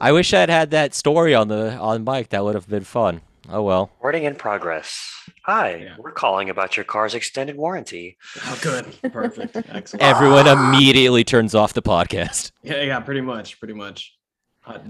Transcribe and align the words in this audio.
I 0.00 0.12
wish 0.12 0.32
I'd 0.32 0.48
had 0.48 0.70
that 0.70 0.94
story 0.94 1.34
on 1.34 1.48
the 1.48 1.76
on 1.76 2.04
mic. 2.04 2.28
That 2.30 2.44
would 2.44 2.54
have 2.54 2.68
been 2.68 2.84
fun. 2.84 3.20
Oh 3.50 3.62
well. 3.62 3.90
Recording 3.96 4.24
in 4.24 4.34
progress. 4.34 5.00
Hi, 5.44 5.76
Yeah. 5.76 5.94
we're 5.98 6.12
calling 6.12 6.50
about 6.50 6.76
your 6.76 6.84
car's 6.84 7.14
extended 7.14 7.56
warranty. 7.56 8.18
Oh, 8.44 8.58
good. 8.62 9.12
Perfect. 9.12 9.56
Excellent. 9.70 10.02
Everyone 10.02 10.46
immediately 10.46 11.24
turns 11.24 11.54
off 11.54 11.72
the 11.72 11.82
podcast. 11.82 12.52
Yeah, 12.62 12.82
yeah, 12.82 13.00
pretty 13.00 13.22
much, 13.22 13.58
pretty 13.58 13.74
much. 13.74 14.14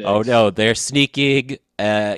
Oh 0.05 0.23
no, 0.23 0.51
they're 0.51 0.75
sneaking 0.75 1.59
uh, 1.79 2.17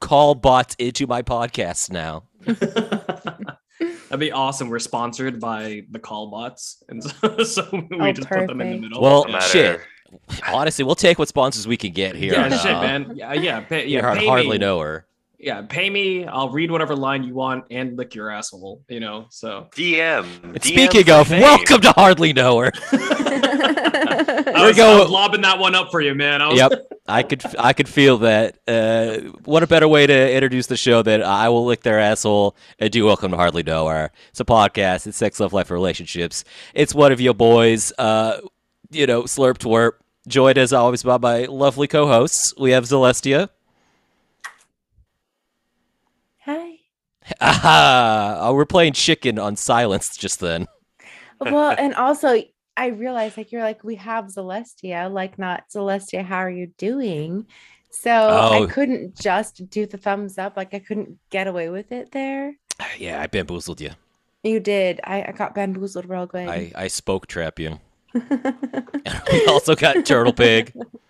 call 0.00 0.34
bots 0.34 0.74
into 0.80 1.06
my 1.06 1.22
podcast 1.22 1.90
now. 1.92 2.24
That'd 2.44 4.18
be 4.18 4.32
awesome. 4.32 4.68
We're 4.68 4.80
sponsored 4.80 5.38
by 5.38 5.82
the 5.92 6.00
call 6.00 6.28
bots, 6.30 6.82
and 6.88 7.02
so, 7.04 7.38
so 7.44 7.68
we 7.72 8.00
Oh, 8.00 8.12
just 8.12 8.28
put 8.28 8.48
them 8.48 8.60
in 8.60 8.70
the 8.72 8.78
middle. 8.88 9.00
Well, 9.00 9.24
No 9.26 9.32
matter- 9.34 9.46
shit. 9.46 9.80
Honestly, 10.52 10.84
we'll 10.84 10.94
take 10.94 11.18
what 11.18 11.28
sponsors 11.28 11.66
we 11.66 11.76
can 11.76 11.92
get 11.92 12.14
here. 12.16 12.32
yeah, 12.32 12.44
on, 12.44 12.50
shit, 12.50 12.72
uh, 12.74 12.80
man. 12.80 13.12
Yeah, 13.14 13.32
yeah, 13.34 13.60
pay, 13.60 13.86
yeah. 13.86 14.14
Pay 14.14 14.26
hardly 14.26 14.50
me. 14.52 14.58
know 14.58 14.80
her. 14.80 15.06
Yeah, 15.38 15.62
pay 15.62 15.88
me. 15.88 16.26
I'll 16.26 16.50
read 16.50 16.70
whatever 16.70 16.94
line 16.94 17.22
you 17.24 17.32
want 17.32 17.64
and 17.70 17.96
lick 17.96 18.14
your 18.14 18.28
asshole. 18.30 18.82
You 18.88 19.00
know, 19.00 19.26
so. 19.30 19.68
DM. 19.74 20.24
And 20.44 20.54
DM 20.60 20.62
Speaking 20.64 21.04
for 21.04 21.12
of, 21.12 21.28
fame. 21.28 21.40
welcome 21.40 21.80
to 21.80 21.92
hardly 21.92 22.32
know 22.34 22.58
her. 22.58 22.70
I 22.92 24.52
We're 24.54 24.68
I 24.68 24.72
going- 24.72 24.98
was 24.98 25.08
lobbing 25.10 25.40
that 25.42 25.58
one 25.58 25.74
up 25.74 25.90
for 25.90 26.00
you, 26.02 26.14
man. 26.14 26.42
I 26.42 26.48
was, 26.48 26.58
Yep, 26.58 26.72
I 27.08 27.22
could 27.22 27.42
I 27.58 27.72
could 27.72 27.88
feel 27.88 28.18
that. 28.18 28.58
Uh, 28.68 29.18
what 29.44 29.62
a 29.62 29.66
better 29.66 29.88
way 29.88 30.06
to 30.06 30.32
introduce 30.32 30.66
the 30.66 30.76
show 30.76 31.02
than 31.02 31.22
I 31.22 31.48
will 31.48 31.64
lick 31.64 31.82
their 31.82 31.98
asshole 31.98 32.54
and 32.78 32.90
do 32.90 33.04
welcome 33.06 33.30
to 33.30 33.36
hardly 33.38 33.62
know 33.62 33.88
her. 33.88 34.10
It's 34.30 34.40
a 34.40 34.44
podcast. 34.44 35.06
It's 35.06 35.16
sex, 35.16 35.40
love, 35.40 35.52
life, 35.52 35.70
relationships. 35.70 36.44
It's 36.74 36.94
one 36.94 37.12
of 37.12 37.20
your 37.20 37.34
boys. 37.34 37.92
Uh, 37.98 38.40
you 38.90 39.06
know, 39.06 39.22
slurp 39.24 39.58
twerp. 39.58 39.92
Joined 40.28 40.58
as 40.58 40.72
always 40.72 41.02
by 41.02 41.16
my 41.16 41.46
lovely 41.46 41.88
co-hosts. 41.88 42.52
We 42.58 42.72
have 42.72 42.84
Celestia. 42.84 43.48
Hi. 46.44 46.72
Aha! 47.40 48.38
Oh, 48.42 48.54
we're 48.54 48.66
playing 48.66 48.92
chicken 48.92 49.38
on 49.38 49.56
silence 49.56 50.16
just 50.16 50.40
then. 50.40 50.66
Well, 51.40 51.70
and 51.78 51.94
also 51.94 52.42
I 52.76 52.86
realized 52.88 53.36
like 53.36 53.50
you're 53.52 53.62
like 53.62 53.82
we 53.82 53.96
have 53.96 54.26
Celestia, 54.26 55.10
like 55.12 55.38
not 55.38 55.64
Celestia. 55.74 56.24
How 56.24 56.38
are 56.38 56.50
you 56.50 56.72
doing? 56.78 57.46
So 57.90 58.10
Oh. 58.10 58.64
I 58.64 58.66
couldn't 58.70 59.16
just 59.18 59.68
do 59.70 59.86
the 59.86 59.98
thumbs 59.98 60.38
up. 60.38 60.56
Like 60.56 60.74
I 60.74 60.78
couldn't 60.80 61.18
get 61.30 61.46
away 61.46 61.68
with 61.70 61.92
it 61.92 62.12
there. 62.12 62.54
Yeah, 62.98 63.20
I 63.20 63.26
bamboozled 63.26 63.80
you. 63.80 63.90
You 64.42 64.58
did. 64.60 65.00
I, 65.04 65.22
I 65.28 65.32
got 65.32 65.54
bamboozled 65.54 66.08
real 66.08 66.26
good. 66.26 66.48
I, 66.48 66.72
I 66.74 66.88
spoke 66.88 67.26
trap 67.26 67.58
you. 67.58 67.78
we 69.32 69.46
also 69.46 69.74
got 69.74 70.04
Turtle 70.04 70.32
Pig. 70.32 70.72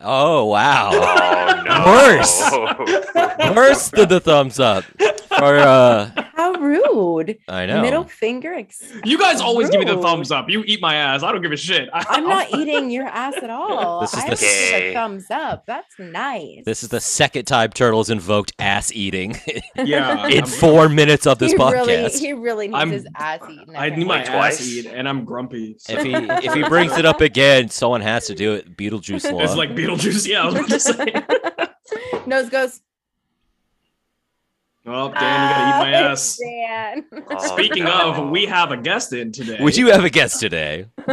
Oh 0.00 0.46
wow. 0.46 0.90
Oh, 0.92 1.62
no. 1.66 3.52
Worse 3.54 3.88
than 3.90 4.08
the 4.08 4.20
thumbs 4.20 4.58
up. 4.60 4.84
For 5.28 5.58
uh 5.58 6.10
How 6.34 6.52
rude. 6.54 7.38
I 7.48 7.66
know. 7.66 7.82
Middle 7.82 8.04
finger. 8.04 8.54
Ex- 8.54 8.82
You 9.04 9.18
guys 9.18 9.40
always 9.40 9.70
give 9.70 9.78
me 9.80 9.86
the 9.86 10.00
thumbs 10.00 10.30
up. 10.32 10.48
You 10.48 10.64
eat 10.66 10.80
my 10.80 10.94
ass. 10.94 11.22
I 11.22 11.30
don't 11.32 11.42
give 11.42 11.52
a 11.52 11.56
shit. 11.56 11.88
I, 11.92 12.04
I'm 12.08 12.24
not 12.28 12.50
eating 12.54 12.90
your 12.90 13.06
ass 13.06 13.34
at 13.42 13.50
all. 13.50 14.00
This 14.00 14.14
is 14.14 14.20
I 14.24 14.28
the 14.30 14.36
give 14.36 14.84
you 14.86 14.92
thumbs 14.94 15.26
up. 15.30 15.66
That's 15.66 15.96
nice. 15.98 16.64
This 16.64 16.82
is 16.82 16.88
the 16.88 17.00
second 17.00 17.44
time 17.44 17.70
Turtles 17.70 18.10
invoked 18.10 18.52
ass 18.58 18.90
eating 18.92 19.36
Yeah. 19.76 20.26
in 20.28 20.46
four 20.46 20.88
minutes 20.88 21.26
of 21.26 21.38
this 21.38 21.52
he 21.52 21.58
podcast. 21.58 21.86
really, 21.86 22.10
he 22.18 22.32
really 22.32 22.66
needs 22.68 22.76
I'm- 22.78 22.90
his 22.90 23.06
ass 23.14 23.40
eaten. 23.48 23.76
I 23.76 23.90
need 23.90 24.06
my 24.06 24.18
Like 24.18 24.30
ass 24.30 24.34
twice? 24.56 24.68
eat, 24.68 24.86
and 24.86 25.08
I'm 25.08 25.24
grumpy. 25.24 25.76
so- 25.78 25.92
if 25.92 26.02
he 26.02 26.14
if 26.48 26.54
he 26.54 26.62
brings 26.64 26.96
it 26.96 27.04
up 27.04 27.20
again, 27.20 27.68
someone 27.68 28.00
has 28.00 28.26
to 28.26 28.34
do 28.34 28.54
it. 28.54 28.76
Beetlejuice 28.76 29.30
law. 29.30 29.38
It's 29.58 29.70
like 29.70 29.76
Beetlejuice. 29.76 30.26
Yeah, 30.28 30.42
I 30.42 30.46
was 30.46 30.54
about 30.54 30.68
to 30.68 30.80
say. 30.80 32.26
Nose 32.26 32.48
goes. 32.48 32.80
Well, 34.84 35.08
Dan, 35.10 35.16
you 35.16 35.20
gotta 35.20 35.88
eat 35.88 35.90
my 35.92 35.94
"Ah, 35.94 36.10
ass. 36.12 36.38
Dan. 36.38 37.04
Oh, 37.30 37.46
Speaking 37.54 37.84
no. 37.84 38.12
of, 38.12 38.30
we 38.30 38.46
have 38.46 38.70
a 38.72 38.76
guest 38.76 39.12
in 39.12 39.32
today. 39.32 39.58
Would 39.60 39.76
you 39.76 39.90
have 39.90 40.04
a 40.04 40.10
guest 40.10 40.40
today. 40.40 40.86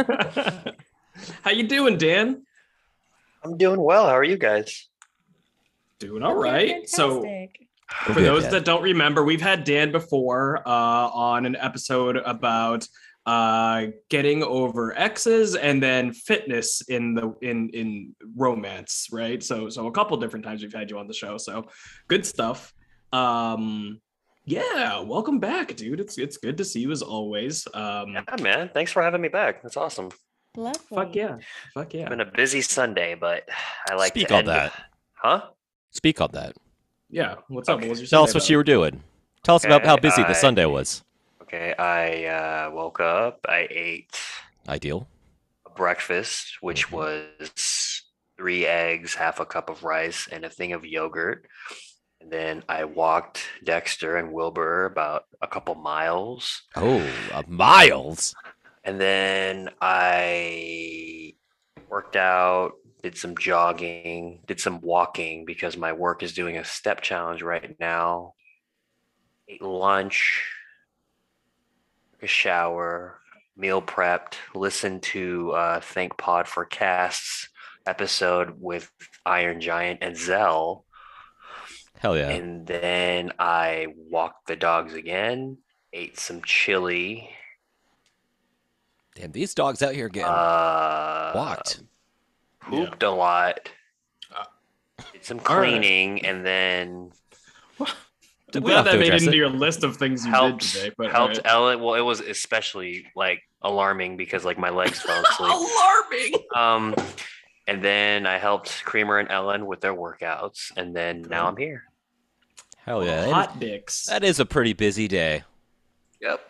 How 1.42 1.50
you 1.50 1.64
doing, 1.64 1.98
Dan? 1.98 2.42
I'm 3.42 3.56
doing 3.58 3.80
well. 3.80 4.06
How 4.06 4.16
are 4.16 4.24
you 4.24 4.38
guys? 4.38 4.88
Doing 5.98 6.22
all 6.22 6.34
right. 6.36 6.88
So, 6.88 7.22
for 8.04 8.20
those 8.20 8.48
that 8.50 8.64
don't 8.64 8.82
remember, 8.82 9.24
we've 9.24 9.42
had 9.42 9.64
Dan 9.64 9.92
before 9.92 10.62
uh, 10.66 11.08
on 11.10 11.46
an 11.46 11.56
episode 11.56 12.16
about 12.16 12.86
uh, 13.26 13.86
getting 14.08 14.42
over 14.44 14.96
exes 14.96 15.56
and 15.56 15.82
then 15.82 16.12
fitness 16.12 16.80
in 16.88 17.14
the 17.14 17.34
in 17.42 17.68
in 17.70 18.14
romance, 18.36 19.08
right? 19.12 19.42
So, 19.42 19.68
so 19.68 19.86
a 19.88 19.92
couple 19.92 20.16
different 20.16 20.44
times 20.44 20.62
we've 20.62 20.72
had 20.72 20.90
you 20.90 20.98
on 20.98 21.08
the 21.08 21.14
show. 21.14 21.36
So, 21.36 21.66
good 22.08 22.24
stuff. 22.24 22.72
Um, 23.12 24.00
yeah, 24.44 25.00
welcome 25.00 25.40
back, 25.40 25.74
dude. 25.74 25.98
It's 26.00 26.18
it's 26.18 26.36
good 26.36 26.56
to 26.58 26.64
see 26.64 26.80
you 26.80 26.92
as 26.92 27.02
always. 27.02 27.66
Um, 27.74 28.12
Yeah, 28.14 28.22
man. 28.40 28.70
Thanks 28.72 28.92
for 28.92 29.02
having 29.02 29.20
me 29.20 29.28
back. 29.28 29.62
That's 29.62 29.76
awesome. 29.76 30.10
Lovely. 30.56 30.80
fuck 30.88 31.14
yeah, 31.14 31.36
fuck 31.74 31.92
yeah. 31.92 32.02
It's 32.02 32.08
been 32.10 32.20
a 32.20 32.24
busy 32.24 32.60
Sunday, 32.62 33.14
but 33.14 33.46
I 33.90 33.94
like 33.96 34.12
Speak 34.12 34.28
to 34.28 34.34
on 34.34 34.38
end- 34.40 34.48
that. 34.48 34.72
Huh? 35.14 35.42
Speak 35.90 36.20
on 36.20 36.30
that. 36.32 36.54
Yeah, 37.10 37.36
what's 37.48 37.68
up? 37.68 37.78
Okay. 37.78 37.86
What 37.88 37.90
was 37.90 38.00
your 38.00 38.06
Tell 38.08 38.22
us 38.24 38.30
Sunday 38.32 38.42
what 38.44 38.50
you 38.50 38.56
were 38.56 38.64
doing. 38.64 39.02
Tell 39.42 39.56
us 39.56 39.64
about 39.64 39.84
how 39.84 39.94
Okay, 39.94 40.02
busy 40.02 40.22
the 40.22 40.34
Sunday 40.34 40.64
was. 40.66 41.02
Okay. 41.46 41.74
I 41.78 42.24
uh, 42.26 42.70
woke 42.72 43.00
up. 43.00 43.40
I 43.48 43.66
ate 43.70 44.18
Ideal. 44.68 45.08
a 45.66 45.70
breakfast, 45.70 46.58
which 46.60 46.90
Mhm. 46.90 46.92
was 46.92 48.02
three 48.36 48.66
eggs, 48.66 49.14
half 49.14 49.40
a 49.40 49.46
cup 49.46 49.70
of 49.70 49.84
rice, 49.84 50.28
and 50.28 50.44
a 50.44 50.50
thing 50.50 50.72
of 50.72 50.84
yogurt. 50.84 51.46
And 52.20 52.30
then 52.32 52.64
I 52.68 52.84
walked 52.84 53.48
Dexter 53.64 54.16
and 54.16 54.32
Wilbur 54.32 54.86
about 54.86 55.24
a 55.40 55.46
couple 55.48 55.74
miles. 55.76 56.62
Oh, 56.76 57.00
uh, 57.32 57.42
Miles. 57.48 58.34
And 58.84 59.00
then 59.00 59.70
I 59.80 61.34
worked 61.88 62.16
out, 62.16 62.72
did 63.02 63.16
some 63.18 63.36
jogging, 63.36 64.42
did 64.46 64.60
some 64.60 64.80
walking 64.80 65.44
because 65.44 65.76
my 65.76 65.92
work 65.92 66.22
is 66.22 66.32
doing 66.34 66.56
a 66.58 66.64
step 66.64 67.00
challenge 67.02 67.42
right 67.42 67.78
now. 67.80 68.34
Ate 69.48 69.62
lunch, 69.62 70.44
a 72.22 72.26
shower, 72.26 73.18
meal 73.56 73.82
prepped, 73.82 74.34
listened 74.54 75.02
to 75.04 75.52
uh, 75.52 75.80
Thank 75.80 76.16
Pod 76.16 76.46
for 76.48 76.64
Casts 76.64 77.48
episode 77.86 78.54
with 78.60 78.90
Iron 79.24 79.60
Giant 79.60 80.00
and 80.02 80.16
Zell. 80.16 80.84
Hell 81.98 82.16
yeah. 82.16 82.28
And 82.30 82.66
then 82.66 83.32
I 83.38 83.86
walked 83.96 84.46
the 84.48 84.56
dogs 84.56 84.94
again, 84.94 85.58
ate 85.92 86.18
some 86.18 86.42
chili. 86.42 87.30
Damn, 89.14 89.32
these 89.32 89.54
dogs 89.54 89.82
out 89.82 89.94
here 89.94 90.08
getting 90.08 90.28
Uh, 90.28 91.32
walked. 91.34 91.82
Pooped 92.60 93.02
a 93.02 93.10
lot. 93.10 93.70
Uh, 94.34 94.44
Did 95.12 95.24
some 95.24 95.40
all 95.46 95.58
right. 95.58 95.70
cleaning 95.70 96.26
and 96.26 96.44
then 96.44 97.12
I'm 97.12 97.12
We 98.54 98.60
don't 98.60 98.62
glad 98.62 98.76
have 98.76 98.84
that 98.86 98.98
made 99.00 99.12
it 99.12 99.22
into 99.22 99.30
it. 99.32 99.36
your 99.36 99.48
list 99.50 99.82
of 99.84 99.96
things 99.96 100.24
you 100.24 100.30
helped 100.30 100.60
did 100.60 100.70
today. 100.70 100.94
But 100.96 101.10
helped 101.10 101.38
alright. 101.38 101.52
Ellen. 101.52 101.80
Well, 101.80 101.94
it 101.94 102.00
was 102.00 102.20
especially 102.20 103.06
like 103.16 103.42
alarming 103.62 104.16
because 104.16 104.44
like 104.44 104.58
my 104.58 104.70
legs 104.70 105.00
fell 105.02 105.22
asleep. 105.30 105.50
alarming. 105.52 106.32
Um, 106.54 106.94
and 107.66 107.82
then 107.82 108.26
I 108.26 108.38
helped 108.38 108.84
Creamer 108.84 109.18
and 109.18 109.30
Ellen 109.30 109.66
with 109.66 109.80
their 109.80 109.94
workouts, 109.94 110.70
and 110.76 110.94
then 110.94 111.22
now 111.28 111.48
I'm 111.48 111.56
here. 111.56 111.82
Hell 112.78 113.04
yeah. 113.04 113.16
That 113.22 113.26
is- 113.26 113.32
Hot 113.32 113.60
dicks. 113.60 114.04
That 114.06 114.22
is 114.24 114.38
a 114.38 114.46
pretty 114.46 114.72
busy 114.72 115.08
day. 115.08 115.42
Yep. 116.20 116.40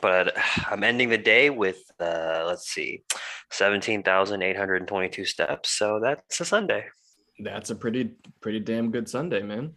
But 0.00 0.36
I'm 0.70 0.84
ending 0.84 1.08
the 1.08 1.18
day 1.18 1.50
with 1.50 1.82
uh, 1.98 2.44
let's 2.46 2.68
see, 2.68 3.02
seventeen 3.50 4.04
thousand 4.04 4.42
eight 4.42 4.56
hundred 4.56 4.86
twenty-two 4.86 5.24
steps. 5.24 5.70
So 5.70 5.98
that's 6.00 6.40
a 6.40 6.44
Sunday. 6.44 6.84
That's 7.40 7.70
a 7.70 7.74
pretty 7.74 8.12
pretty 8.40 8.60
damn 8.60 8.92
good 8.92 9.08
Sunday, 9.08 9.42
man. 9.42 9.76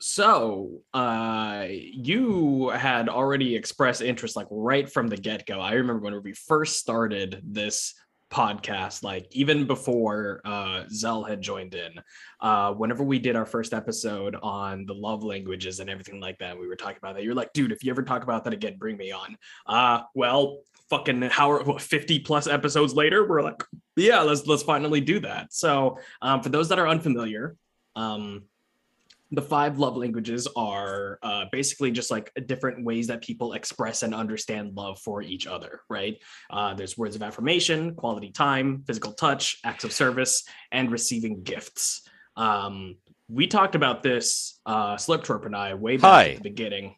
So, 0.00 0.82
uh, 0.94 1.66
you 1.68 2.68
had 2.68 3.08
already 3.08 3.56
expressed 3.56 4.00
interest 4.00 4.36
like 4.36 4.46
right 4.50 4.90
from 4.90 5.08
the 5.08 5.16
get 5.16 5.46
go. 5.46 5.60
I 5.60 5.72
remember 5.72 6.02
when 6.02 6.22
we 6.22 6.32
first 6.32 6.78
started 6.78 7.40
this 7.44 7.94
podcast, 8.30 9.02
like 9.02 9.26
even 9.32 9.66
before 9.66 10.40
uh, 10.44 10.84
Zell 10.90 11.24
had 11.24 11.40
joined 11.40 11.74
in. 11.74 11.92
Uh, 12.40 12.72
whenever 12.74 13.02
we 13.02 13.18
did 13.18 13.36
our 13.36 13.46
first 13.46 13.72
episode 13.72 14.36
on 14.42 14.86
the 14.86 14.94
love 14.94 15.24
languages 15.24 15.80
and 15.80 15.90
everything 15.90 16.20
like 16.20 16.38
that, 16.38 16.58
we 16.58 16.68
were 16.68 16.76
talking 16.76 16.98
about 16.98 17.14
that. 17.16 17.24
You're 17.24 17.34
like, 17.34 17.52
dude, 17.52 17.72
if 17.72 17.82
you 17.82 17.90
ever 17.90 18.02
talk 18.02 18.22
about 18.22 18.44
that 18.44 18.52
again, 18.52 18.76
bring 18.78 18.96
me 18.96 19.12
on. 19.12 19.36
Uh, 19.66 20.02
well, 20.14 20.60
fucking 20.90 21.22
how 21.22 21.62
what, 21.62 21.80
50 21.80 22.20
plus 22.20 22.46
episodes 22.46 22.94
later, 22.94 23.26
we're 23.26 23.42
like, 23.42 23.64
yeah, 23.96 24.20
let's 24.20 24.46
let's 24.46 24.62
finally 24.62 25.00
do 25.00 25.20
that. 25.20 25.52
So, 25.52 25.98
um, 26.22 26.42
for 26.42 26.50
those 26.50 26.68
that 26.68 26.78
are 26.78 26.88
unfamiliar, 26.88 27.56
um, 27.96 28.44
the 29.30 29.42
five 29.42 29.78
love 29.78 29.96
languages 29.96 30.48
are 30.56 31.18
uh, 31.22 31.44
basically 31.52 31.90
just 31.90 32.10
like 32.10 32.32
different 32.46 32.84
ways 32.84 33.06
that 33.08 33.22
people 33.22 33.52
express 33.52 34.02
and 34.02 34.14
understand 34.14 34.74
love 34.74 34.98
for 35.00 35.20
each 35.20 35.46
other, 35.46 35.80
right? 35.90 36.16
Uh, 36.50 36.72
there's 36.74 36.96
words 36.96 37.14
of 37.14 37.22
affirmation, 37.22 37.94
quality 37.94 38.30
time, 38.30 38.82
physical 38.86 39.12
touch, 39.12 39.58
acts 39.64 39.84
of 39.84 39.92
service, 39.92 40.44
and 40.72 40.90
receiving 40.90 41.42
gifts. 41.42 42.08
Um, 42.36 42.96
we 43.28 43.46
talked 43.46 43.74
about 43.74 44.02
this, 44.02 44.60
uh, 44.64 44.94
Sliptwerp 44.96 45.44
and 45.44 45.54
I, 45.54 45.74
way 45.74 45.98
back 45.98 46.10
Hi. 46.10 46.28
at 46.30 46.36
the 46.36 46.42
beginning. 46.42 46.96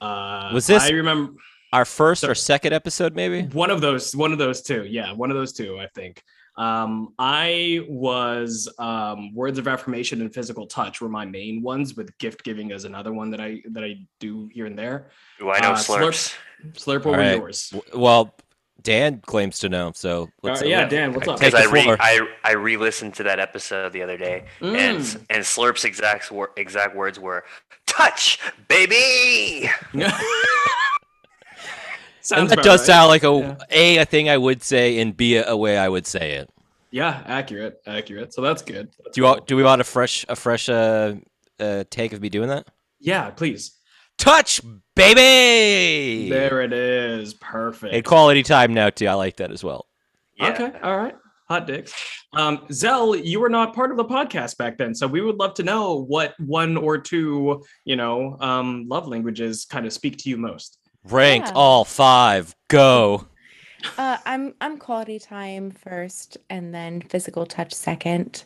Uh, 0.00 0.50
Was 0.52 0.66
this- 0.68 0.82
I 0.84 0.90
remember 0.90 1.32
Our 1.72 1.84
first 1.84 2.20
So- 2.20 2.28
or 2.30 2.36
second 2.36 2.72
episode, 2.72 3.16
maybe. 3.16 3.42
one 3.48 3.70
of 3.72 3.80
those 3.80 4.14
one 4.14 4.30
of 4.30 4.38
those 4.38 4.62
two 4.62 4.84
yeah 4.84 5.10
one 5.12 5.32
of 5.32 5.36
those 5.36 5.52
two 5.52 5.76
i 5.80 5.88
think 5.88 6.22
um 6.56 7.12
i 7.18 7.80
was 7.88 8.68
um 8.78 9.34
words 9.34 9.58
of 9.58 9.66
affirmation 9.66 10.20
and 10.20 10.32
physical 10.32 10.66
touch 10.66 11.00
were 11.00 11.08
my 11.08 11.24
main 11.24 11.62
ones 11.62 11.96
with 11.96 12.16
gift 12.18 12.44
giving 12.44 12.70
as 12.70 12.84
another 12.84 13.12
one 13.12 13.30
that 13.30 13.40
i 13.40 13.60
that 13.70 13.82
i 13.82 13.96
do 14.20 14.48
here 14.52 14.66
and 14.66 14.78
there 14.78 15.08
Do 15.38 15.50
I 15.50 15.58
know 15.60 15.72
Uh, 15.72 15.74
slurp. 15.76 16.10
slurps? 16.10 16.34
slurp 16.74 17.04
what 17.04 17.06
were 17.06 17.10
Alright. 17.22 17.38
yours 17.38 17.72
Well, 17.94 18.34
Dan 18.82 19.22
claims 19.24 19.60
to 19.60 19.68
know, 19.70 19.92
so 19.94 20.30
let's, 20.42 20.60
Uh, 20.60 20.66
yeah 20.66 20.84
dan 20.86 21.12
what's 21.14 21.26
up 21.26 21.38
Because 21.40 21.54
I 21.54 21.64
re 21.72 21.96
I, 22.00 22.20
I 22.44 22.52
re 22.52 22.76
listened 22.76 23.14
to 23.14 23.22
that 23.22 23.38
episode 23.40 23.92
the 23.94 24.02
other 24.02 24.18
day, 24.18 24.44
and 24.60 24.98
Mm. 24.98 25.24
and 25.30 25.42
Slurp's 25.42 25.84
exact 25.84 26.30
exact 26.58 26.94
words 26.94 27.18
were 27.18 27.44
"touch, 27.86 28.38
baby." 28.68 29.70
Sounds 32.24 32.50
that 32.50 32.64
does 32.64 32.80
right. 32.80 32.86
sound 32.86 33.08
like 33.08 33.22
a 33.22 33.32
Yeah. 33.32 33.56
a 33.70 33.96
a 33.98 34.04
thing 34.04 34.28
I 34.28 34.36
would 34.38 34.62
say, 34.62 34.98
and 35.00 35.16
b 35.16 35.36
a, 35.36 35.56
way 35.56 35.76
I 35.78 35.88
would 35.88 36.06
say 36.06 36.32
it. 36.40 36.50
yeah 36.90 37.22
accurate 37.26 37.74
accurate 37.86 38.32
so 38.34 38.40
that's 38.42 38.62
good 38.62 38.86
That's 39.02 39.14
Do 39.14 39.20
you 39.20 39.24
want, 39.28 39.46
do 39.46 39.56
we 39.56 39.62
want 39.62 39.80
a 39.80 39.84
fresh 39.84 40.24
a 40.28 40.36
fresh 40.36 40.68
uh, 40.68 41.14
uh 41.60 41.84
take 41.90 42.12
of 42.14 42.20
me 42.20 42.28
doing 42.28 42.48
that? 42.48 42.66
yeah 43.00 43.30
please 43.30 43.62
Touch, 44.16 44.60
baby. 44.94 46.28
there 46.30 46.62
it 46.62 46.72
is 46.72 47.34
perfect 47.34 47.94
And 47.94 48.04
quality 48.04 48.42
time 48.42 48.72
now 48.74 48.88
too. 48.90 49.06
I 49.08 49.14
like 49.14 49.36
that 49.36 49.50
as 49.50 49.62
well. 49.64 49.86
Yeah. 50.36 50.50
Okay, 50.50 50.72
all 50.82 50.96
right. 50.96 51.16
Hot 51.48 51.66
dicks. 51.66 51.92
Um, 52.32 52.64
Zell, 52.72 53.14
you 53.16 53.38
were 53.40 53.48
not 53.50 53.74
part 53.74 53.90
of 53.90 53.96
the 53.96 54.04
podcast 54.04 54.56
back 54.56 54.78
then, 54.78 54.94
so 54.94 55.06
we 55.06 55.20
would 55.20 55.36
love 55.36 55.54
to 55.54 55.62
know 55.62 56.04
what 56.06 56.34
one 56.38 56.76
or 56.76 56.96
two, 56.96 57.62
you 57.84 57.96
know, 57.96 58.36
um, 58.40 58.86
love 58.88 59.06
languages 59.08 59.64
kind 59.64 59.84
of 59.86 59.92
speak 59.92 60.16
to 60.18 60.30
you 60.30 60.36
most. 60.36 60.78
Ranked 61.04 61.48
Yeah. 61.48 61.54
all 61.54 61.84
five. 61.84 62.54
Go. 62.68 63.26
Uh, 63.98 64.16
I'm 64.24 64.54
I'm 64.60 64.78
quality 64.78 65.18
time 65.18 65.70
first, 65.70 66.38
and 66.50 66.74
then 66.74 67.00
physical 67.02 67.46
touch 67.46 67.72
second. 67.74 68.44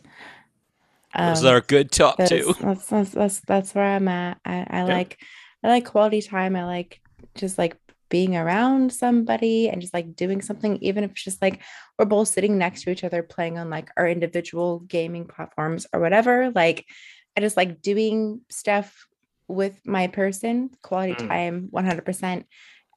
Those 1.17 1.39
Um, 1.39 1.43
that 1.45 1.53
are 1.53 1.61
good 1.61 1.91
top 1.91 2.17
that's, 2.17 2.29
too. 2.29 2.53
That's, 2.61 2.85
that's 2.87 3.11
that's 3.11 3.39
that's 3.41 3.75
where 3.75 3.85
I'm 3.85 4.07
at. 4.07 4.39
I, 4.45 4.65
I 4.69 4.79
Yeah. 4.79 4.85
like 4.85 5.19
I 5.63 5.67
like 5.69 5.85
quality 5.85 6.21
time. 6.21 6.55
I 6.55 6.65
like 6.65 7.01
just 7.35 7.57
like 7.57 7.77
being 8.09 8.35
around 8.35 8.91
somebody 8.91 9.69
and 9.69 9.81
just 9.81 9.93
like 9.93 10.15
doing 10.15 10.41
something, 10.41 10.77
even 10.77 11.03
if 11.03 11.11
it's 11.11 11.23
just 11.23 11.41
like 11.41 11.61
we're 11.97 12.05
both 12.05 12.27
sitting 12.27 12.57
next 12.57 12.83
to 12.83 12.91
each 12.91 13.03
other 13.03 13.23
playing 13.23 13.57
on 13.57 13.69
like 13.69 13.89
our 13.97 14.07
individual 14.07 14.79
gaming 14.79 15.25
platforms 15.25 15.87
or 15.93 15.99
whatever. 15.99 16.51
Like 16.53 16.85
I 17.37 17.41
just 17.41 17.57
like 17.57 17.81
doing 17.81 18.41
stuff 18.49 19.07
with 19.49 19.85
my 19.85 20.07
person, 20.07 20.69
quality 20.81 21.15
Mm. 21.15 21.27
time, 21.27 21.69
100%. 21.71 22.45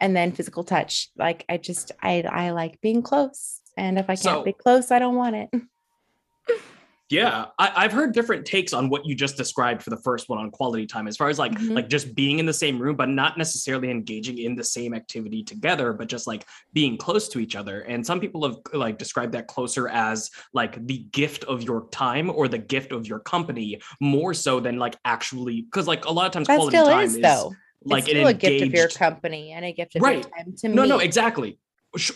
And 0.00 0.14
then 0.16 0.32
physical 0.32 0.64
touch. 0.64 1.10
Like 1.16 1.44
I 1.48 1.56
just 1.58 1.92
I 2.02 2.22
I 2.28 2.50
like 2.50 2.80
being 2.80 3.02
close. 3.02 3.60
And 3.76 3.98
if 3.98 4.06
I 4.10 4.14
can't 4.16 4.38
So- 4.38 4.42
be 4.42 4.52
close, 4.52 4.90
I 4.90 4.98
don't 4.98 5.14
want 5.16 5.36
it. 5.36 5.48
Yeah, 7.12 7.46
I, 7.58 7.72
I've 7.76 7.92
heard 7.92 8.14
different 8.14 8.46
takes 8.46 8.72
on 8.72 8.88
what 8.88 9.04
you 9.04 9.14
just 9.14 9.36
described 9.36 9.82
for 9.82 9.90
the 9.90 9.98
first 9.98 10.30
one 10.30 10.38
on 10.38 10.50
quality 10.50 10.86
time, 10.86 11.06
as 11.06 11.14
far 11.16 11.28
as 11.28 11.38
like 11.38 11.52
Mhm. 11.52 11.74
like 11.74 11.88
just 11.90 12.14
being 12.14 12.38
in 12.38 12.46
the 12.46 12.54
same 12.54 12.78
room, 12.80 12.96
but 12.96 13.10
not 13.10 13.36
necessarily 13.36 13.90
engaging 13.90 14.38
in 14.38 14.54
the 14.54 14.64
same 14.64 14.94
activity 14.94 15.42
together, 15.44 15.92
but 15.92 16.08
just 16.08 16.26
like 16.26 16.46
being 16.72 16.96
close 16.96 17.28
to 17.28 17.38
each 17.38 17.54
other. 17.54 17.80
And 17.82 18.04
some 18.06 18.18
people 18.18 18.42
have 18.48 18.56
like 18.72 18.96
described 18.96 19.32
that 19.34 19.46
closer 19.46 19.88
as 19.88 20.30
like 20.54 20.86
the 20.86 21.00
gift 21.12 21.44
of 21.44 21.62
your 21.62 21.86
time 21.90 22.30
or 22.30 22.48
the 22.48 22.58
gift 22.58 22.92
of 22.92 23.06
your 23.06 23.18
company, 23.18 23.78
more 24.00 24.32
so 24.32 24.58
than 24.58 24.78
like 24.78 24.96
actually 25.04 25.60
because 25.62 25.86
like 25.86 26.06
a 26.06 26.10
lot 26.10 26.24
of 26.26 26.32
times 26.32 26.46
That 26.48 26.56
quality 26.56 26.78
time 26.78 27.00
is 27.04 27.16
is 27.16 27.20
though. 27.20 27.52
like 27.84 28.04
it's 28.04 28.10
still 28.10 28.26
a 28.28 28.32
gift 28.32 28.62
of 28.62 28.72
your 28.72 28.88
company 28.88 29.52
and 29.52 29.64
a 29.66 29.72
gift 29.72 29.96
of 29.96 30.02
Right. 30.02 30.14
your 30.14 30.30
time 30.30 30.54
to 30.58 30.68
no 30.68 30.82
me. 30.82 30.88
no 30.88 30.96
no, 30.96 30.98
exactly 31.02 31.58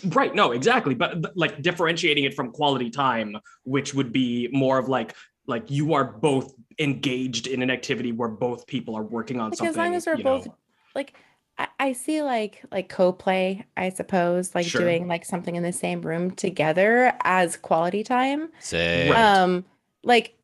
right 0.06 0.34
no 0.34 0.52
exactly 0.52 0.94
but 0.94 1.22
th- 1.22 1.34
like 1.34 1.60
differentiating 1.62 2.24
it 2.24 2.34
from 2.34 2.50
quality 2.50 2.88
time 2.90 3.36
which 3.64 3.92
would 3.94 4.12
be 4.12 4.48
more 4.52 4.78
of 4.78 4.88
like 4.88 5.14
like 5.46 5.70
you 5.70 5.92
are 5.94 6.04
both 6.04 6.54
engaged 6.78 7.46
in 7.46 7.62
an 7.62 7.70
activity 7.70 8.12
where 8.12 8.28
both 8.28 8.66
people 8.66 8.96
are 8.96 9.02
working 9.02 9.38
on 9.40 9.50
like 9.50 9.58
something 9.58 9.70
as 9.70 9.76
long 9.76 9.94
as 9.94 10.06
we're 10.06 10.16
you 10.16 10.24
both 10.24 10.46
know. 10.46 10.54
like 10.94 11.14
I, 11.58 11.68
I 11.78 11.92
see 11.92 12.22
like 12.22 12.62
like 12.70 12.88
co-play 12.88 13.64
i 13.76 13.88
suppose 13.90 14.54
like 14.54 14.66
Sure. 14.66 14.80
doing 14.80 15.08
like 15.08 15.24
something 15.24 15.56
in 15.56 15.62
the 15.62 15.72
same 15.72 16.00
room 16.02 16.30
together 16.30 17.14
as 17.22 17.56
quality 17.56 18.02
time. 18.02 18.48
Say 18.60 19.10
um 19.10 19.64
like 20.02 20.36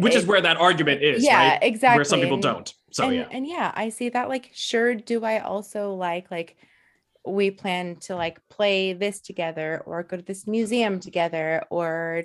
which 0.00 0.14
is 0.14 0.26
where 0.26 0.40
that 0.40 0.56
argument 0.56 1.02
is 1.02 1.24
yeah 1.24 1.50
right? 1.52 1.58
Exactly 1.62 1.98
where 1.98 2.04
some 2.04 2.20
people 2.20 2.34
and- 2.34 2.42
don't 2.42 2.74
so 2.90 3.04
and, 3.06 3.14
yeah. 3.14 3.28
and 3.30 3.46
yeah 3.46 3.72
i 3.74 3.88
see 3.88 4.08
that 4.08 4.28
like 4.28 4.50
sure 4.54 4.94
do 4.94 5.24
i 5.24 5.38
also 5.38 5.94
like 5.94 6.30
like 6.30 6.56
we 7.26 7.50
plan 7.50 7.96
to 7.96 8.14
like 8.14 8.38
play 8.48 8.92
this 8.92 9.20
together 9.20 9.82
or 9.86 10.02
go 10.02 10.16
to 10.16 10.22
this 10.22 10.46
museum 10.46 11.00
together 11.00 11.62
or 11.70 12.24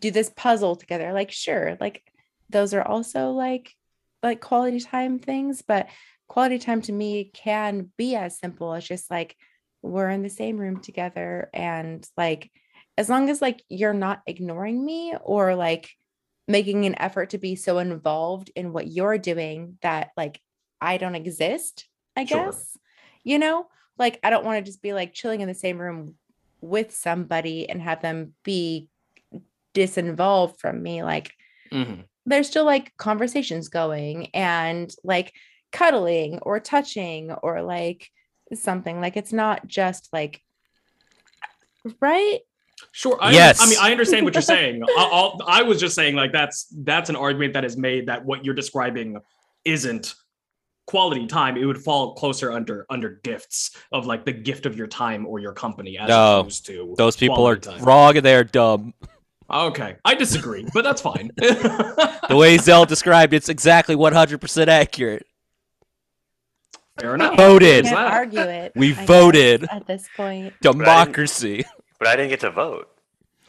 do 0.00 0.10
this 0.10 0.30
puzzle 0.36 0.76
together 0.76 1.12
like 1.12 1.30
sure 1.30 1.76
like 1.80 2.02
those 2.50 2.74
are 2.74 2.82
also 2.82 3.30
like 3.30 3.72
like 4.22 4.40
quality 4.40 4.80
time 4.80 5.18
things 5.18 5.62
but 5.62 5.88
quality 6.28 6.58
time 6.58 6.82
to 6.82 6.92
me 6.92 7.30
can 7.32 7.90
be 7.96 8.14
as 8.14 8.38
simple 8.38 8.72
as 8.74 8.86
just 8.86 9.10
like 9.10 9.36
we're 9.82 10.10
in 10.10 10.22
the 10.22 10.28
same 10.30 10.56
room 10.58 10.80
together 10.80 11.48
and 11.52 12.06
like 12.16 12.50
as 12.98 13.08
long 13.08 13.30
as 13.30 13.40
like 13.40 13.62
you're 13.68 13.94
not 13.94 14.20
ignoring 14.26 14.84
me 14.84 15.14
or 15.22 15.54
like 15.54 15.90
making 16.48 16.84
an 16.84 17.00
effort 17.00 17.30
to 17.30 17.38
be 17.38 17.56
so 17.56 17.78
involved 17.78 18.50
in 18.54 18.72
what 18.72 18.86
you're 18.86 19.18
doing 19.18 19.78
that 19.80 20.10
like 20.16 20.40
I 20.82 20.96
don't 20.96 21.14
exist, 21.14 21.86
I 22.16 22.24
Sure. 22.24 22.46
guess. 22.46 22.76
You 23.22 23.38
know, 23.38 23.66
like 23.98 24.18
I 24.22 24.30
don't 24.30 24.44
want 24.44 24.58
to 24.64 24.68
just 24.68 24.82
be 24.82 24.92
like 24.92 25.12
chilling 25.14 25.40
in 25.40 25.48
the 25.48 25.54
same 25.54 25.78
room 25.78 26.14
with 26.60 26.94
somebody 26.94 27.68
and 27.68 27.80
have 27.82 28.02
them 28.02 28.34
be 28.44 28.88
disinvolved 29.74 30.58
from 30.58 30.82
me. 30.82 31.02
Like 31.02 31.32
Mhm. 31.72 32.04
there's 32.26 32.48
still 32.48 32.64
like 32.64 32.96
conversations 32.96 33.68
going 33.68 34.28
and 34.34 34.94
like 35.02 35.32
cuddling 35.72 36.38
or 36.40 36.60
touching 36.60 37.32
or 37.32 37.62
like 37.62 38.08
something. 38.54 39.00
Like 39.00 39.16
it's 39.16 39.32
not 39.32 39.66
just 39.66 40.08
like 40.12 40.40
right? 42.00 42.40
Sure. 42.92 43.16
I, 43.20 43.32
Yes. 43.32 43.60
I 43.60 43.66
mean, 43.68 43.78
I 43.80 43.90
understand 43.92 44.24
what 44.24 44.34
you're 44.34 44.42
saying. 44.42 44.82
I, 44.98 45.08
I'll, 45.12 45.40
I 45.46 45.62
was 45.62 45.80
just 45.80 45.94
saying, 45.94 46.14
like, 46.14 46.32
that's 46.32 46.66
that's 46.84 47.10
an 47.10 47.16
argument 47.16 47.54
that 47.54 47.64
is 47.64 47.76
made 47.76 48.06
that 48.06 48.24
what 48.24 48.44
you're 48.44 48.54
describing 48.54 49.18
isn't 49.64 50.14
quality 50.92 51.26
time. 51.26 51.56
It 51.56 51.64
would 51.64 51.82
fall 51.82 52.14
closer 52.14 52.52
under 52.52 52.84
under 52.90 53.18
gifts 53.24 53.74
of 53.92 54.04
like 54.06 54.24
the 54.26 54.32
gift 54.32 54.66
of 54.66 54.76
your 54.76 54.86
time 54.86 55.26
or 55.26 55.38
your 55.40 55.54
company, 55.54 55.96
as 55.98 56.08
No, 56.08 56.40
opposed 56.40 56.66
to 56.66 56.94
Those 56.98 57.16
people 57.16 57.36
are 57.48 57.56
quality 57.56 57.78
time. 57.78 57.84
wrong 57.88 58.16
and 58.18 58.24
they're 58.26 58.44
dumb. 58.44 58.92
Okay, 59.50 59.96
I 60.04 60.14
disagree, 60.14 60.66
but 60.74 60.84
that's 60.84 61.00
fine. 61.02 61.30
The 62.28 62.36
way 62.36 62.56
Zell 62.56 62.84
described 62.86 63.34
it's 63.34 63.48
exactly 63.48 63.96
100% 63.96 64.68
accurate. 64.68 65.26
Fair 67.00 67.14
enough. 67.14 67.36
Voted. 67.36 67.84
Can't 67.84 67.96
that? 67.96 68.12
argue 68.12 68.40
it. 68.40 68.72
We 68.76 68.94
I 68.94 69.04
voted. 69.06 69.66
at 69.70 69.86
this 69.86 70.08
point. 70.16 70.54
Democracy. 70.62 71.64
But 71.98 72.08
I 72.08 72.16
didn't 72.16 72.30
get 72.30 72.40
to 72.40 72.50
vote. 72.50 72.88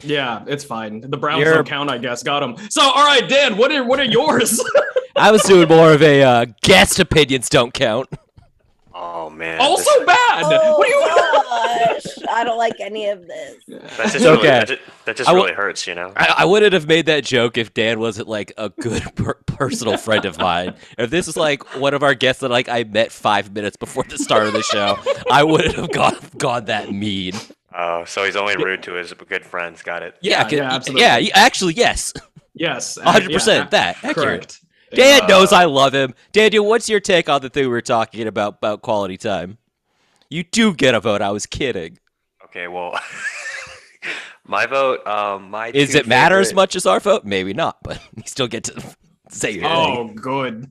Yeah, 0.00 0.44
it's 0.46 0.64
fine. 0.64 1.00
The 1.02 1.16
Browns 1.16 1.40
You're- 1.42 1.54
don't 1.54 1.66
count, 1.68 1.88
I 1.90 1.98
guess. 1.98 2.22
Got 2.22 2.40
them. 2.40 2.56
So, 2.68 2.82
all 2.82 3.04
right, 3.06 3.26
Dan, 3.28 3.56
what 3.56 3.70
are 3.72 3.84
what 3.84 4.00
are 4.00 4.04
yours? 4.04 4.60
I 5.16 5.30
was 5.30 5.42
doing 5.42 5.68
more 5.68 5.92
of 5.92 6.02
a 6.02 6.22
uh, 6.22 6.46
guest 6.62 6.98
opinions 6.98 7.48
don't 7.48 7.72
count. 7.72 8.08
Oh 8.96 9.28
man. 9.30 9.60
also 9.60 9.90
this- 10.00 10.06
bad. 10.06 10.42
what 10.44 10.86
do 10.86 10.92
you? 10.92 11.00
gosh, 11.00 12.04
I 12.30 12.44
don't 12.44 12.58
like 12.58 12.78
any 12.80 13.08
of 13.08 13.26
this. 13.26 13.56
That's 13.66 13.96
just 13.96 14.14
It's 14.16 14.24
really, 14.24 14.38
okay. 14.38 14.46
that 14.48 14.68
just, 14.68 14.80
that 15.04 15.16
just 15.16 15.28
I 15.28 15.32
will- 15.32 15.42
really 15.42 15.54
hurts, 15.54 15.86
you 15.86 15.94
know. 15.94 16.12
I, 16.16 16.34
I 16.38 16.44
wouldn't 16.44 16.72
have 16.74 16.86
made 16.86 17.06
that 17.06 17.24
joke 17.24 17.58
if 17.58 17.74
Dan 17.74 17.98
wasn't 17.98 18.28
like 18.28 18.52
a 18.56 18.68
good 18.70 19.02
per- 19.16 19.34
personal 19.46 19.96
friend 19.96 20.24
of 20.24 20.38
mine. 20.38 20.74
If 20.96 21.10
this 21.10 21.26
was 21.26 21.36
like 21.36 21.76
one 21.76 21.92
of 21.94 22.02
our 22.04 22.14
guests 22.14 22.40
that 22.42 22.50
like 22.50 22.68
I 22.68 22.84
met 22.84 23.10
five 23.12 23.52
minutes 23.52 23.76
before 23.76 24.04
the 24.04 24.18
start 24.18 24.46
of 24.46 24.52
the 24.52 24.62
show, 24.62 24.96
I 25.30 25.42
wouldn't 25.42 25.74
have 25.74 25.90
gone 25.92 26.16
gone 26.38 26.64
that 26.66 26.92
mean. 26.92 27.32
Oh, 27.76 28.04
so 28.04 28.22
he's 28.24 28.36
only 28.36 28.56
rude 28.56 28.84
to 28.84 28.92
his 28.94 29.12
good 29.12 29.44
friends. 29.44 29.82
Got 29.82 30.04
it. 30.04 30.16
Yeah, 30.20 30.46
c- 30.46 30.56
yeah, 30.56 30.72
absolutely. 30.72 31.02
Yeah, 31.02 31.30
actually, 31.34 31.74
yes, 31.74 32.12
Yes, 32.54 32.96
hundred 33.02 33.30
yeah, 33.32 33.36
percent. 33.36 33.70
That 33.72 33.96
accurate. 34.04 34.14
correct. 34.16 34.60
Dan 34.94 35.22
Uh, 35.22 35.26
knows 35.26 35.52
I 35.52 35.64
love 35.64 35.94
him. 35.94 36.14
Daniel, 36.32 36.66
what's 36.66 36.88
your 36.88 37.00
take 37.00 37.28
on 37.28 37.40
the 37.42 37.50
thing 37.50 37.64
we 37.64 37.68
were 37.68 37.80
talking 37.80 38.26
about 38.26 38.54
about 38.54 38.82
quality 38.82 39.16
time? 39.16 39.58
You 40.30 40.42
do 40.44 40.74
get 40.74 40.94
a 40.94 41.00
vote. 41.00 41.22
I 41.22 41.30
was 41.30 41.46
kidding. 41.46 41.98
Okay, 42.44 42.68
well, 42.68 42.98
my 44.46 44.66
vote. 44.66 45.06
Um, 45.06 45.50
my 45.50 45.70
Is 45.74 45.94
it 45.94 46.06
matter 46.06 46.38
as 46.38 46.54
much 46.54 46.76
as 46.76 46.86
our 46.86 47.00
vote? 47.00 47.24
Maybe 47.24 47.52
not, 47.54 47.78
but 47.82 48.00
we 48.14 48.22
still 48.24 48.48
get 48.48 48.64
to 48.64 48.82
Say 49.30 49.52
your 49.52 49.62
thing. 49.62 49.70
Oh, 49.72 50.12
good. 50.14 50.68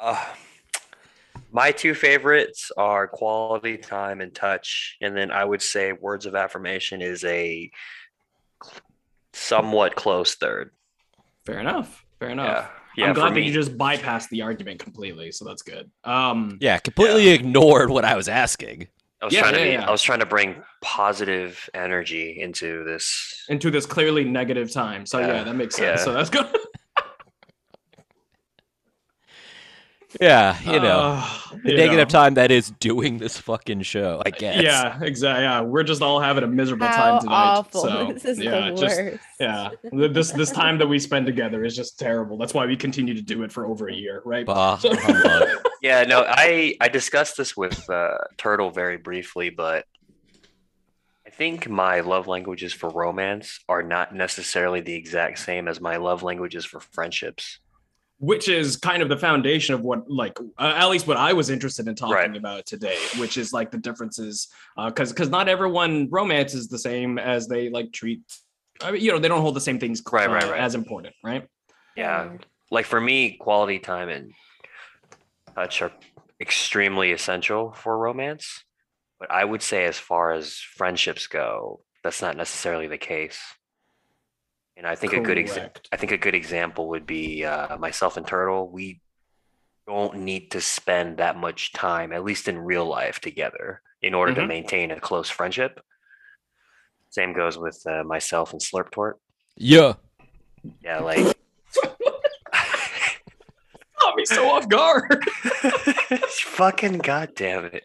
Uh, 0.00 0.24
my 1.50 1.72
two 1.72 1.94
favorites 1.94 2.70
are 2.76 3.08
quality 3.08 3.78
time 3.78 4.20
and 4.20 4.34
touch, 4.34 4.96
and 5.00 5.16
then 5.16 5.30
I 5.30 5.44
would 5.44 5.62
say 5.62 5.92
words 5.92 6.26
of 6.26 6.34
affirmation 6.34 7.00
is 7.00 7.24
a 7.24 7.70
somewhat 9.32 9.96
close 9.96 10.34
third. 10.34 10.70
Fair 11.46 11.58
enough. 11.60 12.04
Fair 12.20 12.30
enough. 12.30 12.46
Yeah, 12.46 12.66
yeah. 12.96 13.06
I'm 13.06 13.14
glad 13.14 13.30
that 13.30 13.34
me, 13.36 13.46
you 13.46 13.52
just 13.52 13.76
bypassed 13.76 14.28
the 14.30 14.42
argument 14.42 14.80
completely, 14.80 15.30
so 15.32 15.44
that's 15.44 15.62
good. 15.62 15.90
Um, 16.04 16.58
Yeah, 16.60 16.78
completely 16.78 17.28
ignored 17.28 17.90
what 17.90 18.04
I 18.04 18.14
was 18.16 18.28
asking. 18.28 18.88
I 19.22 19.26
was 19.26 19.34
yeah, 19.34 19.40
trying 19.40 19.54
to 19.54 19.58
yeah, 19.60 19.64
be, 19.64 19.70
yeah. 19.72 19.88
I 19.88 19.90
was 19.90 20.02
trying 20.02 20.18
to 20.20 20.26
bring 20.26 20.62
positive 20.82 21.68
energy 21.72 22.40
into 22.40 22.84
this. 22.84 23.44
into 23.48 23.70
this 23.70 23.86
clearly 23.86 24.24
negative 24.24 24.70
time. 24.72 25.06
So 25.06 25.18
yeah, 25.18 25.26
Yeah, 25.28 25.44
that 25.44 25.54
makes 25.54 25.76
sense. 25.76 26.00
yeah. 26.00 26.04
So 26.04 26.12
that's 26.12 26.28
good. 26.30 26.46
Yeah, 30.20 30.58
you 30.62 30.80
know, 30.80 31.00
Uh, 31.00 31.28
the 31.64 31.70
you 31.72 31.76
negative 31.76 32.08
know. 32.08 32.18
time 32.20 32.34
that 32.34 32.50
is 32.50 32.70
doing 32.80 33.18
this 33.18 33.38
fucking 33.38 33.82
show. 33.82 34.22
I 34.24 34.30
guess. 34.30 34.62
Yeah, 34.62 34.98
exactly. 35.02 35.44
Yeah, 35.44 35.60
we're 35.62 35.82
just 35.82 36.02
all 36.02 36.20
having 36.20 36.44
a 36.44 36.46
miserable 36.46 36.86
How 36.86 36.96
time 37.12 37.20
tonight. 37.20 37.32
awful. 37.34 37.80
So 37.82 38.12
this 38.12 38.24
is 38.24 38.38
yeah, 38.38 38.70
the 38.70 38.76
just 38.76 39.00
worst. 39.00 39.18
yeah, 39.40 39.70
this 39.92 40.30
this 40.32 40.50
time 40.50 40.78
that 40.78 40.86
we 40.88 40.98
spend 40.98 41.26
together 41.26 41.64
is 41.64 41.74
just 41.76 41.98
terrible. 41.98 42.36
That's 42.38 42.54
why 42.54 42.66
we 42.66 42.76
continue 42.76 43.14
to 43.14 43.22
do 43.22 43.42
it 43.42 43.52
for 43.52 43.66
over 43.66 43.88
a 43.88 43.94
year, 43.94 44.22
right? 44.24 44.46
Bah, 44.46 44.76
So- 44.78 44.92
Yeah, 45.82 46.04
no, 46.04 46.24
I 46.26 46.76
I 46.80 46.88
discussed 46.88 47.36
this 47.36 47.56
with 47.56 47.88
uh, 47.90 48.16
Turtle 48.38 48.70
very 48.70 48.96
briefly, 48.96 49.50
but 49.50 49.84
I 51.26 51.30
think 51.30 51.68
my 51.68 52.00
love 52.00 52.26
languages 52.26 52.72
for 52.72 52.88
romance 52.88 53.60
are 53.68 53.82
not 53.82 54.14
necessarily 54.14 54.80
the 54.80 54.94
exact 54.94 55.38
same 55.40 55.68
as 55.68 55.80
my 55.80 55.96
love 55.96 56.22
languages 56.22 56.64
for 56.64 56.80
friendships. 56.80 57.58
Which 58.18 58.48
is 58.48 58.76
kind 58.76 59.02
of 59.02 59.08
the 59.08 59.16
foundation 59.16 59.74
of 59.74 59.80
what 59.82 60.08
like 60.10 60.38
uh, 60.58 60.72
at 60.76 60.88
least 60.88 61.06
what 61.06 61.16
i 61.16 61.32
was 61.32 61.50
interested 61.50 61.88
in 61.88 61.94
talking 61.94 62.14
Right. 62.14 62.36
about 62.36 62.64
today 62.66 62.96
which 63.18 63.36
is 63.36 63.52
like 63.52 63.70
the 63.70 63.78
differences 63.78 64.48
uh 64.76 64.88
because 64.88 65.12
because 65.12 65.30
not 65.30 65.48
everyone 65.48 66.08
romance 66.10 66.54
is 66.54 66.68
the 66.68 66.78
same 66.78 67.18
as 67.18 67.48
they 67.48 67.70
like 67.70 67.92
treat 67.92 68.20
I 68.82 68.90
mean, 68.92 69.02
you 69.02 69.12
know 69.12 69.18
they 69.18 69.28
don't 69.28 69.40
hold 69.40 69.56
the 69.56 69.60
same 69.60 69.78
things 69.78 70.02
Right, 70.10 70.28
right, 70.28 70.44
uh, 70.44 70.50
right. 70.50 70.60
as 70.60 70.74
important 70.74 71.14
right 71.24 71.46
Yeah, 71.96 72.38
like 72.70 72.86
for 72.86 73.00
me, 73.00 73.36
quality 73.36 73.78
time 73.78 74.08
and 74.08 74.32
touch 75.54 75.82
are 75.82 75.92
extremely 76.40 77.12
essential 77.12 77.72
for 77.72 77.96
romance. 77.96 78.64
But 79.20 79.30
I 79.30 79.44
would 79.44 79.62
say, 79.62 79.84
as 79.84 79.96
far 79.98 80.32
as 80.32 80.58
friendships 80.58 81.28
go, 81.28 81.80
that's 82.02 82.20
not 82.20 82.36
necessarily 82.36 82.88
the 82.88 82.98
case. 82.98 83.38
And 84.76 84.86
I 84.86 84.94
think 84.96 85.12
a 85.12 85.20
good 85.20 85.38
exa- 85.38 85.70
I 85.92 85.96
think 85.96 86.10
a 86.12 86.18
good 86.18 86.34
example 86.34 86.88
would 86.88 87.06
be 87.06 87.44
uh, 87.44 87.76
myself 87.78 88.16
and 88.16 88.26
Turtle. 88.26 88.68
We 88.68 89.00
don't 89.86 90.16
need 90.20 90.50
to 90.52 90.60
spend 90.60 91.18
that 91.18 91.36
much 91.36 91.72
time, 91.72 92.12
at 92.12 92.24
least 92.24 92.48
in 92.48 92.58
real 92.58 92.84
life, 92.86 93.20
together 93.20 93.82
in 94.02 94.14
order 94.14 94.34
to 94.34 94.40
Mhm. 94.42 94.48
maintain 94.48 94.90
a 94.90 94.98
close 95.00 95.30
friendship. 95.30 95.80
Same 97.10 97.32
goes 97.32 97.56
with 97.56 97.80
uh, 97.86 98.02
myself 98.04 98.52
and 98.52 98.60
Slurptort. 98.60 99.14
yeah. 99.56 99.94
Yeah, 100.82 101.00
like 101.00 101.18
caught 103.98 104.16
me 104.16 104.24
so 104.24 104.48
off 104.50 104.68
guard 104.68 105.24
fucking 106.28 106.98
goddamn 106.98 107.66
it. 107.66 107.84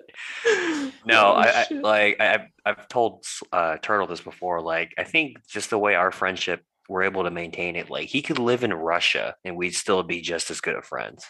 No, 1.05 1.27
Oh, 1.27 1.31
I, 1.33 1.59
I 1.59 1.63
shit. 1.65 1.81
like 1.83 2.17
I, 2.19 2.33
I've 2.35 2.41
I've 2.65 2.87
told 2.87 3.25
uh, 3.51 3.77
Turtle 3.81 4.07
this 4.07 4.21
before. 4.21 4.61
Like 4.61 4.93
I 4.97 5.03
think 5.03 5.37
just 5.47 5.69
the 5.69 5.77
way 5.77 5.95
our 5.95 6.11
friendship 6.11 6.63
we're 6.89 7.03
able 7.03 7.23
to 7.23 7.31
maintain 7.31 7.75
it. 7.75 7.89
Like 7.89 8.09
he 8.09 8.21
could 8.21 8.39
live 8.39 8.63
in 8.63 8.73
Russia 8.73 9.35
and 9.45 9.55
we'd 9.55 9.75
still 9.75 10.03
be 10.03 10.21
just 10.21 10.51
as 10.51 10.59
good 10.59 10.75
of 10.75 10.83
friends. 10.83 11.23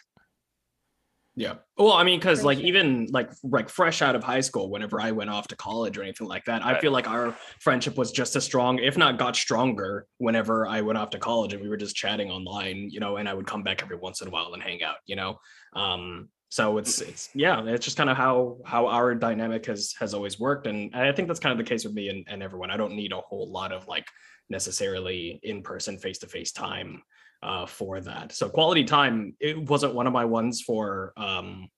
Yeah. 1.35 1.55
Well, 1.77 1.93
I 1.93 2.03
mean, 2.03 2.19
because 2.19 2.43
like 2.43 2.57
even 2.59 3.07
like 3.11 3.31
like 3.43 3.69
fresh 3.69 4.01
out 4.01 4.15
of 4.15 4.23
high 4.23 4.41
school, 4.41 4.69
whenever 4.69 4.99
I 4.99 5.11
went 5.11 5.29
off 5.29 5.47
to 5.49 5.55
college 5.55 5.97
or 5.97 6.03
anything 6.03 6.27
like 6.27 6.43
that, 6.45 6.65
I 6.65 6.79
feel 6.81 6.91
like 6.91 7.07
our 7.07 7.33
friendship 7.61 7.97
was 7.97 8.11
just 8.11 8.35
as 8.35 8.43
strong, 8.43 8.79
if 8.79 8.97
not 8.97 9.17
got 9.17 9.35
stronger, 9.35 10.05
whenever 10.17 10.67
I 10.67 10.81
went 10.81 10.97
off 10.97 11.11
to 11.11 11.19
college 11.19 11.53
and 11.53 11.61
we 11.61 11.69
were 11.69 11.77
just 11.77 11.95
chatting 11.95 12.29
online, 12.29 12.89
you 12.89 12.99
know, 12.99 13.17
and 13.17 13.29
I 13.29 13.33
would 13.33 13.47
come 13.47 13.63
back 13.63 13.81
every 13.81 13.95
once 13.95 14.21
in 14.21 14.27
a 14.27 14.31
while 14.31 14.53
and 14.53 14.61
hang 14.61 14.83
out, 14.83 14.97
you 15.05 15.15
know. 15.15 15.39
Um, 15.75 16.29
so 16.49 16.77
it's 16.77 16.99
it's 16.99 17.29
yeah, 17.33 17.63
it's 17.63 17.85
just 17.85 17.95
kind 17.95 18.09
of 18.09 18.17
how 18.17 18.57
how 18.65 18.87
our 18.87 19.13
dynamic 19.13 19.65
has 19.67 19.93
has 19.99 20.13
always 20.13 20.39
worked. 20.39 20.67
And 20.67 20.93
I 20.95 21.11
think 21.13 21.27
that's 21.27 21.39
kind 21.39 21.51
of 21.51 21.57
the 21.57 21.69
case 21.69 21.85
with 21.85 21.93
me 21.93 22.09
and, 22.09 22.25
and 22.27 22.43
everyone. 22.43 22.71
I 22.71 22.75
don't 22.75 22.95
need 22.95 23.13
a 23.13 23.21
whole 23.21 23.49
lot 23.49 23.71
of 23.71 23.87
like 23.87 24.05
necessarily 24.49 25.39
in-person 25.43 25.97
face-to-face 25.97 26.51
time 26.51 27.01
uh, 27.43 27.65
for 27.65 28.01
that. 28.01 28.31
So 28.33 28.49
quality 28.49 28.83
time, 28.83 29.35
it 29.39 29.57
wasn't 29.69 29.93
one 29.95 30.07
of 30.07 30.13
my 30.13 30.25
ones 30.25 30.61
for 30.61 31.13
um 31.17 31.69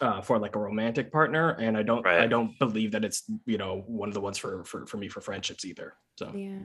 uh 0.00 0.20
for 0.20 0.38
like 0.38 0.56
a 0.56 0.58
romantic 0.58 1.10
partner, 1.12 1.50
and 1.50 1.76
I 1.76 1.82
don't 1.82 2.06
I 2.06 2.26
don't 2.26 2.58
believe 2.58 2.92
that 2.92 3.04
it's 3.04 3.22
you 3.46 3.58
know 3.58 3.82
one 3.86 4.08
of 4.08 4.14
the 4.14 4.20
ones 4.20 4.38
for 4.38 4.64
for 4.64 4.86
for 4.86 4.96
me 4.96 5.08
for 5.08 5.20
friendships 5.20 5.64
either. 5.64 5.94
So 6.18 6.32
Yeah. 6.34 6.58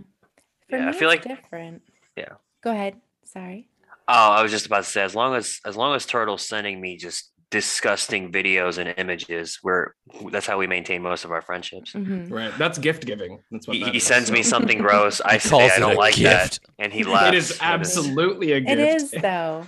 For 0.70 0.78
Yeah, 0.78 0.90
I 0.90 0.92
feel 0.94 1.10
it's 1.12 1.26
like- 1.26 1.38
different. 1.38 1.82
Yeah. 2.18 2.34
Go 2.64 2.72
ahead. 2.72 3.00
Sorry. 3.26 3.70
Oh, 4.08 4.32
I 4.32 4.42
was 4.42 4.52
just 4.52 4.66
about 4.66 4.84
to 4.84 4.90
say, 4.90 5.02
as 5.04 5.16
long 5.16 5.36
as 5.36 5.60
as 5.66 5.78
long 5.78 5.96
as 5.96 6.06
Turtle's 6.06 6.46
sending 6.46 6.82
me 6.82 6.98
just 6.98 7.31
disgusting 7.52 8.32
videos 8.32 8.78
and 8.80 8.94
images, 8.98 9.60
we're 9.64 9.94
that's 10.32 10.48
how 10.48 10.58
we 10.58 10.66
maintain 10.68 11.02
most 11.04 11.24
of 11.26 11.32
our 11.32 11.42
friendships. 11.42 11.94
Mhm. 11.94 12.32
right, 12.32 12.52
that's 12.58 12.80
gift 12.80 13.06
giving. 13.06 13.40
That's 13.52 13.68
what 13.68 13.78
He, 13.78 13.84
that 13.84 13.92
he 13.92 13.98
is, 13.98 14.04
sends 14.04 14.32
me 14.32 14.42
something 14.54 14.80
gross. 14.80 15.22
I 15.22 15.38
say 15.38 15.58
I 15.70 15.76
it 15.76 15.80
don't 15.80 15.94
a 15.94 15.98
like 15.98 16.16
that, 16.16 16.52
gift. 16.52 16.60
and 16.80 16.92
he 16.92 17.04
laughs. 17.04 17.28
It 17.28 17.36
is 17.36 17.60
absolutely 17.62 18.54
a 18.54 18.60
gift. 18.62 18.72
It 18.72 18.80
is 18.80 19.12
though. 19.12 19.68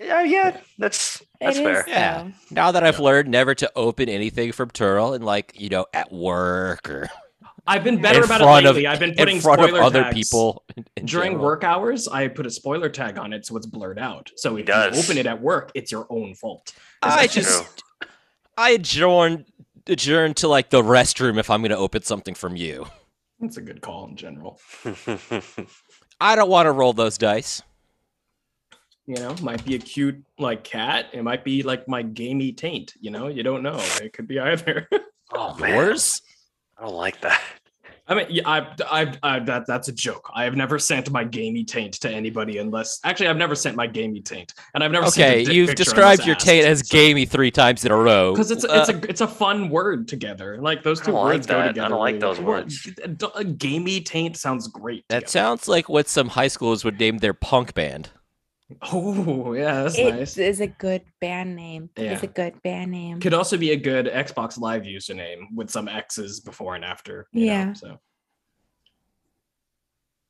Yeah, 0.00 0.22
yeah, 0.36 0.56
that's 0.78 1.22
that's 1.40 1.58
It 1.58 1.60
is 1.60 1.66
fair. 1.66 1.84
Yeah. 1.88 2.22
though. 2.22 2.32
Now 2.50 2.72
that 2.72 2.82
I've 2.84 2.98
Yeah. 2.98 3.04
learned 3.04 3.28
never 3.28 3.54
to 3.56 3.70
open 3.76 4.08
anything 4.08 4.52
from 4.52 4.70
Turtle 4.70 5.12
and 5.12 5.24
like, 5.24 5.52
you 5.60 5.68
know, 5.68 5.86
at 5.92 6.10
work 6.12 6.88
or 6.88 7.08
I've 7.66 7.82
been 7.84 8.00
better 8.00 8.18
in 8.18 8.24
about 8.24 8.40
it 8.40 8.44
front 8.44 8.66
of 8.66 8.74
lately. 8.76 8.86
I've 8.86 8.98
been 9.00 9.14
putting 9.14 9.36
in 9.36 9.42
front 9.42 9.62
of 9.62 9.74
other 9.74 10.02
tags. 10.02 10.14
people 10.14 10.64
in- 10.76 10.84
in 10.96 11.06
during 11.06 11.30
general. 11.32 11.44
work 11.44 11.64
hours, 11.64 12.06
I 12.08 12.28
put 12.28 12.44
a 12.46 12.50
spoiler 12.50 12.90
tag 12.90 13.18
on 13.18 13.32
it 13.32 13.46
so 13.46 13.56
it's 13.56 13.66
blurred 13.66 13.98
out. 13.98 14.30
So 14.36 14.56
if 14.56 14.66
does. 14.66 14.94
you 14.96 15.02
open 15.02 15.16
it 15.18 15.26
at 15.26 15.40
work, 15.40 15.70
it's 15.74 15.90
your 15.90 16.06
own 16.10 16.34
fault. 16.34 16.74
I 17.02 17.22
That's 17.22 17.34
just 17.34 17.82
I 18.58 18.70
adjourn 18.70 19.46
adjourn 19.86 20.34
to 20.34 20.48
like 20.48 20.70
the 20.70 20.82
restroom 20.82 21.38
if 21.38 21.48
I'm 21.50 21.62
gonna 21.62 21.76
open 21.76 22.02
something 22.02 22.34
from 22.34 22.54
you. 22.56 22.86
That's 23.40 23.56
a 23.56 23.62
good 23.62 23.80
call 23.80 24.06
in 24.08 24.16
general. 24.16 24.60
I 26.20 26.36
don't 26.36 26.48
want 26.50 26.66
to 26.66 26.72
roll 26.72 26.92
those 26.92 27.18
dice. 27.18 27.62
You 29.06 29.16
know, 29.16 29.34
might 29.42 29.62
be 29.64 29.74
a 29.74 29.78
cute 29.78 30.24
like 30.38 30.64
cat. 30.64 31.06
It 31.12 31.22
might 31.22 31.44
be 31.44 31.62
like 31.62 31.86
my 31.88 32.02
gamey 32.02 32.52
taint. 32.52 32.94
You 33.00 33.10
know, 33.10 33.26
you 33.28 33.42
don't 33.42 33.62
know. 33.62 33.76
It 34.02 34.12
could 34.12 34.26
be 34.28 34.38
either. 34.38 34.88
Oh, 35.32 35.54
oh 35.56 35.58
man, 35.58 35.74
Yours? 35.74 36.20
I 36.78 36.84
don't 36.84 36.94
like 36.94 37.20
that. 37.22 37.40
I 38.06 38.14
mean, 38.14 38.26
yeah, 38.28 38.42
I, 38.46 38.66
I, 38.90 39.14
I, 39.22 39.38
that 39.38 39.66
that's 39.66 39.88
a 39.88 39.92
joke. 39.92 40.28
I 40.34 40.44
have 40.44 40.54
never 40.56 40.78
sent 40.78 41.10
my 41.10 41.24
gamey 41.24 41.64
taint 41.64 41.94
to 42.00 42.10
anybody 42.10 42.58
unless, 42.58 43.00
actually, 43.02 43.28
I've 43.28 43.38
never 43.38 43.54
sent 43.54 43.76
my 43.76 43.86
gamey 43.86 44.20
taint, 44.20 44.52
and 44.74 44.84
I've 44.84 44.90
never. 44.90 45.06
Okay, 45.06 45.42
you've 45.50 45.74
described 45.74 46.26
your 46.26 46.36
taint 46.36 46.66
as 46.66 46.82
gamey 46.82 47.24
three 47.24 47.50
times 47.50 47.82
in 47.82 47.90
a 47.92 47.96
row. 47.96 48.32
because 48.34 48.50
it's 48.50 48.64
a, 48.64 48.70
Uh, 48.70 48.80
it's 48.80 48.88
a 48.90 49.08
it's 49.08 49.20
a 49.22 49.26
fun 49.26 49.70
word 49.70 50.06
together. 50.06 50.58
Like 50.60 50.82
those 50.82 51.00
two 51.00 51.12
don't 51.12 51.24
like 51.24 51.34
words 51.36 51.46
go 51.46 51.54
that. 51.54 51.64
I 51.64 51.68
together. 51.68 51.88
don't 51.88 51.98
like 52.00 52.20
those 52.20 52.38
well. 52.40 52.48
words. 52.58 52.82
D- 52.84 53.26
A 53.36 53.42
gamey 53.44 54.02
taint 54.02 54.36
sounds 54.36 54.68
great. 54.68 55.06
that 55.08 55.20
together. 55.20 55.30
sounds 55.30 55.66
like 55.66 55.88
what 55.88 56.06
some 56.06 56.28
high 56.28 56.48
schools 56.48 56.84
would 56.84 57.00
name 57.00 57.18
their 57.18 57.32
punk 57.32 57.72
band. 57.72 58.10
Oh 58.92 59.52
yeah, 59.52 59.82
that's 59.82 59.98
It 59.98 60.14
nice. 60.14 60.38
is 60.38 60.60
a 60.60 60.66
good 60.66 61.02
band 61.20 61.54
name. 61.54 61.90
Yeah. 61.98 62.12
It's 62.14 62.22
a 62.22 62.26
good 62.28 62.60
band 62.62 62.90
name. 62.90 63.20
Could 63.20 63.34
also 63.34 63.56
be 63.58 63.72
a 63.72 63.76
good 63.76 64.06
Xbox 64.06 64.58
Live 64.58 64.82
username 64.84 65.46
with 65.54 65.70
some 65.70 65.86
X's 65.86 66.40
before 66.40 66.74
and 66.74 66.84
after. 66.84 67.26
you 67.32 67.46
know, 67.46 67.52
Yeah. 67.52 67.72
so 67.74 67.98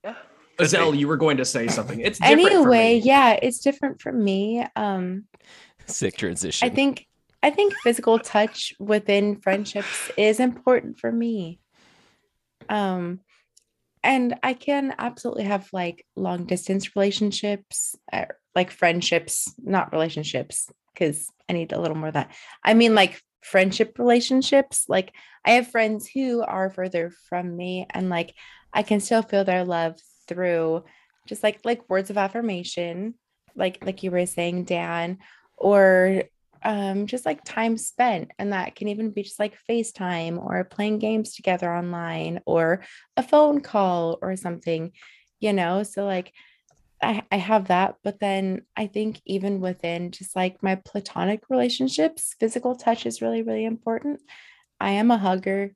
Yeah. 0.05 0.17
could 0.59 0.67
Azelle, 0.67 0.97
you 0.99 1.07
were 1.09 1.17
going 1.17 1.37
to 1.39 1.45
say 1.45 1.69
something. 1.69 2.01
It's 2.01 2.19
different 2.19 2.43
for 2.43 2.49
Anyway, 2.57 2.95
me. 3.01 3.07
yeah, 3.07 3.39
it's 3.41 3.61
different 3.61 4.01
for 4.01 4.13
me. 4.13 4.65
Um, 4.77 5.27
Sick 5.87 6.17
transition. 6.17 6.67
I 6.69 6.75
think 6.75 7.07
I 7.43 7.51
think 7.51 7.75
physical 7.83 8.19
touch 8.19 8.73
within 8.81 9.37
friendships 9.41 10.11
is 10.17 10.41
important 10.41 10.99
for 10.99 11.13
me. 11.13 11.61
Um 12.69 13.21
and 14.05 14.35
I 14.43 14.53
can 14.53 14.95
absolutely 14.99 15.45
have 15.45 15.69
like 15.73 16.07
long 16.15 16.45
distance 16.45 16.95
relationships, 16.95 17.97
uh, 18.13 18.27
like 18.55 18.71
friendships, 18.71 19.53
not 19.59 19.93
relationships 19.93 20.69
cuz 20.97 21.29
I 21.49 21.55
need 21.55 21.73
a 21.73 21.81
little 21.81 21.97
more 21.97 22.09
of 22.09 22.15
that. 22.15 22.31
I 22.63 22.75
mean 22.75 22.95
like 22.95 23.21
friendship 23.43 23.99
relationships. 23.99 24.85
Like 24.89 25.13
I 25.45 25.53
have 25.53 25.69
friends 25.69 26.09
who 26.09 26.43
are 26.43 26.71
further 26.71 27.11
from 27.29 27.57
me 27.57 27.87
and 27.91 28.09
like 28.11 28.35
I 28.73 28.83
can 28.83 29.01
still 29.01 29.23
feel 29.23 29.45
their 29.45 29.65
love 29.65 29.99
through 30.29 30.85
just 31.27 31.43
like 31.43 31.61
like 31.65 31.89
words 31.89 32.11
of 32.11 32.19
affirmation, 32.19 33.15
like 33.57 33.85
like 33.85 34.03
you 34.03 34.11
were 34.11 34.27
saying 34.27 34.65
Dan, 34.65 35.19
or 35.57 36.25
um, 36.65 37.07
just 37.07 37.27
like 37.27 37.45
time 37.45 37.77
spent. 37.77 38.31
And 38.39 38.53
that 38.53 38.75
can 38.75 38.89
even 38.89 39.11
be 39.11 39.23
just 39.23 39.39
like 39.39 39.59
FaceTime 39.69 40.43
or 40.43 40.65
playing 40.65 40.99
games 40.99 41.35
together 41.35 41.73
online 41.73 42.41
or 42.47 42.83
a 43.17 43.23
phone 43.23 43.61
call 43.61 44.19
or 44.23 44.37
something, 44.37 44.93
you 45.41 45.53
know? 45.53 45.83
So, 45.83 46.05
like, 46.05 46.33
I, 47.03 47.23
I 47.31 47.37
have 47.37 47.69
that, 47.69 47.97
but 48.03 48.19
then 48.19 48.63
I 48.77 48.87
think 48.87 49.21
even 49.27 49.61
within 49.61 50.11
just 50.11 50.35
like 50.35 50.63
my 50.63 50.77
platonic 50.77 51.43
relationships, 51.51 52.35
physical 52.41 52.77
touch 52.77 53.05
is 53.05 53.21
really, 53.21 53.43
really 53.43 53.65
important. 53.65 54.21
I 54.81 54.93
am 54.93 55.11
a 55.11 55.19
hugger. 55.19 55.73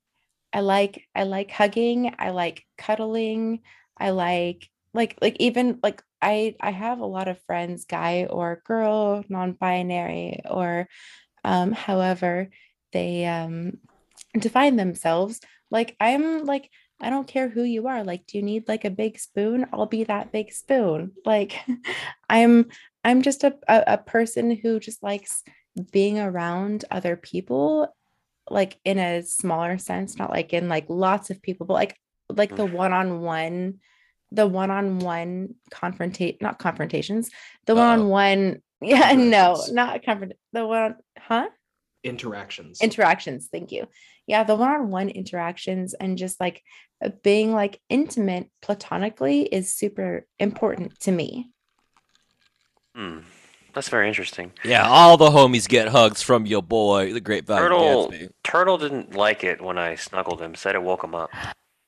I 0.52 0.60
like 0.60 1.04
I 1.14 1.24
like 1.24 1.50
hugging. 1.50 2.14
I 2.18 2.30
like 2.30 2.64
cuddling. 2.78 3.60
I 3.98 4.10
like 4.10 4.68
like 4.94 5.18
like 5.20 5.36
even 5.38 5.80
like 5.82 6.02
I 6.20 6.56
I 6.60 6.70
have 6.70 7.00
a 7.00 7.06
lot 7.06 7.28
of 7.28 7.42
friends, 7.42 7.84
guy 7.84 8.26
or 8.28 8.62
girl, 8.64 9.24
non-binary, 9.28 10.40
or 10.48 10.88
um, 11.44 11.72
however 11.72 12.50
they 12.92 13.26
um 13.26 13.78
define 14.38 14.76
themselves. 14.76 15.40
Like 15.70 15.96
I'm 16.00 16.44
like 16.44 16.70
I 17.00 17.10
don't 17.10 17.28
care 17.28 17.48
who 17.48 17.62
you 17.62 17.86
are. 17.86 18.02
Like, 18.02 18.26
do 18.26 18.38
you 18.38 18.42
need 18.42 18.66
like 18.66 18.84
a 18.84 18.90
big 18.90 19.18
spoon? 19.18 19.66
I'll 19.72 19.86
be 19.86 20.04
that 20.04 20.32
big 20.32 20.52
spoon. 20.52 21.12
Like, 21.24 21.60
I'm 22.28 22.66
I'm 23.04 23.22
just 23.22 23.44
a, 23.44 23.54
a, 23.68 23.84
a 23.94 23.98
person 23.98 24.50
who 24.56 24.80
just 24.80 25.02
likes 25.02 25.44
being 25.92 26.18
around 26.18 26.84
other 26.90 27.16
people, 27.16 27.94
like 28.50 28.78
in 28.84 28.98
a 28.98 29.22
smaller 29.22 29.78
sense, 29.78 30.18
not 30.18 30.30
like 30.30 30.52
in 30.52 30.68
like 30.68 30.86
lots 30.88 31.30
of 31.30 31.42
people, 31.42 31.66
but 31.66 31.74
like 31.74 31.96
like 32.30 32.56
the 32.56 32.66
one-on-one, 32.66 33.78
the 34.32 34.46
one-on-one 34.46 35.54
confrontate, 35.72 36.40
not 36.42 36.58
confrontations, 36.58 37.30
the 37.66 37.72
Uh-oh. 37.74 37.80
one-on-one. 37.80 38.62
Yeah, 38.80 39.12
no, 39.14 39.54
Interactions. 39.54 39.72
not 39.72 40.02
confront 40.04 40.32
the 40.52 40.64
one, 40.66 40.94
huh? 41.18 41.48
Interactions. 42.04 42.80
interactions 42.80 43.48
thank 43.50 43.72
you 43.72 43.88
yeah 44.28 44.44
the 44.44 44.54
one-on-one 44.54 45.08
interactions 45.08 45.94
and 45.94 46.16
just 46.16 46.38
like 46.40 46.62
uh, 47.04 47.08
being 47.24 47.52
like 47.52 47.80
intimate 47.88 48.48
platonically 48.62 49.42
is 49.42 49.74
super 49.74 50.24
important 50.38 50.98
to 51.00 51.10
me 51.10 51.50
Hmm. 52.94 53.18
That's 53.74 53.88
very 53.90 54.08
interesting. 54.08 54.52
Yeah, 54.64 54.88
all 54.88 55.16
the 55.16 55.30
homies 55.30 55.68
get 55.68 55.88
hugs 55.88 56.22
from 56.22 56.46
your 56.46 56.62
boy, 56.62 57.12
the 57.12 57.20
Great 57.20 57.46
Value 57.46 57.62
Turtle, 57.68 58.08
Gatsby. 58.10 58.28
Turtle 58.44 58.78
didn't 58.78 59.14
like 59.14 59.44
it 59.44 59.60
when 59.60 59.76
I 59.78 59.94
snuggled 59.94 60.40
him. 60.40 60.54
Said 60.54 60.74
it 60.74 60.82
woke 60.82 61.04
him 61.04 61.14
up. 61.14 61.30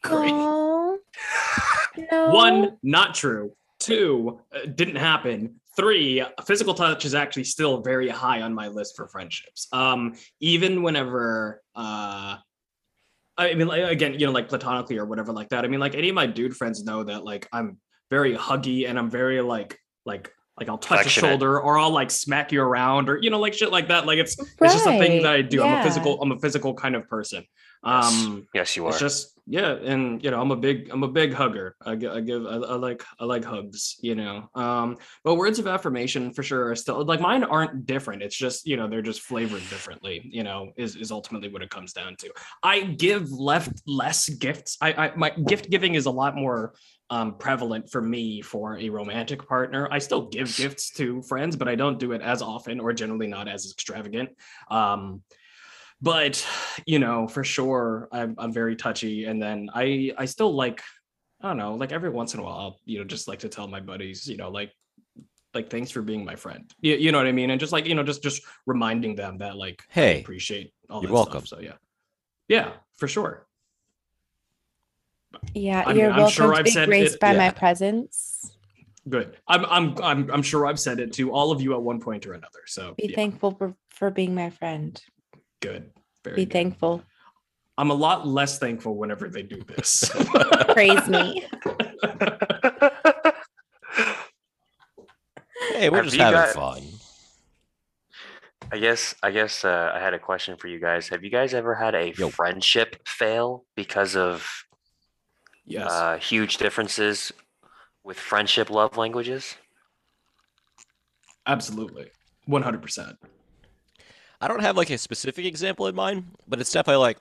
Great. 0.02 0.30
No 1.96 2.30
One, 2.30 2.78
not 2.82 3.14
true. 3.14 3.52
Two, 3.78 4.40
uh, 4.54 4.66
didn't 4.74 4.96
happen. 4.96 5.60
Three, 5.76 6.22
physical 6.46 6.74
touch 6.74 7.04
is 7.04 7.14
actually 7.14 7.44
still 7.44 7.80
very 7.80 8.08
high 8.08 8.42
on 8.42 8.52
my 8.52 8.68
list 8.68 8.96
for 8.96 9.08
friendships. 9.08 9.68
Um, 9.72 10.14
even 10.40 10.82
whenever, 10.82 11.62
uh, 11.74 12.36
I 13.38 13.54
mean, 13.54 13.68
like, 13.68 13.84
again, 13.84 14.18
you 14.18 14.26
know, 14.26 14.32
like 14.32 14.48
platonically 14.48 14.98
or 14.98 15.06
whatever 15.06 15.32
like 15.32 15.48
that. 15.48 15.64
I 15.64 15.68
mean, 15.68 15.80
like 15.80 15.94
any 15.94 16.10
of 16.10 16.14
my 16.14 16.26
dude 16.26 16.56
friends 16.56 16.84
know 16.84 17.04
that 17.04 17.24
like 17.24 17.48
I'm 17.52 17.78
very 18.10 18.36
huggy 18.36 18.88
and 18.88 18.98
I'm 18.98 19.08
very 19.08 19.40
like, 19.40 19.78
like, 20.04 20.30
like 20.60 20.68
I'll 20.68 20.78
touch 20.78 21.06
a 21.06 21.08
shoulder 21.08 21.58
or 21.60 21.78
I'll 21.78 21.90
like 21.90 22.10
smack 22.10 22.52
you 22.52 22.60
around 22.62 23.08
or 23.08 23.16
you 23.16 23.30
know, 23.30 23.40
like 23.40 23.54
shit 23.54 23.72
like 23.72 23.88
that. 23.88 24.06
Like 24.06 24.18
it's 24.18 24.38
it's 24.38 24.74
just 24.74 24.86
a 24.86 24.98
thing 24.98 25.22
that 25.22 25.32
I 25.32 25.36
Right, 25.36 25.50
do. 25.50 25.62
I'm 25.62 25.72
a 25.72 25.82
physical, 25.82 26.20
I'm 26.22 26.32
a 26.32 26.38
physical 26.38 26.74
kind 26.74 26.94
of 26.94 27.08
person. 27.08 27.44
Yes. 27.84 28.04
Um, 28.22 28.46
Yes, 28.54 28.76
you 28.76 28.84
are. 28.86 28.90
it's 28.90 28.98
just 29.00 29.36
yeah 29.46 29.72
and 29.72 30.22
you 30.22 30.30
know 30.30 30.38
i'm 30.40 30.50
a 30.50 30.56
big 30.56 30.90
i'm 30.92 31.02
a 31.02 31.08
big 31.08 31.32
hugger 31.32 31.74
i, 31.84 31.96
gi- 31.96 32.06
I 32.06 32.20
give 32.20 32.44
I, 32.46 32.56
I 32.56 32.74
like 32.76 33.02
i 33.18 33.24
like 33.24 33.42
hugs 33.42 33.96
you 34.02 34.14
know 34.14 34.48
um 34.54 34.98
but 35.24 35.36
words 35.36 35.58
of 35.58 35.66
affirmation 35.66 36.32
for 36.34 36.42
sure 36.42 36.68
are 36.70 36.76
still 36.76 37.02
like 37.06 37.20
mine 37.20 37.42
aren't 37.42 37.86
different 37.86 38.22
it's 38.22 38.36
just 38.36 38.66
you 38.66 38.76
know 38.76 38.86
they're 38.86 39.00
just 39.02 39.22
flavored 39.22 39.62
differently 39.70 40.20
you 40.30 40.44
know 40.44 40.72
is 40.76 40.94
is 40.94 41.10
ultimately 41.10 41.48
what 41.48 41.62
it 41.62 41.70
comes 41.70 41.94
down 41.94 42.14
to 42.16 42.30
i 42.62 42.80
give 42.82 43.32
left 43.32 43.72
less 43.86 44.28
gifts 44.28 44.76
i 44.82 44.92
i 44.92 45.16
my 45.16 45.30
gift 45.30 45.70
giving 45.70 45.94
is 45.94 46.04
a 46.04 46.10
lot 46.10 46.36
more 46.36 46.74
um, 47.10 47.34
prevalent 47.36 47.90
for 47.90 48.00
me 48.00 48.40
for 48.40 48.78
a 48.78 48.88
romantic 48.88 49.46
partner. 49.46 49.88
I 49.90 49.98
still 49.98 50.28
give 50.28 50.54
gifts 50.56 50.90
to 50.92 51.20
friends, 51.22 51.56
but 51.56 51.68
I 51.68 51.74
don't 51.74 51.98
do 51.98 52.12
it 52.12 52.22
as 52.22 52.40
often 52.40 52.80
or 52.80 52.92
generally 52.92 53.26
not 53.26 53.48
as 53.48 53.70
extravagant. 53.70 54.30
Um, 54.70 55.22
but 56.02 56.46
you 56.86 56.98
know 56.98 57.28
for 57.28 57.44
sure 57.44 58.08
I'm, 58.10 58.34
I'm 58.38 58.52
very 58.52 58.74
touchy 58.74 59.26
and 59.26 59.42
then 59.42 59.68
i 59.74 60.10
i 60.16 60.24
still 60.24 60.54
like 60.54 60.80
i 61.42 61.48
don't 61.48 61.58
know 61.58 61.74
like 61.74 61.92
every 61.92 62.08
once 62.08 62.32
in 62.32 62.40
a 62.40 62.42
while 62.42 62.56
i'll 62.58 62.80
you 62.86 62.98
know 62.98 63.04
just 63.04 63.28
like 63.28 63.40
to 63.40 63.50
tell 63.50 63.68
my 63.68 63.80
buddies 63.80 64.26
you 64.26 64.38
know 64.38 64.48
like 64.50 64.72
like 65.52 65.68
thanks 65.68 65.90
for 65.90 66.00
being 66.00 66.24
my 66.24 66.36
friend 66.36 66.72
you, 66.80 66.94
you 66.94 67.12
know 67.12 67.18
what 67.18 67.26
i 67.26 67.32
mean 67.32 67.50
and 67.50 67.60
just 67.60 67.72
like 67.72 67.84
you 67.86 67.94
know 67.94 68.02
just 68.02 68.22
just 68.22 68.42
reminding 68.66 69.14
them 69.14 69.38
that 69.38 69.56
like 69.56 69.82
I 69.88 69.92
Hey, 69.92 70.20
appreciate 70.22 70.72
all 70.88 71.02
you're 71.02 71.12
welcome. 71.12 71.44
stuff 71.44 71.48
so 71.48 71.60
yeah 71.60 71.76
yeah 72.48 72.72
for 72.96 73.06
sure 73.06 73.46
yeah 75.54 75.82
I 75.86 75.88
mean, 75.92 75.96
you're 76.02 76.10
I'm 76.10 76.16
welcome 76.18 76.32
sure 76.32 76.52
to 76.52 76.58
I've 76.58 76.64
be 76.64 76.70
said 76.70 76.88
graced 76.88 77.14
it- 77.14 77.20
by 77.20 77.36
my 77.36 77.50
presence. 77.50 78.52
Good. 79.08 79.38
I'm, 79.48 79.64
I'm 79.64 79.94
i'm 80.02 80.30
i'm 80.30 80.42
sure 80.42 80.66
i've 80.66 80.78
said 80.78 81.00
it 81.00 81.12
to 81.14 81.32
all 81.32 81.50
of 81.52 81.62
you 81.62 81.72
at 81.72 81.80
one 81.82 82.00
point 82.00 82.26
or 82.26 82.34
another 82.34 82.60
so 82.66 82.94
be 82.98 83.06
yeah, 83.08 83.16
thankful 83.16 83.50
for, 83.52 83.74
for 83.88 84.10
being 84.10 84.34
my 84.34 84.50
friend. 84.50 85.00
Good. 85.60 85.90
Very 86.22 86.36
be 86.36 86.44
good. 86.44 86.52
thankful. 86.52 87.02
I'm 87.78 87.90
a 87.90 87.94
lot 87.94 88.26
less 88.28 88.58
thankful 88.58 88.96
whenever 88.96 89.28
they 89.30 89.42
do 89.42 89.62
this. 89.62 90.10
Praise 90.74 91.08
me. 91.08 91.46
Hey, 95.74 95.88
we're 95.90 95.96
Have 95.98 96.04
just 96.06 96.16
having 96.16 96.32
got- 96.40 96.54
fun. 96.54 96.82
I 98.72 98.78
guess 98.78 99.14
I 99.22 99.30
guess 99.30 99.64
uh, 99.64 99.90
I 99.94 99.98
had 99.98 100.14
a 100.14 100.18
question 100.18 100.56
for 100.56 100.68
you 100.68 100.78
guys. 100.78 101.08
Have 101.08 101.24
you 101.24 101.30
guys 101.30 101.54
ever 101.54 101.74
had 101.74 101.94
a 101.94 102.12
Yo. 102.16 102.28
friendship 102.30 102.96
fail 103.06 103.64
because 103.74 104.14
of 104.16 104.46
yes 105.64 105.90
uh, 105.90 106.18
huge 106.18 106.56
differences 106.56 107.32
with 108.04 108.18
friendship 108.18 108.70
love 108.70 108.96
languages? 108.96 109.56
absolutely 111.46 112.10
100% 112.48 113.16
I 114.40 114.48
don't 114.48 114.60
have 114.60 114.76
like 114.76 114.90
a 114.90 114.96
specific 114.96 115.44
example 115.44 115.86
in 115.86 115.94
mind, 115.94 116.24
but 116.48 116.60
it's 116.60 116.72
definitely 116.72 117.00
like 117.00 117.18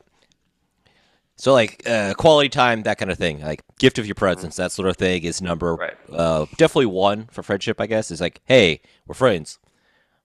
so 1.36 1.54
like 1.54 1.82
uh, 1.88 2.14
quality 2.16 2.50
time, 2.50 2.84
that 2.84 2.98
kind 2.98 3.12
of 3.12 3.18
thing. 3.18 3.42
Like 3.42 3.62
gift 3.78 3.98
of 3.98 4.06
your 4.06 4.16
presence, 4.16 4.56
that 4.58 4.72
sort 4.72 4.88
of 4.90 4.98
thing 4.98 5.24
is 5.24 5.42
number 5.42 5.76
Right. 5.76 5.96
uh, 6.12 6.46
definitely 6.58 6.88
one 6.88 7.28
for 7.32 7.44
friendship. 7.44 7.80
I 7.80 7.88
guess 7.88 8.12
is 8.12 8.22
like, 8.22 8.42
hey, 8.46 8.82
we're 9.08 9.16
friends. 9.16 9.60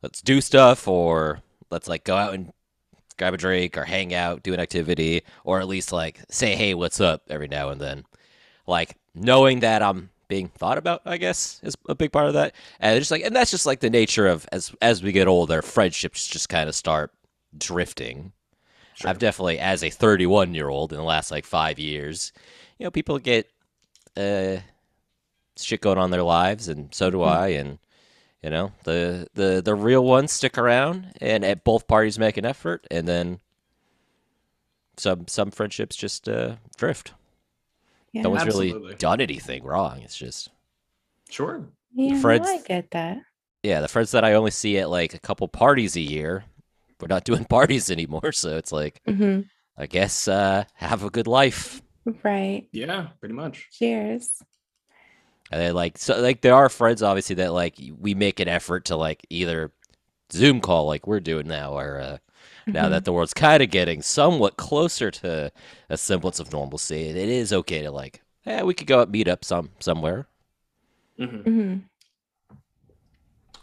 Let's 0.02 0.20
do 0.20 0.40
stuff, 0.40 0.86
or 0.88 1.40
let's 1.70 1.88
like 1.88 2.04
go 2.04 2.16
out 2.16 2.34
and 2.34 2.52
grab 3.18 3.34
a 3.34 3.36
drink, 3.36 3.76
or 3.76 3.84
hang 3.84 4.14
out, 4.14 4.42
do 4.42 4.54
an 4.54 4.60
activity, 4.60 5.22
or 5.44 5.60
at 5.60 5.68
least 5.68 5.92
like 5.92 6.20
say, 6.30 6.54
hey, 6.56 6.74
what's 6.74 7.00
up 7.00 7.22
every 7.28 7.48
now 7.48 7.70
and 7.70 7.80
then. 7.80 8.04
Like 8.66 8.96
knowing 9.14 9.60
that 9.60 9.82
I'm 9.82 10.10
being 10.28 10.48
thought 10.48 10.78
about, 10.78 11.02
I 11.04 11.16
guess, 11.16 11.60
is 11.62 11.76
a 11.88 11.94
big 11.94 12.12
part 12.12 12.26
of 12.26 12.34
that. 12.34 12.54
And 12.80 12.98
just 12.98 13.10
like, 13.10 13.22
and 13.22 13.34
that's 13.34 13.50
just 13.50 13.66
like 13.66 13.80
the 13.80 13.90
nature 13.90 14.26
of 14.26 14.46
as 14.52 14.74
as 14.80 15.02
we 15.02 15.12
get 15.12 15.28
older, 15.28 15.62
friendships 15.62 16.26
just 16.26 16.48
kind 16.48 16.68
of 16.68 16.74
start 16.74 17.12
drifting. 17.56 18.32
Sure. 18.94 19.10
I've 19.10 19.18
definitely, 19.18 19.58
as 19.58 19.82
a 19.82 19.90
31 19.90 20.54
year 20.54 20.68
old, 20.68 20.92
in 20.92 20.98
the 20.98 21.04
last 21.04 21.30
like 21.30 21.44
five 21.44 21.78
years, 21.78 22.32
you 22.78 22.84
know, 22.84 22.90
people 22.90 23.18
get 23.18 23.50
uh, 24.16 24.56
shit 25.56 25.80
going 25.80 25.98
on 25.98 26.06
in 26.06 26.10
their 26.10 26.22
lives, 26.22 26.68
and 26.68 26.94
so 26.94 27.10
do 27.10 27.22
I. 27.22 27.48
And 27.48 27.78
you 28.44 28.50
know, 28.50 28.72
the 28.84 29.26
the 29.34 29.62
the 29.64 29.74
real 29.74 30.04
ones 30.04 30.30
stick 30.30 30.58
around, 30.58 31.14
and 31.22 31.44
at 31.44 31.64
both 31.64 31.88
parties 31.88 32.18
make 32.18 32.36
an 32.36 32.44
effort, 32.44 32.86
and 32.90 33.08
then 33.08 33.40
some 34.98 35.26
some 35.28 35.50
friendships 35.50 35.96
just 35.96 36.28
uh, 36.28 36.56
drift. 36.76 37.14
yeah 38.12 38.22
no 38.22 38.30
one's 38.30 38.44
really 38.44 38.94
done 38.98 39.22
anything 39.22 39.64
wrong. 39.64 40.02
It's 40.02 40.16
just 40.16 40.50
sure 41.30 41.64
yeah 41.94 42.20
no, 42.20 42.42
i 42.42 42.58
get 42.58 42.90
that 42.90 43.18
yeah, 43.62 43.80
the 43.80 43.88
friends 43.88 44.10
that 44.10 44.24
I 44.24 44.34
only 44.34 44.50
see 44.50 44.78
at 44.78 44.90
like 44.90 45.14
a 45.14 45.18
couple 45.18 45.48
parties 45.48 45.96
a 45.96 46.00
year, 46.00 46.44
we're 47.00 47.08
not 47.08 47.24
doing 47.30 47.46
parties 47.46 47.90
anymore. 47.90 48.30
So 48.32 48.58
it's 48.58 48.72
like, 48.72 49.00
hmm 49.06 49.40
I 49.76 49.86
guess, 49.86 50.28
uh, 50.28 50.64
have 50.74 51.02
a 51.02 51.10
good 51.10 51.26
life. 51.26 51.80
right 52.22 52.68
yeah 52.72 53.08
pretty 53.18 53.34
much 53.34 53.68
cheers 53.72 54.42
And 55.54 55.62
then 55.62 55.74
like, 55.74 55.98
so 55.98 56.20
like 56.20 56.40
there 56.40 56.52
are 56.54 56.68
friends 56.68 57.00
obviously 57.00 57.36
that 57.36 57.52
like 57.52 57.76
we 58.00 58.12
make 58.16 58.40
an 58.40 58.48
effort 58.48 58.86
to 58.86 58.96
like 58.96 59.24
either 59.30 59.70
Zoom 60.32 60.60
call 60.60 60.86
like 60.86 61.06
we're 61.06 61.20
doing 61.20 61.46
now, 61.46 61.74
or 61.78 62.00
uh, 62.00 62.18
now 62.66 62.86
Mhm. 62.86 62.90
that 62.90 63.04
the 63.04 63.12
world's 63.12 63.34
kind 63.34 63.62
of 63.62 63.70
getting 63.70 64.02
somewhat 64.02 64.56
closer 64.56 65.12
to 65.12 65.52
a 65.88 65.96
semblance 65.96 66.40
of 66.40 66.50
normalcy, 66.52 67.08
it 67.08 67.16
is 67.16 67.52
okay 67.52 67.82
to 67.82 67.92
like, 67.92 68.20
yeah, 68.44 68.64
we 68.64 68.74
could 68.74 68.88
go 68.88 69.00
out 69.02 69.10
meet 69.10 69.28
up 69.28 69.44
some 69.44 69.70
somewhere. 69.78 70.26
Mhm. 71.20 71.44
Mhm. 71.44 71.82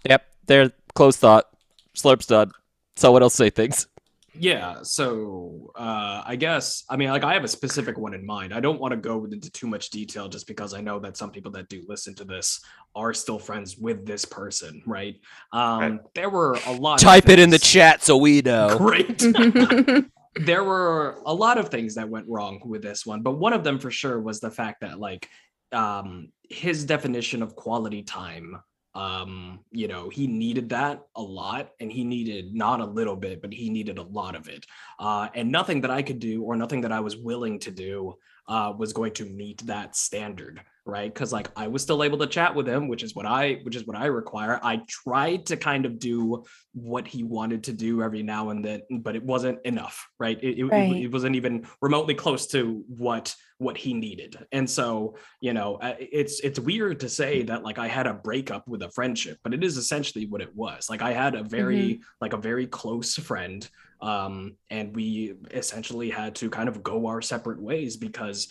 Yep, 0.05 0.25
there. 0.45 0.71
Close 0.95 1.17
thought. 1.17 1.49
Slurp's 1.93 2.25
done. 2.27 2.51
Someone 2.95 3.21
else 3.21 3.33
say 3.33 3.49
things. 3.49 3.87
Yeah, 4.33 4.81
so 4.83 5.71
uh, 5.75 6.23
I 6.25 6.35
guess 6.37 6.85
I 6.89 6.95
mean 6.95 7.09
like 7.09 7.23
I 7.23 7.33
have 7.33 7.43
a 7.43 7.49
specific 7.49 7.97
one 7.97 8.13
in 8.13 8.25
mind. 8.25 8.53
I 8.53 8.59
don't 8.61 8.79
want 8.79 8.93
to 8.93 8.97
go 8.97 9.25
into 9.25 9.51
too 9.51 9.67
much 9.67 9.89
detail 9.89 10.29
just 10.29 10.47
because 10.47 10.73
I 10.73 10.81
know 10.81 10.99
that 10.99 11.17
some 11.17 11.31
people 11.31 11.51
that 11.51 11.67
do 11.67 11.83
listen 11.87 12.15
to 12.15 12.23
this 12.23 12.61
are 12.95 13.13
still 13.13 13.39
friends 13.39 13.77
with 13.77 14.05
this 14.05 14.23
person, 14.25 14.81
right? 14.85 15.19
Um, 15.51 15.79
Right. 15.81 15.99
There 16.15 16.29
were 16.29 16.57
a 16.65 16.71
lot. 16.71 16.95
of 16.95 17.01
Type 17.01 17.29
it 17.29 17.39
in 17.39 17.49
the 17.49 17.59
chat 17.59 18.03
so 18.03 18.15
we 18.17 18.41
know. 18.41 18.77
Great. 18.77 19.19
there 20.35 20.63
were 20.63 21.21
a 21.25 21.33
lot 21.33 21.57
of 21.57 21.69
things 21.69 21.95
that 21.95 22.07
went 22.07 22.27
wrong 22.29 22.61
with 22.65 22.81
this 22.81 23.05
one, 23.05 23.21
but 23.21 23.37
one 23.37 23.53
of 23.53 23.63
them 23.63 23.79
for 23.79 23.91
sure 23.91 24.19
was 24.21 24.39
the 24.39 24.51
fact 24.51 24.81
that 24.81 24.99
like 24.99 25.27
um 25.73 26.29
his 26.49 26.83
definition 26.85 27.41
of 27.41 27.55
quality 27.55 28.03
time 28.03 28.61
um 28.93 29.59
you 29.71 29.87
know 29.87 30.09
he 30.09 30.27
needed 30.27 30.67
that 30.69 31.01
a 31.15 31.21
lot 31.21 31.71
and 31.79 31.91
he 31.91 32.03
needed 32.03 32.53
not 32.53 32.81
a 32.81 32.85
little 32.85 33.15
bit 33.15 33.41
but 33.41 33.53
he 33.53 33.69
needed 33.69 33.97
a 33.97 34.03
lot 34.03 34.35
of 34.35 34.49
it. 34.49 34.65
Uh 34.99 35.29
and 35.33 35.49
nothing 35.49 35.81
that 35.81 35.91
i 35.91 36.01
could 36.01 36.19
do 36.19 36.43
or 36.43 36.55
nothing 36.55 36.81
that 36.81 36.91
i 36.91 36.99
was 36.99 37.15
willing 37.15 37.57
to 37.59 37.71
do 37.71 38.13
uh 38.47 38.73
was 38.77 38.93
going 38.93 39.13
to 39.13 39.25
meet 39.25 39.65
that 39.65 39.95
standard 39.95 40.61
right? 40.83 41.13
Because 41.13 41.31
like 41.31 41.51
i 41.55 41.67
was 41.67 41.83
still 41.83 42.03
able 42.03 42.17
to 42.17 42.25
chat 42.25 42.55
with 42.55 42.67
him 42.67 42.87
which 42.87 43.03
is 43.03 43.13
what 43.13 43.27
i 43.27 43.59
which 43.63 43.75
is 43.75 43.85
what 43.85 43.95
i 43.95 44.07
require. 44.07 44.59
I 44.63 44.81
tried 44.87 45.45
to 45.45 45.55
kind 45.55 45.85
of 45.85 45.99
do 45.99 46.43
what 46.73 47.07
he 47.07 47.21
wanted 47.23 47.63
to 47.65 47.73
do 47.73 48.01
every 48.01 48.23
now 48.23 48.49
and 48.49 48.65
then 48.65 48.81
but 48.89 49.15
it 49.15 49.23
wasn't 49.23 49.59
enough 49.63 50.07
right? 50.19 50.39
It, 50.41 50.57
it, 50.57 50.63
Right. 50.65 50.91
it, 50.91 51.03
it 51.03 51.11
wasn't 51.11 51.35
even 51.35 51.67
remotely 51.81 52.15
close 52.15 52.47
to 52.47 52.83
what 52.87 53.35
what 53.59 53.77
he 53.77 53.93
needed. 53.93 54.43
And 54.51 54.67
so 54.67 55.15
you 55.39 55.53
know 55.53 55.77
it's 55.99 56.39
it's 56.39 56.59
weird 56.59 56.99
to 57.01 57.09
say 57.09 57.43
that 57.43 57.61
like 57.63 57.77
i 57.77 57.87
had 57.87 58.07
a 58.07 58.15
breakup 58.15 58.67
with 58.67 58.81
a 58.81 58.89
friendship 58.89 59.37
but 59.43 59.53
it 59.53 59.63
is 59.63 59.77
essentially 59.77 60.25
what 60.25 60.41
it 60.41 60.55
was. 60.55 60.89
Like 60.89 61.03
i 61.03 61.13
had 61.13 61.35
a 61.35 61.43
very 61.43 62.01
like 62.21 62.33
a 62.33 62.37
very 62.37 62.65
close 62.65 63.15
friend 63.15 63.69
um 64.01 64.55
and 64.69 64.95
we 64.95 65.35
essentially 65.51 66.09
had 66.09 66.35
to 66.35 66.49
kind 66.49 66.67
of 66.67 66.81
go 66.81 67.07
our 67.07 67.21
separate 67.21 67.61
ways 67.61 67.97
because 67.97 68.47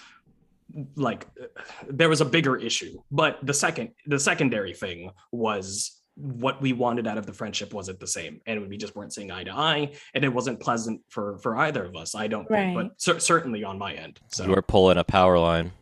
like 0.94 1.26
uh, 1.42 1.46
there 1.88 2.08
was 2.08 2.20
a 2.20 2.24
bigger 2.24 2.56
issue. 2.56 3.00
But 3.10 3.38
the 3.42 3.54
second 3.54 3.90
the 4.06 4.18
secondary 4.20 4.72
thing 4.72 5.10
was 5.32 5.96
what 6.16 6.60
we 6.60 6.72
wanted 6.72 7.06
out 7.06 7.18
of 7.18 7.26
the 7.26 7.32
friendship 7.32 7.72
wasn't 7.72 7.98
the 7.98 8.06
same. 8.06 8.40
And 8.46 8.68
we 8.68 8.76
just 8.76 8.94
weren't 8.94 9.12
seeing 9.12 9.30
eye 9.30 9.44
to 9.44 9.52
eye. 9.52 9.92
And 10.14 10.24
it 10.24 10.28
wasn't 10.28 10.60
pleasant 10.60 11.00
for 11.08 11.38
for 11.38 11.56
either 11.56 11.84
of 11.84 11.96
us 11.96 12.14
i 12.14 12.26
don't 12.26 12.46
think 12.46 12.74
but 12.74 13.00
cer- 13.00 13.20
certainly 13.20 13.64
on 13.64 13.78
my 13.78 13.94
end 13.94 14.20
so. 14.28 14.44
You 14.44 14.50
were 14.50 14.62
pulling 14.62 14.98
a 14.98 15.04
Powerline, 15.04 15.72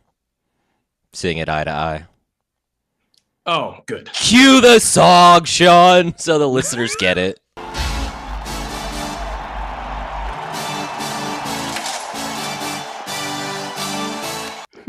seeing 1.13 1.37
it 1.37 1.49
eye 1.49 1.65
to 1.65 1.71
eye. 1.71 2.05
oh 3.45 3.77
good. 3.85 4.09
Cue 4.13 4.61
the 4.61 4.79
song, 4.79 5.43
Sean, 5.43 6.17
so 6.17 6.39
the 6.39 6.47
listeners 6.47 6.95
get 6.95 7.17
it. 7.17 7.39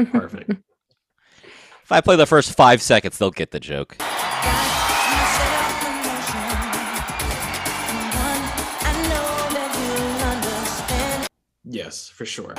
Perfect 0.06 0.50
If 1.82 1.92
I 1.92 2.00
play 2.00 2.14
the 2.14 2.24
first 2.26 2.56
five 2.56 2.80
seconds, 2.80 3.18
they'll 3.18 3.32
get 3.32 3.50
the 3.50 3.58
joke. 3.58 3.96
yes 11.64 12.08
for 12.08 12.24
sure 12.24 12.54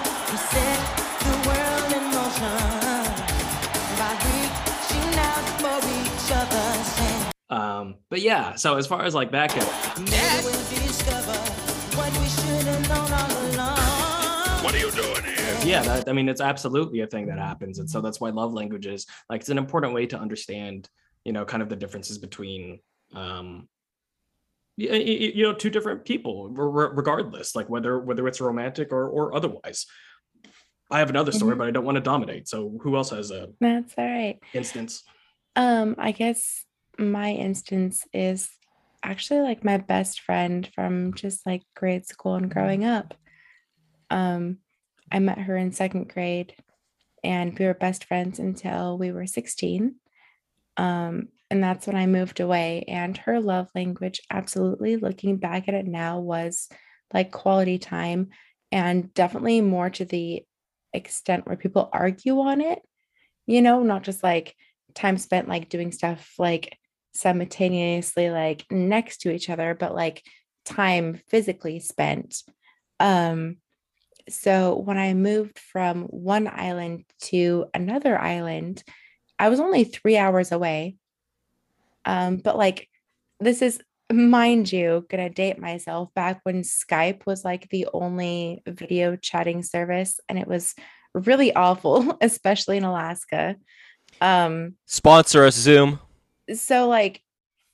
um 7.49 7.95
but 8.09 8.21
yeah 8.21 8.55
so 8.55 8.77
as 8.77 8.87
far 8.87 9.03
as 9.03 9.13
like 9.13 9.31
that 9.31 9.53
goes 9.53 9.65
What 14.63 14.75
are 14.75 14.77
you 14.77 14.91
doing 14.91 15.23
here? 15.23 15.30
Yeah 15.65 15.81
that, 15.83 16.09
i 16.09 16.13
mean 16.13 16.27
it's 16.27 16.41
absolutely 16.41 17.01
a 17.01 17.07
thing 17.07 17.25
that 17.27 17.37
happens 17.39 17.79
and 17.79 17.89
so 17.89 18.01
that's 18.01 18.19
why 18.19 18.29
love 18.29 18.53
languages 18.53 19.05
like 19.29 19.41
it's 19.41 19.49
an 19.49 19.57
important 19.57 19.93
way 19.93 20.05
to 20.05 20.17
understand 20.19 20.89
you 21.25 21.31
know 21.33 21.45
kind 21.45 21.61
of 21.61 21.69
the 21.69 21.75
differences 21.75 22.17
between 22.17 22.79
um 23.15 23.67
you 24.77 25.43
know 25.43 25.53
two 25.53 25.69
different 25.69 26.03
people 26.05 26.49
re- 26.49 26.85
re- 26.87 26.93
regardless 26.93 27.55
like 27.55 27.69
whether 27.69 27.99
whether 27.99 28.27
it's 28.27 28.41
romantic 28.41 28.91
or 28.91 29.07
or 29.07 29.35
otherwise 29.35 29.85
i 30.89 30.99
have 30.99 31.09
another 31.09 31.31
story 31.31 31.55
Mhm. 31.55 31.59
but 31.59 31.67
i 31.67 31.71
don't 31.71 31.85
want 31.85 31.95
to 31.95 32.01
dominate 32.01 32.47
so 32.47 32.77
who 32.81 32.95
else 32.95 33.11
has 33.11 33.31
a 33.31 33.49
That's 33.59 33.93
all 33.97 34.05
right. 34.05 34.39
instance 34.53 35.03
Um, 35.57 35.95
I 35.97 36.13
guess 36.13 36.63
my 36.97 37.31
instance 37.31 38.07
is 38.13 38.49
actually 39.03 39.41
like 39.41 39.65
my 39.65 39.77
best 39.77 40.21
friend 40.21 40.67
from 40.73 41.13
just 41.13 41.45
like 41.45 41.63
grade 41.75 42.05
school 42.07 42.35
and 42.35 42.49
growing 42.49 42.85
up. 42.85 43.13
Um, 44.09 44.59
I 45.11 45.19
met 45.19 45.39
her 45.39 45.57
in 45.57 45.71
second 45.71 46.11
grade 46.13 46.55
and 47.23 47.57
we 47.57 47.65
were 47.65 47.73
best 47.73 48.05
friends 48.05 48.39
until 48.39 48.97
we 48.97 49.11
were 49.11 49.27
16. 49.27 49.95
Um, 50.77 51.27
and 51.49 51.63
that's 51.63 51.85
when 51.85 51.95
I 51.95 52.07
moved 52.07 52.39
away. 52.39 52.85
And 52.87 53.17
her 53.17 53.39
love 53.39 53.69
language, 53.75 54.21
absolutely 54.31 54.95
looking 54.95 55.37
back 55.37 55.67
at 55.67 55.73
it 55.73 55.85
now, 55.85 56.19
was 56.19 56.69
like 57.13 57.31
quality 57.31 57.77
time 57.77 58.29
and 58.71 59.13
definitely 59.13 59.61
more 59.61 59.89
to 59.89 60.05
the 60.05 60.45
extent 60.93 61.45
where 61.45 61.57
people 61.57 61.89
argue 61.91 62.39
on 62.39 62.61
it, 62.61 62.79
you 63.45 63.61
know, 63.61 63.83
not 63.83 64.03
just 64.03 64.23
like 64.23 64.55
time 64.93 65.17
spent 65.17 65.47
like 65.47 65.69
doing 65.69 65.91
stuff 65.91 66.33
like 66.37 66.77
simultaneously 67.13 68.29
like 68.29 68.65
next 68.71 69.21
to 69.21 69.31
each 69.31 69.49
other 69.49 69.75
but 69.75 69.93
like 69.93 70.23
time 70.65 71.19
physically 71.27 71.79
spent 71.79 72.43
um 72.99 73.57
so 74.31 74.75
when 74.75 74.97
i 74.97 75.13
moved 75.13 75.59
from 75.59 76.03
one 76.03 76.47
island 76.47 77.03
to 77.19 77.65
another 77.73 78.17
island 78.19 78.83
i 79.37 79.49
was 79.49 79.59
only 79.59 79.83
3 79.83 80.17
hours 80.17 80.51
away 80.51 80.95
um 82.05 82.37
but 82.37 82.57
like 82.57 82.87
this 83.39 83.61
is 83.61 83.81
mind 84.11 84.71
you 84.71 85.05
gonna 85.09 85.29
date 85.29 85.59
myself 85.59 86.13
back 86.13 86.39
when 86.43 86.61
skype 86.61 87.25
was 87.25 87.45
like 87.45 87.69
the 87.69 87.87
only 87.93 88.61
video 88.67 89.15
chatting 89.15 89.63
service 89.63 90.19
and 90.27 90.37
it 90.37 90.47
was 90.47 90.73
really 91.13 91.53
awful 91.53 92.17
especially 92.21 92.77
in 92.77 92.83
alaska 92.83 93.55
um 94.19 94.75
Sponsor 94.85 95.45
us, 95.45 95.55
Zoom. 95.55 95.99
so 96.53 96.87
like 96.87 97.21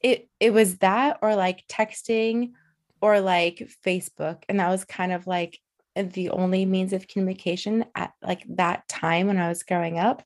it 0.02 0.30
it 0.40 0.54
was 0.54 0.78
that 0.78 1.18
or 1.22 1.36
like 1.36 1.66
texting 1.68 2.52
or 3.02 3.20
like 3.20 3.70
facebook 3.86 4.44
and 4.48 4.60
that 4.60 4.70
was 4.70 4.86
kind 4.86 5.12
of 5.12 5.28
like 5.28 5.60
the 6.04 6.30
only 6.30 6.66
means 6.66 6.94
of 6.94 7.08
communication 7.08 7.86
at 7.96 8.14
like 8.22 8.44
that 8.50 8.88
time 8.88 9.28
when 9.28 9.38
i 9.38 9.50
was 9.50 9.64
growing 9.64 10.00
up. 10.00 10.24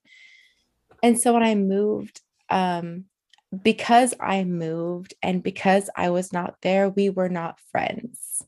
And 1.03 1.19
so 1.19 1.33
when 1.33 1.43
i 1.43 1.55
moved 1.55 2.21
um 2.49 3.05
because 3.63 4.13
i 4.19 4.43
moved 4.43 5.13
and 5.21 5.43
because 5.43 5.89
i 5.95 6.09
was 6.09 6.31
not 6.31 6.55
there 6.61 6.89
we 6.89 7.09
were 7.09 7.29
not 7.29 7.59
friends. 7.71 8.43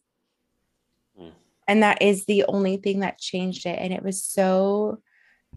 Hmm. 1.17 1.29
and 1.67 1.83
that 1.83 2.01
is 2.01 2.25
the 2.25 2.45
only 2.47 2.77
thing 2.77 2.99
that 2.99 3.19
changed 3.19 3.65
it. 3.65 3.79
And 3.79 3.93
it 3.93 4.03
was 4.03 4.23
so 4.23 4.99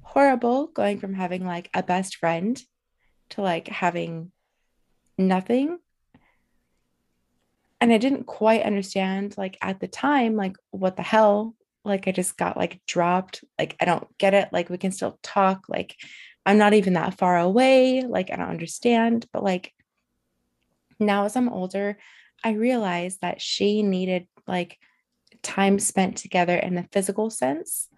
horrible 0.03 0.67
going 0.69 0.99
from 0.99 1.15
having 1.15 1.47
like 1.47 1.71
a 1.75 1.83
best 1.83 2.17
friend 2.17 2.61
to 3.31 3.43
like 3.43 3.69
having 3.69 4.33
nothing 5.19 5.79
and 7.81 7.93
i 7.93 7.99
didn't 7.99 8.25
quite 8.25 8.63
understand 8.63 9.35
like 9.37 9.57
at 9.63 9.81
the 9.81 9.89
time 9.89 10.37
like 10.37 10.57
what 10.71 10.97
the 10.97 11.03
hell 11.03 11.55
like 11.85 12.09
i 12.09 12.13
just 12.13 12.37
got 12.37 12.57
like 12.57 12.81
dropped 12.87 13.45
like 13.59 13.77
i 13.81 13.85
don't 13.85 14.07
get 14.19 14.35
it 14.35 14.49
like 14.53 14.69
we 14.71 14.79
can 14.79 14.93
still 14.93 15.19
talk 15.23 15.65
like 15.69 15.97
i'm 16.45 16.59
not 16.59 16.75
even 16.75 16.95
that 16.95 17.19
far 17.19 17.39
away 17.39 18.03
like 18.03 18.31
i 18.31 18.37
don't 18.37 18.49
understand 18.49 19.27
but 19.33 19.43
like 19.43 19.73
now 20.99 21.25
as 21.25 21.37
i'm 21.37 21.49
older 21.49 21.97
i 22.45 22.53
realize 22.53 23.19
that 23.19 23.41
she 23.41 23.83
needed 23.83 24.27
like 24.47 24.79
time 25.43 25.79
spent 25.79 26.17
together 26.17 26.57
in 26.57 26.77
a 26.79 26.89
physical 26.93 27.31
sense 27.31 27.89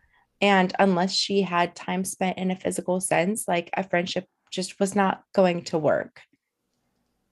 and 0.40 0.72
unless 0.78 1.12
she 1.12 1.42
had 1.42 1.74
time 1.74 2.04
spent 2.04 2.38
in 2.38 2.50
a 2.50 2.56
physical 2.56 3.00
sense 3.00 3.46
like 3.48 3.70
a 3.76 3.82
friendship 3.82 4.26
just 4.50 4.78
was 4.80 4.94
not 4.94 5.22
going 5.34 5.62
to 5.62 5.78
work 5.78 6.20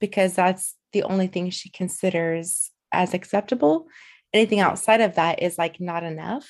because 0.00 0.34
that's 0.34 0.75
the 0.96 1.02
only 1.02 1.26
thing 1.26 1.50
she 1.50 1.68
considers 1.68 2.70
as 2.90 3.12
acceptable. 3.12 3.86
Anything 4.32 4.60
outside 4.60 5.02
of 5.02 5.16
that 5.16 5.42
is 5.42 5.58
like 5.58 5.78
not 5.78 6.02
enough. 6.02 6.48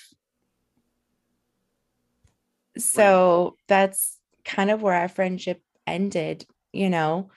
So 2.78 3.56
that's 3.66 4.18
kind 4.44 4.70
of 4.70 4.82
where 4.82 4.94
our 4.94 5.08
friendship 5.08 5.60
ended, 5.84 6.46
you 6.72 6.90
know, 6.90 7.30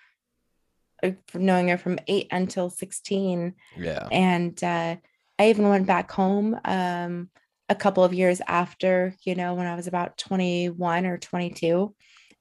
uh, 1.01 1.11
from 1.27 1.45
knowing 1.45 1.69
her 1.69 1.77
from 1.77 1.97
eight 2.07 2.27
until 2.29 2.69
16 2.69 3.55
Yeah. 3.77 4.07
and 4.11 4.63
uh, 4.63 4.97
I 5.39 5.49
even 5.49 5.69
went 5.69 5.87
back 5.87 6.11
home 6.11 6.59
um, 6.65 7.29
a 7.69 7.75
couple 7.75 8.03
of 8.03 8.13
years 8.13 8.41
after, 8.47 9.15
you 9.23 9.33
know, 9.33 9.55
when 9.55 9.65
I 9.65 9.75
was 9.75 9.87
about 9.87 10.17
21 10.17 11.05
or 11.05 11.17
22. 11.17 11.95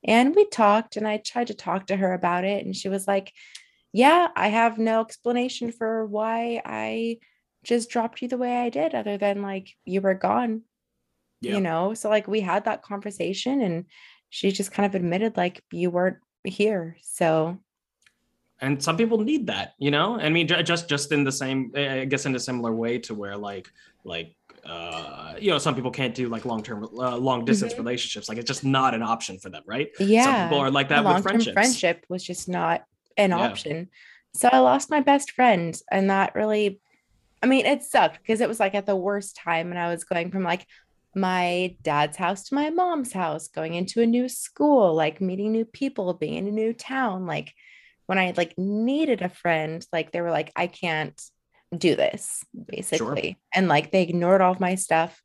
And 0.05 0.35
we 0.35 0.45
talked, 0.47 0.97
and 0.97 1.07
I 1.07 1.19
tried 1.19 1.47
to 1.49 1.55
talk 1.55 1.87
to 1.87 1.97
her 1.97 2.13
about 2.13 2.45
it. 2.45 2.65
And 2.67 2.77
she 2.77 2.89
was 2.89 3.07
like, 3.07 3.33
Yeah, 3.93 4.29
I 4.37 4.49
have 4.49 4.79
no 4.79 5.01
explanation 5.01 5.73
for 5.73 6.05
why 6.07 6.61
I 6.65 7.19
just 7.65 7.91
dropped 7.91 8.23
you 8.23 8.29
the 8.29 8.37
way 8.39 8.57
I 8.57 8.69
did, 8.69 8.95
other 8.95 9.17
than 9.19 9.43
like 9.43 9.69
you 9.85 10.01
were 10.01 10.15
gone, 10.15 10.63
Yeah. 11.41 11.55
you 11.55 11.61
know? 11.61 11.95
So, 11.95 12.09
like, 12.09 12.29
we 12.29 12.41
had 12.41 12.65
that 12.67 12.83
conversation, 12.83 13.61
and 13.63 13.87
she 14.31 14.53
just 14.53 14.73
kind 14.73 14.87
of 14.87 14.95
admitted, 14.95 15.37
like, 15.37 15.65
you 15.73 15.91
weren't 15.91 16.19
here. 16.45 16.97
So, 17.03 17.59
and 18.61 18.83
some 18.83 18.97
people 18.97 19.19
need 19.19 19.47
that 19.47 19.75
you 19.79 19.89
know 19.89 20.19
i 20.19 20.29
mean 20.29 20.49
just 20.49 20.89
just 20.89 21.13
in 21.13 21.23
the 21.23 21.31
same 21.31 21.71
i 21.77 22.05
guess 22.05 22.27
in 22.27 22.35
a 22.35 22.41
similar 22.41 22.73
way 22.75 22.99
to 22.99 23.15
where 23.15 23.37
like 23.37 23.69
like 24.05 24.35
uh, 24.65 25.35
you 25.39 25.51
know, 25.53 25.59
some 25.59 25.75
people 25.77 25.91
can't 25.93 26.15
do 26.15 26.29
like 26.29 26.45
long 26.45 26.63
term, 26.63 26.85
uh, 26.99 27.17
long 27.17 27.45
distance 27.45 27.73
Mhm. 27.75 27.79
relationships. 27.79 28.29
Like 28.29 28.37
it's 28.39 28.49
just 28.49 28.65
not 28.65 28.93
an 28.93 29.03
option 29.03 29.39
for 29.39 29.49
them, 29.49 29.63
right? 29.67 29.89
Yeah. 30.01 30.25
Some 30.25 30.49
people 30.49 30.59
are 30.59 30.71
like 30.71 30.89
that 30.89 31.05
with 31.05 31.23
friendships. 31.23 31.55
friendship 31.55 32.05
was 32.09 32.23
just 32.25 32.49
not 32.49 32.85
an 33.19 33.31
Yeah. 33.31 33.39
option. 33.39 33.89
So 34.35 34.49
I 34.51 34.59
lost 34.59 34.91
my 34.91 35.01
best 35.01 35.33
friend, 35.33 35.79
and 35.91 36.11
that 36.11 36.35
really, 36.35 36.81
I 37.43 37.47
mean, 37.47 37.67
it 37.67 37.83
sucked 37.83 38.19
because 38.19 38.41
it 38.41 38.49
was 38.49 38.61
like 38.61 38.75
at 38.75 38.87
the 38.87 38.97
worst 38.97 39.37
time, 39.37 39.71
and 39.71 39.79
I 39.79 39.91
was 39.91 40.05
going 40.05 40.31
from 40.31 40.45
like 40.45 40.67
my 41.15 41.77
dad's 41.83 42.17
house 42.17 42.45
to 42.45 42.55
my 42.55 42.71
mom's 42.71 43.13
house, 43.13 43.49
going 43.49 43.75
into 43.75 44.01
a 44.03 44.07
new 44.07 44.29
school, 44.29 44.95
like 44.95 45.21
meeting 45.21 45.53
new 45.53 45.65
people, 45.65 46.15
being 46.15 46.35
in 46.35 46.47
a 46.47 46.53
new 46.53 46.73
town. 46.73 47.27
Like 47.27 47.53
when 48.07 48.19
I 48.19 48.33
like 48.37 48.57
needed 48.57 49.23
a 49.23 49.29
friend, 49.29 49.85
like 49.93 50.13
they 50.13 50.21
were 50.21 50.31
like, 50.31 50.53
I 50.55 50.67
can't 50.67 51.21
do 51.77 51.97
this, 51.97 52.45
basically, 52.67 53.39
and 53.53 53.69
like 53.69 53.91
they 53.91 54.03
ignored 54.03 54.41
all 54.41 54.53
of 54.53 54.61
my 54.61 54.75
stuff, 54.77 55.21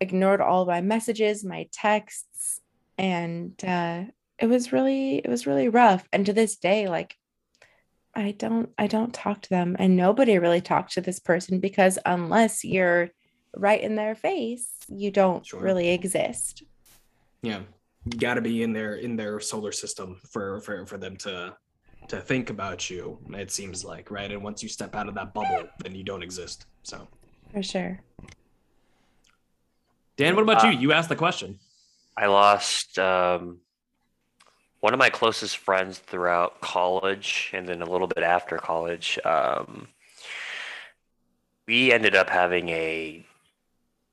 ignored 0.00 0.40
all 0.40 0.62
of 0.62 0.68
my 0.68 0.80
messages, 0.80 1.44
my 1.44 1.68
texts, 1.72 2.60
and 2.98 3.52
uh 3.64 4.04
it 4.42 4.48
was 4.48 4.72
really 4.72 5.18
it 5.18 5.28
was 5.28 5.46
really 5.46 5.68
rough 5.70 6.06
and 6.12 6.26
to 6.26 6.32
this 6.34 6.56
day 6.56 6.88
like 6.88 7.16
i 8.14 8.32
don't 8.32 8.68
i 8.76 8.86
don't 8.86 9.14
talk 9.14 9.40
to 9.40 9.48
them 9.48 9.76
and 9.78 9.96
nobody 9.96 10.38
really 10.38 10.60
talks 10.60 10.94
to 10.94 11.00
this 11.00 11.20
person 11.20 11.60
because 11.60 11.98
unless 12.04 12.64
you're 12.64 13.08
right 13.56 13.80
in 13.82 13.94
their 13.96 14.14
face 14.14 14.68
you 14.88 15.10
don't 15.10 15.46
Sure. 15.46 15.60
really 15.60 15.88
exist 15.90 16.64
Yeah, 17.42 17.62
you 18.04 18.18
got 18.18 18.34
to 18.34 18.40
be 18.42 18.62
in 18.62 18.72
their 18.72 18.94
in 18.96 19.16
their 19.16 19.40
solar 19.40 19.72
system 19.72 20.20
for 20.32 20.60
for 20.60 20.86
for 20.86 20.98
them 20.98 21.16
to 21.18 21.56
to 22.08 22.20
think 22.20 22.50
about 22.50 22.90
you. 22.90 23.18
It 23.34 23.50
seems 23.50 23.84
like 23.84 24.10
right, 24.10 24.30
and 24.30 24.42
once 24.42 24.62
you 24.62 24.68
step 24.68 24.94
out 24.94 25.08
of 25.08 25.14
that 25.14 25.32
bubble, 25.34 25.64
then 25.82 25.94
you 25.94 26.04
don't 26.04 26.22
exist. 26.22 26.66
So, 26.82 27.08
for 27.52 27.62
sure 27.62 28.00
Dan, 30.16 30.34
what 30.36 30.42
about 30.42 30.64
Uh, 30.64 30.68
you? 30.68 30.78
You 30.78 30.92
asked 30.92 31.08
the 31.08 31.16
question. 31.16 31.58
I 32.16 32.26
lost 32.26 32.98
um, 32.98 33.61
one 34.82 34.94
of 34.94 35.00
my 35.00 35.10
closest 35.10 35.58
friends 35.58 35.98
throughout 36.00 36.60
college 36.62 37.50
and 37.54 37.68
then 37.68 37.82
a 37.82 37.90
little 37.90 38.08
bit 38.08 38.24
after 38.24 38.58
college. 38.58 39.18
Um, 39.24 39.88
we 41.66 41.92
ended 41.92 42.14
up 42.14 42.30
having 42.30 42.68
a 42.68 43.24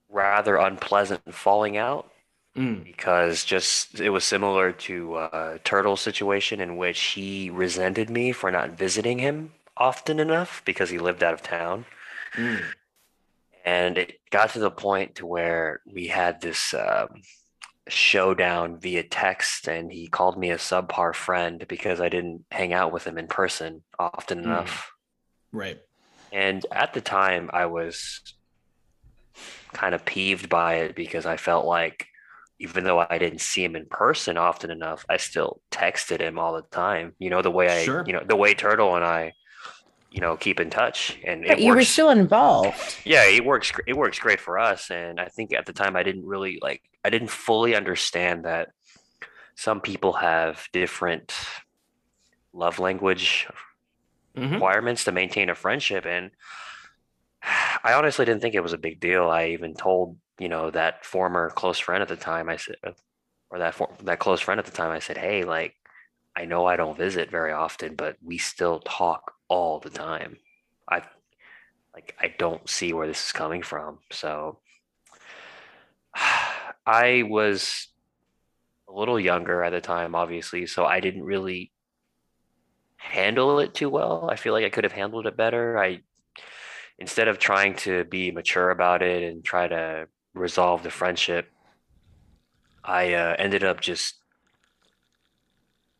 rather 0.09 0.57
unpleasant 0.57 1.33
falling 1.33 1.77
out 1.77 2.11
Mm, 2.55 2.85
because 2.85 3.45
just 3.45 3.99
it 3.99 4.09
was 4.11 4.23
similar 4.25 4.71
to 4.73 5.15
uh, 5.15 5.57
Turtle's 5.63 6.01
situation 6.01 6.61
in 6.61 6.77
which 6.77 6.99
he 7.01 7.49
resented 7.49 8.09
me 8.09 8.31
for 8.33 8.51
not 8.51 8.71
visiting 8.71 9.19
him 9.19 9.53
often 9.77 10.19
enough 10.19 10.63
because 10.65 10.89
he 10.89 10.99
lived 10.99 11.23
out 11.23 11.33
of 11.33 11.43
town. 11.43 11.85
mm, 12.37 12.73
and 13.65 13.97
it 13.97 14.19
got 14.31 14.51
to 14.51 14.59
the 14.59 14.71
point 14.71 15.15
to 15.15 15.25
where 15.25 15.81
we 15.85 16.07
had 16.07 16.41
this 16.41 16.73
um, 16.73 17.21
showdown 17.89 18.79
via 18.79 19.03
text 19.03 19.67
and 19.67 19.91
he 19.91 20.07
called 20.07 20.37
me 20.37 20.51
a 20.51 20.57
subpar 20.57 21.13
friend 21.13 21.65
because 21.67 21.99
i 21.99 22.09
didn't 22.09 22.45
hang 22.51 22.71
out 22.73 22.91
with 22.91 23.05
him 23.05 23.17
in 23.17 23.27
person 23.27 23.83
often 23.97 24.39
Mm. 24.39 24.43
enough 24.43 24.91
right. 25.51 25.79
and 26.31 26.65
at 26.71 26.93
the 26.93 27.01
time 27.01 27.49
i 27.53 27.65
was 27.65 28.21
kind 29.73 29.93
of 29.95 30.05
peeved 30.05 30.49
by 30.49 30.75
it 30.75 30.95
because 30.95 31.25
i 31.25 31.37
felt 31.37 31.65
like 31.65 32.05
even 32.59 32.83
though 32.83 32.99
i 32.99 33.17
didn't 33.17 33.41
see 33.41 33.63
him 33.63 33.75
in 33.75 33.85
person 33.85 34.37
often 34.37 34.71
enough 34.71 35.05
i 35.09 35.17
still 35.17 35.61
texted 35.71 36.19
him 36.19 36.37
all 36.39 36.53
the 36.53 36.63
time 36.71 37.13
you 37.19 37.29
know 37.29 37.41
the 37.41 37.51
way 37.51 37.69
i 37.69 37.83
Sure. 37.83 38.03
you 38.05 38.13
know 38.13 38.23
the 38.25 38.35
way 38.35 38.53
turtle 38.53 38.95
and 38.95 39.05
i 39.05 39.31
you 40.11 40.21
know 40.21 40.35
keep 40.35 40.59
in 40.59 40.69
touch 40.69 41.17
and 41.23 41.45
but 41.45 41.59
it 41.59 41.63
you 41.63 41.73
were 41.73 41.83
still 41.83 42.09
involved. 42.09 42.97
Yeah 43.05 43.25
it 43.25 43.45
works 43.45 43.71
it 43.87 43.95
works 43.95 44.19
great 44.19 44.39
for 44.39 44.57
us 44.57 44.89
and 44.91 45.19
i 45.19 45.25
think 45.25 45.53
at 45.53 45.65
the 45.65 45.73
time 45.73 45.95
i 45.95 46.03
didn't 46.03 46.25
really 46.25 46.57
like 46.61 46.81
i 47.05 47.09
didn't 47.09 47.29
fully 47.29 47.75
understand 47.75 48.45
that 48.45 48.69
some 49.55 49.81
people 49.81 50.13
have 50.13 50.67
different 50.73 51.33
love 52.53 52.79
language 52.79 53.47
Mhm. 54.37 54.53
requirements 54.53 55.03
to 55.05 55.11
maintain 55.11 55.49
a 55.49 55.55
friendship 55.55 56.05
and 56.05 56.31
i 57.83 57.93
honestly 57.93 58.25
didn't 58.25 58.41
think 58.41 58.55
it 58.55 58.61
was 58.63 58.73
a 58.73 58.77
big 58.77 58.99
deal. 58.99 59.29
I 59.29 59.47
even 59.49 59.73
told 59.73 60.17
you 60.39 60.49
know 60.49 60.71
that 60.71 61.05
former 61.05 61.49
close 61.49 61.79
friend 61.79 62.01
at 62.01 62.07
the 62.07 62.15
time 62.15 62.47
i 62.49 62.57
said 62.57 62.75
or 63.49 63.59
that 63.59 63.73
for, 63.75 63.89
that 64.03 64.19
close 64.19 64.39
friend 64.41 64.59
at 64.59 64.65
the 64.65 64.71
time 64.71 64.91
i 64.91 64.99
said 64.99 65.17
hey 65.17 65.43
like 65.43 65.75
i 66.35 66.45
know 66.45 66.65
i 66.65 66.75
don't 66.75 66.97
visit 66.97 67.29
very 67.29 67.51
often 67.51 67.95
but 67.95 68.15
we 68.23 68.37
still 68.37 68.79
talk 68.81 69.33
all 69.49 69.79
the 69.79 69.89
time 69.89 70.37
i 70.87 71.01
like 71.93 72.15
I 72.19 72.33
don't 72.37 72.69
see 72.69 72.93
where 72.93 73.07
this 73.07 73.25
is 73.25 73.31
coming 73.31 73.61
from. 73.61 73.99
So 74.11 74.59
I 76.85 77.23
was 77.27 77.87
a 78.87 78.93
little 78.93 79.19
younger 79.19 79.63
at 79.63 79.71
the 79.71 79.81
time, 79.81 80.15
obviously, 80.15 80.65
so 80.65 80.85
I 80.85 80.99
didn't 80.99 81.23
really 81.23 81.71
handle 82.97 83.59
it 83.59 83.73
too 83.73 83.89
well. 83.89 84.29
I 84.31 84.35
feel 84.35 84.53
like 84.53 84.65
I 84.65 84.69
could 84.69 84.83
have 84.83 84.93
handled 84.93 85.27
it 85.27 85.37
better. 85.37 85.77
I 85.77 86.01
instead 86.97 87.27
of 87.27 87.37
trying 87.37 87.75
to 87.75 88.03
be 88.05 88.31
mature 88.31 88.71
about 88.71 89.01
it 89.01 89.23
and 89.23 89.43
try 89.43 89.67
to 89.67 90.07
resolve 90.33 90.83
the 90.83 90.91
friendship, 90.91 91.49
I 92.83 93.13
uh, 93.13 93.35
ended 93.37 93.63
up 93.63 93.81
just 93.81 94.18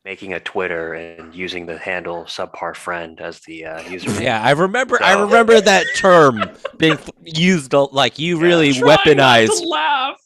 making 0.06 0.34
a 0.34 0.40
Twitter 0.40 0.94
and 0.94 1.34
using 1.36 1.66
the 1.66 1.78
handle 1.78 2.24
subpar 2.26 2.76
friend 2.76 3.20
as 3.20 3.40
the 3.42 3.66
uh, 3.66 3.80
username. 3.82 4.22
Yeah, 4.24 4.42
I 4.42 4.52
remember. 4.52 5.02
I 5.04 5.20
remember 5.22 5.60
that 5.62 5.86
term 5.96 6.44
being 6.78 6.98
used. 7.24 7.74
Like 7.74 8.18
you 8.20 8.40
really 8.40 8.72
Trying 8.74 8.86
not 8.86 9.04
to 9.04 9.10
weaponized. 9.16 9.66
laugh. 9.66 10.18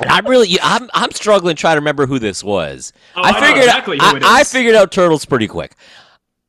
And 0.00 0.10
I'm 0.10 0.26
really. 0.26 0.58
I'm. 0.62 0.88
I'm 0.94 1.10
struggling 1.12 1.56
trying 1.56 1.74
to 1.74 1.80
remember 1.80 2.06
who 2.06 2.18
this 2.18 2.42
was. 2.42 2.92
Oh, 3.16 3.22
I 3.22 3.32
know 3.32 3.40
figured. 3.40 3.64
exactly 3.64 3.98
who 3.98 4.04
I, 4.04 4.16
it 4.16 4.22
I 4.24 4.44
figured 4.44 4.74
out 4.74 4.90
turtles 4.90 5.24
pretty 5.24 5.46
quick. 5.46 5.74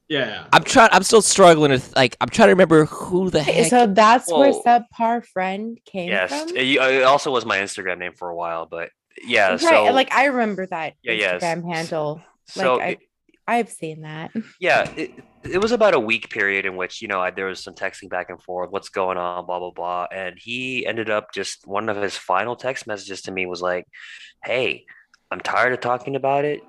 Yeah. 0.08 0.46
I'm 0.54 0.64
trying. 0.64 0.90
I'm 0.92 1.04
still 1.04 1.22
struggling 1.22 1.72
with 1.72 1.96
like. 1.96 2.16
I'm 2.22 2.30
trying 2.30 2.48
to 2.48 2.54
remember 2.54 2.86
who 2.86 3.30
the 3.30 3.42
Okay, 3.42 3.54
heck. 3.64 3.70
so 3.70 3.88
that's 3.88 4.32
where 4.32 4.54
subpar 4.54 5.26
friend 5.26 5.78
came 5.86 6.10
Yes, 6.10 6.30
from 6.30 6.56
it 6.56 6.66
it 6.66 7.04
also 7.04 7.32
was 7.32 7.46
my 7.46 7.58
Instagram 7.58 7.98
name 8.00 8.14
for 8.14 8.30
a 8.30 8.36
while, 8.36 8.66
but 8.66 8.90
yeah. 9.26 9.52
right 9.52 9.60
So 9.60 9.86
like 9.94 10.12
i 10.14 10.26
remember 10.26 10.66
that 10.68 10.94
Yeah, 11.02 11.14
yes. 11.14 11.42
instagram 11.44 11.74
handle 11.74 12.22
so 12.48 12.76
like, 12.78 12.84
I- 12.84 12.90
it- 12.92 13.00
i've 13.48 13.70
seen 13.70 14.02
that 14.02 14.32
yeah, 14.60 14.90
it, 14.96 15.12
it 15.44 15.60
was 15.62 15.72
about 15.72 15.94
a 15.94 16.00
week 16.00 16.30
period 16.32 16.66
in 16.66 16.76
which 16.76 17.02
you 17.02 17.08
know 17.08 17.22
I, 17.22 17.30
there 17.32 17.46
was 17.46 17.60
some 17.64 17.76
texting 17.76 18.10
back 18.10 18.30
and 18.32 18.42
forth, 18.42 18.72
what's 18.72 18.90
going 18.90 19.18
on, 19.18 19.46
blah 19.46 19.60
blah 19.60 19.70
blah, 19.72 20.08
and 20.12 20.36
he 20.40 20.86
ended 20.86 21.10
up 21.12 21.32
just 21.34 21.68
one 21.68 21.88
of 21.90 21.98
his 21.98 22.18
final 22.18 22.56
text 22.56 22.88
messages 22.88 23.22
to 23.24 23.32
me 23.32 23.46
was 23.46 23.62
like, 23.62 23.86
"Hey, 24.44 24.86
I'm 25.30 25.40
tired 25.40 25.74
of 25.74 25.80
talking 25.82 26.16
about 26.16 26.44
it. 26.46 26.64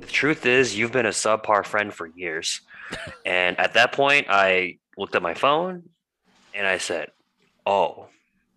The 0.00 0.06
truth 0.06 0.46
is, 0.46 0.76
you've 0.76 0.90
been 0.90 1.06
a 1.06 1.10
subpar 1.10 1.64
friend 1.64 1.94
for 1.94 2.06
years." 2.08 2.60
and 3.24 3.56
at 3.60 3.74
that 3.74 3.92
point, 3.92 4.26
I 4.28 4.78
looked 4.98 5.14
at 5.14 5.22
my 5.22 5.34
phone 5.34 5.84
and 6.54 6.66
I 6.66 6.78
said, 6.78 7.12
"Oh, 7.64 8.08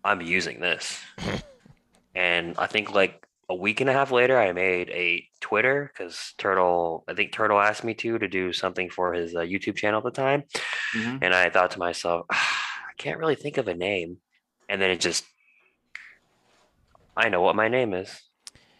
I'm 0.02 0.20
using 0.20 0.58
this." 0.58 0.98
and 2.14 2.54
I 2.58 2.66
think 2.66 2.92
like 2.92 3.23
a 3.48 3.54
week 3.54 3.80
and 3.80 3.90
a 3.90 3.92
half 3.92 4.10
later, 4.10 4.38
I 4.38 4.52
made 4.52 4.88
a 4.90 5.26
Twitter 5.40 5.90
because 5.92 6.34
Turtle, 6.38 7.04
I 7.08 7.14
think 7.14 7.32
Turtle 7.32 7.60
asked 7.60 7.84
me 7.84 7.94
to 7.94 8.18
to 8.18 8.28
do 8.28 8.52
something 8.52 8.88
for 8.90 9.12
his 9.12 9.34
uh, 9.34 9.40
YouTube 9.40 9.76
channel 9.76 9.98
at 9.98 10.04
the 10.04 10.10
time, 10.10 10.44
Mhm. 10.94 11.18
and 11.22 11.34
I 11.34 11.50
thought 11.50 11.72
to 11.72 11.78
myself, 11.78 12.26
I 12.30 12.92
can't 12.98 13.18
really 13.18 13.34
think 13.34 13.58
of 13.58 13.68
a 13.68 13.74
name, 13.74 14.18
and 14.68 14.80
then 14.80 14.90
it 14.90 15.00
just, 15.00 15.24
I 17.16 17.28
know 17.28 17.40
what 17.40 17.56
my 17.56 17.68
name 17.68 17.94
is. 17.94 18.20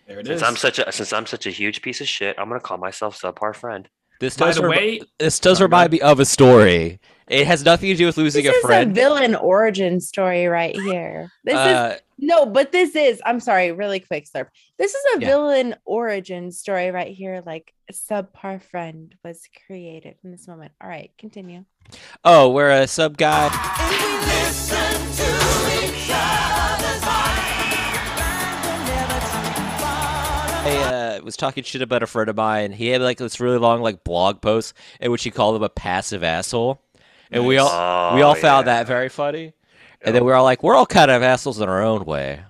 There 0.07 0.19
it 0.21 0.27
Since 0.27 0.43
is. 0.43 0.43
I'm 0.43 0.57
such 0.57 0.79
a 0.79 0.93
since 0.93 1.13
I'm 1.13 1.27
such 1.27 1.47
a 1.47 1.51
huge 1.51 1.81
piece 1.83 2.01
of 2.01 2.09
shit, 2.09 2.37
I'm 2.39 2.49
gonna 2.49 2.61
call 2.61 2.79
myself 2.79 3.19
subpar 3.21 3.55
friend. 3.57 3.89
this 4.21 4.37
does. 4.37 4.57
the 4.57 4.63
remi- 4.63 4.77
way, 4.77 5.01
this 5.19 5.39
does 5.41 5.59
Sorry, 5.59 5.69
go 5.69 5.77
remind 5.77 5.93
me 5.93 6.01
of 6.01 6.21
a 6.21 6.25
story. 6.25 7.01
It 7.29 7.47
has 7.47 7.65
nothing 7.65 7.89
to 7.91 7.97
do 7.97 8.05
with 8.07 8.17
losing 8.19 8.45
this 8.45 8.55
a 8.55 8.59
is 8.59 8.65
a 8.65 8.85
villain 8.91 9.35
origin 9.35 9.99
story 10.01 10.47
right 10.47 10.75
here 10.77 11.31
this 11.45 11.55
is 11.55 11.59
Uh, 11.59 11.97
no 12.19 12.47
but 12.47 12.73
this 12.73 12.95
is 12.97 13.21
i'm 13.27 13.41
sorry 13.41 13.73
really 13.73 14.01
quick 14.01 14.27
slurp 14.27 14.47
this 14.79 14.95
is 14.95 15.05
a 15.17 15.21
Yeah. 15.21 15.27
villain 15.29 15.75
origin 15.85 16.53
story 16.53 16.91
right 16.91 17.13
here 17.15 17.43
like 17.45 17.73
a 17.91 17.93
subpar 17.93 18.63
friend 18.63 19.15
was 19.25 19.41
created 19.67 20.15
in 20.25 20.31
this 20.31 20.47
moment 20.49 20.73
all 20.83 20.89
right 20.89 21.11
continue 21.19 21.65
oh, 22.25 22.51
we're 22.51 22.71
a 22.71 22.87
sub 22.87 23.17
guy. 23.19 23.51
I 30.67 31.19
uh, 31.21 31.25
was 31.25 31.37
talking 31.37 31.63
shit 31.63 31.83
about 31.83 32.03
a 32.03 32.07
friend 32.07 32.31
of 32.31 32.37
mine. 32.37 32.73
He 32.73 32.89
had 32.89 33.03
like 33.03 33.19
this 33.19 33.39
really 33.39 33.59
long 33.59 33.83
like 33.83 34.03
blog 34.03 34.41
post 34.41 34.73
in 35.01 35.11
which 35.11 35.23
he 35.25 35.31
called 35.31 35.57
him 35.57 35.63
a 35.63 35.69
passive 35.69 36.25
asshole, 36.25 36.81
and 37.31 37.47
we 37.47 37.59
all 37.59 38.15
we 38.15 38.23
all 38.23 38.33
Oh, 38.33 38.35
found 38.35 38.67
yeah. 38.67 38.75
that 38.77 38.87
very 38.87 39.11
funny. 39.11 39.53
And 40.05 40.15
then 40.15 40.25
we 40.25 40.31
were 40.31 40.35
all 40.37 40.45
like, 40.45 40.63
we're 40.63 40.75
all 40.75 40.87
kind 40.87 41.11
of 41.11 41.23
assholes 41.23 41.61
in 41.61 41.69
our 41.69 41.83
own 41.83 42.05
way. 42.05 42.43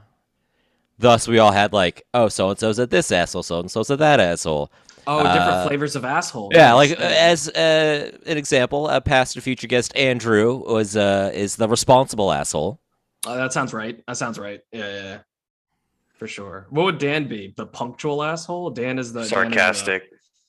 Thus, 0.98 1.26
we 1.28 1.38
all 1.38 1.52
had 1.52 1.72
like, 1.72 2.04
oh, 2.14 2.28
so 2.28 2.50
and 2.50 2.58
so's 2.58 2.78
at 2.78 2.90
this 2.90 3.10
asshole, 3.12 3.42
so 3.42 3.60
and 3.60 3.70
so's 3.70 3.90
at 3.90 3.98
that 3.98 4.20
asshole. 4.20 4.70
oh, 5.06 5.18
different 5.22 5.40
uh, 5.40 5.66
flavors 5.68 5.96
of 5.96 6.04
asshole. 6.04 6.50
Yeah, 6.54 6.72
like 6.74 6.92
uh, 6.92 7.02
as 7.02 7.48
uh, 7.48 8.12
an 8.26 8.38
example, 8.38 8.88
a 8.88 9.00
past 9.00 9.34
and 9.36 9.42
future 9.42 9.66
guest 9.66 9.94
Andrew 9.96 10.56
was 10.56 10.96
uh, 10.96 11.30
is 11.34 11.56
the 11.56 11.68
responsible 11.68 12.32
asshole. 12.32 12.80
Uh, 13.26 13.36
that 13.36 13.52
sounds 13.52 13.72
right. 13.74 14.02
That 14.06 14.16
sounds 14.16 14.38
right. 14.38 14.60
Yeah, 14.72 14.86
yeah, 14.88 15.02
yeah. 15.02 15.18
For 16.16 16.28
sure. 16.28 16.66
What 16.70 16.84
would 16.84 16.98
Dan 16.98 17.26
be? 17.26 17.52
The 17.56 17.66
punctual 17.66 18.22
asshole? 18.22 18.70
Dan 18.70 18.98
is 18.98 19.12
the 19.12 19.20
Dan 19.20 19.24
is 19.24 19.30
the- 19.30 19.34
Sarcastic. 19.34 20.02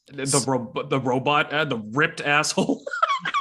The, 0.08 0.26
the, 0.26 0.44
ro- 0.48 0.72
the 0.88 1.00
robot, 1.00 1.52
uh, 1.52 1.65
the 1.65 1.80
ripped 1.80 2.22
asshole. 2.22 2.84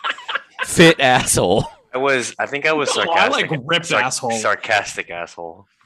Fit 0.64 0.98
asshole. 0.98 1.66
I 1.94 1.98
was. 1.98 2.35
I 2.38 2.46
think 2.46 2.66
I 2.66 2.72
was 2.72 2.88
sarcastic. 2.94 3.16
I 3.16 3.28
sarcastic. 3.28 3.50
like 3.50 3.61
ripped 3.64 3.87
Sar- 3.87 4.02
asshole. 4.02 4.33
Sarcastic 4.33 5.11
asshole. 5.11 5.66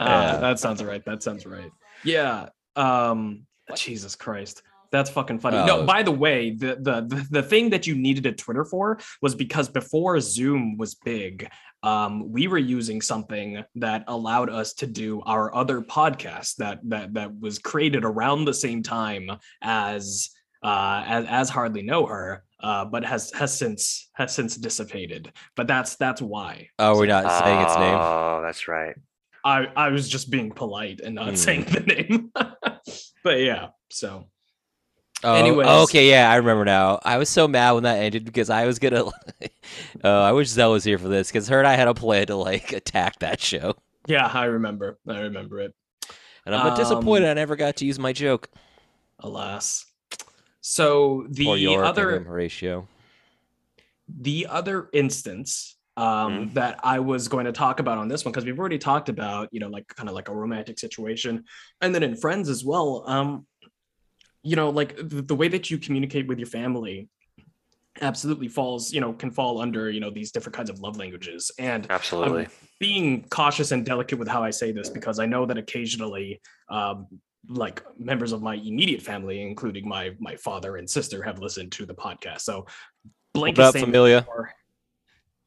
Ah, 0.00 0.38
that 0.40 0.58
sounds 0.58 0.82
right. 0.82 1.04
That 1.04 1.22
sounds 1.22 1.46
right. 1.46 1.70
Yeah. 2.02 2.48
Um. 2.74 3.46
Jesus 3.76 4.16
Christ. 4.16 4.62
That's 4.90 5.08
fucking 5.08 5.38
funny. 5.38 5.56
Oh. 5.56 5.66
No, 5.66 5.84
by 5.84 6.02
the 6.02 6.10
way, 6.10 6.50
the, 6.50 6.76
the 6.80 7.00
the 7.06 7.26
the 7.30 7.42
thing 7.42 7.70
that 7.70 7.86
you 7.86 7.94
needed 7.94 8.26
a 8.26 8.32
Twitter 8.32 8.64
for 8.64 8.98
was 9.22 9.34
because 9.36 9.68
before 9.68 10.18
Zoom 10.20 10.76
was 10.78 10.96
big, 10.96 11.48
um, 11.82 12.30
we 12.30 12.48
were 12.48 12.58
using 12.58 13.00
something 13.00 13.64
that 13.76 14.04
allowed 14.08 14.50
us 14.50 14.74
to 14.74 14.86
do 14.86 15.22
our 15.22 15.54
other 15.54 15.80
podcast 15.80 16.56
that 16.56 16.80
that 16.84 17.14
that 17.14 17.40
was 17.40 17.58
created 17.58 18.04
around 18.04 18.44
the 18.44 18.54
same 18.54 18.82
time 18.82 19.30
as 19.62 20.30
uh 20.62 21.02
as, 21.06 21.26
as 21.28 21.50
hardly 21.50 21.82
know 21.82 22.06
her 22.06 22.44
uh 22.62 22.84
but 22.84 23.04
has 23.04 23.32
has 23.32 23.56
since 23.56 24.10
has 24.14 24.34
since 24.34 24.56
dissipated 24.56 25.32
but 25.56 25.66
that's 25.66 25.96
that's 25.96 26.22
why 26.22 26.68
Oh, 26.78 26.96
we're 26.96 27.06
not 27.06 27.30
saying 27.44 27.60
its 27.60 27.76
name. 27.76 27.98
Oh, 27.98 28.40
that's 28.42 28.68
right. 28.68 28.94
I 29.44 29.66
I 29.76 29.88
was 29.88 30.08
just 30.08 30.30
being 30.30 30.50
polite 30.52 31.00
and 31.00 31.14
not 31.14 31.30
Hmm. 31.30 31.34
saying 31.36 31.64
the 31.64 31.80
name. 31.80 32.30
but 33.24 33.40
yeah, 33.40 33.68
so 33.90 34.26
Oh, 35.24 35.36
anyways. 35.38 35.84
okay, 35.84 36.10
yeah, 36.10 36.30
I 36.30 36.36
remember 36.36 36.64
now. 36.64 36.98
I 37.04 37.16
was 37.16 37.28
so 37.28 37.46
mad 37.46 37.72
when 37.72 37.84
that 37.84 37.98
ended 37.98 38.24
because 38.24 38.50
I 38.50 38.66
was 38.66 38.78
gonna. 38.80 39.04
oh, 40.04 40.22
I 40.22 40.32
wish 40.32 40.48
Zell 40.48 40.72
was 40.72 40.82
here 40.84 40.98
for 40.98 41.08
this 41.08 41.28
because 41.28 41.46
her 41.48 41.58
and 41.58 41.66
I 41.68 41.74
had 41.76 41.86
a 41.88 41.94
plan 41.94 42.26
to 42.26 42.36
like 42.36 42.72
attack 42.72 43.20
that 43.20 43.40
show, 43.40 43.74
yeah, 44.08 44.26
I 44.26 44.46
remember. 44.46 44.98
I 45.08 45.20
remember 45.20 45.60
it. 45.60 45.74
and 46.44 46.54
I'm 46.54 46.66
Um, 46.68 46.74
disappointed 46.74 47.28
I 47.28 47.34
never 47.34 47.54
got 47.56 47.76
to 47.76 47.86
use 47.86 47.98
my 48.00 48.12
joke 48.12 48.48
Alas. 49.20 49.86
So 50.62 51.26
the 51.28 51.76
other 51.76 52.20
ratio. 52.20 52.88
The 54.08 54.46
other 54.48 54.88
instance 54.92 55.76
um 55.98 56.50
that 56.54 56.80
I 56.82 57.00
was 57.00 57.28
going 57.28 57.44
to 57.44 57.52
talk 57.52 57.78
about 57.78 57.98
on 57.98 58.08
this 58.08 58.24
one 58.24 58.32
because 58.32 58.46
we've 58.46 58.58
already 58.58 58.78
talked 58.78 59.10
about, 59.10 59.50
you 59.52 59.60
know, 59.60 59.68
like 59.68 59.86
kind 59.88 60.08
of 60.08 60.14
like 60.14 60.30
a 60.30 60.34
romantic 60.34 60.78
situation 60.78 61.44
and 61.82 61.94
then 61.94 62.02
in 62.02 62.16
friends 62.16 62.48
as 62.48 62.64
well. 62.64 63.04
Um 63.06 63.46
you 64.42 64.56
know, 64.56 64.70
like 64.70 64.96
the, 64.96 65.20
the 65.22 65.34
way 65.34 65.48
that 65.48 65.70
you 65.70 65.78
communicate 65.78 66.26
with 66.26 66.38
your 66.38 66.48
family 66.48 67.08
absolutely 68.00 68.48
falls, 68.48 68.92
you 68.92 69.00
know, 69.00 69.12
can 69.12 69.30
fall 69.30 69.60
under, 69.60 69.90
you 69.90 70.00
know, 70.00 70.10
these 70.10 70.32
different 70.32 70.56
kinds 70.56 70.70
of 70.70 70.80
love 70.80 70.96
languages. 70.96 71.50
And 71.58 71.86
Absolutely. 71.90 72.44
I'm 72.46 72.50
being 72.80 73.26
cautious 73.28 73.70
and 73.70 73.84
delicate 73.84 74.18
with 74.18 74.28
how 74.28 74.42
I 74.42 74.50
say 74.50 74.72
this 74.72 74.88
because 74.88 75.18
I 75.18 75.26
know 75.26 75.46
that 75.46 75.58
occasionally, 75.58 76.40
um, 76.70 77.06
like 77.48 77.82
members 77.98 78.32
of 78.32 78.42
my 78.42 78.54
immediate 78.54 79.02
family, 79.02 79.42
including 79.42 79.88
my 79.88 80.12
my 80.18 80.36
father 80.36 80.76
and 80.76 80.88
sister, 80.88 81.22
have 81.22 81.38
listened 81.38 81.72
to 81.72 81.86
the 81.86 81.94
podcast. 81.94 82.42
So, 82.42 82.66
blanket 83.34 83.62
up, 83.62 83.70
statement 83.70 83.92
Familia? 83.92 84.20
before- 84.20 84.54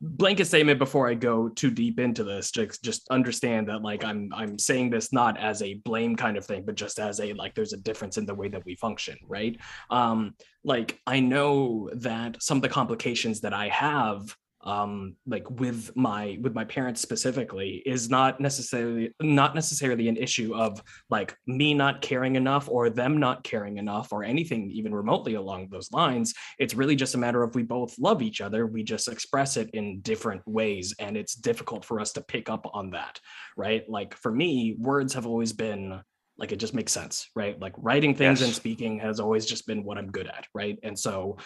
blanket 0.02 0.46
statement 0.46 0.78
before 0.78 1.10
I 1.10 1.14
go 1.14 1.50
too 1.50 1.72
deep 1.72 2.00
into 2.00 2.24
this. 2.24 2.52
Just 2.52 2.84
just 2.84 3.08
understand 3.10 3.70
that 3.70 3.82
like 3.82 4.04
I'm 4.04 4.32
I'm 4.34 4.60
saying 4.60 4.90
this 4.90 5.14
not 5.14 5.40
as 5.40 5.62
a 5.62 5.76
blame 5.76 6.16
kind 6.16 6.38
of 6.38 6.46
thing, 6.46 6.64
but 6.66 6.76
just 6.76 7.00
as 7.00 7.20
a 7.20 7.34
like 7.34 7.56
there's 7.56 7.74
a 7.74 7.78
difference 7.78 8.18
in 8.18 8.26
the 8.26 8.36
way 8.36 8.50
that 8.50 8.66
we 8.66 8.76
function, 8.76 9.18
right? 9.28 9.60
Um, 9.90 10.36
like 10.64 11.00
I 11.08 11.20
know 11.20 11.90
that 11.96 12.42
some 12.42 12.58
of 12.58 12.62
the 12.62 12.70
complications 12.70 13.42
that 13.42 13.54
I 13.54 13.70
have 13.70 14.36
um 14.66 15.16
like 15.28 15.48
with 15.50 15.96
my 15.96 16.38
with 16.42 16.54
my 16.54 16.66
parents 16.66 17.02
specifically 17.02 17.84
is 17.86 18.10
not 18.10 18.40
necessarily 18.40 19.14
not 19.22 19.54
necessarily 19.54 20.08
an 20.08 20.18
issue 20.18 20.56
of 20.56 20.82
like 21.10 21.36
me 21.46 21.74
not 21.74 22.02
caring 22.02 22.36
enough 22.36 22.68
or 22.68 22.90
them 22.90 23.18
not 23.18 23.44
caring 23.44 23.78
enough 23.78 24.12
or 24.12 24.24
anything 24.24 24.72
even 24.72 24.94
remotely 24.94 25.36
along 25.36 25.68
those 25.70 25.92
lines. 25.92 26.34
It's 26.58 26.74
really 26.74 26.96
just 26.96 27.16
a 27.16 27.20
matter 27.20 27.44
of 27.44 27.54
we 27.54 27.64
both 27.64 27.98
love 28.00 28.22
each 28.22 28.42
other. 28.42 28.66
We 28.66 28.84
just 28.84 29.08
express 29.08 29.56
it 29.58 29.70
in 29.72 30.00
different 30.02 30.42
ways 30.48 30.94
and 31.00 31.16
it's 31.16 31.36
difficult 31.36 31.86
for 31.86 32.00
us 32.00 32.12
to 32.14 32.22
pick 32.22 32.50
up 32.50 32.66
on 32.74 32.92
that 32.92 33.20
right? 33.58 33.88
Like 33.90 34.16
for 34.16 34.32
me 34.32 34.76
words 34.78 35.14
have 35.14 35.26
always 35.26 35.54
been 35.54 36.02
like 36.38 36.52
it 36.52 36.58
just 36.58 36.74
makes 36.74 36.92
sense 36.92 37.30
right? 37.36 37.60
Like 37.60 37.74
writing 37.78 38.16
things 38.16 38.42
and 38.42 38.54
speaking 38.54 39.00
has 39.00 39.20
always 39.20 39.46
just 39.46 39.68
been 39.68 39.84
what 39.84 39.98
i'm 39.98 40.12
good 40.12 40.28
at 40.28 40.48
right? 40.54 40.78
And 40.84 40.98
so 40.98 41.38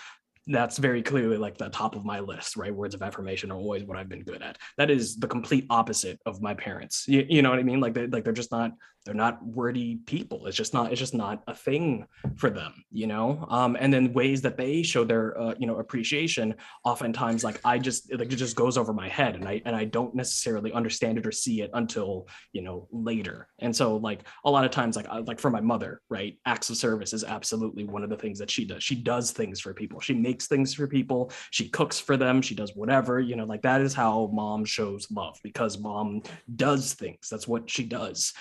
that's 0.49 0.79
very 0.79 1.03
clearly 1.03 1.37
like 1.37 1.57
the 1.57 1.69
top 1.69 1.95
of 1.95 2.03
my 2.03 2.19
list, 2.19 2.57
right? 2.57 2.73
Words 2.73 2.95
of 2.95 3.03
affirmation 3.03 3.51
are 3.51 3.57
always 3.57 3.83
what 3.83 3.97
I've 3.97 4.09
been 4.09 4.23
good 4.23 4.41
at. 4.41 4.57
That 4.77 4.89
is 4.89 5.15
the 5.17 5.27
complete 5.27 5.67
opposite 5.69 6.19
of 6.25 6.41
my 6.41 6.55
parents. 6.55 7.05
You, 7.07 7.25
you 7.29 7.41
know 7.43 7.51
what 7.51 7.59
I 7.59 7.63
mean? 7.63 7.79
Like 7.79 7.93
they 7.93 8.07
like 8.07 8.23
they're 8.23 8.33
just 8.33 8.51
not 8.51 8.71
they're 9.05 9.15
not 9.15 9.43
wordy 9.45 9.97
people. 10.05 10.45
It's 10.45 10.57
just 10.57 10.73
not 10.73 10.91
it's 10.91 10.99
just 10.99 11.13
not 11.13 11.43
a 11.47 11.55
thing 11.55 12.05
for 12.35 12.49
them, 12.49 12.73
you 12.91 13.07
know. 13.07 13.45
Um, 13.49 13.77
and 13.79 13.93
then 13.93 14.13
ways 14.13 14.41
that 14.41 14.57
they 14.57 14.83
show 14.83 15.03
their 15.03 15.39
uh, 15.39 15.55
you 15.57 15.67
know 15.67 15.77
appreciation, 15.77 16.55
oftentimes 16.83 17.43
like 17.43 17.59
I 17.63 17.79
just 17.79 18.13
like 18.13 18.31
it 18.31 18.35
just 18.35 18.55
goes 18.55 18.77
over 18.77 18.93
my 18.93 19.07
head, 19.07 19.35
and 19.35 19.47
I 19.47 19.61
and 19.65 19.75
I 19.75 19.85
don't 19.85 20.13
necessarily 20.13 20.73
understand 20.73 21.17
it 21.17 21.25
or 21.25 21.31
see 21.31 21.61
it 21.61 21.71
until 21.73 22.27
you 22.51 22.61
know 22.61 22.87
later. 22.91 23.47
And 23.59 23.75
so 23.75 23.95
like 23.97 24.27
a 24.43 24.51
lot 24.51 24.65
of 24.65 24.71
times 24.71 24.95
like 24.95 25.07
I, 25.07 25.19
like 25.19 25.39
for 25.39 25.49
my 25.49 25.61
mother, 25.61 26.01
right? 26.09 26.37
Acts 26.45 26.69
of 26.69 26.77
service 26.77 27.13
is 27.13 27.23
absolutely 27.23 27.85
one 27.85 28.03
of 28.03 28.09
the 28.09 28.17
things 28.17 28.37
that 28.39 28.51
she 28.51 28.65
does. 28.65 28.83
She 28.83 28.95
does 28.95 29.31
things 29.31 29.59
for 29.61 29.73
people. 29.73 29.99
She 30.01 30.13
makes 30.13 30.47
things 30.47 30.73
for 30.73 30.87
people. 30.87 31.31
She 31.51 31.69
cooks 31.69 31.99
for 31.99 32.17
them. 32.17 32.41
She 32.41 32.53
does 32.53 32.75
whatever, 32.75 33.19
you 33.19 33.35
know, 33.35 33.45
like 33.45 33.61
that 33.61 33.81
is 33.81 33.93
how 33.93 34.29
mom 34.33 34.65
shows 34.65 35.07
love 35.09 35.39
because 35.43 35.79
mom 35.79 36.21
does 36.55 36.93
things. 36.93 37.27
That's 37.29 37.47
what 37.47 37.69
she 37.69 37.85
does. 37.85 38.33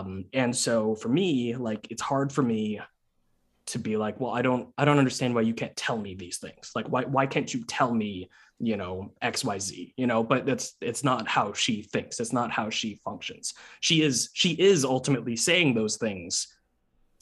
Um, 0.00 0.24
and 0.32 0.54
so 0.54 0.94
for 0.94 1.08
me, 1.08 1.54
like 1.56 1.86
it's 1.90 2.02
hard 2.02 2.32
for 2.32 2.42
me 2.42 2.80
to 3.66 3.78
be 3.78 3.96
like, 3.96 4.18
well, 4.20 4.32
I 4.32 4.42
don't, 4.42 4.68
I 4.76 4.84
don't 4.84 4.98
understand 4.98 5.34
why 5.34 5.42
you 5.42 5.54
can't 5.54 5.76
tell 5.76 5.96
me 5.96 6.14
these 6.14 6.38
things. 6.38 6.72
Like, 6.74 6.88
why, 6.88 7.04
why 7.04 7.26
can't 7.26 7.52
you 7.52 7.64
tell 7.64 7.94
me, 7.94 8.28
you 8.58 8.76
know, 8.76 9.12
X, 9.22 9.44
Y, 9.44 9.58
Z, 9.58 9.94
you 9.96 10.06
know, 10.06 10.24
but 10.24 10.44
that's, 10.44 10.74
it's 10.80 11.04
not 11.04 11.28
how 11.28 11.52
she 11.52 11.82
thinks. 11.82 12.18
It's 12.18 12.32
not 12.32 12.50
how 12.50 12.70
she 12.70 13.00
functions. 13.04 13.54
She 13.80 14.02
is, 14.02 14.30
she 14.32 14.52
is 14.52 14.84
ultimately 14.84 15.36
saying 15.36 15.74
those 15.74 15.96
things 15.96 16.48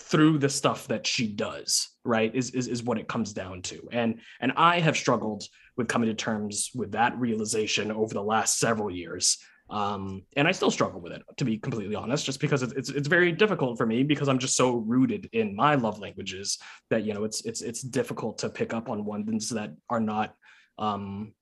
through 0.01 0.39
the 0.39 0.49
stuff 0.49 0.87
that 0.87 1.07
she 1.07 1.27
does 1.27 1.89
right 2.05 2.33
is, 2.35 2.51
is 2.51 2.69
is 2.69 2.85
what 2.85 2.99
it 2.99 3.09
comes 3.09 3.33
down 3.33 3.61
to 3.61 3.89
and 3.91 4.21
and 4.41 4.53
i 4.57 4.79
have 4.79 4.97
struggled 4.97 5.43
with 5.77 5.89
coming 5.89 6.09
to 6.09 6.15
terms 6.15 6.71
with 6.73 6.93
that 6.93 7.19
realization 7.19 7.91
over 7.91 8.15
the 8.15 8.23
last 8.23 8.61
several 8.61 8.91
years 8.93 9.39
um 9.71 10.23
and 10.37 10.49
i 10.49 10.53
still 10.53 10.71
struggle 10.71 11.01
with 11.01 11.13
it 11.13 11.23
to 11.37 11.45
be 11.45 11.59
completely 11.59 11.95
honest 11.95 12.25
just 12.25 12.41
because 12.41 12.63
it's 12.63 12.73
it's, 12.73 12.89
it's 12.91 13.09
very 13.09 13.33
difficult 13.33 13.77
for 13.77 13.87
me 13.87 14.03
because 14.03 14.29
i'm 14.29 14.39
just 14.39 14.57
so 14.57 14.77
rooted 14.77 15.29
in 15.33 15.55
my 15.55 15.75
love 15.75 15.99
languages 15.99 16.59
that 16.91 17.05
you 17.05 17.13
know 17.13 17.25
it's 17.25 17.45
it's 17.45 17.61
it's 17.61 17.83
difficult 17.83 18.39
to 18.39 18.49
pick 18.49 18.73
up 18.73 18.89
on 18.89 19.05
ones 19.05 19.51
that 19.51 19.75
are 19.91 20.01
not 20.01 20.35
um 20.79 21.33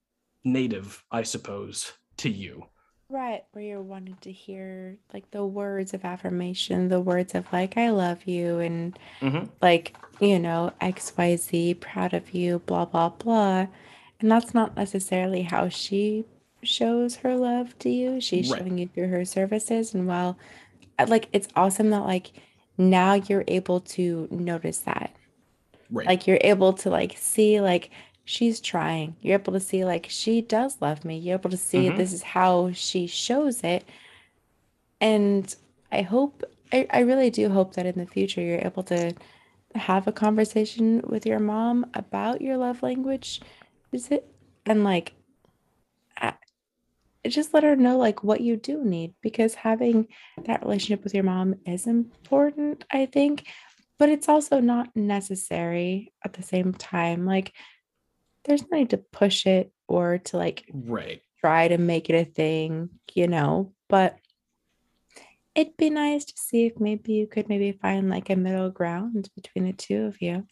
native 0.44 1.02
i 1.10 1.22
suppose 1.22 1.92
to 2.16 2.28
you 2.30 2.64
Right, 3.08 3.44
where 3.52 3.62
you're 3.62 3.82
wanting 3.82 4.16
to 4.22 4.32
hear 4.32 4.98
like 5.14 5.30
the 5.30 5.46
words 5.46 5.94
of 5.94 6.04
affirmation, 6.04 6.88
the 6.88 7.00
words 7.00 7.36
of 7.36 7.46
like, 7.52 7.76
I 7.76 7.90
love 7.90 8.26
you, 8.26 8.58
and 8.58 8.98
Mhm. 9.22 9.48
like, 9.62 9.96
you 10.20 10.40
know, 10.40 10.72
XYZ, 10.80 11.74
proud 11.74 12.14
of 12.14 12.34
you, 12.34 12.58
blah, 12.58 12.84
blah, 12.84 13.10
blah. 13.10 13.68
And 14.18 14.28
that's 14.28 14.54
not 14.54 14.76
necessarily 14.76 15.42
how 15.42 15.68
she 15.68 16.24
shows 16.66 17.16
her 17.16 17.36
love 17.36 17.78
to 17.80 17.88
you. 17.90 18.20
She's 18.20 18.50
Right. 18.50 18.58
showing 18.60 18.78
you 18.78 18.88
through 18.88 19.08
her 19.08 19.24
services. 19.24 19.94
And 19.94 20.06
while, 20.06 20.38
uh, 20.98 21.06
like, 21.08 21.28
it's 21.32 21.48
awesome 21.56 21.90
that, 21.90 22.00
like, 22.04 22.32
now 22.78 23.14
you're 23.14 23.44
able 23.48 23.80
to 23.80 24.28
notice 24.30 24.80
that. 24.80 25.16
right 25.90 26.06
Like, 26.06 26.26
you're 26.26 26.38
able 26.42 26.72
to, 26.74 26.90
like, 26.90 27.16
see, 27.16 27.60
like, 27.60 27.90
she's 28.24 28.60
trying. 28.60 29.16
You're 29.22 29.38
able 29.40 29.52
to 29.54 29.60
see, 29.60 29.84
like, 29.84 30.06
she 30.10 30.42
does 30.42 30.80
love 30.82 31.04
me. 31.04 31.18
You're 31.18 31.38
able 31.38 31.50
to 31.50 31.56
see 31.56 31.90
Mhm. 31.90 31.96
this 31.96 32.12
is 32.12 32.22
how 32.22 32.72
she 32.72 33.06
shows 33.06 33.62
it. 33.64 33.84
And 35.00 35.54
I 35.92 36.02
hope, 36.02 36.42
I, 36.72 36.86
I 36.90 37.00
really 37.00 37.30
do 37.30 37.48
hope 37.50 37.74
that 37.74 37.86
in 37.86 37.98
the 37.98 38.06
future 38.06 38.40
you're 38.40 38.58
able 38.64 38.82
to 38.84 39.14
have 39.74 40.06
a 40.08 40.12
conversation 40.12 41.02
with 41.06 41.26
your 41.26 41.38
mom 41.38 41.86
about 41.94 42.40
your 42.42 42.56
love 42.56 42.82
language. 42.82 43.40
Is 43.92 44.08
it, 44.10 44.26
and 44.64 44.84
like, 44.84 45.14
just 47.28 47.54
let 47.54 47.62
her 47.62 47.76
know 47.76 47.98
like 47.98 48.22
what 48.22 48.40
you 48.40 48.56
do 48.56 48.84
need 48.84 49.14
because 49.22 49.54
having 49.54 50.08
that 50.44 50.62
relationship 50.62 51.04
with 51.04 51.14
your 51.14 51.24
mom 51.24 51.56
is 51.66 51.86
important, 51.86 52.84
I 52.90 53.06
think, 53.06 53.46
but 53.98 54.08
it's 54.08 54.28
also 54.28 54.60
not 54.60 54.94
necessary 54.94 56.12
at 56.24 56.34
the 56.34 56.42
same 56.42 56.72
time. 56.72 57.26
Like, 57.26 57.52
there's 58.44 58.62
no 58.70 58.78
need 58.78 58.90
to 58.90 58.98
push 58.98 59.46
it 59.46 59.72
or 59.88 60.18
to 60.18 60.36
like 60.36 60.64
right 60.72 61.20
try 61.40 61.68
to 61.68 61.78
make 61.78 62.10
it 62.10 62.14
a 62.14 62.24
thing, 62.24 62.90
you 63.14 63.26
know, 63.28 63.72
but 63.88 64.16
it'd 65.54 65.76
be 65.76 65.90
nice 65.90 66.24
to 66.24 66.34
see 66.36 66.66
if 66.66 66.78
maybe 66.78 67.12
you 67.12 67.26
could 67.26 67.48
maybe 67.48 67.72
find 67.72 68.10
like 68.10 68.30
a 68.30 68.36
middle 68.36 68.70
ground 68.70 69.30
between 69.34 69.64
the 69.64 69.72
two 69.72 70.04
of 70.04 70.20
you. 70.20 70.46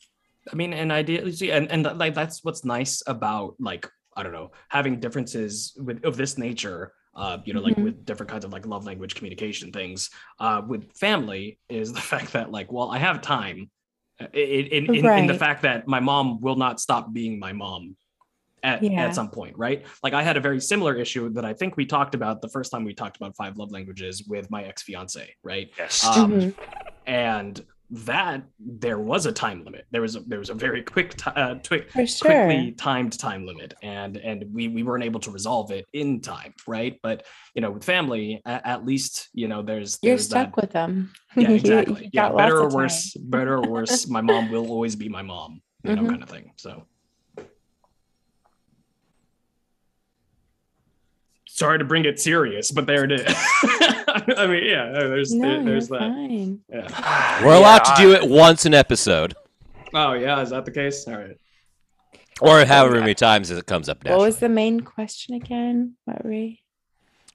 I 0.50 0.54
mean, 0.54 0.72
and 0.72 0.92
ideally, 0.92 1.50
and 1.50 1.70
and 1.70 1.84
like 1.98 2.14
that's 2.14 2.44
what's 2.44 2.64
nice 2.64 3.02
about 3.06 3.54
like 3.58 3.88
I 4.16 4.22
don't 4.22 4.32
know 4.32 4.52
having 4.68 5.00
differences 5.00 5.72
with 5.76 6.04
of 6.04 6.16
this 6.16 6.38
nature 6.38 6.92
uh, 7.16 7.38
you 7.44 7.52
know, 7.54 7.60
like 7.60 7.76
Mhm. 7.76 7.84
with 7.84 8.04
different 8.04 8.28
kinds 8.28 8.44
of 8.44 8.52
like 8.52 8.66
love 8.66 8.84
language 8.84 9.14
communication 9.14 9.70
things. 9.70 10.10
Uh, 10.40 10.62
with 10.66 10.90
family 10.96 11.60
is 11.68 11.92
the 11.98 12.00
fact 12.00 12.32
that 12.32 12.50
like, 12.50 12.72
well, 12.72 12.90
I 12.90 12.98
have 12.98 13.20
time. 13.22 13.70
uh, 14.20 14.26
In, 14.34 14.66
in, 14.66 14.94
in, 14.96 15.08
in 15.20 15.26
the 15.28 15.34
fact 15.34 15.62
that 15.62 15.86
my 15.86 16.00
mom 16.00 16.40
will 16.40 16.56
not 16.56 16.80
stop 16.80 17.12
being 17.12 17.38
my 17.38 17.52
mom 17.52 17.96
at, 18.64 18.82
Yeah. 18.82 19.04
at 19.04 19.14
some 19.14 19.30
point, 19.30 19.56
right? 19.56 19.86
Like 20.02 20.12
I 20.12 20.24
had 20.24 20.36
a 20.36 20.40
very 20.40 20.60
similar 20.60 20.96
issue 20.96 21.28
that 21.34 21.44
I 21.44 21.52
think 21.54 21.76
we 21.76 21.86
talked 21.86 22.16
about 22.16 22.42
the 22.42 22.48
first 22.48 22.72
time 22.72 22.82
we 22.82 22.94
talked 22.94 23.16
about 23.16 23.36
five 23.36 23.56
love 23.56 23.70
languages 23.70 24.24
with 24.26 24.50
my 24.50 24.64
ex 24.64 24.82
fiance, 24.82 25.36
right? 25.44 25.70
Yes. 25.78 26.04
Um, 26.04 26.32
Mhm. 26.32 26.54
and 27.06 27.64
that 27.94 28.42
there 28.58 28.98
was 28.98 29.26
a 29.26 29.32
time 29.32 29.64
limit. 29.64 29.86
There 29.92 30.00
was 30.02 30.16
a, 30.16 30.20
there 30.20 30.38
was 30.40 30.50
a 30.50 30.54
very 30.54 30.82
quick, 30.82 31.16
ti- 31.16 31.30
uh, 31.34 31.54
twi- 31.62 31.84
sure. 32.06 32.46
quickly 32.46 32.72
timed 32.72 33.18
time 33.18 33.46
limit, 33.46 33.74
and 33.82 34.16
and 34.16 34.44
we 34.52 34.68
we 34.68 34.82
weren't 34.82 35.04
able 35.04 35.20
to 35.20 35.30
resolve 35.30 35.70
it 35.70 35.86
in 35.92 36.20
time, 36.20 36.54
right? 36.66 36.98
But 37.02 37.24
you 37.54 37.62
know, 37.62 37.70
with 37.70 37.84
family, 37.84 38.42
at, 38.44 38.66
at 38.66 38.84
least 38.84 39.28
you 39.32 39.46
know 39.48 39.62
there's 39.62 39.98
You're 40.02 40.18
stuck 40.18 40.56
that, 40.56 40.62
with 40.62 40.72
them. 40.72 41.12
yeah 41.36 41.50
exactly 41.60 42.10
yeah 42.12 42.30
better 42.32 42.58
or 42.58 42.68
worse 42.70 43.14
better 43.20 43.54
or 43.58 43.68
worse 43.68 44.08
my 44.08 44.20
mom 44.20 44.48
will 44.50 44.68
always 44.70 44.94
be 44.96 45.08
my 45.08 45.22
mom 45.22 45.60
you 45.84 45.94
know 45.94 46.02
Mhm. 46.02 46.08
kind 46.10 46.22
of 46.22 46.30
thing 46.30 46.52
so 46.56 46.86
sorry 51.46 51.78
to 51.78 51.84
bring 51.84 52.04
it 52.04 52.18
serious 52.20 52.70
but 52.70 52.86
there 52.86 53.04
it 53.04 53.12
is 53.12 53.26
i 54.36 54.46
mean 54.46 54.64
yeah 54.64 54.90
there's 54.92 55.32
No, 55.34 55.48
there- 55.48 55.64
there's 55.64 55.88
that 55.88 55.98
fine. 56.00 56.60
yeah 56.68 57.42
We're 57.44 57.54
allowed 57.54 57.82
Yeah, 57.86 57.94
to 57.94 58.02
do 58.02 58.12
it 58.12 58.28
once 58.30 58.64
an 58.66 58.74
episode, 58.74 59.34
oh 59.92 60.12
yeah 60.12 60.40
is 60.40 60.50
that 60.50 60.64
the 60.64 60.70
case 60.70 61.06
all 61.08 61.16
right 61.16 61.36
or 62.40 62.64
however 62.64 62.98
many 63.00 63.14
times 63.14 63.50
as 63.50 63.58
it 63.58 63.66
comes 63.66 63.88
up 63.88 64.04
What 64.04 64.18
was 64.18 64.38
the 64.38 64.48
main 64.48 64.80
question 64.80 65.34
again? 65.34 65.94
What 66.04 66.24
were 66.24 66.30
we? 66.30 66.62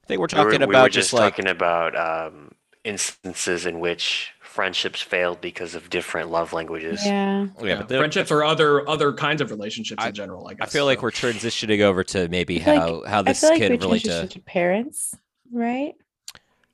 I 0.04 0.06
think 0.06 0.20
we're 0.20 0.24
We 0.32 0.44
were, 0.44 0.50
talking 0.50 0.60
we 0.60 0.64
about 0.74 0.82
were 0.84 0.88
just, 0.90 1.10
just 1.10 1.12
like 1.14 1.36
talking 1.36 1.48
about 1.48 1.96
um, 1.96 2.50
instances 2.84 3.64
in 3.64 3.80
which 3.80 4.32
friendships 4.42 5.00
failed 5.00 5.40
because 5.40 5.74
of 5.74 5.88
different 5.88 6.30
love 6.30 6.52
languages. 6.52 7.00
Yeah. 7.06 7.46
yeah, 7.62 7.76
but 7.76 7.88
there- 7.88 7.98
friendships 8.00 8.30
or 8.30 8.44
other 8.44 8.86
other 8.88 9.12
kinds 9.14 9.40
of 9.40 9.50
relationships 9.50 10.02
I- 10.04 10.08
in 10.08 10.14
general 10.14 10.46
i 10.48 10.50
I 10.50 10.54
guess 10.54 10.72
feel 10.72 10.84
like 10.84 11.00
we're 11.02 11.12
transitioning 11.12 11.80
over 11.80 12.04
to 12.04 12.28
maybe 12.28 12.60
I 12.60 12.64
feel 12.64 12.74
like- 12.74 12.82
how 12.82 13.10
how 13.10 13.18
I 13.20 13.22
this 13.22 13.40
feel 13.40 13.50
like 13.50 13.58
can 13.60 13.72
we 13.72 13.78
relate 13.78 14.04
to 14.04 14.26
to 14.28 14.40
parents, 14.40 15.14
right? 15.50 15.94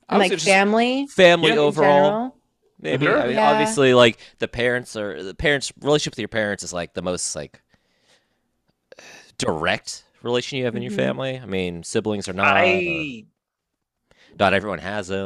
I 0.09 0.17
like 0.17 0.39
family. 0.39 1.07
family 1.07 1.49
Yeah, 1.49 1.53
in 1.53 1.59
in 1.59 1.65
overall. 1.65 2.35
Maybe 2.79 3.05
Sure. 3.07 3.19
I 3.21 3.27
mean, 3.27 3.35
Yeah. 3.35 3.49
obviously, 3.51 3.93
like 3.93 4.19
the 4.39 4.47
parents 4.47 4.95
are 4.95 5.21
the 5.23 5.33
parents 5.33 5.73
relationship 5.81 6.13
with 6.13 6.19
your 6.19 6.27
parents 6.27 6.63
is 6.63 6.71
like 6.73 6.93
the 6.93 7.01
most 7.01 7.35
like 7.35 7.61
direct 9.37 10.03
relation 10.21 10.57
you 10.57 10.65
have 10.65 10.75
in 10.75 10.81
your 10.83 10.91
Mhm. 10.91 10.95
family. 10.95 11.39
I 11.39 11.45
mean, 11.45 11.83
siblings 11.83 12.27
are 12.29 12.33
not. 12.33 12.55
I 12.55 13.23
not 14.39 14.53
everyone 14.53 14.79
has 14.79 15.07
them. 15.07 15.25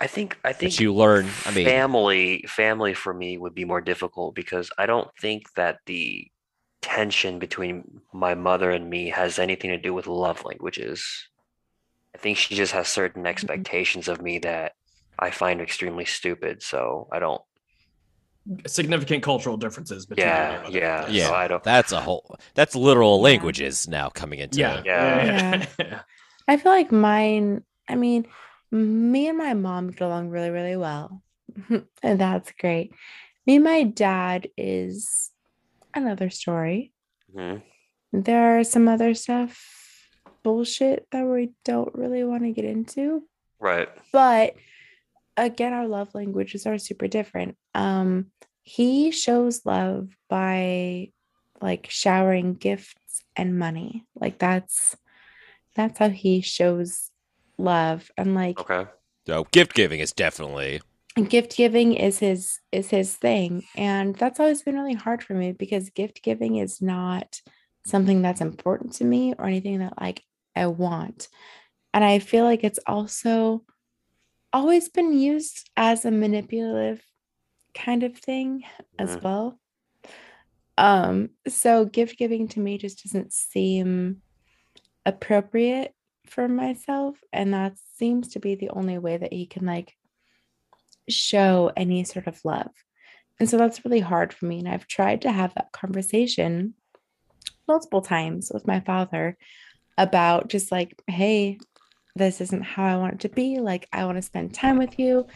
I 0.00 0.06
think 0.06 0.38
I 0.44 0.52
think 0.52 0.72
But 0.72 0.80
you 0.80 0.94
learn. 0.94 1.26
I 1.44 1.50
mean, 1.52 1.64
family 1.66 2.44
family 2.48 2.94
for 2.94 3.12
me 3.12 3.36
would 3.38 3.54
be 3.54 3.64
more 3.64 3.80
difficult 3.80 4.34
because 4.34 4.70
I 4.78 4.86
don't 4.86 5.10
think 5.20 5.52
that 5.54 5.78
the 5.86 6.30
tension 6.80 7.38
between 7.38 8.00
my 8.12 8.34
mother 8.34 8.70
and 8.70 8.88
me 8.88 9.08
has 9.10 9.38
anything 9.38 9.70
to 9.70 9.78
do 9.78 9.92
with 9.92 10.06
love 10.06 10.44
languages. 10.44 11.28
I 12.16 12.18
think 12.18 12.38
she 12.38 12.54
just 12.54 12.72
has 12.72 12.88
certain 12.88 13.22
Mm-hmm. 13.24 13.26
expectations 13.34 14.08
of 14.08 14.22
me 14.22 14.38
that 14.38 14.72
I 15.18 15.30
find 15.30 15.60
extremely 15.60 16.06
stupid. 16.06 16.62
So 16.62 17.08
I 17.12 17.18
don't. 17.18 17.42
significant 18.66 19.22
cultural 19.22 19.56
differences 19.56 20.06
between 20.06 20.26
Yeah, 20.28 20.68
yeah. 20.70 21.00
others. 21.02 21.14
Yeah. 21.14 21.28
So 21.28 21.34
I 21.34 21.48
don't. 21.48 21.62
that's 21.62 21.92
a 21.92 22.00
whole. 22.00 22.38
That's 22.54 22.74
literal 22.74 23.18
Yeah. 23.18 23.24
languages 23.24 23.86
now 23.88 24.08
coming 24.08 24.38
into. 24.38 24.58
yeah 24.60 24.82
Yeah. 24.84 25.66
yeah. 25.78 26.00
I 26.48 26.56
feel 26.56 26.72
like 26.72 26.90
mine, 26.92 27.64
I 27.88 27.96
mean, 27.96 28.26
me 28.70 29.28
and 29.28 29.36
my 29.36 29.52
mom 29.54 29.90
get 29.90 30.00
along 30.02 30.30
really, 30.30 30.50
really 30.50 30.76
well. 30.76 31.22
and 32.02 32.20
that's 32.24 32.52
great. 32.58 32.94
Me 33.46 33.56
and 33.56 33.64
my 33.64 33.82
dad 33.82 34.48
is 34.56 35.30
another 35.92 36.30
story. 36.30 36.92
Mhm. 37.36 37.62
There 38.12 38.58
are 38.58 38.64
some 38.64 38.86
other 38.88 39.12
stuff, 39.14 39.52
bullshit 40.46 41.08
that 41.10 41.26
we 41.26 41.50
don't 41.64 41.92
really 41.96 42.22
want 42.22 42.44
to 42.44 42.52
get 42.52 42.64
into. 42.64 43.24
Right. 43.58 43.88
But 44.12 44.54
again, 45.36 45.72
our 45.72 45.88
love 45.88 46.14
languages 46.14 46.68
are 46.68 46.78
super 46.78 47.08
different. 47.08 47.56
Um, 47.74 48.26
he 48.62 49.10
shows 49.10 49.66
love 49.66 50.16
by 50.30 51.10
like 51.60 51.88
showering 51.90 52.54
gifts 52.54 53.24
and 53.34 53.58
money. 53.58 54.04
Like 54.14 54.38
that's 54.38 54.94
that's 55.74 55.98
how 55.98 56.10
he 56.10 56.42
shows 56.42 57.10
love. 57.58 58.08
And 58.16 58.36
like 58.36 58.60
Okay. 58.60 58.88
So 59.26 59.48
gift 59.50 59.74
giving 59.74 59.98
is 59.98 60.12
definitely. 60.12 60.80
gift 61.28 61.56
giving 61.56 61.94
is 61.94 62.20
his 62.20 62.60
is 62.70 62.90
his 62.90 63.16
thing. 63.16 63.64
And 63.74 64.14
that's 64.14 64.38
always 64.38 64.62
been 64.62 64.76
really 64.76 64.94
hard 64.94 65.24
for 65.24 65.34
me 65.34 65.50
because 65.50 65.90
gift 65.90 66.22
giving 66.22 66.54
is 66.54 66.80
not 66.80 67.40
something 67.84 68.22
that's 68.22 68.40
important 68.40 68.92
to 68.92 69.04
me 69.04 69.34
or 69.36 69.46
anything 69.46 69.80
that 69.80 70.00
like 70.00 70.22
I 70.56 70.66
want. 70.66 71.28
And 71.94 72.04
I 72.04 72.18
feel 72.18 72.44
like 72.44 72.64
it's 72.64 72.80
also 72.86 73.64
always 74.52 74.88
been 74.88 75.18
used 75.18 75.70
as 75.76 76.04
a 76.04 76.10
manipulative 76.10 77.04
kind 77.74 78.02
of 78.02 78.16
thing 78.16 78.64
as 78.98 79.16
Mhm. 79.16 79.22
well. 79.22 79.60
Um, 80.78 81.30
so 81.48 81.84
gift 81.84 82.18
giving 82.18 82.48
to 82.48 82.60
me 82.60 82.78
just 82.78 83.02
doesn't 83.02 83.32
seem 83.32 84.22
appropriate 85.04 85.94
for 86.26 86.48
myself. 86.48 87.18
And 87.32 87.54
that 87.54 87.78
seems 87.78 88.28
to 88.28 88.40
be 88.40 88.54
the 88.54 88.70
only 88.70 88.98
way 88.98 89.16
that 89.16 89.32
he 89.32 89.46
can 89.46 89.64
like 89.64 89.94
show 91.08 91.72
any 91.76 92.04
sort 92.04 92.26
of 92.26 92.44
love. 92.44 92.70
And 93.38 93.48
so 93.48 93.58
that's 93.58 93.84
really 93.84 94.00
hard 94.00 94.32
for 94.32 94.46
me. 94.46 94.58
And 94.58 94.68
I've 94.68 94.86
tried 94.86 95.22
to 95.22 95.32
have 95.32 95.54
that 95.54 95.72
conversation 95.72 96.74
multiple 97.68 98.02
times 98.02 98.50
with 98.52 98.66
my 98.66 98.80
father 98.80 99.36
about 99.98 100.48
just 100.48 100.70
like, 100.70 101.00
hey, 101.06 101.58
this 102.14 102.40
isn't 102.40 102.62
how 102.62 102.84
I 102.84 102.96
want 102.96 103.14
it 103.14 103.20
to 103.20 103.28
be. 103.28 103.58
Like, 103.58 103.88
I 103.92 104.04
want 104.04 104.16
to 104.16 104.22
spend 104.22 104.54
time 104.54 104.78
with 104.78 104.98
you. 104.98 105.26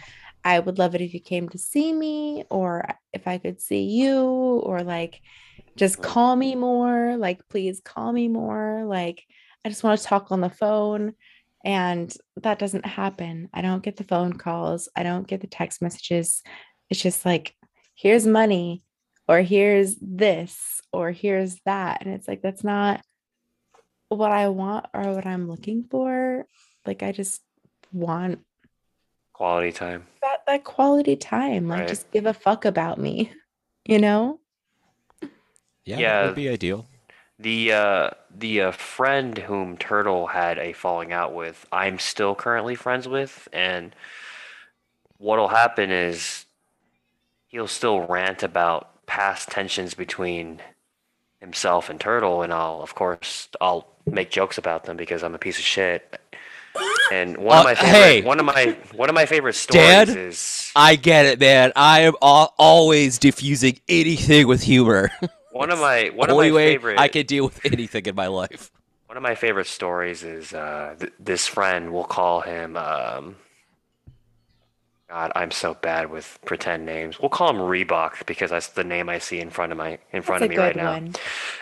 I 0.45 0.59
would 0.59 0.79
love 0.79 0.95
it 0.95 1.03
if 1.03 1.13
you 1.13 1.21
came 1.21 1.49
to 1.51 1.59
see 1.59 1.93
me, 1.93 2.45
or 2.51 2.89
if 3.13 3.29
I 3.29 3.39
could 3.39 3.61
see 3.61 3.83
you, 3.83 4.19
or 4.19 4.83
like 4.83 5.21
just 5.77 6.01
call 6.01 6.35
me 6.35 6.55
more. 6.55 7.17
Like, 7.17 7.47
please 7.49 7.81
call 7.85 8.13
me 8.13 8.29
more. 8.29 8.85
Like, 8.87 9.23
I 9.65 9.69
just 9.69 9.85
want 9.85 10.01
to 10.01 10.07
talk 10.07 10.33
on 10.33 10.41
the 10.41 10.51
phone. 10.51 11.15
And 11.63 12.15
that 12.43 12.59
doesn't 12.59 12.87
happen. 12.87 13.51
I 13.53 13.61
don't 13.61 13.83
get 13.83 13.97
the 13.97 14.05
phone 14.05 14.33
calls, 14.33 14.89
I 14.97 15.03
don't 15.03 15.27
get 15.27 15.43
the 15.43 15.47
text 15.47 15.83
messages. 15.83 16.43
It's 16.89 17.03
just 17.03 17.27
like, 17.27 17.55
here's 17.95 18.27
money, 18.27 18.83
or 19.29 19.43
here's 19.43 19.97
this, 20.01 20.81
or 20.93 21.11
here's 21.11 21.57
that. 21.67 22.01
And 22.01 22.15
it's 22.15 22.27
like, 22.27 22.41
that's 22.41 22.65
not 22.65 23.03
what 24.11 24.33
I 24.33 24.49
want 24.49 24.87
or 24.93 25.15
what 25.15 25.27
I'm 25.27 25.49
looking 25.49 25.85
for. 25.85 26.47
Like, 26.87 27.03
I 27.03 27.13
just 27.13 27.43
want 27.93 28.41
Quality 29.33 29.73
time. 29.73 30.07
that, 30.21 30.41
that 30.47 30.65
quality 30.65 31.17
time. 31.17 31.69
Like, 31.69 31.81
Right. 31.81 31.89
just 31.89 32.11
give 32.11 32.27
a 32.27 32.35
fuck 32.35 32.65
about 32.65 32.99
me, 32.99 33.33
you 33.87 33.99
know? 33.99 34.41
Yeah, 35.87 35.99
Yeah. 35.99 36.21
that 36.21 36.27
would 36.29 36.35
be 36.37 36.49
ideal. 36.49 36.87
The 37.39 37.73
uh, 37.73 38.11
the 38.37 38.61
uh, 38.61 38.71
friend 38.73 39.39
whom 39.39 39.79
Turtle 39.79 40.27
had 40.27 40.59
a 40.59 40.75
falling 40.75 41.11
out 41.11 41.33
with, 41.35 41.67
I'm 41.73 41.99
still 41.99 42.35
currently 42.35 42.75
friends 42.75 43.09
with, 43.09 43.49
and 43.51 43.95
what'll 45.19 45.49
happen 45.49 45.91
is 45.91 46.45
he'll 47.49 47.67
still 47.69 48.07
rant 48.07 48.43
about 48.43 49.07
past 49.07 49.49
tensions 49.51 49.95
between 49.95 50.61
himself 51.41 51.91
and 51.91 52.01
Turtle, 52.01 52.43
and 52.43 52.53
I'll 52.53 52.83
of 52.83 52.95
course 52.95 53.49
I'll 53.61 53.89
make 54.13 54.31
jokes 54.31 54.59
about 54.59 54.85
them 54.85 54.97
because 54.97 55.23
I'm 55.23 55.35
a 55.35 55.39
piece 55.39 55.59
of 55.59 55.65
shit. 55.65 56.21
And 57.11 57.37
one 57.39 57.57
Uh, 57.57 57.61
of 57.61 57.65
my 57.65 57.75
favorite, 57.75 57.91
hey. 57.93 58.23
one 58.23 58.39
of 58.39 58.47
my 58.47 58.77
one 58.95 59.09
of 59.09 59.15
my 59.15 59.27
favorite 59.27 59.55
stories 59.55 59.83
Dad? 59.85 60.09
is 60.09 60.71
I 60.77 60.95
get 60.97 61.27
it, 61.27 61.41
man. 61.41 61.73
I 61.75 62.01
am 62.01 62.15
al- 62.23 62.55
always 62.59 63.19
diffusing 63.19 63.81
anything 63.89 64.47
with 64.47 64.63
humor. 64.63 65.11
one 65.53 65.71
of 65.71 65.81
my 65.81 66.11
one 66.15 66.31
of 66.31 66.37
my 66.37 66.51
way 66.53 66.75
favorite. 66.75 66.99
I 67.01 67.09
can 67.09 67.27
deal 67.27 67.45
with 67.47 67.61
anything 67.67 68.07
in 68.07 68.15
my 68.15 68.29
life. 68.29 68.71
One 69.07 69.17
of 69.17 69.23
my 69.25 69.35
favorite 69.35 69.67
stories 69.67 70.23
is 70.23 70.53
uh, 70.55 70.95
th- 71.01 71.13
this 71.19 71.49
friend. 71.49 71.93
We'll 71.93 72.05
call 72.05 72.43
him. 72.43 72.77
Um, 72.77 73.35
God, 75.11 75.33
I'm 75.35 75.51
so 75.51 75.75
bad 75.75 76.09
with 76.09 76.39
pretend 76.45 76.87
names. 76.87 77.19
We'll 77.19 77.31
call 77.31 77.51
him 77.51 77.57
Reebok 77.57 78.27
because 78.27 78.51
that's 78.51 78.69
the 78.69 78.85
name 78.85 79.09
I 79.09 79.19
see 79.19 79.41
in 79.41 79.51
front 79.51 79.73
of 79.73 79.79
my 79.79 79.99
in 80.13 80.23
front 80.23 80.41
That's 80.43 80.45
of 80.45 80.51
me 80.51 80.57
right 80.57 80.73
good 80.75 80.81
now. 80.83 80.93
one. 80.93 81.15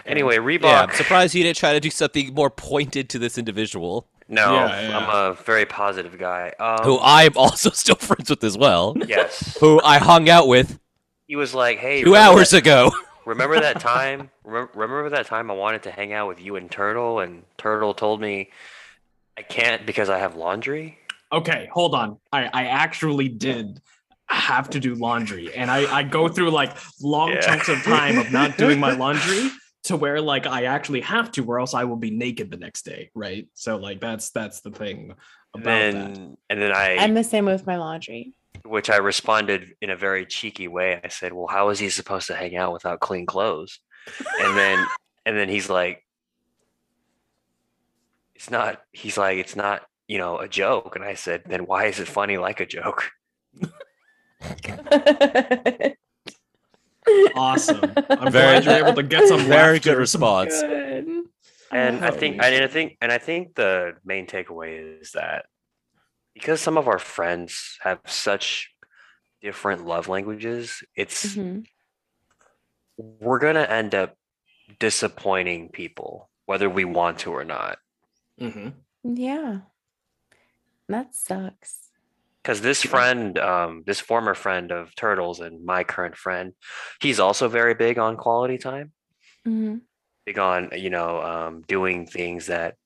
Anyway, 0.04 0.36
Reebok. 0.36 0.64
Yeah, 0.64 0.82
I'm 0.82 0.90
surprised 0.94 1.34
you 1.34 1.42
didn't 1.44 1.56
try 1.56 1.72
to 1.72 1.80
do 1.80 1.88
something 1.88 2.34
more 2.34 2.50
pointed 2.50 3.08
to 3.08 3.18
this 3.18 3.38
individual, 3.38 4.06
no, 4.28 4.52
Yeah, 4.52 4.80
yeah. 4.90 4.98
I'm 4.98 5.08
a 5.08 5.34
very 5.34 5.64
positive 5.64 6.18
guy. 6.18 6.52
Um, 6.60 6.84
who 6.84 6.98
I'm 7.00 7.32
also 7.36 7.70
still 7.82 7.94
friends 7.94 8.28
with 8.28 8.44
as 8.44 8.58
well, 8.58 8.94
yes, 9.06 9.56
who 9.58 9.80
I 9.82 9.96
hung 9.96 10.28
out 10.28 10.46
with 10.46 10.78
he 11.26 11.34
was 11.36 11.54
like, 11.54 11.78
"Hey, 11.78 12.02
two 12.04 12.16
hours 12.16 12.50
that- 12.50 12.58
ago. 12.58 12.92
Remember 13.24 13.58
that 13.60 13.80
time? 13.80 14.30
Remember, 14.44 14.70
remember 14.74 15.08
that 15.10 15.26
time 15.26 15.50
I 15.50 15.54
wanted 15.54 15.82
to 15.84 15.90
hang 15.90 16.12
out 16.14 16.28
with 16.28 16.40
you 16.40 16.56
and 16.56 16.70
Turtle, 16.70 17.20
and 17.20 17.44
Turtle 17.58 17.92
told 17.94 18.20
me 18.22 18.50
I 19.38 19.42
can't 19.42 19.84
because 19.86 20.08
I 20.10 20.18
have 20.18 20.34
laundry. 20.36 20.98
Okay, 21.32 21.68
hold 21.72 21.94
on. 21.94 22.18
I 22.32 22.44
I 22.46 22.64
actually 22.66 23.28
did 23.28 23.80
have 24.28 24.70
to 24.70 24.80
do 24.80 24.94
laundry, 24.94 25.52
and 25.54 25.70
I 25.70 25.98
I 25.98 26.02
go 26.02 26.28
through 26.28 26.50
like 26.50 26.76
long 27.02 27.30
Yeah. 27.32 27.40
chunks 27.40 27.68
of 27.68 27.82
time 27.82 28.18
of 28.18 28.30
not 28.32 28.56
doing 28.56 28.78
my 28.80 28.92
laundry 29.02 29.50
to 29.84 29.96
where 29.96 30.20
like 30.20 30.46
I 30.46 30.64
actually 30.64 31.00
have 31.02 31.30
to, 31.32 31.44
or 31.44 31.60
else 31.60 31.74
I 31.74 31.84
will 31.84 31.96
be 31.96 32.10
naked 32.10 32.50
the 32.50 32.56
next 32.56 32.82
day, 32.84 33.10
right? 33.14 33.46
So 33.54 33.76
like 33.76 34.00
that's 34.00 34.30
that's 34.30 34.60
the 34.60 34.70
thing 34.70 35.14
And 35.54 35.62
about 35.62 35.78
that. 35.92 36.14
then 36.14 36.36
and 36.50 36.60
then 36.60 36.72
I 36.72 36.96
I'm 36.96 37.14
the 37.14 37.24
same 37.24 37.44
with 37.46 37.66
my 37.66 37.76
laundry. 37.76 38.32
which 38.64 38.88
I 38.90 38.96
responded 38.96 39.74
in 39.80 39.90
a 39.90 39.96
very 39.96 40.24
cheeky 40.26 40.66
way. 40.68 41.00
I 41.02 41.08
said, 41.08 41.32
"Well, 41.32 41.46
how 41.46 41.68
is 41.68 41.78
he 41.78 41.90
supposed 41.90 42.26
to 42.28 42.34
hang 42.36 42.56
out 42.56 42.72
without 42.72 43.00
clean 43.00 43.26
clothes?" 43.26 43.80
And 44.40 44.56
then 44.56 44.86
and 45.26 45.36
then 45.36 45.48
he's 45.48 45.68
like, 45.70 46.04
"It's 48.34 48.50
not." 48.50 48.80
He's 48.92 49.16
like, 49.18 49.38
"It's 49.38 49.56
not." 49.56 49.82
You 50.08 50.18
know, 50.18 50.38
a 50.38 50.48
joke. 50.48 50.96
And 50.96 51.04
I 51.04 51.14
said, 51.14 51.42
then 51.46 51.66
why 51.66 51.84
is 51.86 52.00
it 52.00 52.08
funny 52.08 52.38
like 52.38 52.60
a 52.60 52.66
joke? 52.66 53.10
Awesome. 57.34 57.80
I'm 58.10 58.30
Very- 58.30 58.60
glad 58.60 58.64
you're 58.64 58.74
able 58.86 58.94
to 58.94 59.02
get 59.02 59.28
some 59.28 59.40
Very 59.46 59.78
good 59.78 59.96
response. 59.96 60.60
Good. 60.60 61.06
And 61.70 62.04
I 62.04 62.10
think, 62.10 62.36
yeah. 62.36 62.46
and 62.48 62.64
I 62.64 62.66
think, 62.66 62.96
and 63.00 63.12
I 63.12 63.18
think 63.18 63.54
the 63.54 63.94
main 64.04 64.26
takeaway 64.26 65.00
is 65.00 65.12
that 65.12 65.46
because 66.34 66.60
some 66.60 66.76
of 66.78 66.88
our 66.88 66.98
friends 66.98 67.78
have 67.80 68.00
such 68.06 68.70
different 69.42 69.86
love 69.86 70.08
languages, 70.08 70.82
it's 70.94 71.34
Mhm. 71.34 71.66
we're 72.96 73.38
gonna 73.38 73.62
end 73.62 73.94
up 73.94 74.16
disappointing 74.78 75.70
people, 75.70 76.30
whether 76.46 76.68
we 76.68 76.84
want 76.84 77.20
to 77.20 77.32
or 77.32 77.44
not. 77.44 77.78
Mhm. 78.40 78.74
Yeah. 79.02 79.60
That 80.88 81.14
sucks. 81.14 81.88
Because 82.42 82.60
this 82.62 82.82
friend, 82.82 83.38
um, 83.38 83.82
this 83.86 84.00
former 84.00 84.34
friend 84.34 84.72
of 84.72 84.94
Turtles 84.94 85.40
and 85.40 85.64
my 85.64 85.84
current 85.84 86.16
friend, 86.16 86.54
he's 87.00 87.20
also 87.20 87.48
very 87.48 87.74
big 87.74 87.98
on 87.98 88.16
quality 88.16 88.56
time, 88.56 88.92
Mhm. 89.46 89.82
big 90.24 90.38
on 90.38 90.70
you 90.74 90.88
know 90.90 91.20
um, 91.22 91.62
doing 91.68 92.06
things 92.06 92.46
that 92.46 92.76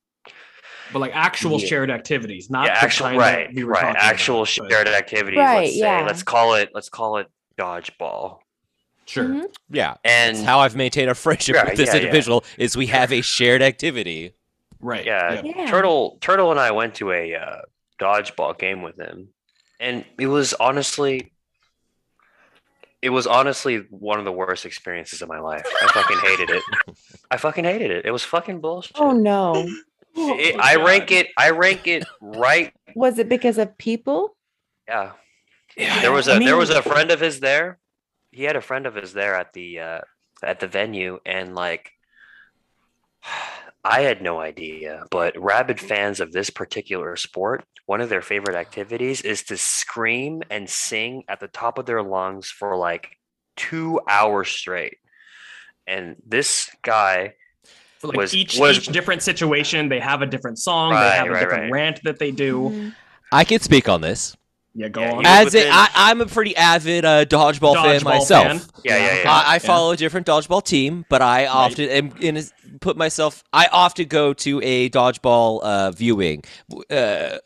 But 0.93 0.99
like 0.99 1.13
actual 1.15 1.59
Yeah. 1.61 1.67
shared 1.69 1.91
activities, 1.91 2.51
not 2.51 2.67
yeah, 2.67 2.75
actual 2.83 3.07
kind 3.07 3.19
right, 3.19 3.55
we 3.55 3.65
were 3.65 3.73
right, 3.73 3.97
actual 3.97 4.43
about, 4.43 4.57
but- 4.59 4.71
shared 4.71 4.89
activities. 4.89 5.39
Right, 5.39 5.61
let's 5.61 5.73
say, 5.73 5.79
yeah. 5.79 6.05
let's 6.07 6.23
call 6.23 6.55
it, 6.55 6.71
let's 6.75 6.89
call 6.91 7.17
it 7.19 7.29
dodgeball. 7.57 8.41
Sure. 9.07 9.25
Mhm. 9.25 9.47
Yeah. 9.71 9.95
And 10.05 10.37
That's 10.37 10.47
how 10.47 10.59
I've 10.61 10.77
maintained 10.77 11.09
a 11.11 11.15
friendship 11.15 11.55
Yeah, 11.55 11.65
with 11.65 11.77
this 11.77 11.89
yeah, 11.89 11.95
yeah. 11.95 12.01
individual 12.03 12.45
is 12.59 12.77
we 12.77 12.87
have 12.89 13.11
a 13.13 13.21
shared 13.23 13.63
activity. 13.63 14.35
Right. 14.81 15.05
yeah, 15.07 15.41
yeah. 15.43 15.53
Yeah. 15.57 15.67
Turtle, 15.71 16.19
Turtle, 16.21 16.51
and 16.51 16.61
I 16.61 16.71
went 16.73 16.95
to 16.97 17.11
a 17.13 17.35
uh, 17.37 17.63
dodgeball 18.03 18.59
game 18.59 18.83
with 18.83 18.99
him, 18.99 19.29
and 19.81 20.05
it 20.19 20.27
was 20.27 20.53
honestly, 20.55 21.33
it 23.01 23.11
was 23.11 23.27
honestly 23.27 23.87
one 23.91 24.19
of 24.19 24.25
the 24.25 24.33
worst 24.33 24.65
experiences 24.67 25.23
of 25.23 25.29
my 25.29 25.39
life. 25.41 25.65
I 25.83 25.87
fucking 25.89 26.19
hated 26.19 26.51
it. 26.51 26.63
I 27.31 27.37
fucking 27.37 27.65
hated 27.65 27.91
it. 27.91 28.05
It 28.07 28.11
was 28.11 28.23
fucking 28.25 28.61
bullshit. 28.61 28.97
Oh 28.99 29.13
no. 29.13 29.67
It- 30.15 30.61
I 30.61 30.77
rank 30.77 31.11
it. 31.11 31.29
I 31.39 31.51
rank 31.51 31.87
it 31.87 32.05
right. 32.21 32.73
Was 32.95 33.19
it 33.19 33.29
because 33.29 33.57
of 33.59 33.79
people? 33.79 34.37
Yeah. 34.87 35.13
Yeah, 35.77 36.01
There 36.03 36.13
was 36.13 36.29
I 36.29 36.37
a 36.37 36.39
there 36.39 36.57
was 36.59 36.69
a 36.69 36.83
friend 36.83 37.11
of 37.11 37.21
his 37.21 37.41
there. 37.41 37.79
He 38.31 38.45
had 38.45 38.57
a 38.57 38.61
friend 38.61 38.87
of 38.87 38.95
his 38.95 39.15
there 39.15 39.35
at 39.37 39.55
the 39.55 39.81
uh, 39.81 40.01
at 40.43 40.61
the 40.61 40.67
venue, 40.67 41.19
and 41.25 41.55
like, 41.55 41.93
I 43.85 44.03
had 44.03 44.21
no 44.23 44.39
idea. 44.39 45.05
But 45.11 45.41
rabid 45.43 45.81
fans 45.81 46.21
of 46.21 46.31
this 46.31 46.51
particular 46.51 47.17
sport, 47.17 47.65
one 47.87 48.01
of 48.01 48.09
their 48.09 48.23
favorite 48.23 48.57
activities 48.57 49.21
is 49.23 49.43
to 49.45 49.57
scream 49.57 50.43
and 50.51 50.69
sing 50.69 51.25
at 51.29 51.41
the 51.41 51.49
top 51.49 51.79
of 51.79 51.87
their 51.87 52.03
lungs 52.03 52.49
for 52.49 52.77
like 52.77 53.17
two 53.57 54.01
hours 54.09 54.49
straight. 54.49 54.99
And 55.87 56.17
this 56.27 56.71
guy, 56.83 57.35
For 57.99 58.09
like 58.09 58.17
was- 58.17 58.35
each, 58.35 58.59
was- 58.59 58.79
each 58.79 58.87
different 58.87 59.23
situation, 59.23 59.89
they 59.89 60.01
have 60.01 60.23
a 60.23 60.27
different 60.27 60.59
song, 60.59 60.93
they 60.93 60.97
have 60.97 61.27
a 61.27 61.31
right, 61.31 61.41
different 61.41 61.63
right. 61.65 61.73
rant 61.73 62.01
that 62.05 62.19
they 62.19 62.31
do. 62.31 62.71
Mhm. 62.71 62.95
I 63.33 63.45
can 63.45 63.61
speak 63.61 63.89
on 63.89 64.01
this. 64.01 64.37
Yeah, 64.75 64.89
go 64.89 65.03
Yeah, 65.03 65.13
on. 65.13 65.27
As 65.27 65.41
a, 65.55 65.59
within- 65.59 65.73
I, 65.73 65.89
I'm 65.95 66.21
a 66.23 66.27
pretty 66.27 66.57
avid 66.57 67.05
uh, 67.05 67.25
dodgeball, 67.27 67.75
fan 67.75 68.01
Dodgeball 68.01 68.05
myself. 68.05 68.47
fan. 68.47 68.61
Yeah, 68.85 68.97
yeah, 68.97 69.23
yeah. 69.23 69.31
I, 69.33 69.55
I 69.55 69.59
follow 69.59 69.93
a 69.93 69.97
different 69.97 70.27
dodgeball 70.27 70.65
team, 70.65 71.05
but 71.11 71.21
I 71.21 71.47
often 71.47 71.89
am 71.91 72.13
in 72.21 72.39
a, 72.39 72.43
put 72.81 72.97
myself. 72.97 73.45
I 73.53 73.67
often 73.71 74.09
go 74.09 74.33
to 74.33 74.61
a 74.63 74.89
dodgeball 74.89 75.61
uh, 75.63 75.91
viewing 75.91 76.45
uh, 76.91 76.95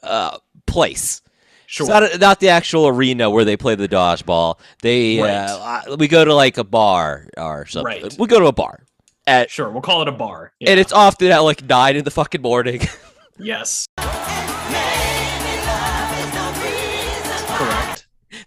uh, 0.03 0.39
place. 0.66 1.20
Sure. 1.68 1.85
It's 1.85 1.91
not, 2.14 2.20
not 2.20 2.39
the 2.39 2.51
actual 2.51 2.87
arena 2.87 3.29
where 3.29 3.45
they 3.45 3.57
play 3.57 3.74
the 3.74 3.89
dodgeball. 3.89 4.61
They 4.83 5.20
Right. 5.20 5.31
uh, 5.35 5.83
I- 5.91 5.95
we 5.97 6.07
go 6.07 6.24
to 6.24 6.33
like 6.33 6.59
a 6.59 6.64
bar 6.64 7.27
or 7.37 7.66
something. 7.66 8.03
Right. 8.03 8.16
We 8.20 8.29
go 8.29 8.39
to 8.39 8.47
a 8.47 8.53
bar 8.53 8.85
at, 9.27 9.51
Sure, 9.51 9.68
we'll 9.68 9.83
call 9.83 10.01
it 10.03 10.07
a 10.09 10.12
bar. 10.12 10.53
and 10.64 10.79
it's 10.79 10.93
often 10.93 11.33
at 11.33 11.39
like 11.41 11.64
nine 11.68 11.97
in 11.97 12.05
the 12.05 12.12
fucking 12.12 12.41
morning. 12.43 12.83
yes. 13.39 13.89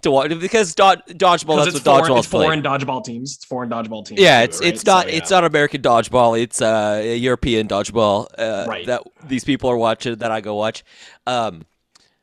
To 0.01 0.11
watch 0.11 0.37
because 0.39 0.73
dod- 0.75 1.03
dodgeball. 1.07 1.63
Because 1.65 1.73
That's 1.73 1.85
what 1.85 2.05
foreign, 2.05 2.11
dodgeball 2.11 2.17
it's 2.19 2.27
foreign 2.27 2.61
dodgeball 2.61 3.03
teams. 3.03 3.35
It's 3.35 3.45
foreign 3.45 3.69
dodgeball 3.69 4.05
teams. 4.05 4.19
Yeah, 4.21 4.39
too, 4.39 4.43
it's 4.45 4.59
right? 4.61 4.73
it's 4.73 4.85
not 4.85 5.03
So, 5.05 5.09
it's 5.09 5.29
not 5.31 5.43
American 5.43 5.81
dodgeball. 5.81 6.41
It's 6.41 6.61
uh, 6.61 7.01
European 7.17 7.67
dodgeball 7.67 8.27
uh, 8.37 8.65
Right. 8.67 8.85
that 8.85 9.03
these 9.25 9.43
people 9.43 9.69
are 9.69 9.77
watching 9.77 10.15
that 10.15 10.31
I 10.31 10.41
go 10.41 10.55
watch. 10.55 10.83
Um, 11.27 11.65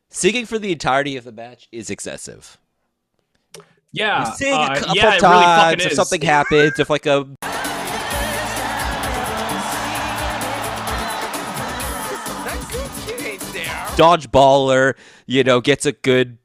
singing 0.08 0.46
for 0.46 0.58
the 0.58 0.72
entirety 0.72 1.16
of 1.16 1.24
the 1.24 1.32
match 1.32 1.68
is 1.72 1.90
excessive. 1.90 2.58
Yeah. 3.92 4.28
You 4.28 4.36
sing 4.36 4.52
uh, 4.52 4.68
a 4.70 4.78
couple 4.78 4.96
yeah, 4.96 5.14
it 5.14 5.22
really 5.22 5.44
times 5.44 5.86
if 5.86 5.92
something 5.92 6.20
happens, 6.20 6.78
if 6.78 6.90
like 6.90 7.06
a 7.06 7.26
dodgeballer, 13.96 14.94
you 15.26 15.42
know, 15.44 15.60
gets 15.60 15.86
a 15.86 15.92
good 15.92 16.38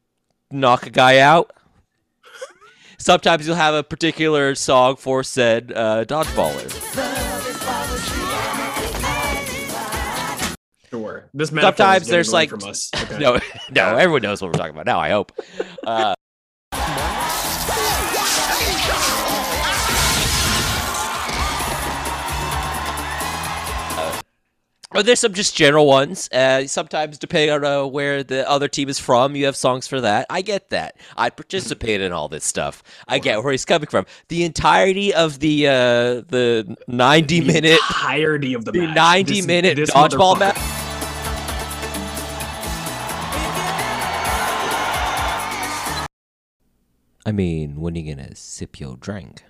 knock 0.51 0.85
a 0.85 0.89
guy 0.89 1.19
out. 1.19 1.51
Sometimes 2.97 3.47
you'll 3.47 3.55
have 3.55 3.73
a 3.73 3.83
particular 3.83 4.53
song 4.53 4.95
for 4.95 5.23
said 5.23 5.73
uh, 5.75 6.05
dodgeballer. 6.05 6.69
Sure. 10.91 11.29
This 11.33 11.49
Sometimes 11.49 12.07
there's 12.07 12.33
like 12.33 12.49
from 12.49 12.63
us. 12.63 12.91
Okay. 13.01 13.17
no, 13.17 13.39
no, 13.71 13.97
everyone 13.97 14.21
knows 14.21 14.41
what 14.41 14.49
we're 14.49 14.57
talking 14.57 14.73
about 14.75 14.85
now. 14.85 14.99
I 14.99 15.09
hope. 15.09 15.31
Uh, 15.85 16.13
Or 24.93 25.03
there's 25.03 25.21
some 25.21 25.33
just 25.33 25.55
general 25.55 25.85
ones. 25.85 26.27
Uh, 26.33 26.67
sometimes, 26.67 27.17
depending 27.17 27.51
on 27.51 27.63
uh, 27.63 27.85
where 27.85 28.23
the 28.23 28.47
other 28.49 28.67
team 28.67 28.89
is 28.89 28.99
from, 28.99 29.37
you 29.37 29.45
have 29.45 29.55
songs 29.55 29.87
for 29.87 30.01
that. 30.01 30.25
I 30.29 30.41
get 30.41 30.69
that. 30.71 30.97
I 31.15 31.29
participate 31.29 32.01
in 32.01 32.11
all 32.11 32.27
this 32.27 32.43
stuff. 32.43 32.83
I 33.07 33.19
get 33.19 33.41
where 33.41 33.51
he's 33.53 33.63
coming 33.63 33.87
from. 33.87 34.05
The 34.27 34.43
entirety 34.43 35.13
of 35.13 35.39
the 35.39 35.67
uh, 35.67 35.71
the 36.27 36.75
90 36.89 37.39
The 37.39 37.45
minute 37.45 37.79
entirety 37.89 38.53
of 38.53 38.65
the, 38.65 38.73
the 38.73 38.87
match. 38.87 38.95
90 38.95 39.33
This- 39.33 39.47
minute 39.47 39.75
this 39.77 39.91
dodgeball 39.91 40.37
match. 40.39 40.57
I 47.25 47.31
mean, 47.31 47.79
when 47.79 47.95
are 47.95 47.99
you 47.99 48.15
gonna 48.15 48.35
sip 48.35 48.79
your 48.79 48.97
drink? 48.97 49.43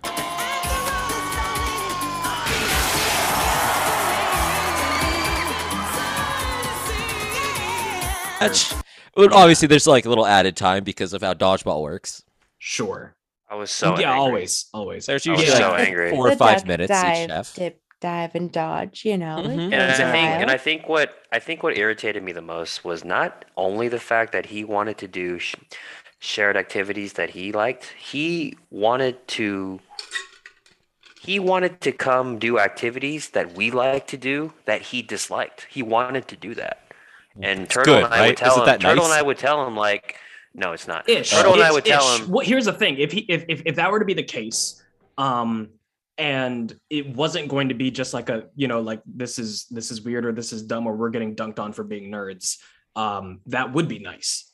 Match. 8.42 8.74
Well, 9.16 9.34
obviously, 9.34 9.68
there's 9.68 9.88
like 9.88 10.06
a 10.06 10.10
little 10.10 10.26
added 10.26 10.56
time 10.56 10.84
because 10.84 11.14
of 11.14 11.22
how 11.22 11.34
dodgeball 11.34 11.82
works. 11.82 12.24
Sure. 12.60 13.16
I 13.50 13.56
was 13.56 13.70
so 13.72 13.90
yeah, 14.00 14.12
angry. 14.12 14.20
always, 14.20 14.66
always. 14.74 15.06
There's 15.06 15.28
I 15.28 15.32
was 15.32 15.42
usually 15.42 15.58
so 15.58 15.74
angry. 15.76 16.12
four 16.12 16.28
or 16.30 16.36
five 16.38 16.60
duck 16.60 16.68
minutes 16.68 16.90
dive, 16.90 17.18
each 17.24 17.30
chef. 17.30 17.54
Dip, 17.56 17.82
dive, 18.00 18.36
and 18.36 18.50
dodge. 18.52 19.04
You 19.04 19.18
know. 19.18 19.40
it 19.40 19.48
Mhm. 19.48 19.60
And 19.64 19.72
takes 19.72 20.00
I 20.00 20.04
a 20.04 20.12
think, 20.12 20.28
and. 20.42 20.52
I 20.52 20.58
think 20.58 20.88
what 20.88 21.16
I 21.34 21.40
think 21.40 21.62
what 21.62 21.78
irritated 21.78 22.24
me 22.24 22.32
the 22.32 22.42
most 22.42 22.86
was 22.86 23.04
not 23.04 23.44
only 23.58 23.90
the 23.90 24.00
fact 24.00 24.32
that 24.32 24.46
he 24.48 24.64
wanted 24.64 24.98
to 25.00 25.08
do 25.10 25.38
sh- 25.40 25.56
shared 26.20 26.56
activities 26.56 27.14
that 27.14 27.32
he 27.32 27.52
liked. 27.52 27.94
He 28.00 28.58
wanted 28.70 29.28
to. 29.30 29.82
He 31.20 31.38
wanted 31.38 31.82
to 31.82 31.92
come 31.92 32.40
do 32.40 32.58
activities 32.58 33.30
that 33.32 33.54
we 33.56 33.70
like 33.70 34.08
to 34.08 34.18
do 34.18 34.54
that 34.66 34.82
he 34.82 35.02
disliked. 35.04 35.68
He 35.70 35.84
wanted 35.84 36.28
to 36.30 36.36
do 36.36 36.56
that, 36.56 36.81
and 37.40 37.70
Turtle 37.70 37.96
good, 37.96 38.04
and 38.06 38.14
I 38.14 38.20
right? 38.20 38.28
would 38.30 38.38
tell 38.38 38.62
Isn't 38.62 38.74
him. 38.74 38.80
Turtle 38.80 39.04
nice? 39.04 39.12
and 39.12 39.20
I 39.20 39.22
would 39.22 39.38
tell 39.38 39.68
him 39.68 39.76
like, 39.76 40.18
no, 40.54 40.74
it's 40.74 40.88
not. 40.88 41.08
ish. 41.10 41.32
Turtle 41.32 41.54
and 41.54 41.62
I 41.62 41.68
ish, 41.68 41.74
would 41.74 41.86
tell 41.86 42.16
ish. 42.16 42.22
him. 42.22 42.30
Well, 42.30 42.46
here's 42.46 42.66
the 42.66 42.74
thing: 42.74 42.98
if 42.98 43.12
he, 43.12 43.20
if, 43.30 43.46
if 43.48 43.62
if 43.66 43.76
that 43.76 43.92
were 43.92 44.00
to 44.00 44.06
be 44.06 44.14
the 44.14 44.24
case, 44.24 44.82
um, 45.18 45.70
and 46.18 46.76
it 46.90 47.08
wasn't 47.16 47.48
going 47.48 47.70
to 47.70 47.76
be 47.76 47.90
just 47.90 48.14
like 48.14 48.30
a 48.30 48.46
you 48.56 48.68
know 48.68 48.82
like 48.82 49.02
this 49.06 49.40
is 49.40 49.66
this 49.72 49.92
is 49.92 50.02
weird 50.02 50.26
or 50.26 50.32
this 50.32 50.54
is 50.54 50.62
dumb 50.62 50.86
or 50.86 50.96
we're 50.96 51.10
getting 51.10 51.36
dunked 51.36 51.58
on 51.58 51.74
for 51.74 51.84
being 51.84 52.12
nerds 52.12 52.58
um 52.96 53.40
that 53.48 53.74
would 53.74 53.88
be 53.88 53.98
nice 53.98 54.52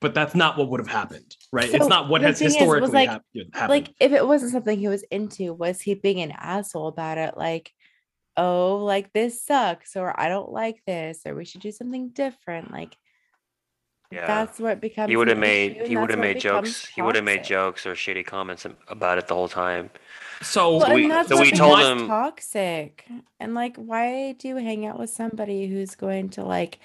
but 0.00 0.14
that's 0.14 0.34
not 0.34 0.56
what 0.56 0.70
would 0.70 0.80
have 0.80 0.88
happened 0.88 1.36
right 1.52 1.72
it's 1.72 1.86
not 1.86 2.08
what 2.08 2.22
has 2.22 2.38
thing 2.38 2.46
is, 2.46 2.54
was, 2.54 2.60
historically 2.60 2.92
like- 2.92 3.08
hap- 3.10 3.22
happened 3.52 3.70
like 3.70 3.94
if 4.00 4.12
it 4.12 4.26
wasn't 4.26 4.50
something 4.50 4.78
he 4.78 4.88
was 4.88 5.02
into 5.10 5.52
was 5.52 5.80
he 5.80 5.94
being 5.94 6.20
an 6.20 6.32
asshole 6.32 6.88
about 6.88 7.18
it 7.18 7.36
like 7.36 7.70
oh 8.38 8.76
like 8.76 9.12
this 9.12 9.42
sucks 9.42 9.96
or 9.96 10.18
i 10.18 10.28
don't 10.28 10.50
like 10.50 10.80
this 10.86 11.22
or 11.26 11.34
we 11.34 11.44
should 11.44 11.60
do 11.60 11.72
something 11.72 12.08
different 12.10 12.70
like 12.70 12.96
Yeah. 14.10 14.26
that's 14.26 14.58
what 14.58 14.80
becomes 14.80 15.10
he 15.10 15.16
would 15.16 15.28
have 15.28 15.38
made 15.38 15.86
he 15.86 15.96
would 15.96 16.10
have 16.10 16.18
made 16.18 16.40
jokes 16.40 16.86
he 16.86 17.02
would 17.02 17.16
have 17.16 17.24
made 17.24 17.44
jokes 17.44 17.84
or 17.84 17.92
shitty 17.94 18.24
comments 18.24 18.64
about 18.86 19.18
it 19.18 19.26
the 19.26 19.34
whole 19.34 19.48
time 19.48 19.90
so 20.42 20.76
Well, 20.78 20.94
we- 20.94 21.08
that's 21.08 21.28
so 21.28 21.40
we 21.40 21.50
told 21.50 21.80
him- 21.80 22.06
toxic 22.08 23.04
and 23.40 23.54
like 23.54 23.76
why 23.76 24.32
do 24.38 24.48
you 24.48 24.56
hang 24.56 24.86
out 24.86 24.98
with 24.98 25.10
somebody 25.10 25.66
who's 25.66 25.94
going 25.94 26.28
to 26.30 26.44
like 26.44 26.78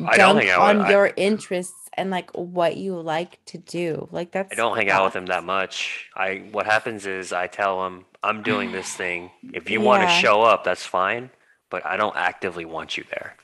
uh, 0.00 0.06
i 0.06 0.16
don't 0.16 0.36
hang 0.36 0.50
out 0.50 0.60
on 0.60 0.78
with, 0.78 0.86
I- 0.86 0.90
your 0.90 1.12
interests 1.16 1.74
and 1.94 2.10
like 2.10 2.30
what 2.32 2.76
you 2.76 2.94
like 3.00 3.44
to 3.46 3.58
do 3.58 4.08
like 4.12 4.30
that's 4.32 4.52
I 4.52 4.54
don't 4.56 4.76
hang 4.76 4.90
out 4.90 5.04
with 5.06 5.16
him 5.16 5.26
that 5.26 5.42
much. 5.44 6.08
I 6.14 6.44
what 6.52 6.64
happens 6.66 7.06
is 7.06 7.32
I 7.32 7.48
tell 7.48 7.84
him 7.86 8.04
I'm 8.22 8.42
doing 8.42 8.70
this 8.72 8.92
thing. 8.94 9.30
If 9.52 9.68
you 9.68 9.80
want 9.80 10.02
to 10.04 10.08
show 10.08 10.42
up, 10.42 10.62
that's 10.62 10.86
fine, 10.86 11.30
but 11.70 11.84
I 11.84 11.96
don't 11.96 12.14
actively 12.16 12.64
want 12.64 12.96
you 12.96 13.04
there. 13.10 13.34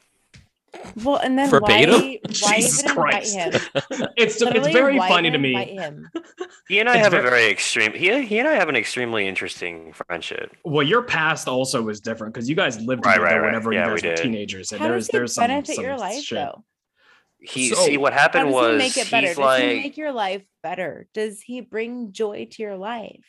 Well 1.05 1.17
and 1.17 1.39
then 1.39 1.49
Verbatim? 1.51 1.91
why, 1.91 2.19
why 2.23 2.57
Jesus 2.57 2.83
even 2.85 2.95
Christ. 2.95 3.37
invite 3.37 3.55
him 3.55 4.09
it's 4.17 4.41
it's 4.41 4.69
very 4.69 4.99
funny 4.99 5.31
to 5.31 5.39
me 5.39 5.55
him? 5.55 6.11
He 6.69 6.79
and 6.81 6.89
I 6.89 6.95
It's 6.97 7.05
have 7.05 7.13
a 7.15 7.21
very 7.23 7.51
extreme. 7.51 7.93
He 7.93 8.23
he 8.25 8.39
and 8.39 8.49
I 8.49 8.55
have 8.55 8.69
an 8.71 8.77
extremely 8.77 9.29
interesting 9.29 9.93
friendship. 9.93 10.55
well 10.65 10.87
your 10.87 11.03
past 11.03 11.47
also 11.49 11.89
is 11.89 12.01
different 12.01 12.33
because 12.33 12.49
you 12.49 12.57
guys 12.57 12.81
lived 12.81 13.05
Right, 13.05 13.15
together 13.17 13.25
right, 13.35 13.41
right. 13.41 13.47
whenever 13.47 13.73
Yeah, 13.73 13.83
you 13.83 13.87
we 13.89 13.93
were 13.93 13.99
did. 13.99 14.17
teenagers 14.19 14.73
and 14.73 14.81
How 14.81 14.89
there's 14.89 15.09
there's 15.09 15.35
some, 15.35 15.43
benefit 15.49 15.77
some 15.77 15.85
your 15.85 15.97
life 15.99 16.23
shit. 16.23 16.39
though? 16.39 16.65
He 17.41 17.69
So- 17.69 17.75
see 17.85 17.99
what 17.99 18.15
How 18.15 18.21
happened 18.21 18.47
does 18.47 18.55
was 18.55 18.73
he 18.73 18.79
make 18.79 18.97
it 18.97 19.11
better? 19.11 19.27
he's 19.27 19.37
Does 19.37 19.45
like 19.45 19.63
he 19.63 19.75
make 19.81 19.97
your 19.99 20.13
life 20.13 20.43
better? 20.63 21.07
Does 21.13 21.43
he 21.43 21.61
bring 21.61 22.13
joy 22.13 22.49
to 22.53 22.63
your 22.63 22.77
life? 22.77 23.25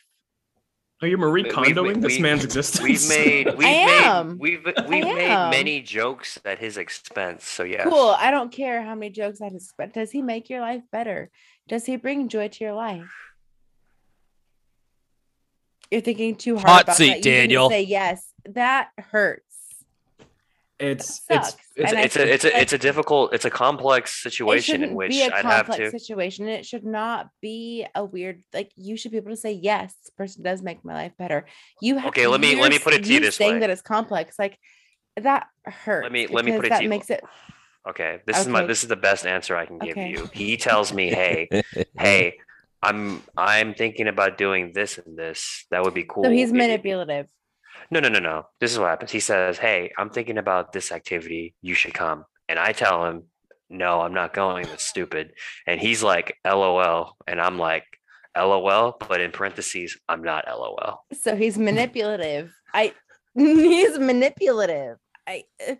Are 1.02 1.08
you 1.08 1.18
marie 1.18 1.42
We- 1.42 1.48
we- 1.48 1.54
condoing 1.54 2.00
this 2.00 2.18
man's 2.18 2.44
existence 2.48 2.82
we've 2.82 3.08
made 3.08 3.54
we've 3.56 3.66
am. 3.66 4.28
made 4.28 4.40
we've 4.40 4.64
we've 4.64 4.88
made 5.04 5.18
am. 5.28 5.50
many 5.50 5.80
jokes 5.82 6.38
at 6.44 6.58
his 6.58 6.76
expense. 6.78 7.46
So 7.46 7.62
yeah, 7.64 7.84
Cool. 7.84 8.14
I 8.18 8.30
don't 8.30 8.50
care 8.50 8.82
how 8.82 8.94
many 8.94 9.10
jokes 9.10 9.40
I 9.42 9.50
just 9.50 9.74
but 9.76 9.92
does 9.92 10.10
he 10.10 10.22
make 10.22 10.48
your 10.48 10.60
life 10.60 10.82
better? 10.90 11.30
Does 11.68 11.84
he 11.84 11.96
bring 11.96 12.28
joy 12.28 12.48
to 12.48 12.64
your 12.64 12.72
life? 12.74 13.10
You're 15.90 16.00
thinking 16.00 16.34
too 16.34 16.56
hard 16.56 16.68
Hot 16.68 16.82
about 16.84 16.96
seat, 16.96 17.08
that. 17.08 17.16
You 17.18 17.22
Daniel. 17.22 17.70
Say 17.70 17.82
yes. 17.82 18.32
That 18.50 18.88
hurts. 18.98 19.45
It's 20.78 21.22
it's. 21.30 21.56
It's, 21.78 21.92
it's 21.92 22.16
a 22.16 22.32
it's 22.32 22.44
a 22.44 22.60
it's 22.60 22.72
a 22.72 22.78
difficult 22.78 23.34
it's 23.34 23.44
a 23.44 23.50
complex 23.50 24.22
situation 24.22 24.82
in 24.82 24.94
which 24.94 25.10
be 25.10 25.22
a 25.22 25.26
I'd 25.26 25.44
have 25.44 25.66
complex 25.66 25.92
to. 25.92 25.98
situation. 25.98 26.48
It 26.48 26.64
should 26.64 26.84
not 26.84 27.28
be 27.42 27.86
a 27.94 28.02
weird 28.04 28.42
like 28.54 28.72
you 28.76 28.96
should 28.96 29.10
be 29.10 29.18
able 29.18 29.30
to 29.30 29.36
say 29.36 29.52
yes, 29.52 29.94
this 30.02 30.10
person 30.16 30.42
does 30.42 30.62
make 30.62 30.84
my 30.84 30.94
life 30.94 31.12
better. 31.18 31.46
You 31.82 31.96
have 31.98 32.08
Okay, 32.08 32.26
let 32.26 32.40
me- 32.40 32.60
let 32.60 32.70
me 32.70 32.78
put 32.78 32.94
it 32.94 33.04
to 33.04 33.12
you 33.12 33.20
this 33.20 33.36
saying 33.36 33.54
way. 33.54 33.60
that 33.60 33.70
it's 33.70 33.82
complex. 33.82 34.38
Like 34.38 34.58
that 35.18 35.48
hurts. 35.64 36.04
Let 36.04 36.12
me- 36.12 36.26
let 36.28 36.44
me 36.46 36.52
put 36.52 36.60
it 36.66 36.68
to 36.70 36.74
that 36.76 36.82
you. 36.82 36.88
makes 36.88 37.10
it 37.10 37.22
Okay, 37.88 38.20
this 38.26 38.38
is 38.38 38.48
my 38.48 38.64
this 38.64 38.82
is 38.82 38.88
the 38.88 38.96
best 38.96 39.26
answer 39.26 39.56
I 39.56 39.64
can 39.66 39.78
give 39.78 39.92
Okay. 39.96 40.08
you. 40.10 40.28
He 40.32 40.56
tells 40.56 40.92
me, 40.92 41.08
"Hey, 41.10 41.48
hey, 41.96 42.38
I'm 42.82 43.22
I'm 43.36 43.74
thinking 43.74 44.08
about 44.08 44.36
doing 44.38 44.72
this 44.74 44.98
and 44.98 45.16
this. 45.16 45.66
That 45.70 45.84
would 45.84 45.94
be 45.94 46.02
cool." 46.04 46.24
so 46.24 46.30
he's 46.30 46.52
manipulative. 46.52 47.26
No, 47.90 48.00
no, 48.00 48.08
no, 48.08 48.18
no. 48.18 48.46
This 48.60 48.72
is 48.72 48.78
what 48.78 48.88
happens. 48.88 49.10
He 49.10 49.20
says, 49.20 49.58
"Hey, 49.58 49.92
I'm 49.98 50.10
thinking 50.10 50.38
about 50.38 50.72
this 50.72 50.92
activity. 50.92 51.54
You 51.62 51.74
should 51.74 51.94
come." 51.94 52.24
And 52.48 52.58
I 52.58 52.72
tell 52.72 53.06
him, 53.06 53.24
"No, 53.70 54.00
I'm 54.00 54.14
not 54.14 54.32
going. 54.34 54.66
That's 54.66 54.84
stupid." 54.84 55.32
And 55.66 55.80
he's 55.80 56.02
like, 56.02 56.36
"LOL," 56.44 57.16
and 57.26 57.40
I'm 57.40 57.58
like, 57.58 57.84
"LOL," 58.36 58.96
but 59.08 59.20
in 59.20 59.30
parentheses, 59.30 59.98
I'm 60.08 60.22
not 60.22 60.44
LOL. 60.48 61.04
So 61.12 61.36
he's 61.36 61.58
manipulative. 61.70 62.52
I 62.74 62.92
he's 63.34 63.98
manipulative. 63.98 64.98
I 65.26 65.44
uh, 65.68 65.74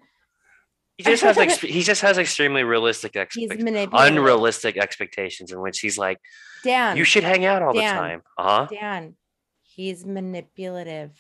He 0.97 1.05
just 1.05 1.22
has 1.22 1.38
ex- 1.44 1.61
he 1.61 1.82
just 1.82 2.03
has 2.03 2.18
extremely 2.18 2.62
realistic 2.64 3.16
expectations. 3.16 3.88
Unrealistic 3.92 4.76
expectations 4.76 5.53
in 5.53 5.61
which 5.61 5.80
he's 5.80 5.99
like, 5.99 6.18
Dan. 6.64 6.97
"You 6.97 7.05
should 7.05 7.24
hang 7.24 7.44
out 7.44 7.62
all 7.62 7.74
the 7.74 7.80
time." 7.80 8.22
Uh 8.38 8.42
huh. 8.42 8.66
Dan. 8.70 9.16
He's 9.62 10.07
manipulative. 10.07 11.11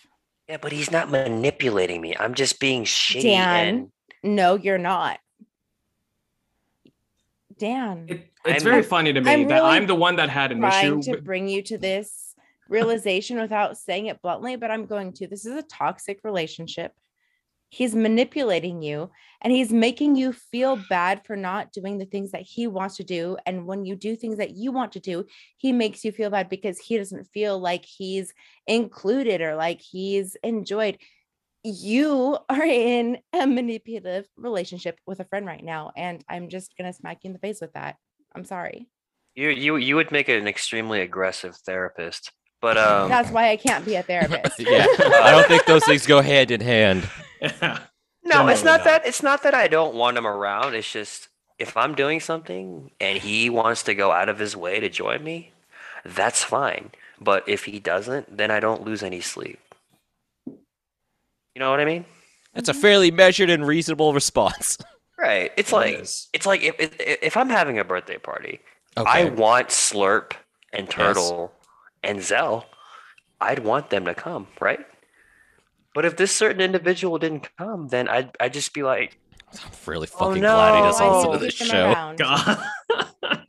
Yeah, 0.48 0.58
but 0.60 0.72
he's 0.72 0.90
not 0.90 1.10
manipulating 1.10 2.00
me. 2.00 2.16
I'm 2.16 2.34
just 2.34 2.60
being 2.60 2.84
shitty 2.84 3.22
Dan. 3.22 3.90
and 4.22 4.36
No, 4.36 4.54
you're 4.54 4.78
not. 4.78 5.18
Dan. 7.58 8.06
it, 8.08 8.30
it's 8.44 8.62
I'm- 8.62 8.70
very 8.70 8.82
funny 8.82 9.12
to 9.14 9.20
me 9.20 9.32
I'm 9.32 9.48
that 9.48 9.62
really 9.62 9.76
i'm 9.76 9.86
the 9.86 9.94
one 9.94 10.16
that 10.16 10.28
had 10.28 10.52
an 10.52 10.60
trying 10.60 10.98
issue 10.98 11.14
to 11.14 11.22
bring 11.22 11.48
you 11.48 11.62
to 11.62 11.78
this 11.78 12.34
realization 12.68 13.40
without 13.40 13.78
saying 13.78 14.06
it 14.06 14.20
bluntly, 14.20 14.56
but 14.56 14.70
I'm 14.70 14.86
going 14.86 15.12
to. 15.14 15.26
This 15.26 15.46
is 15.46 15.56
a 15.56 15.62
toxic 15.62 16.20
relationship. 16.22 16.92
He's 17.68 17.94
manipulating 17.94 18.80
you 18.80 19.10
and 19.42 19.52
he's 19.52 19.72
making 19.72 20.16
you 20.16 20.32
feel 20.32 20.78
bad 20.88 21.24
for 21.26 21.36
not 21.36 21.72
doing 21.72 21.98
the 21.98 22.06
things 22.06 22.30
that 22.30 22.42
he 22.42 22.66
wants 22.66 22.96
to 22.96 23.04
do. 23.04 23.36
And 23.44 23.66
when 23.66 23.84
you 23.84 23.96
do 23.96 24.16
things 24.16 24.38
that 24.38 24.56
you 24.56 24.72
want 24.72 24.92
to 24.92 25.00
do, 25.00 25.26
he 25.56 25.72
makes 25.72 26.04
you 26.04 26.12
feel 26.12 26.30
bad 26.30 26.48
because 26.48 26.78
he 26.78 26.96
doesn't 26.96 27.24
feel 27.24 27.58
like 27.58 27.84
he's 27.84 28.32
included 28.66 29.40
or 29.40 29.56
like 29.56 29.80
he's 29.80 30.36
enjoyed. 30.42 30.98
You 31.64 32.38
are 32.48 32.64
in 32.64 33.18
a 33.32 33.46
manipulative 33.46 34.26
relationship 34.36 34.98
with 35.06 35.20
a 35.20 35.24
friend 35.24 35.44
right 35.44 35.64
now. 35.64 35.90
And 35.96 36.24
I'm 36.28 36.48
just 36.48 36.76
going 36.76 36.90
to 36.90 36.96
smack 36.96 37.24
you 37.24 37.28
in 37.28 37.32
the 37.32 37.40
face 37.40 37.60
with 37.60 37.72
that. 37.74 37.96
I'm 38.34 38.44
sorry. 38.44 38.88
you 39.34 39.50
you 39.50 39.76
you 39.76 39.96
would 39.96 40.10
make 40.12 40.28
an 40.28 40.46
extremely 40.48 41.00
aggressive 41.00 41.56
therapist. 41.56 42.32
But 42.66 42.78
um, 42.78 43.08
That's 43.08 43.30
why 43.30 43.50
I 43.50 43.56
can't 43.56 43.84
be 43.84 43.94
a 43.94 44.02
therapist. 44.10 44.58
yeah, 44.58 44.86
I 44.98 45.30
don't 45.30 45.46
think 45.46 45.66
those 45.66 45.84
things 45.84 46.04
go 46.04 46.20
hand 46.20 46.50
in 46.50 46.60
hand. 46.60 47.08
no, 47.62 48.48
it's 48.48 48.64
not 48.64 48.78
not. 48.80 48.84
that. 48.84 49.06
It's 49.06 49.22
not 49.22 49.44
that 49.44 49.54
I 49.54 49.68
don't 49.68 49.94
want 49.94 50.18
him 50.18 50.26
around. 50.26 50.74
It's 50.74 50.90
just 50.90 51.28
if 51.60 51.76
I'm 51.76 51.94
doing 51.94 52.18
something 52.18 52.90
and 53.00 53.18
he 53.18 53.48
wants 53.50 53.84
to 53.84 53.94
go 53.94 54.10
out 54.10 54.28
of 54.28 54.40
his 54.40 54.56
way 54.56 54.80
to 54.80 54.88
join 54.88 55.22
me, 55.22 55.52
that's 56.04 56.42
fine. 56.42 56.90
But 57.20 57.48
if 57.48 57.66
he 57.66 57.78
doesn't, 57.78 58.36
then 58.36 58.50
I 58.50 58.58
don't 58.58 58.82
lose 58.82 59.04
any 59.04 59.20
sleep. 59.20 59.60
You 60.48 61.60
know 61.60 61.70
what 61.70 61.78
I 61.78 61.84
mean? 61.84 62.04
That's 62.52 62.68
a 62.68 62.74
fairly 62.74 63.12
measured 63.12 63.48
and 63.48 63.64
reasonable 63.64 64.12
response. 64.12 64.76
Right. 65.18 65.50
It's 65.56 65.70
It 65.72 65.76
like 65.76 65.94
is. 66.00 66.28
it's 66.34 66.44
like 66.46 66.62
if 66.64 66.74
if, 66.80 67.00
if 67.00 67.36
I'm 67.38 67.48
having 67.48 67.78
a 67.78 67.84
birthday 67.84 68.18
party, 68.18 68.58
I 68.98 69.24
want 69.26 69.68
Slurp 69.68 70.32
and 70.74 70.90
Turtle 70.90 71.52
and 72.06 72.22
Zell. 72.22 72.66
I'd 73.40 73.58
want 73.58 73.90
them 73.90 74.06
to 74.06 74.14
come, 74.14 74.46
right? 74.60 74.80
But 75.94 76.04
if 76.06 76.16
this 76.16 76.34
certain 76.34 76.60
individual 76.62 77.18
didn't 77.18 77.48
come, 77.58 77.88
then 77.88 78.08
I'd 78.08 78.30
I'd 78.40 78.52
just 78.54 78.72
be 78.72 78.82
like, 78.82 79.18
I'm 79.52 79.70
really 79.86 80.08
Oh, 80.14 80.18
fucking 80.28 80.42
glad 80.42 80.76
he 80.76 80.82
doesn't 80.82 81.06
Why 81.06 81.16
listen 81.16 81.32
do 81.32 81.38
to 81.38 81.44
this 81.44 81.54
show. 81.54 82.14
God. 82.16 82.58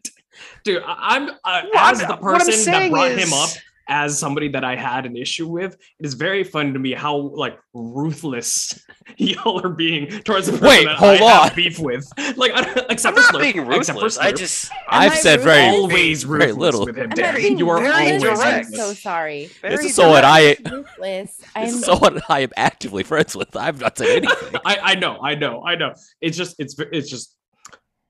Dude, 0.63 0.83
I- 0.85 1.15
I'm 1.15 1.29
uh, 1.29 1.33
I'm- 1.45 1.67
as 1.75 1.99
the 1.99 2.13
I'm 2.13 2.19
person 2.19 2.71
that 2.71 2.89
brought 2.91 3.11
is- 3.11 3.27
him 3.27 3.33
up 3.33 3.49
as 3.87 4.17
somebody 4.17 4.49
that 4.49 4.63
I 4.63 4.75
had 4.75 5.05
an 5.05 5.15
issue 5.15 5.47
with. 5.47 5.73
It 5.99 6.05
is 6.05 6.13
very 6.13 6.43
fun 6.43 6.73
to 6.73 6.79
me 6.79 6.93
how 6.93 7.15
like 7.15 7.57
ruthless 7.73 8.83
y'all 9.17 9.63
are 9.65 9.69
being 9.69 10.07
towards 10.23 10.47
the 10.47 10.53
person 10.53 10.67
Wait, 10.67 10.85
that 10.85 10.97
hold 10.97 11.21
I 11.21 11.43
have 11.43 11.51
on. 11.51 11.55
beef 11.55 11.79
with. 11.79 12.11
Like, 12.35 12.51
I 12.53 12.61
don't, 12.61 12.77
I'm 12.79 12.85
except 12.89 13.15
for 13.15 13.21
not 13.21 13.33
Slurp, 13.35 13.41
being 13.41 13.71
except 13.71 13.99
for 13.99 14.05
ruthless. 14.05 14.17
I 14.17 14.31
just 14.31 14.71
I've 14.89 15.13
I 15.13 15.15
said 15.15 15.41
very, 15.41 15.75
always 15.75 16.23
very 16.23 16.47
ruthless 16.47 16.57
little. 16.57 16.85
with 16.85 16.97
him. 16.97 17.09
Dan. 17.11 17.57
You 17.57 17.69
are 17.69 17.79
very 17.79 17.91
always 17.93 18.23
ruthless. 18.23 18.39
I'm 18.45 18.51
direct. 18.51 18.75
so 18.75 18.93
sorry. 18.93 19.45
This 19.45 19.59
very 19.61 19.85
is 19.85 19.95
someone 19.95 20.21
direct. 20.23 20.67
I 20.67 20.69
Ruthless. 20.69 21.37
this 21.37 21.45
I'm 21.55 21.65
is 21.65 21.85
someone 21.85 22.21
I 22.29 22.41
am 22.41 22.51
actively 22.57 23.03
friends 23.03 23.35
with. 23.35 23.55
I've 23.55 23.79
not 23.79 23.97
said 23.97 24.07
anything. 24.23 24.59
I, 24.65 24.77
I 24.81 24.95
know, 24.95 25.19
I 25.21 25.35
know, 25.35 25.63
I 25.63 25.75
know. 25.75 25.93
It's 26.21 26.37
just, 26.37 26.55
it's, 26.59 26.75
it's 26.91 27.09
just, 27.09 27.36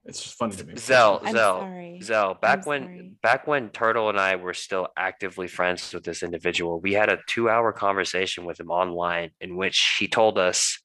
it's 0.08 0.24
just 0.24 0.36
funny 0.36 0.56
to 0.56 0.64
me. 0.66 0.76
Zell, 0.78 1.20
I'm 1.24 1.34
Zell, 1.34 1.60
sorry. 1.60 2.00
Zell. 2.02 2.34
Back 2.36 2.60
I'm 2.60 2.64
when 2.66 2.82
sorry. 2.84 3.12
back 3.22 3.48
when 3.48 3.70
Turtle 3.70 4.10
and 4.10 4.20
I 4.20 4.38
were 4.38 4.54
still 4.54 4.88
actively 4.96 5.48
friends 5.48 5.94
with 5.94 6.04
this 6.04 6.24
individual, 6.24 6.80
we 6.80 6.94
had 6.94 7.10
a 7.10 7.20
two-hour 7.28 7.74
conversation 7.74 8.46
with 8.46 8.60
him 8.60 8.72
online 8.72 9.32
in 9.42 9.58
which 9.58 9.98
he 10.00 10.08
told 10.08 10.38
us 10.38 10.80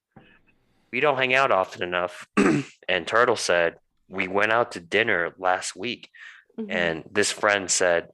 we 0.92 1.00
don't 1.00 1.16
hang 1.16 1.34
out 1.34 1.50
often 1.50 1.82
enough. 1.82 2.26
and 2.88 3.06
Turtle 3.06 3.36
said, 3.36 3.76
We 4.08 4.28
went 4.28 4.52
out 4.52 4.72
to 4.72 4.80
dinner 4.80 5.32
last 5.38 5.74
week. 5.76 6.10
Mhm. 6.58 6.66
And 6.70 7.04
this 7.10 7.30
friend 7.32 7.70
said, 7.70 8.08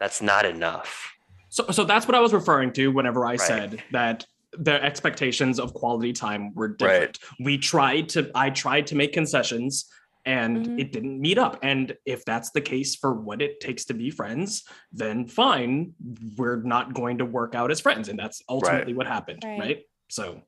That's 0.00 0.22
not 0.22 0.46
enough. 0.46 1.12
So, 1.50 1.66
so 1.70 1.84
that's 1.84 2.06
what 2.06 2.14
I 2.14 2.20
was 2.20 2.32
referring 2.32 2.72
to 2.74 2.88
whenever 2.92 3.24
I 3.26 3.30
Right. 3.30 3.40
said 3.40 3.82
that 3.92 4.24
the 4.52 4.82
expectations 4.82 5.58
of 5.60 5.74
quality 5.74 6.12
time 6.12 6.54
were 6.54 6.68
different. 6.68 7.18
We 7.40 7.58
tried 7.58 8.08
to, 8.10 8.30
I 8.34 8.48
tried 8.50 8.86
to 8.88 8.96
make 8.96 9.12
concessions, 9.12 9.90
and 10.28 10.66
Mhm. 10.66 10.78
it 10.78 10.92
didn't 10.92 11.18
meet 11.18 11.38
up. 11.38 11.58
And 11.62 11.96
if 12.04 12.22
that's 12.26 12.50
the 12.50 12.60
case 12.60 12.94
for 12.94 13.14
what 13.14 13.40
it 13.40 13.60
takes 13.60 13.86
to 13.86 13.94
be 13.94 14.10
friends, 14.10 14.62
then 14.92 15.26
fine, 15.26 15.94
we're 16.36 16.60
not 16.62 16.92
going 16.92 17.18
to 17.18 17.24
work 17.24 17.54
out 17.54 17.70
as 17.70 17.80
friends. 17.80 18.10
And 18.10 18.18
that's 18.18 18.42
ultimately 18.48 18.92
what 18.92 19.06
happened, 19.06 19.42
Right. 19.44 19.58
right? 19.58 19.82
So, 20.08 20.42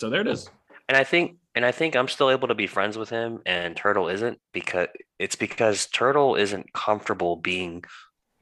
so 0.00 0.10
there 0.10 0.22
it 0.22 0.26
is. 0.26 0.50
And 0.88 0.96
I 0.96 1.04
think 1.04 1.38
and 1.54 1.64
I 1.66 1.70
think 1.70 1.94
I'm 1.94 2.08
still 2.08 2.30
able 2.30 2.48
to 2.48 2.54
be 2.54 2.66
friends 2.66 2.96
with 2.98 3.10
him 3.10 3.42
and 3.44 3.76
Turtle 3.76 4.08
isn't 4.08 4.40
because 4.52 4.88
it's 5.18 5.36
because 5.36 5.86
Turtle 5.86 6.34
isn't 6.34 6.72
comfortable 6.72 7.36
being 7.36 7.84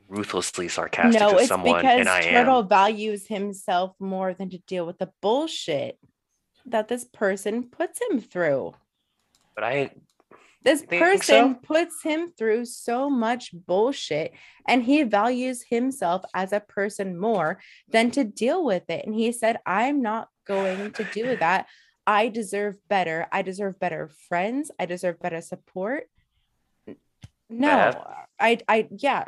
ruthlessly 0.09 0.69
sarcastic 0.69 1.21
no, 1.21 1.33
to 1.33 1.37
it's 1.39 1.49
someone 1.49 1.81
because 1.83 1.99
and 2.01 2.09
I 2.09 2.23
Turtle 2.23 2.61
am. 2.61 2.69
values 2.69 3.27
himself 3.27 3.95
more 3.99 4.33
than 4.33 4.49
to 4.51 4.59
deal 4.59 4.87
with 4.87 4.99
the 4.99 5.13
bullshit 5.21 5.99
that 6.67 6.89
this 6.89 7.05
person 7.05 7.65
puts 7.69 8.01
him 8.09 8.21
through. 8.21 8.73
But 9.55 9.65
I 9.65 9.91
This 10.63 10.85
person 10.85 11.55
so? 11.55 11.61
puts 11.63 12.03
him 12.03 12.29
through 12.37 12.67
so 12.67 13.11
much 13.11 13.51
bullshit 13.53 14.33
and 14.69 14.83
he 14.83 15.03
values 15.03 15.65
himself 15.69 16.23
as 16.35 16.53
a 16.53 16.61
person 16.61 17.19
more 17.19 17.61
than 17.89 18.11
to 18.13 18.25
deal 18.25 18.65
with 18.65 18.89
it. 18.91 19.05
And 19.07 19.15
he 19.15 19.33
said, 19.33 19.59
I'm 19.67 20.03
not 20.03 20.29
going 20.47 20.93
to 20.93 21.05
do 21.05 21.37
that. 21.41 21.67
I 22.07 22.29
deserve 22.29 22.77
better. 22.89 23.27
I 23.31 23.43
deserve 23.43 23.79
better 23.79 24.11
friends. 24.29 24.71
I 24.79 24.87
deserve 24.87 25.21
better 25.21 25.41
support. 25.41 26.09
No? 27.49 28.05
I, 28.39 28.59
I, 28.69 28.89
yeah, 28.97 29.27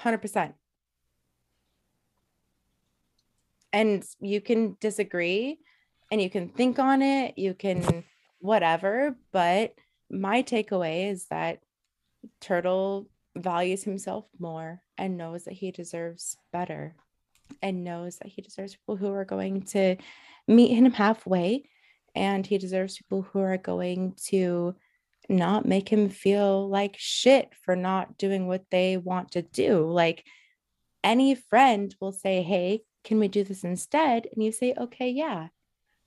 100%. 0.00 0.52
And 3.72 4.04
you 4.20 4.40
can 4.40 4.76
disagree 4.80 5.58
and 6.10 6.20
you 6.20 6.28
can 6.28 6.48
think 6.48 6.78
on 6.78 7.00
it. 7.00 7.38
You 7.38 7.54
can 7.54 8.04
whatever. 8.42 9.16
But 9.32 9.74
my 10.10 10.42
takeaway 10.42 11.10
is 11.10 11.26
that 11.26 11.60
Turtle 12.40 13.08
values 13.36 13.82
himself 13.82 14.26
more 14.38 14.82
and 14.98 15.16
knows 15.16 15.44
that 15.44 15.54
he 15.54 15.70
deserves 15.70 16.36
better 16.52 16.94
and 17.62 17.84
knows 17.84 18.18
that 18.18 18.28
he 18.28 18.42
deserves 18.42 18.76
people 18.76 18.96
who 18.96 19.10
are 19.12 19.24
going 19.24 19.62
to 19.62 19.96
meet 20.46 20.74
him 20.74 20.92
halfway 20.92 21.64
and 22.14 22.46
he 22.46 22.58
deserves 22.58 22.98
people 22.98 23.22
who 23.22 23.40
are 23.40 23.56
going 23.56 24.14
to 24.26 24.74
not 25.28 25.64
make 25.64 25.88
him 25.88 26.08
feel 26.08 26.68
like 26.68 26.96
shit 26.98 27.54
for 27.64 27.76
not 27.76 28.18
doing 28.18 28.46
what 28.46 28.64
they 28.70 28.96
want 28.96 29.30
to 29.32 29.42
do. 29.42 29.88
Like 29.90 30.24
any 31.02 31.34
friend 31.34 31.94
will 32.00 32.12
say 32.12 32.42
hey 32.42 32.82
can 33.04 33.18
we 33.18 33.28
do 33.28 33.42
this 33.42 33.64
instead? 33.64 34.28
And 34.32 34.44
you 34.44 34.52
say 34.52 34.74
okay 34.78 35.10
yeah. 35.10 35.48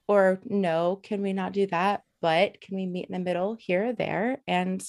Or 0.08 0.40
no 0.46 1.00
can 1.02 1.22
we 1.22 1.34
not 1.34 1.54
do 1.54 1.66
that 1.68 2.04
but 2.26 2.60
can 2.60 2.76
we 2.76 2.88
meet 2.88 3.06
in 3.08 3.14
the 3.14 3.20
middle 3.30 3.56
here 3.60 3.90
or 3.90 3.94
there? 3.94 4.42
And 4.48 4.82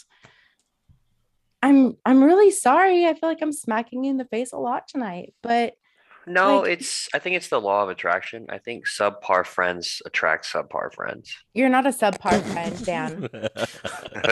i'm 1.63 1.97
i'm 2.05 2.23
really 2.23 2.51
sorry. 2.51 3.07
I 3.07 3.13
feel 3.15 3.29
like 3.29 3.43
i'm 3.43 3.53
smacking 3.53 4.05
you 4.05 4.11
in 4.11 4.17
the 4.23 4.25
face 4.37 4.53
a 4.53 4.59
lot 4.69 4.83
tonight 4.89 5.35
but 5.43 5.75
no, 6.29 6.47
Like- 6.61 6.71
it's 6.75 7.09
I 7.15 7.19
think 7.21 7.37
it's 7.37 7.51
the 7.55 7.61
law 7.61 7.85
of 7.85 7.89
attraction. 7.89 8.47
I 8.57 8.59
think 8.59 8.79
subpar 8.99 9.47
friends 9.47 10.03
attract 10.09 10.43
subpar 10.53 10.93
friends. 10.93 11.27
you're 11.55 11.69
not 11.69 11.87
a 11.87 11.91
subpar 12.03 12.43
friend 12.53 12.75
dan. 12.85 13.29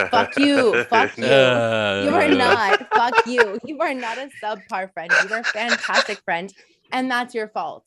Fuck 0.10 0.32
you, 0.44 0.82
fuck 0.94 1.16
you. 1.24 1.24
Uh, 1.24 2.02
you 2.04 2.12
are 2.20 2.28
not. 2.44 2.88
Fuck 2.92 3.26
you. 3.34 3.60
You 3.64 3.76
are 3.86 3.94
not 3.94 4.16
a 4.18 4.28
subpar 4.42 4.92
friend. 4.92 5.10
You 5.22 5.34
are 5.36 5.40
a 5.40 5.44
fantastic 5.60 6.18
friend 6.28 6.52
and 6.90 7.08
that's 7.08 7.32
your 7.38 7.48
fault 7.56 7.86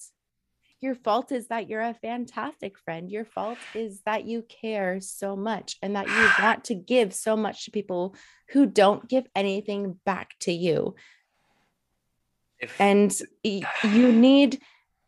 your 0.82 0.96
fault 0.96 1.32
is 1.32 1.48
that 1.48 1.68
you're 1.70 1.82
a 1.82 1.94
fantastic 1.96 2.78
friend 2.80 3.10
your 3.10 3.26
fault 3.26 3.58
is 3.74 4.02
that 4.06 4.26
you 4.26 4.44
care 4.44 5.00
so 5.02 5.36
much 5.36 5.76
and 5.82 5.96
that 5.96 6.08
you 6.08 6.30
want 6.44 6.64
to 6.66 6.76
give 6.76 7.14
so 7.14 7.36
much 7.36 7.66
to 7.66 7.72
people 7.72 8.16
who 8.50 8.66
don't 8.66 9.08
give 9.10 9.26
anything 9.36 10.00
back 10.06 10.32
to 10.42 10.52
you 10.52 10.96
If 12.60 12.80
and 12.80 13.14
you 13.84 14.12
need 14.12 14.62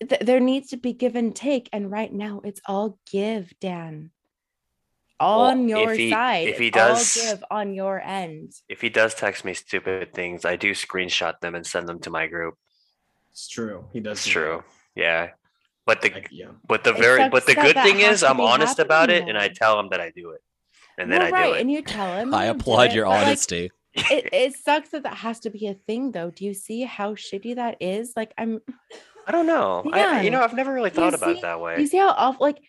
th- 0.07 0.21
there 0.21 0.39
needs 0.39 0.69
to 0.69 0.77
be 0.77 0.93
give 0.93 1.15
and 1.15 1.35
take 1.35 1.69
and 1.71 1.91
right 1.91 2.11
now 2.11 2.41
it's 2.43 2.61
all 2.65 2.97
give 3.11 3.53
dan 3.59 4.11
Well, 5.19 5.41
on 5.41 5.63
if 5.63 5.69
your 5.69 5.93
he- 5.93 6.09
side 6.11 6.47
if 6.47 6.57
he 6.57 6.67
it's 6.67 6.77
all 6.77 6.87
does- 6.95 7.15
give 7.15 7.43
on 7.51 7.73
your 7.73 7.99
end 8.01 8.53
if 8.67 8.81
he 8.81 8.89
does 8.89 9.13
text 9.15 9.45
me 9.45 9.53
stupid 9.53 10.13
things, 10.13 10.45
I 10.45 10.55
do 10.55 10.71
screenshot 10.71 11.39
them 11.41 11.53
and 11.55 11.65
send 11.65 11.87
them 11.87 11.99
to 12.01 12.09
my 12.09 12.27
group. 12.27 12.55
It's 13.31 13.47
true. 13.47 13.85
He 13.93 13.99
does. 13.99 14.17
That's 14.17 14.25
do 14.25 14.31
true. 14.31 14.63
Yeah. 14.95 15.31
But 15.89 16.01
the 16.01 16.09
that. 16.09 16.17
I- 16.23 16.27
yeah. 16.31 16.47
but 16.67 16.83
the 16.83 16.93
very 16.93 17.29
but 17.29 17.45
the 17.45 17.55
good 17.55 17.75
thing 17.75 17.99
is 17.99 18.23
I'm 18.23 18.39
honest 18.41 18.79
about 18.79 19.09
it 19.09 19.13
happening 19.23 19.35
and 19.35 19.37
I 19.37 19.47
tell 19.49 19.79
him 19.79 19.89
that 19.89 19.99
I 20.01 20.11
do 20.15 20.31
it. 20.31 20.41
And 20.97 21.11
then 21.11 21.19
well, 21.21 21.27
I 21.29 21.31
right 21.31 21.49
do 21.51 21.53
it. 21.55 21.61
and 21.61 21.71
you 21.71 21.81
tell 21.81 22.13
him 22.19 22.33
I 22.41 22.47
you 22.47 22.53
do 22.53 22.59
applaud 22.59 22.89
it, 22.89 22.95
your 22.95 23.07
like, 23.07 23.25
honesty. 23.25 23.71
it, 23.93 24.29
it 24.33 24.55
sucks 24.55 24.89
that 24.89 25.03
that 25.03 25.15
has 25.15 25.39
to 25.41 25.49
be 25.49 25.67
a 25.67 25.73
thing 25.73 26.11
though 26.11 26.29
do 26.29 26.45
you 26.45 26.53
see 26.53 26.81
how 26.83 27.15
shitty 27.15 27.55
that 27.55 27.77
is 27.79 28.13
like 28.15 28.31
i'm 28.37 28.61
I 29.27 29.31
don't 29.31 29.45
know. 29.45 29.83
I, 29.93 30.21
you 30.21 30.31
know, 30.31 30.41
I've 30.41 30.55
never 30.55 30.73
really 30.73 30.89
you 30.89 30.95
thought 30.95 31.13
about 31.13 31.29
see- 31.33 31.37
it 31.39 31.41
that 31.43 31.59
way. 31.61 31.79
you 31.79 31.85
see 31.85 31.97
how 31.97 32.09
awful 32.09 32.45
like 32.47 32.59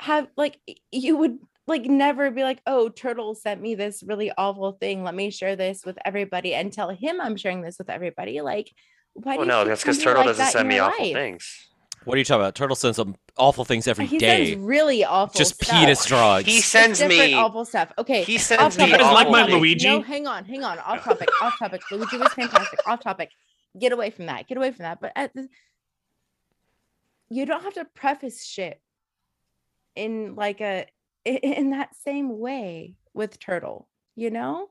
have 0.00 0.28
like 0.36 0.58
you 0.90 1.16
would 1.16 1.38
like 1.66 1.84
never 1.84 2.30
be 2.30 2.42
like 2.42 2.60
oh 2.66 2.88
turtle 2.90 3.34
sent 3.34 3.60
me 3.60 3.74
this 3.74 4.02
really 4.02 4.30
awful 4.36 4.72
thing 4.72 5.02
let 5.04 5.14
me 5.14 5.30
share 5.30 5.54
this 5.56 5.84
with 5.86 5.96
everybody 6.04 6.52
and 6.54 6.72
tell 6.72 6.90
him 6.90 7.20
i'm 7.20 7.36
sharing 7.36 7.60
this 7.62 7.78
with 7.78 7.88
everybody 7.90 8.40
like 8.40 8.70
why 9.14 9.36
Well, 9.36 9.44
do 9.46 9.52
you 9.52 9.58
no, 9.58 9.64
that's 9.64 9.82
because 9.82 9.96
somebody 9.96 10.04
Turtle 10.04 10.20
like 10.22 10.26
doesn't 10.30 10.44
that 10.44 10.52
send 10.52 10.68
me 10.68 10.74
your 10.76 10.84
awful 10.84 11.04
life? 11.04 11.12
things. 11.14 11.68
What 12.04 12.14
are 12.14 12.18
you 12.18 12.24
talking 12.24 12.40
about? 12.40 12.54
Turtle 12.54 12.76
sends 12.76 12.96
some 12.96 13.14
awful 13.36 13.64
things 13.64 13.86
every 13.86 14.06
he 14.06 14.16
day. 14.18 14.52
sends 14.52 14.64
really 14.66 15.04
awful 15.04 15.36
Just 15.38 15.62
stuff. 15.62 15.68
penis 15.78 16.04
drugs. 16.06 16.46
He 16.46 16.56
It's 16.58 16.66
sends 16.66 16.98
different 16.98 17.18
me 17.20 17.34
awful 17.34 17.64
stuff 17.66 17.92
okay 17.98 18.22
he 18.24 18.36
off 18.36 18.42
sends 18.42 18.78
me 18.78 18.84
You 18.86 18.90
guys 18.92 19.00
topic, 19.00 19.14
like 19.14 19.28
my 19.30 19.40
topic. 19.40 19.54
Luigi? 19.54 19.86
No, 19.88 20.00
hang 20.00 20.26
on, 20.26 20.44
hang 20.46 20.64
on. 20.64 20.78
Off 20.78 21.04
topic, 21.04 21.28
off 21.42 21.58
topic. 21.58 21.82
Luigi 21.90 22.16
was 22.16 22.32
fantastic. 22.32 22.80
Off 22.86 23.00
topic. 23.02 23.30
Get 23.78 23.92
away 23.92 24.10
from 24.10 24.26
that. 24.26 24.48
Get 24.48 24.56
away 24.56 24.70
from 24.72 24.84
that. 24.84 25.00
But 25.00 25.12
at 25.14 25.32
the, 25.34 25.48
you 27.28 27.44
don't 27.46 27.62
have 27.62 27.74
to 27.74 27.84
preface 27.84 28.44
shit 28.44 28.80
in 29.94 30.34
like 30.36 30.60
a 30.60 30.86
in 31.24 31.70
that 31.70 31.94
same 31.96 32.38
way 32.38 32.94
with 33.12 33.38
Turtle. 33.38 33.86
You 34.16 34.30
know, 34.30 34.68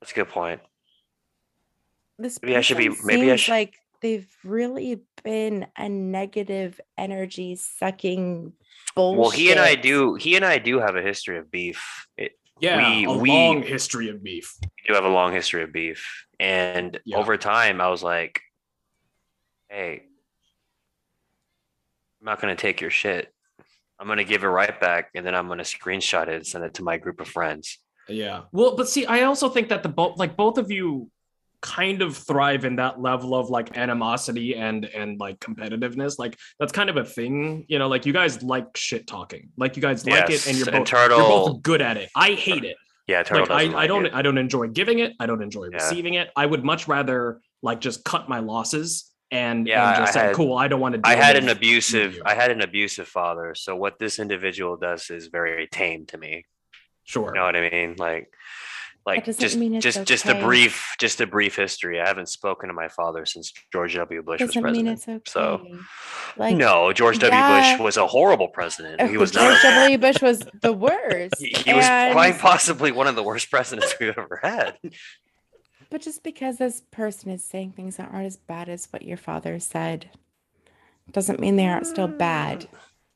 That's 0.00 0.12
a 0.12 0.14
good 0.14 0.28
point. 0.28 0.60
This 2.20 2.38
Maybe 2.42 2.56
I 2.56 2.60
should 2.60 2.76
be- 2.78 2.90
maybe 3.04 3.30
I 3.32 3.36
should- 3.36 3.52
like 3.52 3.74
they've 4.00 4.28
really 4.44 5.02
been 5.24 5.66
a 5.76 5.88
negative 5.88 6.80
energy 6.96 7.56
sucking 7.56 8.52
bullshit. 8.94 9.20
Well, 9.20 9.30
he 9.30 9.50
and 9.50 9.60
I 9.60 9.74
do 9.74 10.14
he 10.14 10.36
and 10.36 10.44
I 10.44 10.58
do 10.58 10.78
have 10.80 10.96
a 10.96 11.02
history 11.02 11.38
of 11.38 11.50
beef. 11.50 12.06
It, 12.16 12.32
Yeah. 12.60 12.76
We- 12.98 13.04
a 13.04 13.12
we- 13.12 13.30
long 13.30 13.62
history 13.62 14.08
of 14.08 14.22
beef. 14.22 14.54
we 14.62 14.68
do 14.88 14.94
have 14.94 15.04
a 15.04 15.08
long 15.08 15.32
history 15.32 15.62
of 15.62 15.72
beef. 15.72 16.26
And 16.38 16.98
Yeah. 17.04 17.18
over 17.18 17.36
time 17.36 17.80
I 17.80 17.88
was 17.88 18.02
like, 18.02 18.40
hey, 19.68 20.02
I'm 22.20 22.24
not 22.26 22.40
gonna 22.40 22.56
take 22.56 22.80
your 22.80 22.90
shit. 22.90 23.32
I'm 23.98 24.06
gonna 24.08 24.24
give 24.24 24.44
it 24.44 24.48
right 24.48 24.78
back 24.80 25.10
and 25.14 25.26
then 25.26 25.34
I'm 25.34 25.48
gonna 25.48 25.62
screenshot 25.62 26.24
it 26.28 26.34
and 26.34 26.46
send 26.46 26.64
it 26.64 26.74
to 26.74 26.82
my 26.82 26.96
group 26.96 27.20
of 27.20 27.28
friends. 27.28 27.78
Yeah. 28.08 28.44
Well, 28.50 28.76
but 28.76 28.88
see, 28.88 29.06
I 29.06 29.22
also 29.22 29.48
think 29.50 29.68
that 29.68 29.82
the 29.82 29.88
both 29.90 30.18
like 30.18 30.36
both 30.36 30.56
of 30.58 30.70
you 30.70 31.10
kind 31.62 32.00
of 32.02 32.16
thrive 32.16 32.64
in 32.64 32.76
that 32.76 33.00
level 33.00 33.34
of 33.34 33.50
like 33.50 33.76
animosity 33.76 34.54
and 34.56 34.84
and 34.86 35.18
like 35.20 35.38
competitiveness. 35.40 36.18
Like 36.18 36.38
that's 36.58 36.72
kind 36.72 36.88
of 36.90 36.96
a 36.96 37.04
thing, 37.04 37.64
you 37.68 37.78
know, 37.78 37.88
like 37.88 38.06
you 38.06 38.12
guys 38.12 38.42
like 38.42 38.76
shit 38.76 39.06
talking. 39.06 39.50
Like 39.56 39.76
you 39.76 39.82
guys 39.82 40.06
like 40.06 40.30
it 40.30 40.46
and 40.46 40.56
you're 40.56 40.68
and 40.68 40.78
both 40.78 40.88
Turtle- 40.88 41.18
you're 41.18 41.28
both 41.28 41.62
good 41.62 41.82
at 41.82 41.96
it. 41.96 42.10
I 42.16 42.32
hate 42.32 42.64
it. 42.64 42.76
Yeah, 43.06 43.22
Turtle 43.22 43.42
Like 43.42 43.50
I, 43.50 43.64
doesn't 43.64 43.78
I 43.78 43.86
don't 43.86 44.06
it. 44.06 44.14
I 44.14 44.22
don't 44.22 44.38
enjoy 44.38 44.68
giving 44.68 45.00
it. 45.00 45.12
I 45.20 45.26
don't 45.26 45.42
enjoy 45.42 45.64
Yeah. 45.70 45.76
receiving 45.78 46.14
it. 46.14 46.30
I 46.36 46.46
would 46.46 46.64
much 46.64 46.88
rather 46.88 47.40
like 47.62 47.80
just 47.80 48.04
cut 48.04 48.28
my 48.28 48.38
losses 48.40 49.10
and, 49.32 49.66
Yeah, 49.66 49.86
and 49.88 49.96
just 49.98 50.16
I 50.16 50.20
say, 50.20 50.26
had- 50.28 50.34
cool, 50.36 50.56
I 50.56 50.66
don't 50.68 50.80
want 50.80 50.94
to 50.94 51.00
I 51.04 51.14
had 51.14 51.36
an 51.36 51.48
abusive 51.48 52.14
you. 52.16 52.22
I 52.24 52.34
had 52.34 52.50
an 52.50 52.62
abusive 52.62 53.06
father. 53.06 53.54
So 53.54 53.76
what 53.76 53.98
this 53.98 54.18
individual 54.18 54.76
does 54.76 55.10
is 55.10 55.26
very 55.28 55.66
tame 55.70 56.06
to 56.06 56.18
me. 56.18 56.44
Sure. 57.04 57.28
You 57.28 57.34
know 57.34 57.44
what 57.44 57.56
I 57.56 57.68
mean? 57.70 57.96
Like 57.98 58.32
like 59.06 59.24
just 59.24 59.56
mean 59.56 59.74
it's 59.74 59.82
just 59.82 60.04
just 60.04 60.26
a 60.26 60.34
brief 60.34 60.94
just 60.98 61.20
a 61.20 61.26
brief 61.26 61.56
history. 61.56 62.00
I 62.00 62.06
haven't 62.06 62.28
spoken 62.28 62.68
to 62.68 62.74
my 62.74 62.88
father 62.88 63.24
since 63.24 63.52
George 63.72 63.94
W. 63.94 64.22
Bush 64.22 64.40
was 64.40 64.50
doesn't 64.50 64.72
mean 64.72 64.84
president. 64.86 65.08
okay. 65.08 65.30
So 65.30 65.66
like 66.36 66.56
no, 66.56 66.92
George 66.92 67.18
W. 67.18 67.34
yeah. 67.34 67.76
Bush 67.76 67.82
was 67.82 67.96
a 67.96 68.06
horrible 68.06 68.48
president. 68.48 69.00
He 69.10 69.16
was 69.16 69.32
not. 69.32 69.60
George. 69.62 69.74
W. 69.74 69.98
Bush 70.12 70.20
was 70.20 70.42
the 70.60 70.72
worst. 70.72 71.34
He, 71.38 71.54
he 71.64 71.72
was 71.72 71.86
quite 71.86 72.38
possibly 72.38 72.92
one 72.92 73.06
of 73.06 73.16
the 73.16 73.22
worst 73.22 73.50
presidents 73.50 73.94
we've 74.00 74.16
ever 74.16 74.38
had. 74.42 74.76
But 75.90 76.02
just 76.02 76.22
because 76.22 76.58
this 76.58 76.82
person 76.90 77.30
is 77.30 77.42
saying 77.42 77.72
things 77.72 77.96
that 77.96 78.10
aren't 78.12 78.26
as 78.26 78.36
bad 78.36 78.68
as 78.68 78.86
what 78.90 79.02
your 79.02 79.16
father 79.16 79.58
said, 79.58 80.10
doesn't 81.10 81.40
mean 81.40 81.56
they 81.56 81.66
aren't 81.66 81.86
still 81.86 82.06
bad. 82.06 82.60
Mm. 82.60 82.68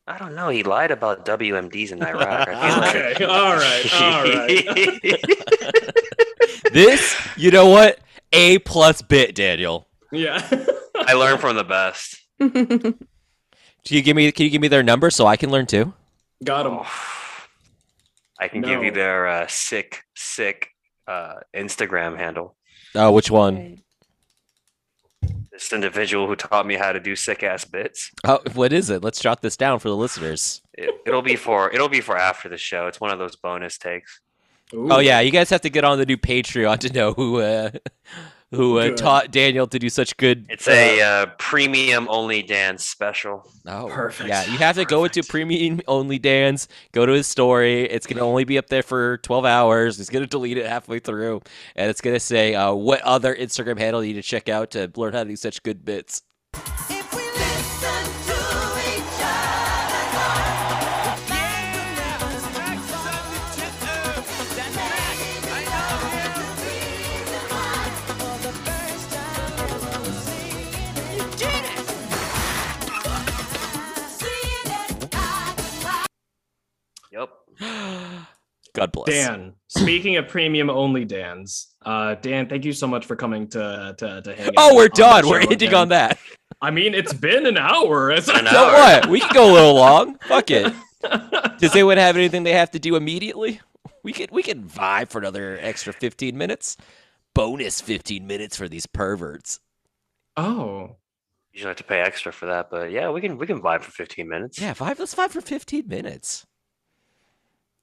I 0.07 0.19
don't 0.19 0.35
know. 0.35 0.51
He 0.51 0.63
lied 0.63 0.91
about 0.91 1.25
WMDs 1.25 1.93
in 1.93 2.03
Iraq. 2.03 2.49
I 2.49 2.79
like- 2.79 2.95
Okay. 3.17 3.25
All 3.25 3.55
right. 3.57 3.95
All 3.95 4.23
right. 4.25 5.95
this, 6.73 7.17
you 7.37 7.51
know 7.51 7.67
what? 7.69 7.99
A 8.33 8.59
plus 8.61 9.01
bit, 9.03 9.35
Daniel. 9.35 9.87
yeah. 10.13 10.47
I 10.97 11.15
learned 11.15 11.41
from 11.41 11.57
the 11.57 11.65
best. 11.65 12.17
Can 12.39 12.97
you 13.97 14.03
give 14.03 14.17
me 14.17 14.31
can 14.33 14.45
you 14.45 14.51
give 14.51 14.61
me 14.63 14.69
their 14.69 14.83
number 14.83 15.11
so 15.11 15.27
I 15.27 15.37
can 15.37 15.51
learn 15.51 15.67
too? 15.67 15.93
Got 16.43 16.67
him. 16.67 16.79
Oh. 16.81 16.87
I 18.41 18.49
can 18.49 18.63
give 18.63 18.83
you 18.83 18.91
their 18.91 19.27
uh, 19.29 19.47
sick, 19.49 20.03
sick 20.17 20.69
uh, 21.07 21.35
Instagram 21.55 22.17
handle. 22.19 22.57
Oh, 22.95 23.13
which 23.13 23.31
one? 23.31 23.83
Right. 25.55 25.61
This 25.61 25.73
individual 25.73 26.27
who 26.27 26.35
taught 26.37 26.67
me 26.67 26.75
how 26.75 26.93
to 26.93 27.01
do 27.01 27.15
sick 27.15 27.43
ass 27.43 27.65
bits. 27.65 28.11
Oh, 28.25 28.41
what 28.55 28.73
is 28.73 28.91
it? 28.91 29.05
Let's 29.05 29.21
jot 29.21 29.41
this 29.41 29.57
down 29.57 29.79
for 29.79 29.89
the 29.89 29.97
listeners. 29.97 30.61
It, 30.73 30.91
it'll 31.07 31.23
be 31.23 31.37
for 31.37 31.71
it'll 31.71 31.89
be 31.89 32.01
for 32.01 32.17
after 32.17 32.49
the 32.49 32.59
show. 32.59 32.87
It's 32.89 33.01
one 33.01 33.11
of 33.11 33.19
those 33.19 33.37
bonus 33.37 33.79
takes. 33.79 34.21
Oh 34.73 34.99
yeah, 34.99 35.21
you 35.21 35.31
guys 35.31 35.51
have 35.51 35.61
to 35.61 35.71
get 35.71 35.85
on 35.85 35.99
the 35.99 36.07
new 36.07 36.17
Patreon 36.17 36.79
to 36.81 36.93
know 36.93 37.13
who 37.13 37.41
uh, 37.41 37.71
who 38.55 38.79
uh, 38.79 38.91
taught 38.95 39.31
Daniel 39.31 39.67
to 39.67 39.79
do 39.79 39.89
such 39.89 40.17
good. 40.17 40.47
It's 40.49 40.69
a 40.69 41.01
uh, 41.01 41.27
premium 41.39 42.07
only 42.11 42.43
dance 42.43 42.87
special. 42.87 43.51
Oh, 43.67 43.89
Perfect. 43.89 44.29
Yeah, 44.29 44.45
you 44.45 44.59
have 44.59 44.77
to 44.77 44.85
go 44.85 45.05
into 45.05 45.23
premium 45.23 45.81
only 45.87 46.19
Dan's. 46.19 46.69
Go 46.93 47.07
to 47.07 47.13
his 47.13 47.27
story. 47.27 47.85
It's 47.85 48.07
gonna 48.07 48.23
only 48.23 48.45
be 48.45 48.59
up 48.59 48.69
there 48.69 48.83
for 48.83 49.19
twelve 49.19 49.45
hours. 49.45 49.99
He's 49.99 50.11
gonna 50.11 50.27
delete 50.27 50.59
it 50.59 50.67
halfway 50.67 50.99
through, 50.99 51.43
and 51.77 51.91
it's 51.91 52.01
gonna 52.01 52.21
say 52.21 52.55
uh, 52.55 52.73
what 52.73 53.01
other 53.03 53.35
Instagram 53.35 53.79
handle 53.79 54.05
you 54.05 54.15
need 54.15 54.23
to 54.23 54.27
check 54.27 54.49
out 54.49 54.71
to 54.73 54.91
learn 54.97 55.13
how 55.13 55.25
to 55.25 55.29
do 55.31 55.37
such 55.37 55.63
good 55.63 55.85
bits. 55.85 56.23
God 78.75 78.91
bless. 78.93 79.09
Dan, 79.09 79.53
speaking 79.69 80.17
of 80.17 80.27
premium 80.29 80.69
only 80.69 81.05
Dan's, 81.05 81.69
uh, 81.87 82.17
Dan, 82.17 82.49
thank 82.49 82.65
you 82.65 82.73
so 82.73 82.87
much 82.89 83.07
for 83.07 83.15
coming 83.15 83.47
to 83.49 83.95
to, 83.99 84.23
to 84.23 84.35
hang 84.35 84.49
out 84.49 84.55
Oh, 84.57 84.75
we're 84.77 84.89
done. 84.89 85.29
We're 85.29 85.43
show 85.43 85.51
ending 85.51 85.69
again. 85.69 85.81
on 85.81 85.89
that. 85.91 86.19
I 86.61 86.71
mean, 86.71 86.93
it's 86.95 87.13
been 87.13 87.47
an 87.47 87.57
hour. 87.59 88.11
It's 88.17 88.29
An 88.29 88.47
So 88.47 88.57
hour. 88.67 88.73
what? 88.73 89.07
We 89.09 89.21
can 89.21 89.31
go 89.33 89.51
a 89.51 89.53
little 89.53 89.75
long. 89.75 90.17
Fuck 90.27 90.51
it. 90.51 90.73
Does 91.61 91.73
anyone 91.73 91.99
have 91.99 92.17
anything 92.17 92.43
they 92.43 92.53
have 92.53 92.71
to 92.73 92.79
do 92.79 92.97
immediately? 92.97 93.61
We 94.03 94.13
could 94.13 94.31
we 94.33 94.43
could 94.43 94.67
vibe 94.67 95.11
for 95.11 95.19
another 95.19 95.57
extra 95.61 95.93
fifteen 95.93 96.37
minutes. 96.37 96.77
Bonus 97.35 97.81
fifteen 97.81 98.27
minutes 98.27 98.57
for 98.57 98.69
these 98.69 98.87
perverts. 98.87 99.61
Oh, 100.37 100.97
You 101.53 101.61
should 101.61 101.69
have 101.69 101.77
to 101.77 101.85
pay 101.85 102.01
extra 102.01 102.33
for 102.33 102.47
that, 102.47 102.71
but 102.71 102.91
yeah, 102.91 103.11
we 103.11 103.21
can 103.21 103.39
we 103.39 103.47
can 103.47 103.61
vibe 103.63 103.83
for 103.83 103.93
15 103.93 104.29
minutes. 104.29 104.61
Yeah, 104.61 104.73
five. 104.73 104.99
Let's 104.99 105.15
vibe 105.15 105.31
for 105.31 105.41
fifteen 105.41 105.87
minutes. 105.87 106.45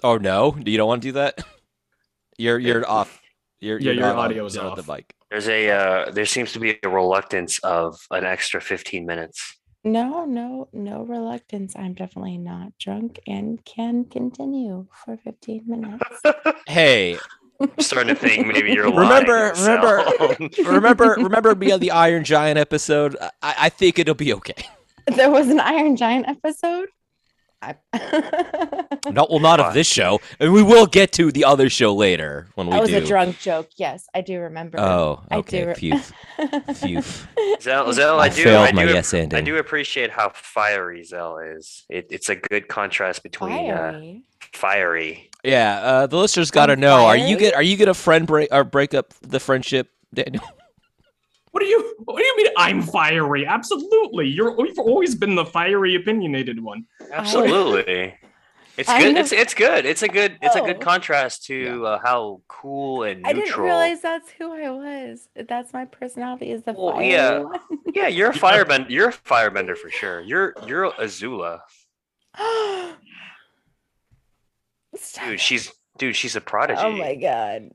Oh 0.03 0.17
no, 0.17 0.55
you 0.65 0.77
don't 0.77 0.87
want 0.87 1.01
to 1.03 1.07
do 1.09 1.11
that. 1.13 1.39
You're 2.37 2.57
you're 2.57 2.89
off. 2.89 3.21
You're, 3.59 3.79
Yeah, 3.79 3.91
your 3.91 4.01
not 4.01 4.15
on- 4.15 4.25
audio 4.25 4.45
is 4.45 4.55
not 4.55 4.65
on 4.65 4.71
off. 4.79 4.85
the 4.85 4.91
mic. 4.93 5.13
There's 5.29 5.47
a 5.47 5.69
uh, 5.69 6.11
there 6.11 6.25
seems 6.25 6.51
to 6.53 6.59
be 6.59 6.79
a 6.83 6.89
reluctance 6.89 7.59
of 7.59 7.99
an 8.09 8.25
extra 8.25 8.59
15 8.61 9.05
minutes. 9.05 9.57
No, 9.83 10.25
no, 10.25 10.67
no 10.73 11.03
reluctance. 11.03 11.75
I'm 11.75 11.93
definitely 11.93 12.37
not 12.39 12.77
drunk 12.79 13.19
and 13.27 13.63
can 13.63 14.05
continue 14.05 14.87
for 15.05 15.17
15 15.17 15.63
minutes. 15.67 16.21
Hey, 16.67 17.17
I'm 17.59 17.69
starting 17.79 18.15
to 18.15 18.19
think 18.19 18.47
maybe 18.47 18.71
you're 18.71 18.89
lying. 18.89 19.25
Remember- 19.25 19.51
Sal. 19.55 20.35
remember 20.65 21.15
remember 21.19 21.53
me 21.53 21.71
on 21.71 21.79
the 21.79 21.91
Iron 21.91 22.23
Giant 22.23 22.57
episode? 22.57 23.15
I, 23.21 23.29
I 23.59 23.69
think 23.69 23.99
it'll 23.99 24.15
be 24.15 24.33
okay. 24.33 24.55
there 25.15 25.29
was 25.29 25.47
an 25.49 25.59
Iron 25.59 25.95
Giant 25.95 26.27
episode. 26.27 26.87
I... 27.61 27.75
No, 29.09 29.27
well, 29.29 29.39
not 29.39 29.59
of 29.59 29.73
this 29.73 29.87
show, 29.87 30.21
and 30.39 30.53
we 30.53 30.61
will 30.61 30.85
get 30.85 31.11
to 31.13 31.31
the 31.31 31.43
other 31.45 31.69
show 31.69 31.93
later 31.93 32.47
when 32.53 32.67
we 32.67 32.73
that 32.73 32.81
was 32.81 32.91
do. 32.91 32.97
a 32.97 33.05
drunk 33.05 33.39
joke. 33.39 33.69
Yes, 33.75 34.07
I 34.13 34.21
do 34.21 34.39
remember. 34.39 34.79
Oh, 34.79 35.23
I 35.31 35.37
okay. 35.37 35.61
do 35.61 35.67
re- 35.69 35.73
Phew. 35.73 35.99
Phew. 36.75 37.01
Zell, 37.59 37.91
Zell, 37.93 38.19
I 38.19 38.25
I 38.25 38.29
do, 38.29 38.43
failed 38.43 38.67
I 38.69 38.71
my 38.73 38.85
do, 38.85 38.93
yes 38.93 39.13
ending. 39.13 39.37
I 39.37 39.41
do 39.41 39.57
appreciate 39.57 40.11
how 40.11 40.29
fiery 40.29 41.03
Zell 41.03 41.39
is. 41.39 41.83
It, 41.89 42.07
it's 42.11 42.29
a 42.29 42.35
good 42.35 42.67
contrast 42.67 43.23
between 43.23 43.71
uh, 43.71 43.91
Fiery. 43.91 44.23
fiery. 44.53 45.29
Yeah, 45.43 45.79
uh, 45.81 46.07
the 46.07 46.17
listeners 46.17 46.51
got 46.51 46.67
to 46.67 46.73
On 46.73 46.79
know: 46.79 47.05
Are 47.05 47.17
you 47.17 47.37
get? 47.37 47.55
Are 47.55 47.63
you 47.63 47.77
gonna 47.77 47.95
friend 47.95 48.27
break 48.27 48.49
or 48.51 48.63
break 48.63 48.93
up 48.93 49.13
the 49.21 49.39
friendship, 49.39 49.89
Daniel? 50.13 50.43
What 51.51 51.59
do 51.61 51.65
you 51.67 51.95
what 52.05 52.17
do 52.17 52.23
you 52.23 52.37
mean? 52.37 52.47
I'm 52.57 52.81
fiery. 52.81 53.45
Absolutely, 53.45 54.27
you're 54.27 54.55
you've 54.65 54.79
always 54.79 55.15
been 55.15 55.35
the 55.35 55.45
fiery, 55.45 55.95
opinionated 55.95 56.61
one. 56.63 56.85
Absolutely. 57.11 58.15
It's 58.77 58.87
I 58.87 59.01
good. 59.03 59.15
know- 59.15 59.19
It's 59.19 59.33
it's 59.33 59.53
good. 59.53 59.85
It's 59.85 60.01
a 60.01 60.07
good 60.07 60.37
it's 60.41 60.55
a 60.55 60.61
good 60.61 60.77
Oh. 60.77 60.79
contrast 60.79 61.43
to 61.47 61.85
uh, 61.85 61.99
how 62.01 62.41
cool 62.47 63.03
and 63.03 63.21
neutral. 63.21 63.37
I 63.41 63.45
didn't 63.45 63.61
realize 63.63 64.01
that's 64.01 64.29
who 64.31 64.53
I 64.53 64.69
was. 64.69 65.27
That's 65.35 65.73
my 65.73 65.83
personality 65.83 66.51
is 66.51 66.63
the 66.63 66.71
Well, 66.71 66.93
fiery 66.93 67.11
yeah. 67.11 67.39
one. 67.39 67.59
Yeah, 67.93 68.07
you're 68.07 68.29
a 68.29 68.33
firebender. 68.33 68.89
You're 68.89 69.09
a 69.09 69.13
firebender 69.13 69.75
for 69.77 69.89
sure. 69.89 70.21
You're 70.21 70.53
you're 70.65 70.89
Azula, 70.93 71.59
dude. 75.25 75.39
She's 75.39 75.71
dude. 75.97 76.15
She's 76.15 76.35
a 76.37 76.41
prodigy. 76.41 76.81
Oh 76.81 76.91
my 76.93 77.15
god. 77.15 77.69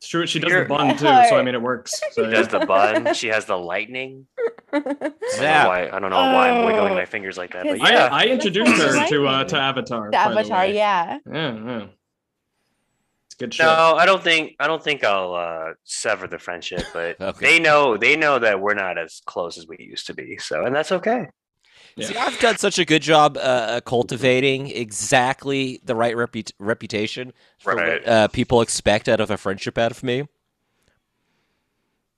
It's 0.00 0.08
true. 0.08 0.26
She 0.26 0.38
does 0.38 0.50
You're- 0.50 0.62
the 0.62 0.68
bun 0.70 0.96
too, 0.96 1.04
so 1.28 1.36
I 1.36 1.42
mean 1.42 1.54
it 1.54 1.60
works. 1.62 2.00
So, 2.12 2.24
She 2.24 2.30
does 2.30 2.48
the 2.48 2.60
bun. 2.60 3.12
She 3.20 3.28
has 3.28 3.44
the 3.44 3.58
lightning. 3.58 4.26
I 4.72 4.78
don't 4.78 5.00
know 5.02 5.12
Yeah. 5.40 5.66
why. 5.66 5.88
I 5.90 5.98
don't 6.00 6.08
know 6.10 6.16
why 6.16 6.48
I'm 6.50 6.64
wiggling 6.64 6.92
Oh. 6.92 6.94
my 6.96 7.04
fingers 7.04 7.36
like 7.36 7.52
that. 7.52 7.64
But 7.64 7.74
Because- 7.74 7.90
yeah, 7.90 8.08
I, 8.10 8.22
I 8.22 8.26
introduced 8.28 8.80
her 8.80 9.06
to 9.08 9.26
uh, 9.26 9.44
to 9.44 9.56
Avatar. 9.58 10.06
The 10.06 10.12
by 10.16 10.28
the 10.32 10.38
Avatar, 10.40 10.58
way. 10.60 10.74
yeah. 10.74 11.18
Yeah, 11.30 11.54
yeah. 11.66 11.86
It's 13.26 13.34
good 13.38 13.52
shit. 13.52 13.66
No, 13.66 13.94
I 13.96 14.06
don't 14.06 14.22
think 14.24 14.56
I 14.58 14.66
don't 14.66 14.82
think 14.82 15.04
I'll 15.04 15.34
uh, 15.34 15.74
sever 15.84 16.26
the 16.26 16.38
friendship, 16.38 16.84
but 16.94 17.20
Okay. 17.20 17.46
they 17.46 17.58
know 17.60 17.96
they 17.98 18.16
know 18.16 18.38
that 18.38 18.58
we're 18.60 18.74
not 18.74 18.96
as 18.96 19.20
close 19.26 19.58
as 19.58 19.66
we 19.66 19.76
used 19.80 20.06
to 20.06 20.14
be. 20.14 20.38
So, 20.38 20.64
and 20.64 20.74
that's 20.74 20.92
okay. 20.92 21.28
Yeah. 21.96 22.06
See, 22.08 22.16
I've 22.16 22.38
done 22.40 22.56
such 22.56 22.78
a 22.78 22.84
good 22.84 23.02
job 23.02 23.36
uh, 23.36 23.40
uh, 23.40 23.80
cultivating 23.80 24.68
exactly 24.68 25.80
the 25.84 25.94
right 25.94 26.14
reput- 26.14 26.52
reputation 26.58 27.32
for 27.58 27.74
Right. 27.74 28.00
what 28.04 28.08
uh, 28.08 28.28
people 28.28 28.60
expect 28.60 29.08
out 29.08 29.20
of 29.20 29.30
a 29.30 29.36
friendship 29.36 29.76
out 29.76 29.90
of 29.90 30.02
me. 30.02 30.24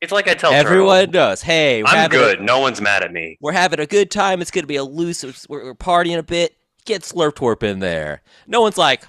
It's 0.00 0.12
like 0.12 0.26
I 0.28 0.34
tell 0.34 0.52
Everyone 0.52 1.06
Turtle, 1.06 1.12
knows, 1.12 1.42
hey, 1.42 1.82
we're 1.82 1.88
I'm 1.88 2.06
a- 2.06 2.08
good. 2.08 2.40
No 2.40 2.58
one's 2.58 2.80
mad 2.80 3.04
at 3.04 3.12
me. 3.12 3.38
we're 3.40 3.52
having 3.52 3.78
a 3.80 3.86
good 3.86 4.10
time. 4.10 4.40
It's 4.42 4.50
gonna 4.50 4.66
be 4.66 4.76
a 4.76 4.84
loose. 4.84 5.24
We're, 5.48 5.64
we're 5.64 5.74
partying 5.74 6.18
a 6.18 6.22
bit. 6.24 6.56
Get 6.84 7.02
Slurptwerp 7.02 7.62
in 7.62 7.78
there. 7.78 8.22
No 8.48 8.60
one's 8.60 8.76
like 8.76 9.04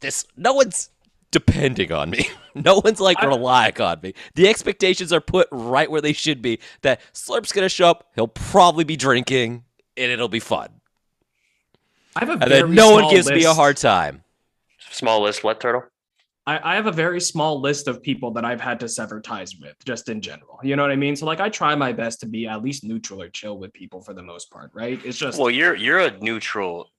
this. 0.00 0.26
No 0.36 0.52
one's 0.52 0.90
depending 1.34 1.92
on 1.92 2.08
me. 2.10 2.28
No 2.56 2.80
one's 2.84 3.00
like 3.00 3.18
I- 3.20 3.26
relying 3.26 3.80
on 3.80 3.98
me. 4.00 4.14
The 4.36 4.46
expectations 4.48 5.12
are 5.12 5.20
put 5.20 5.48
right 5.50 5.90
where 5.90 6.00
they 6.00 6.12
should 6.12 6.40
be. 6.40 6.60
That 6.82 7.00
Slurp's 7.12 7.50
gonna 7.50 7.68
show 7.68 7.88
up. 7.88 8.08
He'll 8.14 8.28
probably 8.28 8.84
be 8.84 8.94
drinking, 8.94 9.64
and 9.96 10.12
it'll 10.12 10.28
be 10.28 10.38
fun. 10.38 10.68
I 12.14 12.20
have 12.20 12.28
a 12.28 12.32
And 12.34 12.44
very 12.44 12.60
then 12.62 12.74
no 12.74 12.92
one 12.92 13.00
small 13.00 13.10
gives 13.10 13.28
me 13.28 13.42
a 13.42 13.52
hard 13.52 13.76
time. 13.76 14.22
Small 14.92 15.22
list. 15.22 15.42
What 15.42 15.58
turtle? 15.60 15.82
I, 16.46 16.72
I 16.72 16.74
have 16.76 16.86
a 16.86 16.92
very 16.92 17.20
small 17.20 17.60
list 17.60 17.88
of 17.88 18.00
people 18.02 18.30
that 18.34 18.44
I've 18.44 18.60
had 18.60 18.78
to 18.80 18.88
sever 18.88 19.20
ties 19.20 19.56
with, 19.60 19.74
just 19.84 20.08
in 20.08 20.20
general. 20.20 20.60
You 20.62 20.76
know 20.76 20.82
what 20.82 20.92
I 20.92 20.96
mean? 20.96 21.16
So 21.16 21.26
like, 21.26 21.40
I 21.40 21.48
try 21.48 21.74
my 21.74 21.92
best 21.92 22.20
to 22.20 22.26
be 22.26 22.46
at 22.46 22.62
least 22.62 22.84
neutral 22.84 23.20
or 23.20 23.30
chill 23.30 23.58
with 23.58 23.72
people 23.72 24.00
for 24.00 24.14
the 24.14 24.22
most 24.22 24.48
part, 24.52 24.70
right? 24.74 25.00
It's 25.04 25.18
just 25.18 25.40
Well, 25.40 25.50
you're 25.50 25.74
you're 25.74 25.98
a 25.98 26.16
neutral 26.20 26.92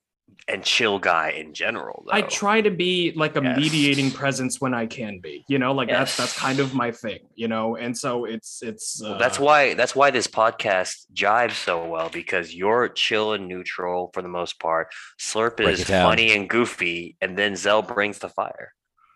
and 0.48 0.62
chill 0.62 0.98
guy 1.00 1.30
in 1.30 1.54
general. 1.54 2.04
Though. 2.06 2.12
I 2.16 2.22
try 2.22 2.60
to 2.60 2.70
be 2.70 3.12
like 3.16 3.34
a 3.36 3.42
Yes. 3.42 3.58
mediating 3.58 4.10
presence 4.12 4.60
when 4.60 4.74
I 4.74 4.86
can 4.86 5.18
be. 5.18 5.44
You 5.48 5.58
know, 5.58 5.72
like 5.72 5.88
that's 5.88 6.16
that's 6.16 6.38
kind 6.38 6.60
of 6.60 6.72
my 6.74 6.92
thing. 6.92 7.18
You 7.34 7.48
know, 7.48 7.74
and 7.76 7.96
so 7.98 8.26
it's 8.26 8.62
it's. 8.62 9.02
Uh, 9.02 9.10
Well, 9.10 9.18
that's 9.18 9.38
why 9.40 9.74
that's 9.74 9.96
why 9.96 10.10
this 10.10 10.28
podcast 10.28 11.06
jives 11.12 11.54
so 11.64 11.84
well 11.86 12.08
because 12.10 12.54
you're 12.54 12.88
chill 12.88 13.32
and 13.32 13.48
neutral 13.48 14.10
for 14.14 14.22
the 14.22 14.28
most 14.28 14.60
part. 14.60 14.88
Slurp 15.18 15.56
Break 15.56 15.68
is 15.80 15.84
funny 15.84 16.32
and 16.36 16.48
goofy, 16.48 17.16
and 17.20 17.36
then 17.36 17.56
Zell 17.56 17.82
brings 17.82 18.18
the 18.20 18.28
fire. 18.28 18.72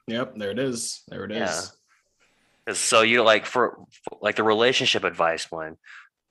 Yep, 0.08 0.34
there 0.36 0.50
it 0.50 0.58
is. 0.58 1.02
There 1.08 1.24
it 1.24 1.30
is. 1.32 1.38
Yeah. 1.38 1.60
'Cause 2.66 2.78
So 2.78 3.02
you 3.02 3.22
like 3.22 3.46
for 3.46 3.78
for- 4.04 4.18
like 4.20 4.36
the 4.36 4.42
relationship 4.42 5.04
advice 5.04 5.50
one. 5.50 5.76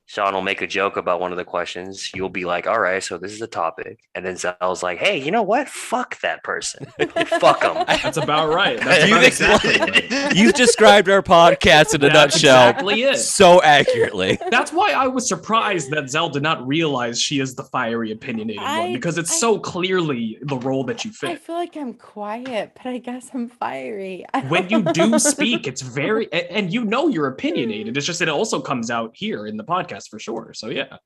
Sean 0.09 0.33
will 0.33 0.41
make 0.41 0.63
a 0.63 0.65
joke 0.65 0.97
about 0.97 1.19
one 1.19 1.31
of 1.31 1.37
the 1.37 1.45
questions. 1.45 2.09
You'll 2.15 2.29
be 2.29 2.43
like, 2.43 2.65
"All 2.65 2.79
right, 2.79 3.03
so 3.03 3.19
this 3.19 3.31
is 3.31 3.37
the 3.37 3.45
topic," 3.45 3.99
and 4.15 4.25
then 4.25 4.37
Zell's 4.37 4.81
like, 4.81 4.97
"Hey, 4.97 5.19
you 5.21 5.29
know 5.29 5.43
what? 5.43 5.69
Fuck 5.69 6.19
that 6.21 6.43
person. 6.43 6.87
Fuck 7.39 7.61
them." 7.61 7.85
That's 7.87 8.17
about 8.17 8.51
right. 8.51 8.79
That's 8.83 9.07
you 9.07 9.13
about 9.13 9.25
exactly 9.27 9.77
right. 9.77 10.35
You've 10.35 10.55
described 10.55 11.09
our 11.09 11.21
podcast 11.21 11.93
in 11.93 12.03
a 12.03 12.09
That's 12.09 12.33
nutshell 12.41 12.69
exactly 12.69 13.03
it. 13.03 13.17
so 13.17 13.61
accurately. 13.61 14.39
That's 14.49 14.73
why 14.73 14.93
I 14.93 15.05
was 15.05 15.27
surprised 15.29 15.91
that 15.91 16.09
Zell 16.09 16.29
did 16.29 16.41
not 16.41 16.67
realize 16.67 17.21
she 17.21 17.39
is 17.39 17.53
the 17.53 17.65
fiery, 17.65 18.11
opinionated 18.11 18.63
I- 18.63 18.79
one 18.79 18.93
because 18.93 19.19
it's 19.19 19.31
I- 19.31 19.35
so 19.35 19.59
clearly 19.59 20.39
the 20.41 20.57
role 20.57 20.85
that 20.85 21.05
you 21.05 21.11
fit. 21.11 21.29
I 21.29 21.35
feel 21.35 21.53
like 21.55 21.77
I'm 21.77 21.93
quiet, 21.93 22.71
but 22.75 22.87
I 22.89 22.97
guess 22.97 23.29
I'm 23.31 23.47
fiery. 23.47 24.25
When 24.47 24.63
you 24.71 24.81
don't 24.81 24.95
do 24.95 25.07
know. 25.09 25.17
speak, 25.19 25.67
it's 25.67 25.83
very, 25.83 26.33
and 26.33 26.73
you 26.73 26.83
know 26.83 27.09
you're 27.09 27.27
opinionated. 27.27 27.95
It's 27.95 28.07
just 28.07 28.17
that 28.17 28.27
it 28.27 28.31
also 28.31 28.59
comes 28.59 28.89
out 28.89 29.11
here 29.13 29.45
in 29.45 29.55
the 29.55 29.63
podcast. 29.63 29.98
Podcast 29.99 30.09
for 30.09 30.19
sure. 30.19 30.51
So 30.53 30.69
yeah, 30.69 30.97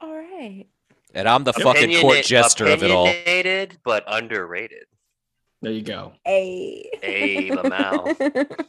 All 0.00 0.16
right. 0.16 0.66
And 1.14 1.28
I'm 1.28 1.44
the 1.44 1.52
fucking 1.54 2.00
court 2.00 2.24
jester 2.24 2.66
of 2.66 2.82
it 2.82 2.90
all. 2.90 3.06
Opinionated, 3.08 3.78
but 3.82 4.04
underrated. 4.06 4.84
there 5.62 5.72
you 5.72 5.82
go. 5.82 6.12
A. 6.26 6.90
Hey, 7.02 7.48
Lamau. 7.50 8.66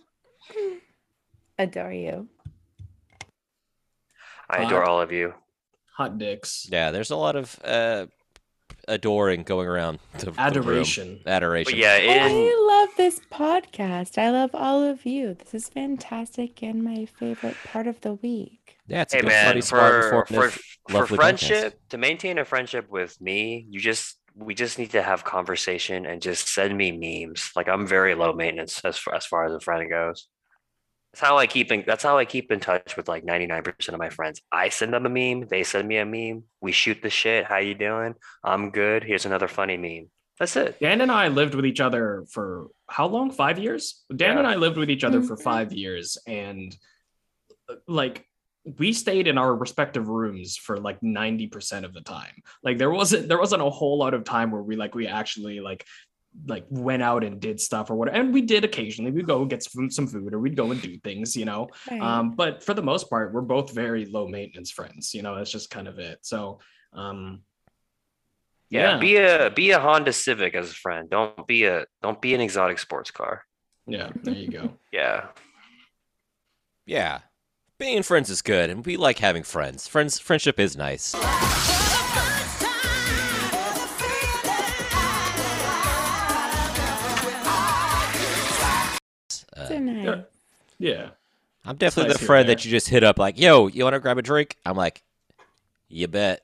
Adore 1.60 1.91
you. 1.91 2.30
I 4.49 4.64
adore 4.64 4.84
all 4.86 5.01
of 5.01 5.12
you. 5.12 5.34
Hot 5.97 6.18
dicks, 6.18 6.66
Yeah, 6.72 6.91
there's 6.91 7.12
a 7.12 7.18
lot 7.18 7.36
of 7.36 7.60
uh, 7.64 8.05
adoring 8.88 9.43
going 9.43 9.68
around. 9.68 9.99
The, 10.14 10.26
the 10.28 10.32
room. 10.32 10.39
adoration. 10.39 11.20
Adoration. 11.28 11.74
But 11.74 11.78
yeah, 11.78 11.97
in 11.97 12.32
I 12.32 12.66
love 12.68 12.89
this 12.95 13.20
podcast. 13.32 14.18
I 14.18 14.32
love 14.32 14.51
all 14.53 14.82
of 14.82 15.05
you. 15.05 15.34
This 15.36 15.53
is 15.53 15.70
fantastic 15.70 16.64
and 16.64 16.84
my 16.84 17.05
favorite 17.05 17.57
part 17.66 17.86
of 17.86 17.99
the 17.99 18.14
week. 18.14 18.59
Yeah, 18.89 19.01
it's 19.03 19.13
a 19.13 19.17
hey 19.17 19.21
good, 19.21 19.27
man, 19.29 19.45
funny, 19.45 19.61
smart, 19.61 20.03
for 20.03 20.25
for, 20.25 20.49
for 20.87 20.93
lovely 20.93 21.17
podcast. 21.17 21.17
friendship 21.17 21.79
to 21.89 21.97
maintain 21.97 22.37
a 22.37 22.45
friendship 22.45 22.89
with 22.89 23.19
me, 23.21 23.65
you 23.69 23.79
just 23.79 24.17
we 24.35 24.55
just 24.55 24.79
need 24.79 24.91
to 24.91 25.01
have 25.01 25.23
conversation 25.23 26.05
and 26.05 26.21
just 26.21 26.47
send 26.53 26.77
me 26.77 26.91
memes. 26.91 27.51
Like 27.55 27.67
I'm 27.69 27.85
very 27.87 28.15
low 28.15 28.33
maintenance 28.33 28.81
as 28.83 28.97
far 28.97 29.15
as 29.15 29.25
far 29.25 29.45
as 29.45 29.53
a 29.53 29.59
friend 29.59 29.89
goes. 29.89 30.27
That's 31.13 31.21
how 31.21 31.37
I 31.37 31.47
keep 31.47 31.71
in 31.71 31.83
that's 31.87 32.03
how 32.03 32.17
I 32.17 32.25
keep 32.25 32.51
in 32.51 32.59
touch 32.59 32.95
with 32.97 33.07
like 33.07 33.23
99% 33.25 33.89
of 33.89 33.99
my 33.99 34.09
friends. 34.09 34.41
I 34.51 34.69
send 34.69 34.93
them 34.93 35.05
a 35.05 35.09
meme, 35.09 35.47
they 35.47 35.63
send 35.63 35.87
me 35.87 35.97
a 35.97 36.05
meme, 36.05 36.43
we 36.61 36.71
shoot 36.71 37.01
the 37.01 37.09
shit. 37.09 37.45
How 37.45 37.57
you 37.57 37.75
doing? 37.75 38.15
I'm 38.43 38.69
good. 38.71 39.03
Here's 39.03 39.25
another 39.25 39.47
funny 39.47 39.77
meme. 39.77 40.09
That's 40.39 40.55
it. 40.55 40.79
Dan 40.79 41.01
and 41.01 41.11
I 41.11 41.27
lived 41.27 41.53
with 41.55 41.65
each 41.65 41.81
other 41.81 42.25
for 42.31 42.67
how 42.87 43.07
long? 43.07 43.31
Five 43.31 43.59
years? 43.59 44.03
Dan 44.15 44.37
and 44.37 44.47
I 44.47 44.55
lived 44.55 44.77
with 44.77 44.89
each 44.89 45.03
other 45.03 45.21
for 45.21 45.35
Mhm. 45.35 45.43
five 45.43 45.73
years. 45.73 46.17
And 46.27 46.75
like, 47.87 48.25
we 48.78 48.93
stayed 48.93 49.28
in 49.28 49.38
our 49.38 49.55
respective 49.55 50.07
rooms 50.07 50.57
for 50.57 50.78
like 50.78 50.99
90% 51.01 51.84
of 51.84 51.93
the 51.93 52.01
time. 52.01 52.43
Like 52.63 52.78
there 52.78 52.91
wasn't 52.91 53.28
there 53.28 53.39
wasn't 53.39 53.61
a 53.61 53.70
whole 53.70 53.97
lot 53.97 54.13
of 54.13 54.24
time 54.24 54.51
where 54.51 54.61
we 54.61 54.76
like 54.76 54.95
we 54.95 55.07
actually 55.07 55.59
like 55.59 55.86
like 56.47 56.65
went 56.70 57.01
out 57.01 57.24
and 57.24 57.39
did 57.39 57.59
stuff 57.59 57.89
or 57.89 57.95
whatever. 57.95 58.17
And 58.17 58.34
we 58.34 58.41
did 58.41 58.63
occasionally. 58.63 59.11
We'd 59.11 59.26
go 59.26 59.45
get 59.45 59.63
some, 59.63 59.89
some 59.89 60.07
food 60.07 60.34
or 60.34 60.39
we'd 60.39 60.55
go 60.55 60.72
and 60.72 60.82
do 60.82 60.97
things, 60.99 61.36
you 61.36 61.45
know. 61.45 61.70
Right. 61.89 61.99
Um, 61.99 62.32
but 62.32 62.63
for 62.63 62.74
the 62.76 62.84
most 62.84 63.09
part, 63.09 63.34
we're 63.34 63.41
both 63.41 63.72
very 63.74 64.05
low 64.05 64.28
maintenance 64.28 64.70
friends. 64.70 65.13
You 65.13 65.24
know, 65.24 65.36
that's 65.36 65.51
just 65.51 65.70
kind 65.72 65.88
of 65.88 65.97
it. 65.99 66.20
So 66.22 66.59
um 66.93 67.41
Yeah, 68.70 68.91
yeah. 68.93 68.97
be 68.99 69.15
a 69.17 69.49
be 69.49 69.72
a 69.72 69.80
Honda 69.80 70.13
Civic 70.13 70.53
as 70.53 70.70
a 70.70 70.76
friend. 70.76 71.09
Don't 71.09 71.47
be 71.47 71.65
a 71.65 71.86
don't 72.03 72.22
be 72.22 72.36
an 72.36 72.41
exotic 72.41 72.78
sports 72.80 73.09
car. 73.11 73.43
yeah, 73.88 74.09
there 74.24 74.36
you 74.36 74.49
go. 74.49 74.78
Yeah. 74.91 75.28
Yeah. 76.86 77.20
Being 77.80 78.03
friends 78.03 78.30
is 78.30 78.41
good, 78.41 78.69
and 78.69 78.86
we 78.86 78.97
like 78.97 79.19
having 79.19 79.41
friends. 79.41 79.88
Friends, 79.88 80.19
friendship 80.19 80.59
is 80.59 80.75
nice. 80.75 81.15
Uh, 81.15 81.21
so. 89.65 90.25
Yeah. 90.77 91.11
I'm 91.63 91.77
definitely 91.77 92.09
nice 92.09 92.19
the 92.19 92.25
friend 92.25 92.49
that 92.49 92.65
you 92.65 92.71
just 92.71 92.89
hit 92.89 93.05
up, 93.05 93.17
like, 93.17 93.39
"Yo, 93.39 93.67
you 93.67 93.86
want 93.86 93.93
to 93.93 94.01
grab 94.01 94.17
a 94.17 94.21
drink?" 94.21 94.57
I'm 94.65 94.75
like, 94.75 95.01
"You 95.88 96.09
bet." 96.09 96.43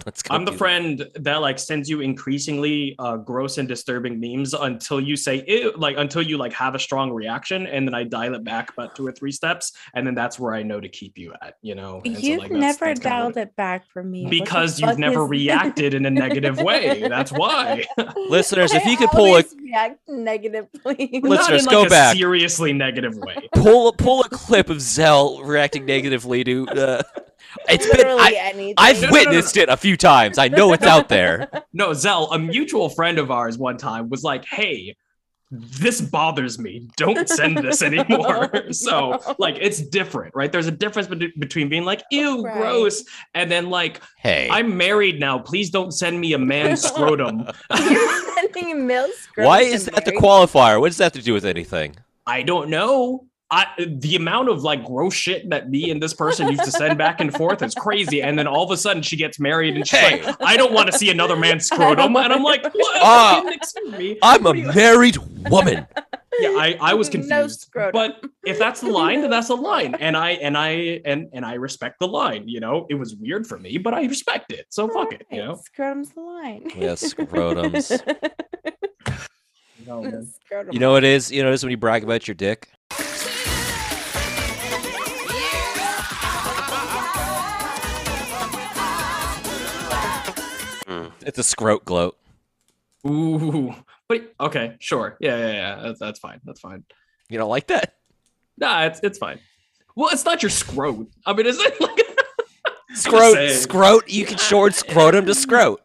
Let's 0.06 0.22
go. 0.22 0.34
I'm 0.34 0.44
the 0.44 0.50
do 0.50 0.54
that. 0.54 0.58
friend 0.58 1.06
that 1.14 1.36
like 1.40 1.58
sends 1.58 1.88
you 1.88 2.00
increasingly 2.00 2.94
uh, 2.98 3.16
gross 3.16 3.58
and 3.58 3.66
disturbing 3.68 4.20
memes 4.20 4.54
until 4.54 5.00
you 5.00 5.16
say 5.16 5.44
ew, 5.46 5.72
like 5.76 5.96
until 5.98 6.22
you 6.22 6.36
like 6.36 6.52
have 6.52 6.74
a 6.74 6.78
strong 6.78 7.12
reaction, 7.12 7.66
and 7.66 7.86
then 7.86 7.94
I 7.94 8.04
dial 8.04 8.34
it 8.34 8.44
back 8.44 8.70
about 8.72 8.94
two 8.96 9.06
or 9.06 9.12
three 9.12 9.32
steps, 9.32 9.72
and 9.94 10.06
then 10.06 10.14
that's 10.14 10.38
where 10.38 10.54
I 10.54 10.62
know 10.62 10.80
to 10.80 10.88
keep 10.88 11.16
you 11.18 11.32
at. 11.42 11.54
You 11.62 11.74
know, 11.74 12.02
and 12.04 12.22
you've 12.22 12.40
like, 12.40 12.50
that's- 12.50 12.60
never 12.80 12.86
that's 12.86 13.00
kinda 13.00 13.16
dialed 13.16 13.36
it 13.36 13.56
back 13.56 13.86
for 13.92 14.02
me. 14.02 14.26
Because 14.28 14.80
you've 14.80 14.98
never 14.98 15.24
is- 15.24 15.30
reacted 15.30 15.94
in 15.94 16.06
a 16.06 16.10
negative 16.10 16.58
way. 16.60 17.00
That's 17.08 17.30
why. 17.32 17.84
Listeners, 18.28 18.72
if 18.74 18.84
I 18.84 18.90
you 18.90 18.96
could 18.96 19.10
pull 19.10 19.36
a 19.36 19.44
react 19.62 20.00
negatively. 20.08 21.10
Not 21.12 21.22
Listeners, 21.30 21.64
in, 21.64 21.70
go 21.70 21.78
like, 21.80 21.86
a 21.88 21.90
back. 21.90 22.16
Seriously 22.16 22.72
negative 22.72 23.16
way. 23.16 23.36
pull 23.54 23.92
pull 23.92 24.22
a 24.22 24.28
clip 24.28 24.70
of 24.70 24.80
Zell 24.80 25.42
reacting 25.42 25.84
negatively 25.86 26.44
to. 26.44 26.68
Uh, 26.68 27.02
it's 27.68 27.86
been. 27.88 27.96
Literally 27.98 28.20
I, 28.22 28.40
anything. 28.52 28.74
I've 28.78 28.96
No, 29.02 29.08
no, 29.08 29.14
no, 29.14 29.22
no. 29.22 29.30
witnessed 29.30 29.56
it 29.56 29.68
a 29.68 29.76
few 29.76 29.96
times. 29.96 30.38
I 30.38 30.48
know 30.48 30.72
it's 30.72 30.84
out 30.84 31.08
there. 31.08 31.48
No, 31.72 31.92
Zell, 31.92 32.30
a 32.32 32.38
mutual 32.38 32.88
friend 32.88 33.18
of 33.18 33.30
ours 33.30 33.58
one 33.58 33.76
time 33.76 34.08
was 34.08 34.22
like, 34.22 34.44
"Hey." 34.44 34.96
This 35.52 36.00
bothers 36.00 36.58
me. 36.58 36.88
Don't 36.96 37.28
send 37.28 37.58
this 37.58 37.80
anymore. 37.90 38.50
Oh, 38.52 38.60
so, 38.72 39.10
No. 39.12 39.34
like, 39.38 39.56
it's 39.60 39.80
different, 39.80 40.34
right? 40.34 40.50
There's 40.50 40.66
a 40.66 40.72
difference 40.72 41.06
bet- 41.06 41.38
between 41.38 41.68
being 41.68 41.84
like, 41.84 42.02
ew, 42.10 42.42
Right. 42.42 42.52
gross, 42.56 43.04
and 43.32 43.48
then 43.48 43.70
like, 43.70 44.00
Hey, 44.18 44.48
I'm 44.50 44.76
married 44.76 45.20
now. 45.20 45.38
Please 45.38 45.70
don't 45.70 45.92
send 45.92 46.20
me 46.20 46.32
a 46.32 46.38
man 46.38 46.76
scrotum. 46.76 47.46
You're 47.78 48.34
sending 48.34 48.88
Mill 48.88 49.08
why 49.36 49.60
is 49.60 49.84
to 49.84 49.92
that 49.92 50.04
the 50.04 50.12
qualifier? 50.12 50.80
What 50.80 50.88
does 50.88 50.96
that 50.96 51.04
have 51.04 51.12
to 51.12 51.22
do 51.22 51.32
with 51.32 51.44
anything? 51.44 51.94
I 52.26 52.42
don't 52.42 52.68
know. 52.68 53.26
I 53.50 53.66
the 53.78 54.16
amount 54.16 54.48
of 54.48 54.62
like 54.64 54.84
gross 54.84 55.14
shit 55.14 55.48
that 55.50 55.70
me 55.70 55.90
and 55.90 56.02
this 56.02 56.12
person 56.14 56.48
used 56.48 56.64
to 56.64 56.70
send 56.72 56.98
back 56.98 57.20
and 57.20 57.32
forth 57.32 57.62
is 57.62 57.74
crazy. 57.74 58.20
And 58.22 58.36
then 58.38 58.46
all 58.48 58.64
of 58.64 58.70
a 58.72 58.76
sudden 58.76 59.02
she 59.02 59.16
gets 59.16 59.38
married 59.38 59.76
and 59.76 59.86
she's 59.86 59.98
Hey. 60.00 60.22
like, 60.24 60.36
I 60.40 60.56
don't 60.56 60.72
want 60.72 60.90
to 60.90 60.98
see 60.98 61.10
another 61.10 61.36
man's 61.36 61.66
scrotum. 61.66 62.16
And 62.16 62.32
I'm 62.32 62.42
like, 62.42 62.64
what? 62.74 63.00
Uh, 63.02 63.48
Excuse 63.52 63.92
me. 63.96 64.18
I'm 64.22 64.44
a 64.46 64.52
married 64.74 65.16
woman. 65.48 65.86
Yeah, 66.40 66.48
I, 66.50 66.76
I 66.80 66.94
was 66.94 67.08
confused. 67.08 67.60
scrotum. 67.60 67.92
but 67.92 68.24
if 68.44 68.58
that's 68.58 68.80
the 68.82 68.90
line, 68.90 69.20
then 69.22 69.30
that's 69.30 69.48
the 69.48 69.54
line. 69.56 69.94
And 69.94 70.16
I 70.16 70.30
and 70.32 70.58
I 70.58 71.00
and 71.04 71.28
and 71.32 71.46
I 71.46 71.54
respect 71.54 72.00
the 72.00 72.08
line. 72.08 72.48
You 72.48 72.58
know, 72.60 72.86
it 72.90 72.94
was 72.94 73.14
weird 73.14 73.46
for 73.46 73.58
me, 73.58 73.78
but 73.78 73.94
I 73.94 74.04
respect 74.06 74.52
it. 74.52 74.66
So 74.70 74.88
fuck 74.88 75.12
it. 75.12 75.24
You 75.30 75.44
know. 75.44 75.54
Scrotum's 75.64 76.10
the 76.10 76.20
line. 76.20 76.68
Yeah, 76.76 76.92
scrotums. 76.94 77.86
Scrotum. 79.84 80.72
You 80.72 80.80
know 80.80 80.90
what 80.92 81.04
it 81.04 81.10
is? 81.10 81.30
You 81.30 81.42
know 81.42 81.48
what 81.48 81.52
it 81.52 81.54
is 81.54 81.62
when 81.64 81.70
you 81.70 81.76
brag 81.76 82.02
about 82.02 82.26
your 82.26 82.34
dick? 82.34 82.68
It's 91.26 91.38
a 91.38 91.42
scrote 91.42 91.84
gloat. 91.84 92.16
Ooh. 93.06 93.74
But 94.08 94.32
okay, 94.40 94.76
sure. 94.78 95.16
Yeah, 95.20 95.36
yeah, 95.36 95.52
yeah. 95.52 95.80
That's, 95.82 95.98
that's 96.00 96.18
fine. 96.20 96.40
That's 96.44 96.60
fine. 96.60 96.84
You 97.28 97.36
don't 97.38 97.50
like 97.50 97.66
that? 97.66 97.94
Nah, 98.56 98.84
it's 98.84 99.00
it's 99.02 99.18
fine. 99.18 99.40
Well, 99.96 100.10
it's 100.12 100.24
not 100.24 100.42
your 100.42 100.50
scrot. 100.50 101.06
I 101.26 101.32
mean, 101.34 101.46
is 101.46 101.58
it 101.58 101.80
like 101.80 102.00
Scrote, 102.94 103.32
saying. 103.34 103.50
scrote. 103.66 104.08
You 104.08 104.24
can 104.24 104.38
short 104.38 104.74
scrotum 104.74 105.26
to 105.26 105.32
scrote. 105.32 105.78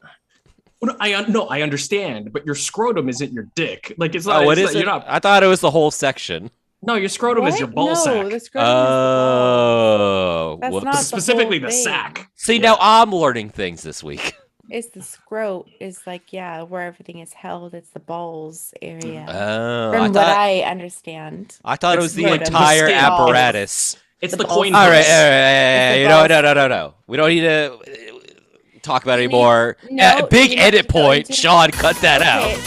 No, 0.84 0.96
I 1.00 1.14
un- 1.16 1.32
no, 1.32 1.48
I 1.48 1.62
understand, 1.62 2.32
but 2.32 2.46
your 2.46 2.56
scrotum 2.56 3.10
isn't 3.10 3.34
your 3.34 3.48
dick. 3.56 3.94
Like 3.98 4.16
it's 4.16 4.26
not. 4.28 4.44
Oh, 4.44 4.46
what 4.46 4.58
it's 4.58 4.70
is 4.70 4.76
not- 4.76 4.80
it? 4.80 4.84
You're 4.86 4.94
not. 4.94 5.06
I 5.08 5.20
thought 5.20 5.44
it 5.44 5.48
was 5.48 5.60
the 5.60 5.72
whole 5.72 5.92
section. 5.92 6.50
No, 6.84 6.96
your 6.96 7.10
scrotum 7.10 7.46
is 7.46 7.60
your 7.60 7.68
ball 7.68 7.88
no, 7.90 7.94
sack. 7.96 8.30
The 8.30 8.40
scrotum 8.40 8.68
is 8.70 8.74
Oh, 8.88 10.58
That's 10.62 10.74
whoops. 10.74 10.84
not 10.86 10.94
the 10.96 11.02
Specifically 11.04 11.60
whole 11.60 11.70
the 11.70 11.74
sack. 11.76 12.30
See, 12.36 12.56
Yeah. 12.56 12.62
now 12.62 12.78
I'm 12.80 13.12
learning 13.12 13.50
things 13.50 13.84
this 13.84 14.04
week. 14.04 14.34
It's 14.74 14.88
the 14.88 15.02
scrot 15.02 15.66
is 15.82 16.00
like 16.08 16.32
yeah, 16.32 16.62
where 16.62 16.84
everything 16.84 17.20
is 17.20 17.34
held. 17.34 17.74
It's 17.74 17.90
the 17.90 18.00
balls 18.00 18.74
area. 18.82 19.26
Oh, 19.28 19.92
From 19.92 20.02
I 20.02 20.08
what 20.08 20.14
thought 20.14 20.38
I 20.38 20.62
understand. 20.62 21.58
I 21.66 21.76
thought 21.76 21.96
it 21.96 21.98
It's 21.98 22.04
was 22.04 22.16
the 22.16 22.24
like 22.28 22.40
the 22.40 22.46
entire 22.48 22.86
skin. 22.88 22.98
apparatus. 22.98 23.98
It's 24.22 24.32
The 24.32 24.38
the, 24.38 24.46
coin. 24.46 24.74
All 24.74 24.82
right, 24.82 24.88
all 24.88 24.94
right, 24.94 25.04
purse. 25.04 25.10
all 25.10 25.24
right, 25.30 25.92
the 25.96 26.00
you 26.04 26.08
know, 26.08 26.26
no, 26.28 26.42
no, 26.42 26.54
no, 26.54 26.68
no. 26.70 26.94
We 27.08 27.18
don't 27.18 27.30
need 27.30 27.42
to 27.42 27.74
uh, 27.74 28.80
talk 28.82 29.04
about 29.04 29.20
it 29.20 29.24
You 29.24 29.28
need- 29.28 29.34
anymore. 29.36 29.76
no, 29.90 30.04
Uh, 30.06 30.26
big 30.28 30.52
you 30.52 30.56
need 30.56 30.62
edit 30.62 30.88
to 30.88 30.94
go 30.94 31.02
point. 31.02 31.30
into- 31.30 31.34
Sean, 31.42 31.70
cut 31.72 31.98
that 31.98 32.22
out. 32.22 32.46
Okay, 32.46 32.62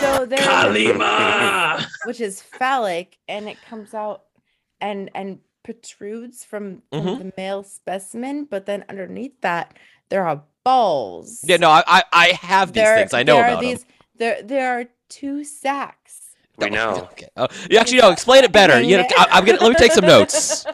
So 0.00 0.26
there, 0.26 0.38
Kalima. 0.38 1.84
which 2.04 2.20
is 2.20 2.40
phallic, 2.42 3.18
and 3.28 3.48
it 3.48 3.56
comes 3.68 3.92
out 3.94 4.22
and 4.80 5.10
and 5.14 5.38
protrudes 5.66 6.44
from, 6.44 6.82
from 6.92 7.00
Mhm. 7.04 7.18
the 7.18 7.32
male 7.36 7.64
specimen, 7.64 8.44
but 8.44 8.66
then 8.66 8.84
underneath 8.88 9.40
that 9.40 9.74
there 10.08 10.26
are 10.26 10.44
balls. 10.62 11.40
Yeah, 11.44 11.56
no, 11.56 11.70
I, 11.70 11.82
I, 11.86 12.02
I 12.12 12.26
have 12.40 12.72
these 12.72 12.84
there, 12.84 12.96
things. 12.98 13.12
I 13.12 13.24
know 13.24 13.36
there 13.36 13.48
about 13.48 13.64
are 13.64 13.66
these. 13.66 13.84
There 14.14 14.42
there 14.42 14.80
are 14.80 14.84
two 15.08 15.42
sacks. 15.44 16.25
We 16.58 16.66
them. 16.66 16.74
know. 16.74 17.08
Okay. 17.12 17.28
Oh, 17.36 17.48
you 17.70 17.78
actually 17.78 17.98
no. 17.98 18.10
Explain 18.10 18.44
it 18.44 18.52
better. 18.52 18.80
You 18.80 18.98
know, 18.98 19.04
I, 19.18 19.26
I'm 19.32 19.44
gonna 19.44 19.58
let 19.60 19.68
me 19.68 19.74
take 19.74 19.92
some 19.92 20.06
notes. 20.06 20.64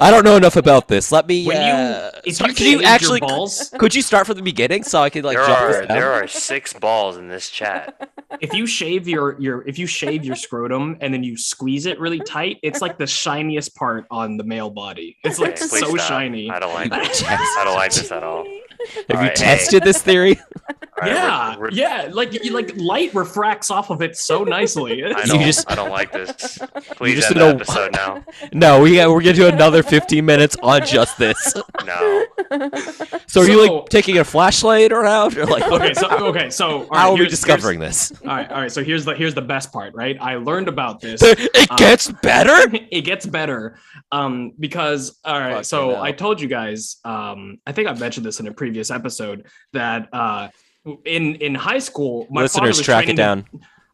I 0.00 0.10
don't 0.10 0.24
know 0.24 0.36
enough 0.36 0.56
about 0.56 0.88
this. 0.88 1.10
Let 1.12 1.26
me. 1.26 1.46
When 1.46 1.56
uh, 1.56 2.10
you, 2.14 2.20
if 2.30 2.36
start- 2.36 2.50
you, 2.50 2.54
could 2.56 2.66
you 2.66 2.82
actually 2.82 3.20
balls, 3.20 3.72
could 3.78 3.94
you 3.94 4.02
start 4.02 4.26
from 4.26 4.36
the 4.36 4.42
beginning 4.42 4.82
so 4.84 5.00
I 5.00 5.10
could 5.10 5.24
like 5.24 5.36
there 5.36 5.46
jump 5.46 5.60
are 5.60 5.86
there 5.86 6.12
are 6.12 6.26
six 6.28 6.72
balls 6.72 7.16
in 7.16 7.28
this 7.28 7.48
chat. 7.50 8.10
if 8.40 8.52
you 8.54 8.66
shave 8.66 9.08
your 9.08 9.40
your 9.40 9.66
if 9.66 9.78
you 9.78 9.86
shave 9.86 10.24
your 10.24 10.36
scrotum 10.36 10.96
and 11.00 11.12
then 11.12 11.22
you 11.24 11.36
squeeze 11.36 11.86
it 11.86 11.98
really 11.98 12.20
tight, 12.20 12.58
it's 12.62 12.80
like 12.80 12.98
the 12.98 13.06
shiniest 13.06 13.74
part 13.74 14.06
on 14.10 14.36
the 14.36 14.44
male 14.44 14.70
body. 14.70 15.16
It's 15.24 15.38
like 15.38 15.52
Okay, 15.52 15.66
so 15.66 15.96
stop. 15.96 16.00
shiny. 16.00 16.50
I 16.50 16.58
don't 16.60 16.74
like 16.74 16.90
this. 17.02 17.22
I 17.24 17.62
don't 17.64 17.74
like 17.74 17.92
this 17.92 18.10
at 18.12 18.22
all. 18.22 18.44
Have 19.10 19.22
you 19.22 19.28
hey. 19.28 19.34
tested 19.34 19.82
this 19.82 20.00
theory? 20.02 20.40
All 21.02 21.08
right, 21.08 21.12
yeah, 21.16 21.48
we're- 21.56 21.60
we're- 21.60 21.70
yeah, 21.74 22.08
like 22.12 22.32
you, 22.44 22.52
like 22.52 22.72
light 22.76 23.12
refracts 23.14 23.68
off 23.70 23.90
of 23.90 24.00
it 24.00 24.16
so 24.16 24.44
nicely. 24.44 25.04
I 25.04 25.08
don't, 25.24 25.40
just- 25.42 25.68
I 25.70 25.74
don't 25.74 25.90
like 25.90 26.12
this. 26.12 26.58
Please 26.96 27.16
just 27.16 27.30
end 27.32 27.40
know- 27.40 27.48
the 27.48 27.54
episode 27.56 27.92
now. 27.92 28.24
No, 28.52 28.80
we 28.80 28.94
got, 28.96 29.10
we're 29.10 29.20
gonna 29.20 29.32
do 29.34 29.48
another 29.48 29.82
15 29.82 30.24
minutes 30.24 30.56
on 30.62 30.86
just 30.86 31.18
this. 31.18 31.52
No. 31.84 32.24
So 33.26 33.40
are 33.40 33.48
you 33.48 33.60
like 33.78 33.88
taking 33.88 34.18
a 34.18 34.24
flashlight 34.24 34.92
around, 34.92 35.36
or 35.36 35.46
like 35.46 35.64
okay, 35.64 35.94
so 35.94 36.08
okay, 36.28 36.50
so 36.50 36.66
all 36.66 36.78
right, 36.86 36.98
how 36.98 37.08
are 37.08 37.12
we 37.14 37.18
here's- 37.18 37.30
discovering 37.32 37.80
this? 37.80 38.12
All 38.22 38.28
right, 38.28 38.50
all 38.50 38.60
right. 38.60 38.70
So 38.72 38.84
here's 38.84 39.04
the 39.04 39.14
here's 39.14 39.34
the 39.34 39.42
best 39.42 39.72
part, 39.72 39.94
right? 39.94 40.16
I 40.20 40.36
learned 40.36 40.68
about 40.68 41.00
this. 41.00 41.20
It 41.22 41.50
Uh, 41.70 41.76
gets 41.76 42.10
better. 42.22 42.70
it 42.90 43.02
gets 43.02 43.26
better 43.26 43.78
um 44.12 44.52
because 44.60 45.18
all 45.24 45.38
right 45.40 45.50
Fucking 45.50 45.64
so 45.64 45.90
hell. 45.90 46.02
i 46.02 46.12
told 46.12 46.40
you 46.40 46.46
guys 46.46 46.96
um 47.04 47.58
i 47.66 47.72
think 47.72 47.88
i 47.88 47.92
mentioned 47.94 48.24
this 48.26 48.38
in 48.38 48.46
a 48.46 48.52
previous 48.52 48.73
episode 48.90 49.46
that 49.72 50.08
uh 50.12 50.48
in 51.04 51.36
in 51.36 51.54
high 51.54 51.78
school 51.78 52.26
my 52.30 52.46
father 52.46 52.66
Listeners, 52.66 52.78
was 52.78 52.84
track 52.84 53.04
it 53.04 53.12
to- 53.12 53.14
down. 53.16 53.44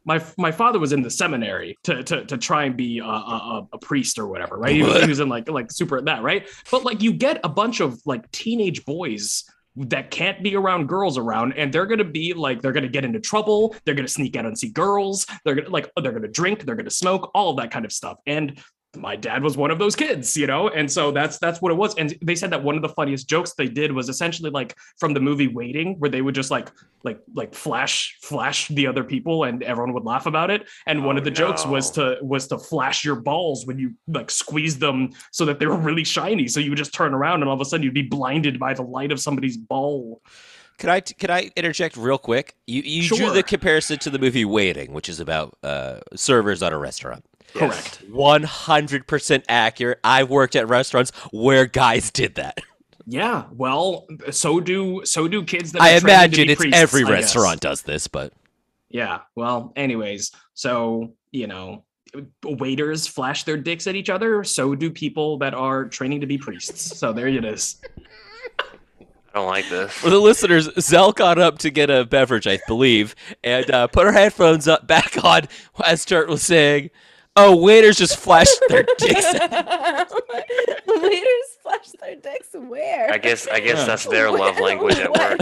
my 0.05 0.21
my 0.37 0.51
father 0.51 0.79
was 0.79 0.91
in 0.93 1.01
the 1.01 1.09
seminary 1.09 1.77
to 1.83 2.03
to, 2.03 2.25
to 2.25 2.37
try 2.37 2.65
and 2.65 2.75
be 2.75 2.99
a, 2.99 3.03
a, 3.05 3.67
a- 3.73 3.77
priest 3.77 4.19
or 4.19 4.27
whatever 4.27 4.57
right? 4.57 4.75
He 4.75 4.83
was, 4.83 5.01
he 5.03 5.07
was 5.07 5.19
in 5.19 5.29
like 5.29 5.49
like 5.49 5.71
super 5.71 6.01
that 6.01 6.21
right? 6.23 6.47
But 6.71 6.83
like 6.83 7.01
you 7.01 7.13
get 7.13 7.39
a 7.43 7.49
bunch 7.49 7.79
of 7.79 7.99
like 8.05 8.29
teenage 8.31 8.83
boys 8.85 9.43
that 9.77 10.11
can't 10.11 10.43
be 10.43 10.53
around 10.57 10.87
girls 10.87 11.17
around 11.17 11.53
and 11.53 11.71
they're 11.73 11.85
gonna 11.85 12.03
be 12.03 12.33
like 12.33 12.61
they're 12.61 12.73
gonna 12.73 12.89
get 12.89 13.05
into 13.05 13.21
trouble 13.21 13.73
they're 13.85 13.95
gonna 13.95 14.05
sneak 14.07 14.35
out 14.35 14.45
and 14.45 14.57
see 14.57 14.69
girls 14.69 15.25
they're 15.45 15.55
gonna 15.55 15.69
like 15.69 15.89
they're 16.03 16.11
gonna 16.11 16.27
drink 16.27 16.65
they're 16.65 16.75
gonna 16.75 16.89
smoke 16.89 17.31
all 17.33 17.51
of 17.51 17.57
that 17.57 17.71
kind 17.71 17.85
of 17.85 17.91
stuff. 17.93 18.17
And 18.27 18.59
my 18.95 19.15
dad 19.15 19.41
was 19.41 19.55
one 19.55 19.71
of 19.71 19.79
those 19.79 19.95
kids 19.95 20.35
you 20.35 20.47
know? 20.47 20.67
And 20.69 20.91
so 20.91 21.11
that's 21.11 21.37
that's 21.37 21.61
what 21.61 21.71
it 21.71 21.75
was. 21.75 21.95
And 21.95 22.17
they 22.21 22.35
said 22.35 22.49
that 22.51 22.63
one 22.63 22.75
of 22.75 22.81
the 22.81 22.89
funniest 22.89 23.29
jokes 23.29 23.53
they 23.53 23.67
did 23.67 23.91
was 23.91 24.09
essentially 24.09 24.49
like 24.49 24.75
from 24.97 25.13
the 25.13 25.19
movie 25.19 25.47
waiting 25.47 25.95
where 25.99 26.09
they 26.09 26.21
would 26.21 26.35
just 26.35 26.51
like 26.51 26.69
like 27.03 27.19
like 27.33 27.53
flash 27.53 28.17
flash 28.21 28.67
the 28.67 28.87
other 28.87 29.03
people 29.03 29.43
and 29.43 29.63
everyone 29.63 29.93
would 29.93 30.03
laugh 30.03 30.25
about 30.25 30.49
it. 30.49 30.69
And 30.85 31.05
one 31.05 31.15
Oh, 31.15 31.19
of 31.19 31.23
the 31.25 31.31
jokes 31.31 31.65
was 31.65 31.91
to 31.91 32.17
was 32.21 32.47
to 32.47 32.57
flash 32.57 33.05
your 33.05 33.15
balls 33.15 33.65
when 33.65 33.79
you 33.79 33.93
like 34.07 34.29
squeeze 34.31 34.79
them 34.79 35.11
so 35.31 35.45
that 35.45 35.59
they 35.59 35.67
were 35.67 35.77
really 35.77 36.03
shiny. 36.03 36.47
So 36.47 36.59
you 36.59 36.71
would 36.71 36.77
just 36.77 36.93
turn 36.93 37.13
around 37.13 37.41
and 37.41 37.49
all 37.49 37.55
of 37.55 37.61
a 37.61 37.65
sudden 37.65 37.83
you'd 37.83 37.93
be 37.93 38.01
blinded 38.03 38.59
by 38.59 38.73
the 38.73 38.83
light 38.83 39.11
of 39.11 39.19
somebody's 39.19 39.57
ball. 39.57 40.21
Could 40.79 40.89
I 40.89 41.01
could 41.01 41.29
I 41.29 41.51
interject 41.55 41.95
real 41.95 42.17
quick? 42.17 42.55
You 42.65 42.81
you 42.81 43.07
drew 43.07 43.29
the 43.31 43.43
comparison 43.43 43.99
to 43.99 44.09
the 44.09 44.17
movie 44.19 44.45
Waiting, 44.45 44.93
which 44.93 45.09
is 45.09 45.19
about 45.19 45.57
uh, 45.63 45.99
servers 46.15 46.63
at 46.63 46.73
a 46.73 46.77
restaurant. 46.77 47.23
Correct 47.53 48.03
One 48.09 48.43
hundred 48.43 49.07
percent 49.07 49.45
accurate. 49.49 49.99
I've 50.03 50.29
worked 50.29 50.55
at 50.55 50.67
restaurants 50.67 51.11
where 51.31 51.65
guys 51.65 52.11
did 52.11 52.35
that. 52.35 52.59
yeah 53.07 53.45
well 53.51 54.05
so 54.29 54.59
do 54.59 55.01
so 55.05 55.27
do 55.27 55.43
kids 55.43 55.71
that 55.71 55.81
I 55.81 55.95
are 55.95 55.99
training 55.99 56.07
to 56.07 56.13
imagine 56.13 56.49
it's 56.49 56.61
priests, 56.61 56.79
every 56.79 57.03
I 57.03 57.09
restaurant 57.11 57.59
does 57.61 57.81
this, 57.81 58.07
but 58.07 58.33
Yeah. 58.89 59.21
Well, 59.35 59.71
anyways, 59.75 60.31
so, 60.53 61.13
you 61.31 61.47
know, 61.47 61.85
waiters 62.43 63.07
flash 63.07 63.43
their 63.45 63.55
dicks 63.57 63.87
at 63.87 63.95
each 63.95 64.09
other. 64.09 64.43
So 64.43 64.75
do 64.75 64.91
people 64.91 65.37
that 65.39 65.53
are 65.53 65.85
training 65.85 66.19
to 66.21 66.27
be 66.27 66.37
priests. 66.37 66.97
So 66.97 67.13
there 67.13 67.27
it 67.27 67.45
is. 67.45 67.77
I 68.59 69.35
don't 69.39 69.47
like 69.47 69.69
this. 69.69 69.93
for 69.93 70.09
the 70.09 70.19
listeners, 70.19 70.69
Zell 70.77 71.13
got 71.13 71.39
up 71.39 71.57
to 71.59 71.69
get 71.69 71.89
a 71.89 72.03
beverage, 72.03 72.47
I 72.47 72.59
believe, 72.67 73.15
and 73.45 73.69
uh, 73.71 73.87
put 73.87 74.05
her 74.05 74.11
headphones 74.11 74.67
up 74.67 74.87
back 74.87 75.23
on 75.23 75.43
as 75.85 76.01
Sturt 76.01 76.27
was 76.27 76.41
saying, 76.41 76.89
"Oh, 77.35 77.55
waiters 77.55 77.97
just 77.97 78.17
flashed 78.17 78.59
their 78.69 78.83
dicks." 78.97 79.25
Waiters 80.87 81.57
flash 81.63 81.89
their 81.99 82.15
dicks 82.15 82.49
where? 82.53 83.11
I 83.11 83.17
guess 83.17 83.47
I 83.47 83.59
guess 83.59 83.79
Yeah. 83.79 83.85
that's 83.85 84.05
their 84.05 84.31
love 84.31 84.59
language 84.59 84.97
at 84.99 85.11
work. 85.13 85.39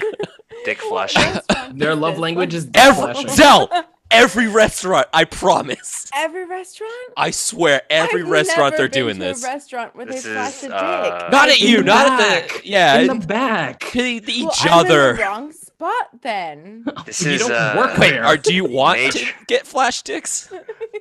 Dick 0.65 0.79
flashing. 0.79 1.39
Their 1.77 1.95
love 1.95 2.17
language 2.19 2.53
is 2.53 2.65
dick 2.65 2.75
Every 2.83 3.01
flashing. 3.13 3.29
Zell, 3.29 3.69
every 4.11 4.47
restaurant, 4.49 5.07
I 5.13 5.23
promise. 5.23 6.09
Every 6.13 6.45
restaurant? 6.45 6.91
I 7.15 7.31
swear, 7.31 7.83
every 7.89 8.23
I've 8.23 8.27
restaurant 8.29 8.71
never 8.73 8.77
they're 8.77 8.89
been 8.89 8.99
doing 9.01 9.13
to 9.19 9.19
this. 9.25 9.43
A 9.43 9.47
restaurant 9.47 9.95
where 9.95 10.05
This 10.05 10.23
they 10.23 10.33
flash 10.33 10.57
is, 10.57 10.63
a 10.63 10.67
dick. 10.67 10.73
uh, 10.75 11.29
Not 11.31 11.47
at 11.49 11.61
you, 11.61 11.77
the 11.77 11.83
not 11.83 12.07
at 12.07 12.17
back. 12.19 12.61
the 12.61 12.67
yeah, 12.67 12.97
In 12.99 13.19
the 13.19 13.25
back. 13.25 13.79
to 13.79 14.01
the- 14.01 14.19
the 14.19 14.43
well, 14.43 14.51
each 14.53 14.65
I'm 14.65 14.73
other. 14.79 15.09
in 15.11 15.15
the 15.15 15.21
wrong 15.23 15.51
spot 15.53 16.09
then. 16.21 16.85
This 17.05 17.21
You 17.23 17.31
is 17.31 17.39
don't 17.41 17.51
uh, 17.53 17.75
work 17.77 17.97
Wait, 17.97 18.11
there. 18.11 18.25
are, 18.25 18.35
do 18.35 18.53
you 18.53 18.65
want 18.65 18.99
to 19.13 19.25
get 19.47 19.65
flash 19.65 20.01
dicks? 20.01 20.51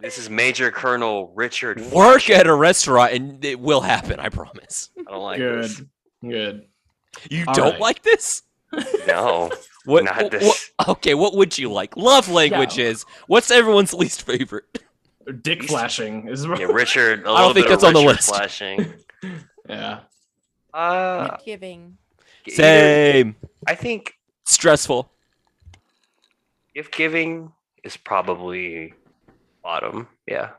this 0.00 0.18
is 0.18 0.28
Major 0.30 0.70
Colonel 0.70 1.32
Richard. 1.34 1.78
Work 1.92 2.22
Flesh. 2.22 2.30
at 2.30 2.46
a 2.46 2.54
restaurant 2.54 3.12
and 3.12 3.44
it 3.44 3.58
will 3.60 3.80
happen. 3.80 4.18
I 4.20 4.28
promise. 4.28 4.90
I 4.98 5.02
don't 5.10 5.22
like 5.22 5.38
Good. 5.38 5.62
this. 5.64 5.76
Good. 6.22 6.30
Good. 6.30 6.66
You 7.30 7.44
All 7.48 7.54
don't 7.54 7.72
right. 7.72 7.80
like 7.80 8.02
this? 8.02 8.42
No. 9.06 9.50
What, 9.86 10.04
Not 10.04 10.24
what- 10.24 10.30
this. 10.32 10.70
what- 10.78 10.88
okay, 10.90 11.14
what 11.14 11.34
would 11.36 11.56
you 11.56 11.72
like? 11.72 11.96
Love 11.96 12.28
languages. 12.28 13.06
What's 13.28 13.50
everyone's 13.50 13.94
least 13.94 14.22
favorite? 14.24 14.82
Dick 15.40 15.62
flashing 15.64 16.28
is 16.28 16.44
Yeah, 16.44 16.64
Richard. 16.64 17.20
A 17.26 17.30
I 17.30 17.32
don't 17.32 17.36
little 17.36 17.54
think 17.54 17.68
that's 17.68 17.84
on 17.84 17.94
the 17.94 18.00
list. 18.02 18.28
Flashing. 18.28 18.92
yeah. 19.66 20.00
Uh, 20.74 21.38
giving. 21.46 21.96
Same. 22.46 23.36
I 23.66 23.74
think 23.74 24.18
Stressful. 24.44 25.10
gift 26.74 26.94
giving 26.94 27.50
is 27.82 27.96
probably 27.96 28.92
bottom. 29.62 30.08
Yeah. 30.26 30.50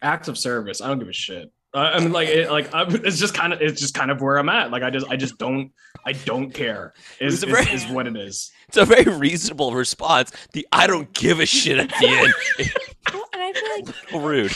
Acts 0.00 0.28
of 0.28 0.36
service. 0.36 0.80
I 0.80 0.88
don't 0.88 0.98
give 0.98 1.08
a 1.08 1.12
shit. 1.12 1.52
I 1.74 2.00
mean, 2.00 2.12
like, 2.12 2.28
it, 2.28 2.50
like 2.50 2.68
I'm, 2.74 2.94
it's 3.06 3.18
just 3.18 3.32
kind 3.32 3.52
of, 3.54 3.62
it's 3.62 3.80
just 3.80 3.94
kind 3.94 4.10
of 4.10 4.20
where 4.20 4.36
I'm 4.36 4.50
at. 4.50 4.70
Like, 4.70 4.82
I 4.82 4.90
just, 4.90 5.06
I 5.08 5.16
just 5.16 5.38
don't, 5.38 5.72
I 6.04 6.12
don't 6.12 6.50
care. 6.52 6.92
Is, 7.18 7.42
It's 7.42 7.44
is, 7.44 7.50
very- 7.50 7.74
is 7.74 7.86
what 7.86 8.06
it 8.06 8.16
is. 8.16 8.50
It's 8.68 8.76
a 8.78 8.84
very 8.86 9.04
reasonable 9.04 9.72
response. 9.74 10.32
The 10.54 10.66
I 10.72 10.86
don't 10.86 11.12
give 11.12 11.40
a 11.40 11.46
shit 11.46 11.78
at 11.78 11.88
the 12.00 12.08
end. 12.08 12.34
Well, 13.12 13.24
and 13.34 13.42
I 13.42 13.52
feel 13.52 13.84
like 13.84 14.12
Rude. 14.24 14.52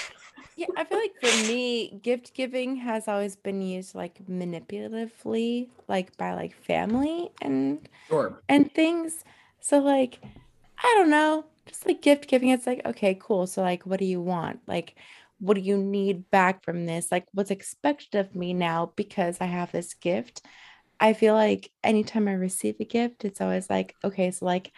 yeah, 0.57 0.67
I 0.77 0.85
feel 0.85 0.99
like 0.99 1.13
for 1.21 1.47
me, 1.49 1.99
gift 2.03 2.33
giving 2.33 2.77
has 2.77 3.09
always 3.09 3.37
been 3.37 3.61
used 3.61 3.95
like 3.95 4.25
manipulatively, 4.27 5.69
like 5.89 6.17
by 6.17 6.33
like 6.35 6.55
family 6.65 7.31
and 7.43 7.87
Sure. 8.09 8.41
and 8.49 8.73
things. 8.73 9.25
So 9.61 9.79
like, 9.79 10.19
I 10.79 10.95
don't 10.97 11.11
know, 11.11 11.45
just 11.67 11.87
like 11.87 12.03
gift 12.03 12.29
giving. 12.29 12.51
It's 12.51 12.67
like 12.67 12.83
okay, 12.87 13.17
cool. 13.21 13.47
So 13.47 13.63
like, 13.63 13.85
what 13.85 13.99
do 14.01 14.07
you 14.07 14.21
want? 14.21 14.61
Like, 14.67 14.97
what 15.39 15.55
do 15.55 15.61
you 15.61 15.77
need 15.79 16.31
back 16.31 16.65
from 16.65 16.87
this? 16.87 17.11
Like, 17.13 17.27
what's 17.33 17.51
expected 17.51 18.19
of 18.21 18.35
me 18.35 18.55
now 18.55 18.93
because 18.97 19.39
I 19.41 19.47
have 19.47 19.73
this 19.73 19.95
gift? 19.95 20.43
I 21.01 21.13
feel 21.13 21.35
like 21.35 21.71
anytime 21.85 22.29
I 22.29 22.33
receive 22.33 22.77
a 22.81 22.85
gift, 22.85 23.25
it's 23.25 23.41
always 23.41 23.69
like, 23.69 23.95
okay, 24.05 24.31
so 24.31 24.47
like, 24.47 24.73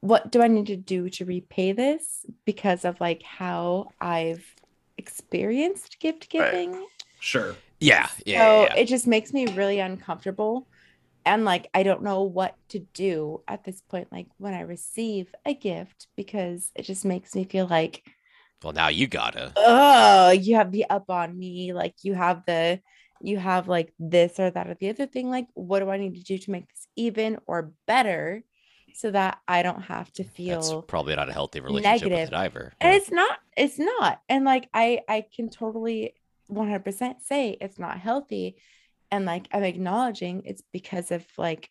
what 0.00 0.32
do 0.32 0.42
I 0.42 0.48
need 0.48 0.66
to 0.66 0.76
do 0.76 1.10
to 1.10 1.24
repay 1.24 1.72
this 1.72 2.24
because 2.44 2.84
of 2.84 3.00
like 3.00 3.22
how 3.22 3.90
I've 4.00 4.44
experienced 4.98 6.00
gift 6.00 6.32
Right. 6.34 6.50
giving? 6.52 6.86
Sure. 7.20 7.56
Yeah, 7.80 8.08
yeah, 8.26 8.38
so 8.38 8.62
yeah, 8.64 8.74
yeah. 8.74 8.74
it 8.76 8.86
just 8.86 9.06
makes 9.06 9.32
me 9.32 9.46
really 9.46 9.78
uncomfortable. 9.80 10.66
And 11.30 11.44
like, 11.44 11.68
I 11.72 11.82
don't 11.84 12.02
know 12.02 12.22
what 12.24 12.56
to 12.70 12.80
do 12.92 13.42
at 13.46 13.62
this 13.64 13.80
point, 13.82 14.08
like 14.10 14.26
when 14.38 14.52
I 14.52 14.62
receive 14.62 15.32
a 15.46 15.54
gift, 15.54 16.08
because 16.16 16.72
it 16.74 16.82
just 16.82 17.04
makes 17.04 17.34
me 17.36 17.44
feel 17.44 17.66
like, 17.68 18.02
Well, 18.64 18.72
now 18.72 18.88
you 18.88 19.06
gotta. 19.06 19.52
oh, 19.56 20.30
you 20.30 20.56
have 20.56 20.72
the 20.72 20.86
up 20.90 21.08
on 21.08 21.38
me. 21.38 21.72
Like, 21.72 21.94
you 22.02 22.14
have 22.14 22.42
the, 22.46 22.80
you 23.22 23.38
have 23.38 23.68
like 23.68 23.92
this 24.00 24.40
or 24.40 24.50
that 24.50 24.68
or 24.68 24.74
the 24.74 24.88
other 24.90 25.06
thing. 25.06 25.30
Like, 25.30 25.46
what 25.54 25.78
do 25.80 25.88
I 25.90 25.98
need 25.98 26.16
to 26.16 26.22
do 26.24 26.36
to 26.38 26.50
make 26.50 26.66
this 26.68 26.88
even 26.96 27.38
or 27.46 27.72
better 27.86 28.42
so 28.94 29.12
that 29.12 29.38
I 29.46 29.62
don't 29.62 29.82
have 29.82 30.10
to 30.14 30.24
mm, 30.24 30.30
feel 30.32 30.60
That's 30.60 30.74
probably 30.88 31.14
not 31.14 31.28
a 31.28 31.32
healthy 31.32 31.60
relationship 31.60 32.10
with 32.10 32.10
negative. 32.10 32.28
a 32.28 32.30
diver. 32.42 32.72
and 32.80 32.92
Yeah. 32.92 32.98
it's 32.98 33.10
not 33.12 33.38
it's 33.56 33.78
not 33.78 34.20
and 34.28 34.44
like 34.44 34.68
i 34.74 35.00
i 35.08 35.24
can 35.34 35.48
totally 35.48 36.14
100% 36.50 37.20
say 37.22 37.56
it's 37.60 37.78
not 37.78 38.00
healthy 38.00 38.56
and 39.10 39.24
like 39.24 39.46
i'm 39.52 39.62
acknowledging 39.64 40.42
it's 40.44 40.62
because 40.72 41.10
of 41.10 41.24
like 41.36 41.70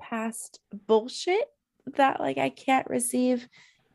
past 0.00 0.60
bullshit 0.86 1.50
that 1.96 2.20
like 2.20 2.38
i 2.38 2.48
can't 2.48 2.88
receive 2.88 3.48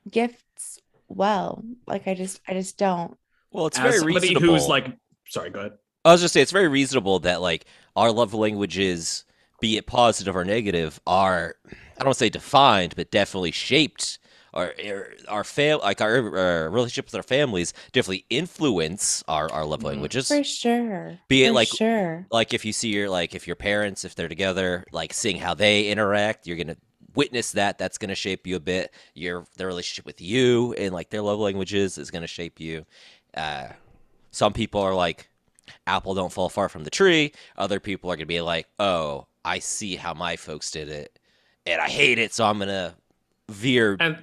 gifts 0.10 0.80
well 1.08 1.64
like 1.88 2.08
i 2.08 2.14
just 2.14 2.42
i 2.48 2.54
just 2.54 2.78
don't 2.78 3.18
Well, 3.52 3.68
it's 3.68 3.78
As 3.78 3.84
very 3.84 3.98
somebody 4.00 4.28
reasonable. 4.30 4.54
who's 4.54 4.68
like, 4.68 4.86
sorry, 5.28 5.50
go 5.50 5.60
ahead. 5.60 5.74
I 6.06 6.12
was 6.12 6.22
just 6.22 6.34
saying 6.34 6.44
it's 6.44 6.52
very 6.52 6.68
reasonable 6.68 7.20
that 7.22 7.42
like 7.42 7.66
our 7.96 8.12
love 8.12 8.34
languages, 8.34 9.26
be 9.60 9.76
it 9.78 9.86
positive 9.88 10.36
or 10.36 10.46
negative, 10.46 11.00
are 11.08 11.56
I 12.00 12.04
don't 12.04 12.16
say 12.16 12.30
defined, 12.30 12.96
but 12.96 13.12
definitely 13.12 13.52
shaped. 13.52 14.20
Our 14.54 14.74
our- 14.86 15.14
our 15.28 15.44
fam 15.44 15.80
like 15.80 16.02
our 16.02 16.18
uh, 16.18 16.70
relationship 16.70 17.06
with 17.06 17.16
our 17.16 17.24
families 17.24 17.74
definitely 17.92 18.26
influence 18.30 19.24
our, 19.28 19.52
our 19.52 19.66
love 19.66 19.82
Mhm. 19.82 19.86
languages. 19.86 20.28
for 20.28 20.44
sure 20.44 21.20
Be 21.28 21.44
it 21.44 21.50
for 21.50 21.54
like- 21.54 21.68
sure 21.68 22.26
Like 22.32 22.54
if 22.54 22.66
you 22.66 22.74
see 22.74 22.90
your 22.90 23.10
like 23.10 23.36
if 23.36 23.46
your 23.48 23.56
parents 23.56 24.04
if 24.06 24.16
they're 24.16 24.28
together, 24.28 24.86
like 24.92 25.14
seeing 25.14 25.38
how 25.38 25.54
they 25.54 25.88
interact, 25.88 26.48
you're 26.48 26.58
gonna 26.58 26.78
witness 27.16 27.52
that. 27.54 27.78
That's 27.78 27.98
gonna 27.98 28.16
shape 28.16 28.46
you 28.48 28.56
a 28.56 28.60
bit. 28.60 28.94
Your 29.14 29.46
their 29.58 29.68
relationship 29.68 30.06
with 30.06 30.22
you 30.22 30.74
and 30.74 30.94
like 30.94 31.10
their 31.10 31.22
love 31.22 31.40
languages 31.40 31.98
is 31.98 32.10
gonna 32.12 32.28
shape 32.28 32.60
you. 32.60 32.86
Uh, 33.36 33.68
some 34.32 34.54
people 34.54 34.82
are 34.82 34.96
like 34.96 35.28
apple 35.86 36.16
don't 36.16 36.34
fall 36.34 36.50
far 36.50 36.68
from 36.68 36.84
the 36.84 36.90
tree 36.90 37.32
other 37.56 37.80
people 37.80 38.10
are 38.10 38.16
going 38.16 38.26
to 38.26 38.26
be 38.26 38.42
like 38.42 38.66
oh 38.80 39.28
i 39.46 39.60
see 39.60 39.96
how 39.96 40.16
my 40.16 40.36
folks 40.36 40.72
did 40.72 40.90
it 40.90 41.20
and 41.68 41.80
I 41.80 41.88
hate 41.90 42.18
it, 42.18 42.34
so 42.34 42.46
I'm 42.46 42.58
gonna 42.58 42.96
veer. 43.50 43.96
And 44.00 44.18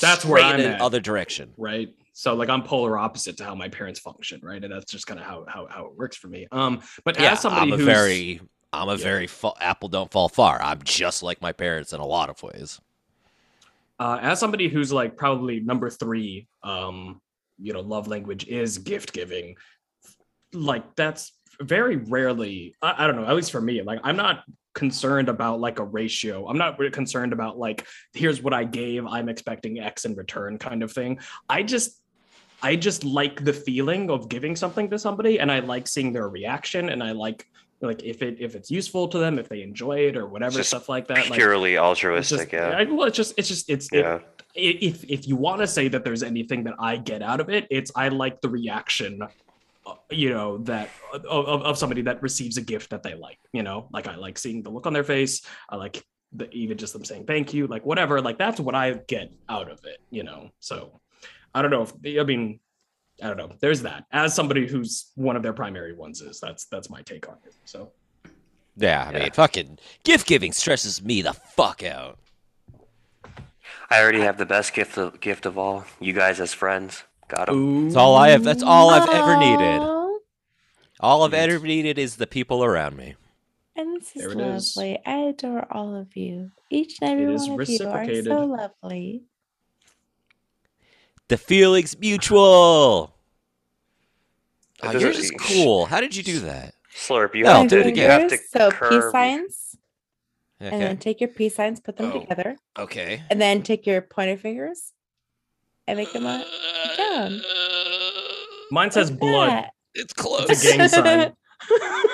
that's 0.00 0.24
where 0.24 0.42
I'm 0.42 0.60
in 0.60 0.66
at. 0.66 0.76
another 0.76 1.00
direction. 1.00 1.52
right? 1.56 1.88
So 2.12 2.34
like 2.34 2.48
I'm 2.48 2.62
polar 2.62 2.98
opposite 2.98 3.36
to 3.38 3.44
how 3.44 3.54
my 3.54 3.68
parents 3.68 4.00
function, 4.00 4.40
right? 4.42 4.62
And 4.62 4.72
that's 4.72 4.90
just 4.90 5.06
kind 5.06 5.20
of 5.20 5.26
how, 5.26 5.44
how 5.48 5.66
how 5.70 5.86
it 5.86 5.96
works 5.96 6.16
for 6.16 6.26
me. 6.28 6.46
Um, 6.50 6.80
but 7.04 7.18
Yeah, 7.18 7.32
as 7.32 7.40
somebody 7.40 7.66
I'm 7.68 7.72
a 7.72 7.76
who's 7.76 7.86
very, 7.86 8.40
I'm 8.72 8.88
a 8.88 8.96
Yeah. 8.96 9.04
very 9.04 9.26
fa- 9.28 9.52
apple 9.60 9.88
don't 9.88 10.10
fall 10.10 10.28
far. 10.28 10.60
I'm 10.60 10.82
just 10.82 11.22
like 11.22 11.40
my 11.40 11.52
parents 11.52 11.92
in 11.92 12.00
a 12.00 12.06
lot 12.06 12.28
of 12.28 12.42
ways. 12.42 12.80
uh, 14.00 14.18
as 14.20 14.38
somebody 14.40 14.68
who's 14.68 14.92
like 14.92 15.16
probably 15.16 15.60
number 15.60 15.90
three, 15.90 16.46
um, 16.62 17.20
you 17.60 17.72
know, 17.72 17.80
love 17.80 18.06
language 18.08 18.46
is 18.46 18.78
gift 18.78 19.12
giving. 19.12 19.56
Like 20.52 20.94
that's 20.96 21.32
very 21.60 21.96
rarely. 21.96 22.74
I, 22.82 23.04
I 23.04 23.06
don't 23.06 23.16
know. 23.16 23.26
At 23.26 23.34
least 23.36 23.50
for 23.52 23.60
me, 23.60 23.82
like 23.82 24.00
I'm 24.04 24.16
not 24.16 24.44
concerned 24.78 25.28
about 25.28 25.58
like 25.58 25.80
a 25.80 25.84
ratio. 25.84 26.46
I'm 26.46 26.56
not 26.56 26.78
really 26.78 26.92
concerned 26.92 27.32
about 27.32 27.58
like 27.58 27.84
here's 28.12 28.40
what 28.40 28.54
I 28.54 28.62
gave. 28.62 29.04
I'm 29.06 29.28
expecting 29.28 29.80
X 29.80 30.04
in 30.04 30.14
return, 30.14 30.56
kind 30.56 30.84
of 30.84 30.92
thing. 30.92 31.18
I 31.48 31.64
just 31.64 32.00
I 32.62 32.76
just 32.76 33.02
like 33.02 33.44
the 33.44 33.52
feeling 33.52 34.08
of 34.08 34.28
giving 34.28 34.54
something 34.54 34.88
to 34.90 34.98
somebody, 34.98 35.40
and 35.40 35.50
I 35.50 35.58
like 35.58 35.88
seeing 35.88 36.12
their 36.12 36.28
reaction, 36.28 36.90
and 36.90 37.02
I 37.02 37.10
like 37.10 37.44
like 37.80 38.04
if 38.04 38.22
it 38.22 38.36
if 38.38 38.54
it's 38.54 38.70
useful 38.70 39.08
to 39.08 39.18
them, 39.18 39.36
if 39.38 39.48
they 39.48 39.62
enjoy 39.62 39.98
it 40.08 40.16
or 40.16 40.28
whatever 40.28 40.58
Just 40.58 40.70
stuff 40.70 40.88
like 40.88 41.08
that. 41.08 41.24
Purely 41.32 41.74
it's 41.74 41.80
altruistic, 41.80 42.50
just, 42.50 42.52
yeah. 42.52 42.78
I, 42.78 42.84
well, 42.84 43.08
it's 43.08 43.16
just 43.16 43.34
it's 43.36 43.48
just 43.48 43.68
it's 43.68 43.88
yeah. 43.92 44.20
i- 44.56 44.78
if 44.90 45.04
if 45.10 45.26
you 45.26 45.34
want 45.34 45.60
to 45.60 45.66
say 45.66 45.88
that 45.88 46.04
there's 46.04 46.22
anything 46.22 46.62
that 46.64 46.74
I 46.78 46.98
get 46.98 47.20
out 47.20 47.40
of 47.40 47.50
it, 47.50 47.66
it's 47.68 47.90
I 47.96 48.08
like 48.08 48.40
the 48.40 48.48
reaction, 48.48 49.22
you 50.10 50.30
know, 50.30 50.58
that 50.58 50.88
of, 51.12 51.24
of 51.26 51.62
of 51.62 51.78
somebody 51.78 52.02
that 52.02 52.22
receives 52.22 52.56
a 52.56 52.62
gift 52.62 52.90
that 52.90 53.02
they 53.02 53.14
like. 53.14 53.38
You 53.52 53.62
know, 53.62 53.88
like 53.92 54.06
I 54.08 54.16
like 54.16 54.38
seeing 54.38 54.62
the 54.62 54.70
look 54.70 54.86
on 54.86 54.92
their 54.92 55.04
face. 55.04 55.42
I 55.68 55.76
like 55.76 56.02
the, 56.32 56.50
even 56.50 56.76
just 56.78 56.92
them 56.92 57.04
saying 57.04 57.26
thank 57.26 57.52
you, 57.54 57.66
like 57.66 57.84
whatever. 57.84 58.20
Like 58.20 58.38
that's 58.38 58.60
what 58.60 58.74
I 58.74 58.92
get 59.06 59.32
out 59.48 59.70
of 59.70 59.80
it. 59.84 59.98
You 60.10 60.24
know, 60.24 60.50
so 60.60 61.00
I 61.54 61.62
don't 61.62 61.70
know 61.70 61.82
if 61.82 61.92
I 62.20 62.24
mean. 62.24 62.60
I 63.20 63.26
don't 63.26 63.36
know. 63.36 63.50
There's 63.60 63.82
that. 63.82 64.04
As 64.12 64.32
somebody 64.32 64.68
who's 64.68 65.10
one 65.16 65.34
of 65.34 65.42
their 65.42 65.52
primary 65.52 65.92
ones 65.92 66.20
is, 66.20 66.38
that's 66.38 66.66
that's 66.66 66.88
my 66.88 67.02
take 67.02 67.28
on 67.28 67.36
it. 67.44 67.52
So 67.64 67.90
Yeah, 68.76 69.08
I 69.08 69.12
Yeah. 69.12 69.22
mean, 69.24 69.32
fucking 69.32 69.78
gift 70.04 70.28
giving 70.28 70.52
stresses 70.52 71.02
me 71.02 71.22
the 71.22 71.32
fuck 71.32 71.82
out. 71.82 72.20
I 73.90 74.00
already 74.00 74.20
have 74.20 74.38
the 74.38 74.46
best 74.46 74.72
gift 74.72 74.96
of, 74.98 75.18
gift 75.20 75.46
of 75.46 75.58
all. 75.58 75.84
You 75.98 76.12
guys 76.12 76.38
as 76.38 76.54
friends. 76.54 77.02
Got 77.26 77.48
'em. 77.48 77.84
That's 77.86 77.96
all 77.96 78.14
I 78.14 78.28
have. 78.28 78.44
That's 78.44 78.62
all 78.62 78.90
I've 78.90 79.08
ever 79.08 79.36
needed. 79.36 79.97
Aw, 81.00 81.06
All 81.06 81.22
I've 81.24 81.30
Sweet. 81.30 81.38
ever 81.40 81.66
needed 81.66 81.98
is 81.98 82.16
the 82.16 82.26
people 82.26 82.64
around 82.64 82.96
me. 82.96 83.14
And 83.76 84.00
this 84.00 84.10
There 84.12 84.28
is 84.28 84.34
it 84.34 84.40
is. 84.40 84.76
lovely. 84.76 84.98
I 85.06 85.16
adore 85.28 85.66
all 85.72 85.94
of 85.94 86.16
you. 86.16 86.50
Each 86.70 86.98
and 87.00 87.10
every 87.10 87.26
one 87.26 87.34
of 87.60 87.68
you 87.68 87.86
are 87.88 88.22
so 88.22 88.44
lovely. 88.44 89.22
The 91.28 91.36
feeling's 91.36 91.98
mutual. 91.98 93.14
It 94.82 94.86
Oh, 94.86 94.92
doesn't- 94.92 95.00
yours 95.00 95.18
is 95.18 95.30
cool. 95.38 95.86
How 95.86 96.00
did 96.00 96.16
you 96.16 96.22
do 96.22 96.40
that? 96.40 96.74
Slurp, 96.94 97.34
you 97.34 97.44
No, 97.44 97.60
have 97.62 97.68
do 97.68 97.76
to, 97.76 97.80
it 97.82 97.86
you 97.86 97.92
again. 97.92 98.10
have 98.10 98.30
to 98.30 98.36
Fingers, 98.36 98.50
so 98.50 98.70
curve. 98.70 98.90
peace 98.90 99.12
signs, 99.12 99.76
and 100.58 100.80
then 100.82 100.96
take 100.98 101.20
your 101.20 101.28
peace 101.28 101.54
signs, 101.54 101.78
put 101.80 101.96
them 101.96 102.10
Oh. 102.12 102.20
together, 102.20 102.56
Okay. 102.76 103.22
and 103.30 103.40
then 103.40 103.62
take 103.62 103.86
your 103.86 104.00
pointer 104.02 104.36
fingers 104.36 104.92
and 105.86 105.96
make 105.96 106.12
them 106.12 106.26
a 106.26 106.44
down. 106.96 107.40
mine 108.72 108.90
says 108.90 109.10
like 109.10 109.20
blood. 109.20 109.50
that. 109.50 109.74
It's 109.94 110.12
close. 110.12 110.46
It's 110.50 110.64
a 110.64 110.76
gang 110.76 110.88
sign. 110.88 111.32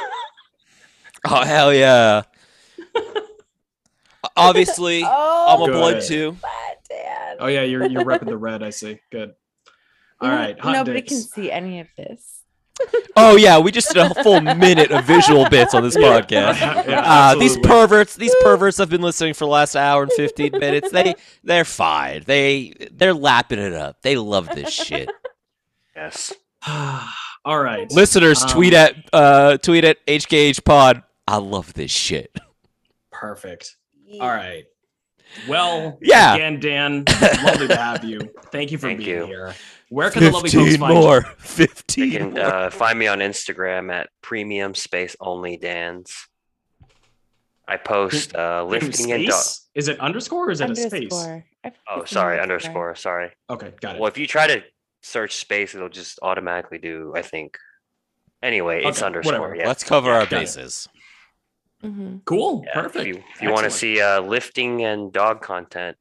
Oh 1.26 1.42
hell 1.42 1.72
yeah! 1.72 2.22
Obviously, 4.36 5.02
Oh, 5.04 5.46
I'm 5.64 5.70
a 5.70 5.72
blood 5.72 6.02
too. 6.02 6.36
Oh 7.40 7.46
yeah, 7.46 7.62
you're 7.62 7.86
you're 7.86 8.04
repping 8.04 8.26
the 8.26 8.36
red. 8.48 8.62
I 8.62 8.68
see. 8.70 9.00
Good. 9.10 9.32
All 10.20 10.28
No- 10.28 10.34
right, 10.36 10.58
hot 10.60 10.72
Nobody 10.72 11.00
dicks. 11.00 11.12
can 11.12 11.20
see 11.22 11.50
any 11.50 11.80
of 11.80 11.86
this. 11.96 12.42
Oh 13.16 13.36
yeah, 13.36 13.58
we 13.58 13.70
just 13.70 13.88
did 13.94 13.98
a 14.10 14.22
full 14.22 14.40
minute 14.42 14.90
of 14.90 15.04
visual 15.04 15.48
bits 15.48 15.72
on 15.74 15.82
this 15.82 15.96
podcast. 15.96 16.60
Yeah, 16.60 17.00
Uh, 17.04 17.34
these 17.36 17.56
perverts, 17.58 18.16
these 18.16 18.34
perverts 18.42 18.76
have 18.78 18.90
been 18.90 19.00
listening 19.02 19.32
for 19.32 19.44
the 19.46 19.50
last 19.50 19.76
hour 19.76 20.02
and 20.02 20.12
fifteen 20.12 20.52
minutes. 20.52 20.90
They, 20.90 21.14
they're 21.42 21.64
fine. 21.64 22.24
They, 22.26 22.74
they're 22.92 23.14
lapping 23.14 23.60
it 23.60 23.72
up. 23.72 24.02
They 24.02 24.16
love 24.16 24.48
this 24.54 24.70
shit. 24.74 25.08
Yes. 25.96 26.32
All 27.44 27.60
right. 27.60 27.90
Listeners, 27.92 28.42
Um, 28.42 28.48
tweet 28.48 28.72
at, 28.72 28.94
uh, 29.12 29.58
tweet 29.58 29.84
at 29.84 29.98
HKH 30.06 30.64
Pod. 30.64 31.02
I 31.28 31.36
love 31.38 31.74
this 31.74 31.90
shit. 31.90 32.34
Perfect. 33.10 33.76
All 34.20 34.28
right. 34.28 34.64
Well, 35.48 35.98
Yeah. 36.00 36.34
Again, 36.34 36.60
Dan, 36.60 37.04
lovely 37.44 37.68
to 37.68 37.76
have 37.76 38.04
you. 38.04 38.20
Thank 38.52 38.70
you 38.70 38.78
for 38.78 38.86
Thank 38.88 39.00
being 39.00 39.08
you. 39.10 39.26
here. 39.26 39.54
Where 39.88 40.10
can 40.10 40.22
the 40.24 40.30
lovely 40.30 40.50
folks 40.50 40.64
Fifteen 40.64 40.80
find 40.80 40.94
more. 40.94 41.16
you? 41.16 41.20
You 41.28 41.34
Fifteen 41.38 42.10
can 42.12 42.30
more. 42.34 42.42
uh, 42.44 42.70
find 42.70 42.98
me 42.98 43.06
on 43.08 43.18
Instagram 43.18 43.92
at 43.92 44.08
premium 44.22 44.74
space 44.74 45.16
only 45.20 45.56
dans. 45.56 46.28
I 47.66 47.76
post 47.78 48.34
uh, 48.36 48.64
lifting 48.64 49.12
and 49.12 49.26
dog. 49.26 49.42
Is 49.74 49.88
it 49.88 49.98
underscore 50.00 50.48
or 50.48 50.50
is 50.50 50.60
it 50.60 50.70
a 50.70 50.76
space? 50.76 50.92
Underscore. 51.12 51.44
I 51.64 51.68
think 51.70 51.80
Oh, 51.90 52.04
sorry, 52.04 52.38
underscore. 52.40 52.94
Sorry. 52.94 53.30
Okay, 53.50 53.72
got 53.80 53.96
it. 53.96 54.00
Well, 54.00 54.08
if 54.08 54.18
you 54.18 54.26
try 54.26 54.46
to 54.46 54.62
search 55.04 55.36
space, 55.36 55.74
it'll 55.74 55.88
just 55.88 56.18
automatically 56.22 56.78
do. 56.78 57.12
I 57.14 57.22
think. 57.22 57.56
Anyway, 58.42 58.82
it's 58.84 58.98
Okay, 58.98 59.06
underscore. 59.06 59.54
Yeah. 59.56 59.68
Let's 59.68 59.84
cover 59.84 60.10
our 60.10 60.26
got 60.26 60.32
it. 60.32 60.40
bases. 60.40 60.88
Mhm. 61.82 62.24
cool. 62.24 62.62
Yeah, 62.66 62.72
Perfect. 62.74 63.06
If 63.06 63.16
you, 63.16 63.22
if 63.36 63.42
you 63.42 63.50
want 63.52 63.64
to 63.64 63.70
see 63.70 64.00
uh, 64.00 64.20
lifting 64.20 64.82
and 64.84 65.12
dog 65.12 65.40
content, 65.42 65.96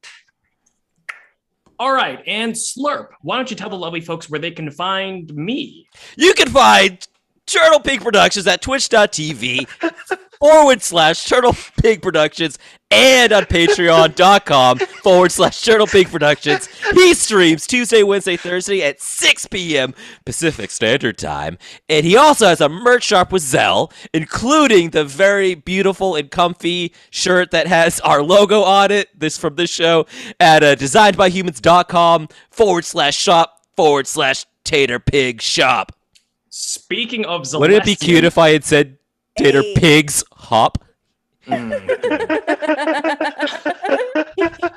All 1.80 1.92
right, 1.92 2.22
and 2.28 2.54
Slurp, 2.54 3.08
why 3.22 3.36
don't 3.36 3.50
you 3.50 3.58
tell 3.58 3.70
the 3.70 3.78
lovely 3.78 4.00
folks 4.02 4.30
where 4.30 4.40
they 4.40 4.52
can 4.52 4.72
find 4.72 5.34
me? 5.36 5.88
You 6.16 6.34
can 6.34 6.48
find 6.50 7.06
Turtle 7.46 7.80
Pig 7.82 8.02
Productions 8.02 8.48
at 8.48 8.62
twitch.tv 8.62 9.68
forward 10.44 10.82
slash 10.82 11.24
Turtle 11.24 11.56
Pig 11.82 12.02
Productions 12.02 12.60
and 12.92 13.32
on 13.32 13.44
patreon.com 13.46 14.78
forward 14.78 15.32
slash 15.32 15.62
Turtle 15.62 15.88
Pig 15.88 16.10
Productions. 16.10 16.68
He 16.94 17.14
streams 17.14 17.66
Tuesday, 17.66 18.04
Wednesday, 18.04 18.36
Thursday 18.36 18.84
at 18.84 19.00
6 19.00 19.48
p.m. 19.48 19.94
Pacific 20.26 20.70
Standard 20.70 21.18
Time. 21.18 21.58
And 21.88 22.06
he 22.06 22.18
also 22.18 22.48
has 22.48 22.60
a 22.60 22.68
merch 22.68 23.04
shop 23.04 23.32
with 23.32 23.42
Zell, 23.42 23.94
including 24.14 24.90
the 24.90 25.06
very 25.06 25.56
beautiful 25.56 26.16
and 26.16 26.30
comfy 26.30 26.94
shirt 27.10 27.52
that 27.52 27.68
has 27.68 28.02
our 28.02 28.22
logo 28.22 28.64
on 28.64 28.92
it, 28.92 29.18
this 29.18 29.38
from 29.38 29.56
this 29.56 29.70
show, 29.70 30.06
at 30.42 30.62
uh, 30.62 30.76
designedbyhumans.com 30.76 32.28
forward 32.52 32.84
slash 32.84 33.16
shop 33.16 33.62
forward 33.78 34.08
slash 34.08 34.46
Tater 34.66 35.00
Pig 35.00 35.42
Shop. 35.42 35.94
Speaking 36.50 37.26
of 37.26 37.44
Celestia, 37.44 37.60
Wouldn't 37.62 37.84
it 37.84 37.86
be 37.86 37.96
cute 37.96 38.26
if 38.26 38.38
I 38.38 38.50
had 38.50 38.66
said 38.66 38.98
Tater 39.38 39.62
Hey. 39.62 39.74
Pigs 39.76 40.24
Hop? 40.44 40.78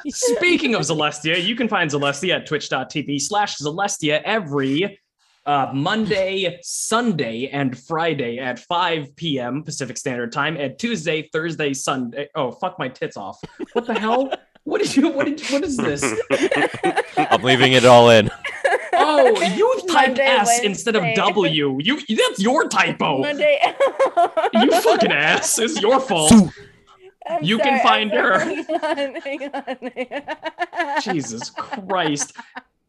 Speaking 0.09 0.75
of 0.75 0.83
Celestia, 0.83 1.43
you 1.43 1.55
can 1.55 1.69
find 1.69 1.91
Celestia 1.91 2.37
at 2.37 2.47
twitch.tv 2.47 3.21
slash 3.21 3.59
Celestia 3.59 4.23
every 4.25 4.99
uh, 5.45 5.71
Monday, 5.73 6.59
Sunday, 6.63 7.49
and 7.49 7.79
Friday 7.79 8.39
at 8.39 8.59
5 8.59 9.15
p.m. 9.15 9.63
Pacific 9.63 9.97
Standard 9.97 10.33
Time, 10.33 10.57
and 10.57 10.79
Tuesday, 10.79 11.29
Thursday, 11.33 11.73
Sunday. 11.73 12.29
Oh, 12.35 12.51
fuck 12.51 12.79
my 12.79 12.89
tits 12.89 13.17
off. 13.17 13.39
What 13.73 13.87
the 13.87 13.95
hell? 13.99 14.33
What 14.65 14.83
did 14.83 14.97
you, 14.97 15.09
what 15.09 15.27
did, 15.27 15.41
what 15.49 15.63
is 15.63 15.77
this? 15.77 16.03
I'm 17.17 17.43
leaving 17.43 17.75
it 17.75 17.85
all 17.85 18.11
in. 18.11 18.29
Oh, 18.99 19.41
you 19.57 19.81
typed 19.89 20.09
Monday, 20.19 20.23
S 20.23 20.61
instead 20.63 20.97
of 20.97 21.05
W. 21.15 21.79
You, 21.81 22.01
that's 22.17 22.41
your 22.41 22.69
typo. 22.69 23.19
Monday. 23.19 23.61
You 24.55 24.71
fucking 24.81 25.13
ass. 25.13 25.59
It's 25.59 25.81
your 25.81 26.01
fault. 26.01 26.33
I'm 27.29 27.43
You 27.43 27.59
can 27.59 27.83
find 27.83 28.13
I'm 28.13 28.19
her. 28.19 28.39
Hang 28.39 28.67
on, 28.69 29.15
hang 29.21 29.51
on, 29.53 29.77
hang 29.95 30.25
on. 30.77 31.03
Jesus 31.03 31.51
Christ. 31.51 32.33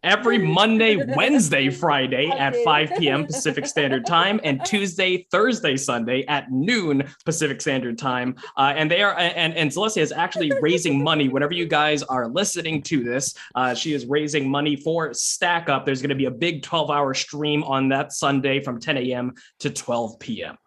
Every 0.03 0.37
Monday, 0.53 0.95
Wednesday, 1.15 1.69
Friday 1.83 2.27
at 2.29 2.55
5 2.63 2.93
p.m. 2.97 3.25
Pacific 3.25 3.65
Standard 3.65 4.05
Time, 4.05 4.39
and 4.43 4.63
Tuesday, 4.65 5.27
Thursday, 5.31 5.75
Sunday 5.75 6.25
at 6.27 6.51
noon 6.51 7.03
Pacific 7.25 7.61
Standard 7.61 7.97
Time. 7.97 8.35
Uh, 8.55 8.73
and 8.75 8.89
they 8.89 9.01
are, 9.01 9.17
and, 9.17 9.53
and 9.55 9.71
Celestia 9.71 10.01
is 10.01 10.11
actually 10.11 10.51
raising 10.61 11.03
money. 11.03 11.29
Whenever 11.29 11.53
you 11.53 11.65
guys 11.65 12.03
are 12.03 12.27
listening 12.27 12.81
to 12.83 13.03
this, 13.03 13.35
uh, 13.55 13.73
she 13.73 13.93
is 13.93 14.05
raising 14.05 14.49
money 14.49 14.75
for 14.75 15.13
Stack 15.13 15.69
Up. 15.69 15.85
There's 15.85 16.01
going 16.01 16.09
to 16.09 16.15
be 16.15 16.25
a 16.25 16.31
big 16.31 16.63
12 16.63 16.89
hour 16.91 17.13
stream 17.13 17.63
on 17.63 17.89
that 17.89 18.13
Sunday 18.13 18.61
from 18.61 18.79
10 18.79 18.97
a.m. 18.97 19.33
to 19.59 19.69
12 19.69 20.19
p.m. 20.19 20.57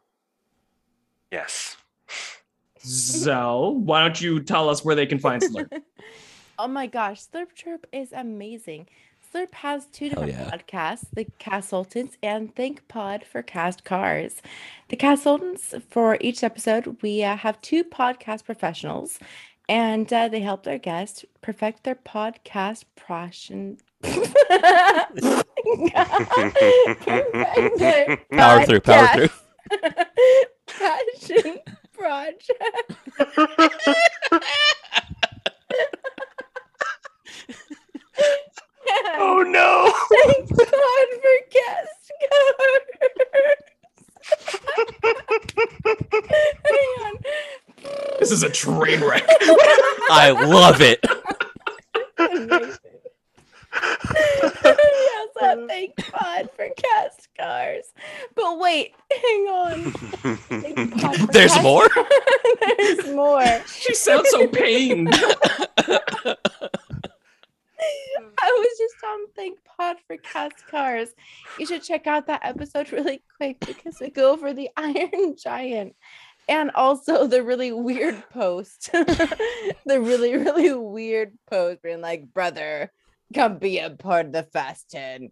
yes. 1.30 1.76
So, 2.82 3.78
why 3.84 4.00
don't 4.00 4.18
you 4.18 4.40
tell 4.40 4.70
us 4.70 4.82
where 4.82 4.94
they 4.94 5.04
can 5.04 5.18
find 5.18 5.42
Slurp? 5.42 5.82
Oh 6.58 6.68
my 6.68 6.86
gosh, 6.86 7.26
Slurp 7.26 7.54
Chirp 7.54 7.86
is 7.92 8.12
amazing. 8.12 8.86
Slurp 9.32 9.54
has 9.54 9.86
two 9.86 10.08
different 10.08 10.32
yeah. 10.32 10.50
podcasts, 10.50 11.04
the 11.12 11.26
Castsultants 11.38 12.14
and 12.22 12.54
Think 12.54 12.88
Pod 12.88 13.24
for 13.24 13.42
Cast 13.42 13.84
Cars. 13.84 14.42
The 14.88 14.96
Castsultants, 14.96 15.80
for 15.88 16.18
each 16.20 16.42
episode, 16.42 16.96
we 17.00 17.22
uh, 17.22 17.36
have 17.36 17.60
two 17.60 17.84
podcast 17.84 18.44
professionals 18.44 19.20
and 19.68 20.12
uh, 20.12 20.26
they 20.26 20.40
help 20.40 20.64
their 20.64 20.78
guests 20.78 21.24
perfect 21.42 21.84
their 21.84 21.94
podcast 21.94 22.84
passion. 22.96 23.78
Power 28.32 28.64
through, 28.66 28.80
power 28.80 29.06
through. 29.14 29.28
podcast 29.70 30.46
Passion 30.66 31.58
project. 31.92 32.94
oh 39.18 39.42
no! 39.46 39.92
Thank 40.24 40.48
God 40.48 41.08
for 41.20 41.36
guest 41.50 42.12
cards. 42.30 43.62
Hang 46.64 46.92
on. 47.04 47.14
This 48.18 48.30
is 48.30 48.42
a 48.42 48.50
train 48.50 49.00
wreck. 49.00 49.24
I 50.10 50.30
love 50.30 50.80
it. 50.80 51.04
Yes, 52.18 52.78
I 55.40 55.64
thank 55.68 55.94
God 56.12 56.50
for 56.54 56.68
cast 56.76 57.28
cars. 57.38 57.84
But 58.34 58.58
wait, 58.58 58.94
hang 59.10 59.46
on. 59.46 59.92
Thank 59.92 61.00
God 61.00 61.16
for 61.16 61.26
There's 61.32 61.62
more? 61.62 61.88
There's 62.78 63.08
more. 63.14 63.62
she 63.66 63.94
sounds 63.94 64.28
so 64.30 64.46
pained. 64.48 65.08
I 68.42 68.52
was 68.52 68.78
just 68.78 68.94
on 69.06 69.26
Thank 69.34 69.58
Pod 69.64 69.96
for 70.06 70.16
Cast 70.80 71.14
Cars. 71.14 71.14
You 71.58 71.66
should 71.66 71.82
check 71.82 72.06
out 72.06 72.26
that 72.26 72.40
episode 72.44 72.92
really 72.92 73.22
quick 73.36 73.60
because 73.60 73.96
we 74.00 74.10
go 74.10 74.32
over 74.32 74.52
the 74.52 74.70
Iron 74.76 75.36
Giant 75.42 75.94
and 76.48 76.70
also 76.74 77.26
the 77.26 77.42
really 77.42 77.72
weird 77.72 78.22
post. 78.32 78.90
the 78.92 80.00
really, 80.00 80.36
really 80.36 80.72
weird 80.74 81.36
post 81.48 81.82
being 81.82 82.00
like, 82.00 82.32
brother, 82.32 82.92
come 83.34 83.58
be 83.58 83.78
a 83.78 83.90
part 83.90 84.26
of 84.26 84.32
the 84.32 84.42
Fast 84.42 84.90
10. 84.90 85.30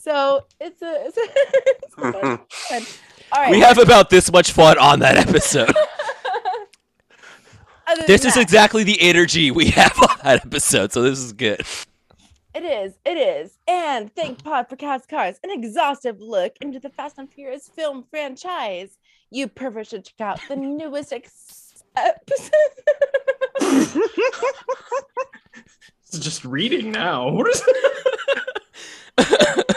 So 0.00 0.44
it's 0.60 0.82
a, 0.82 1.06
it's 1.06 1.16
a, 1.16 1.22
it's 1.22 1.96
a. 1.98 2.96
All 3.30 3.42
right. 3.42 3.52
We 3.52 3.60
have 3.60 3.78
about 3.78 4.10
this 4.10 4.32
much 4.32 4.50
fun 4.50 4.76
on 4.78 5.00
that 5.00 5.16
episode. 5.16 5.72
This 8.06 8.22
than 8.22 8.30
is 8.30 8.36
exactly 8.36 8.84
the 8.84 9.00
energy 9.00 9.50
we 9.50 9.66
have 9.70 9.96
on 10.02 10.18
that 10.22 10.44
episode, 10.44 10.92
so 10.92 11.02
this 11.02 11.18
is 11.18 11.32
good. 11.32 11.62
It 12.58 12.64
is. 12.64 12.94
It 13.04 13.16
is. 13.16 13.56
And 13.68 14.12
thank 14.16 14.42
Pod 14.42 14.68
for 14.68 14.74
Cast 14.74 15.08
Cars, 15.08 15.38
an 15.44 15.50
exhaustive 15.52 16.20
look 16.20 16.56
into 16.60 16.80
the 16.80 16.88
Fast 16.88 17.16
and 17.16 17.32
Furious 17.32 17.68
film 17.68 18.04
franchise. 18.10 18.98
You 19.30 19.46
perverts 19.46 19.90
should 19.90 20.04
check 20.04 20.20
out 20.20 20.40
the 20.48 20.56
newest 20.56 21.12
ex- 21.12 21.84
episode. 21.94 22.50
It's 23.60 23.94
just 26.18 26.44
reading 26.44 26.90
now. 26.90 27.28
What 27.30 27.46
is 27.46 27.62
episode. 29.18 29.64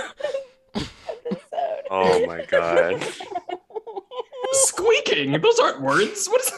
Oh 1.94 2.26
my 2.26 2.46
god. 2.46 3.04
squeaking? 4.54 5.40
Those 5.40 5.60
aren't 5.60 5.82
words. 5.82 6.28
What 6.28 6.42
is 6.42 6.52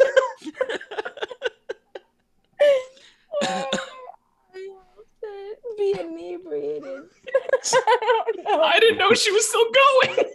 that? 3.42 3.80
Where 5.34 5.42
I 5.42 5.48
have 5.50 5.62
to 5.62 5.76
Be 5.78 6.00
inebriated. 6.00 7.10
I 7.74 7.98
don't 8.02 8.44
know. 8.44 8.62
I 8.62 8.80
didn't 8.80 8.98
know 8.98 9.14
she 9.14 9.32
was 9.32 9.48
still 9.48 9.66
going. 9.66 10.30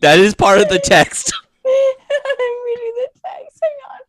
That 0.00 0.18
is 0.18 0.34
part 0.34 0.60
of 0.60 0.68
the 0.68 0.78
text. 0.78 1.32
I'm 1.64 2.54
reading 2.66 2.94
the 2.96 3.08
text. 3.24 3.60
Hang 3.62 3.78
on. 3.90 4.00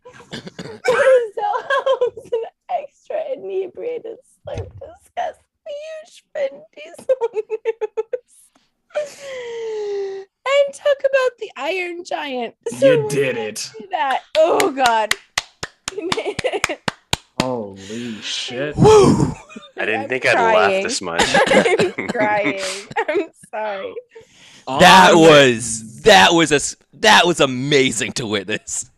Marcel 0.87 1.55
helps 1.69 2.31
an 2.31 2.43
extra 2.69 3.21
inebriated 3.33 4.17
slurp 4.47 4.71
discuss 4.79 5.35
huge 5.67 6.23
Vin 6.33 6.61
Diesel 6.75 7.15
news. 7.33 8.33
And 8.95 10.73
talk 10.73 10.97
about 10.99 11.37
the 11.39 11.51
Iron 11.57 12.03
Giant. 12.03 12.55
So 12.67 12.91
You 12.91 13.09
did 13.09 13.37
it. 13.37 13.71
That. 13.91 14.23
Oh 14.37 14.71
God. 14.71 15.15
We 15.95 16.01
made 16.03 16.41
it. 16.43 16.81
Holy 17.43 18.13
shit. 18.21 18.75
Woo! 18.77 19.33
I 19.77 19.85
didn't 19.85 20.01
I'm 20.03 20.09
think 20.09 20.25
I'd 20.25 20.33
laugh 20.35 20.53
crying. 20.53 20.83
this 20.83 21.01
much. 21.01 21.21
I'm 21.97 22.07
crying. 22.07 22.61
I'm 23.09 23.29
sorry. 23.51 23.93
Oh, 24.67 24.79
that 24.79 25.13
On- 25.13 25.19
was 25.19 26.01
that 26.03 26.33
was 26.33 26.51
a 26.51 26.59
that 27.01 27.25
was 27.25 27.39
amazing 27.41 28.13
to 28.13 28.25
witness. 28.25 28.89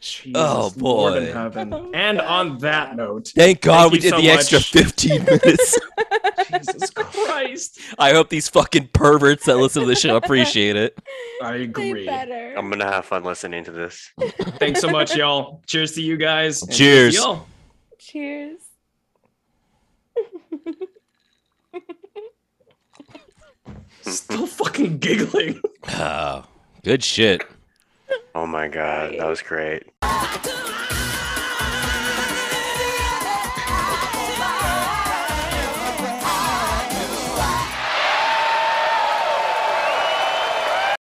Jesus, 0.00 0.32
Oh, 0.36 0.72
Lord 0.76 1.16
in 1.16 1.24
boy. 1.26 1.32
heaven. 1.32 1.72
Oh, 1.74 1.90
And 1.94 2.20
on 2.20 2.58
that 2.58 2.96
note, 2.96 3.28
Thank 3.34 3.62
God 3.62 3.82
Thank 3.90 3.92
we 3.92 3.98
did 3.98 4.10
so 4.10 4.20
the 4.20 4.30
extra 4.30 4.60
15 4.60 5.24
minutes. 5.24 5.78
Jesus 6.48 6.90
Christ. 6.90 7.80
I 7.98 8.12
hope 8.12 8.28
these 8.28 8.48
fucking 8.48 8.90
perverts 8.92 9.46
that 9.46 9.56
listen 9.56 9.82
to 9.82 9.88
the 9.88 9.96
show 9.96 10.16
appreciate 10.16 10.76
it. 10.76 10.96
I 11.42 11.56
agree. 11.56 12.08
I'm 12.08 12.70
gonna 12.70 12.84
have 12.84 13.06
fun 13.06 13.24
listening 13.24 13.64
to 13.64 13.70
this. 13.72 14.12
Thanks 14.58 14.80
so 14.80 14.88
much, 14.88 15.16
y'all. 15.16 15.62
Cheers 15.66 15.92
to 15.92 16.02
you 16.02 16.16
guys. 16.16 16.62
Cheers. 16.70 17.14
to 17.16 17.20
y'all. 17.20 17.46
Cheers. 18.06 18.60
Still 24.02 24.46
fucking 24.46 24.98
giggling. 24.98 25.60
Oh, 25.88 26.44
good 26.84 27.02
shit. 27.02 27.42
Oh 28.32 28.46
my 28.46 28.68
god, 28.68 29.14
that 29.18 29.26
was 29.26 29.42
great. 29.42 29.82
I 30.02 30.38
do 30.44 30.50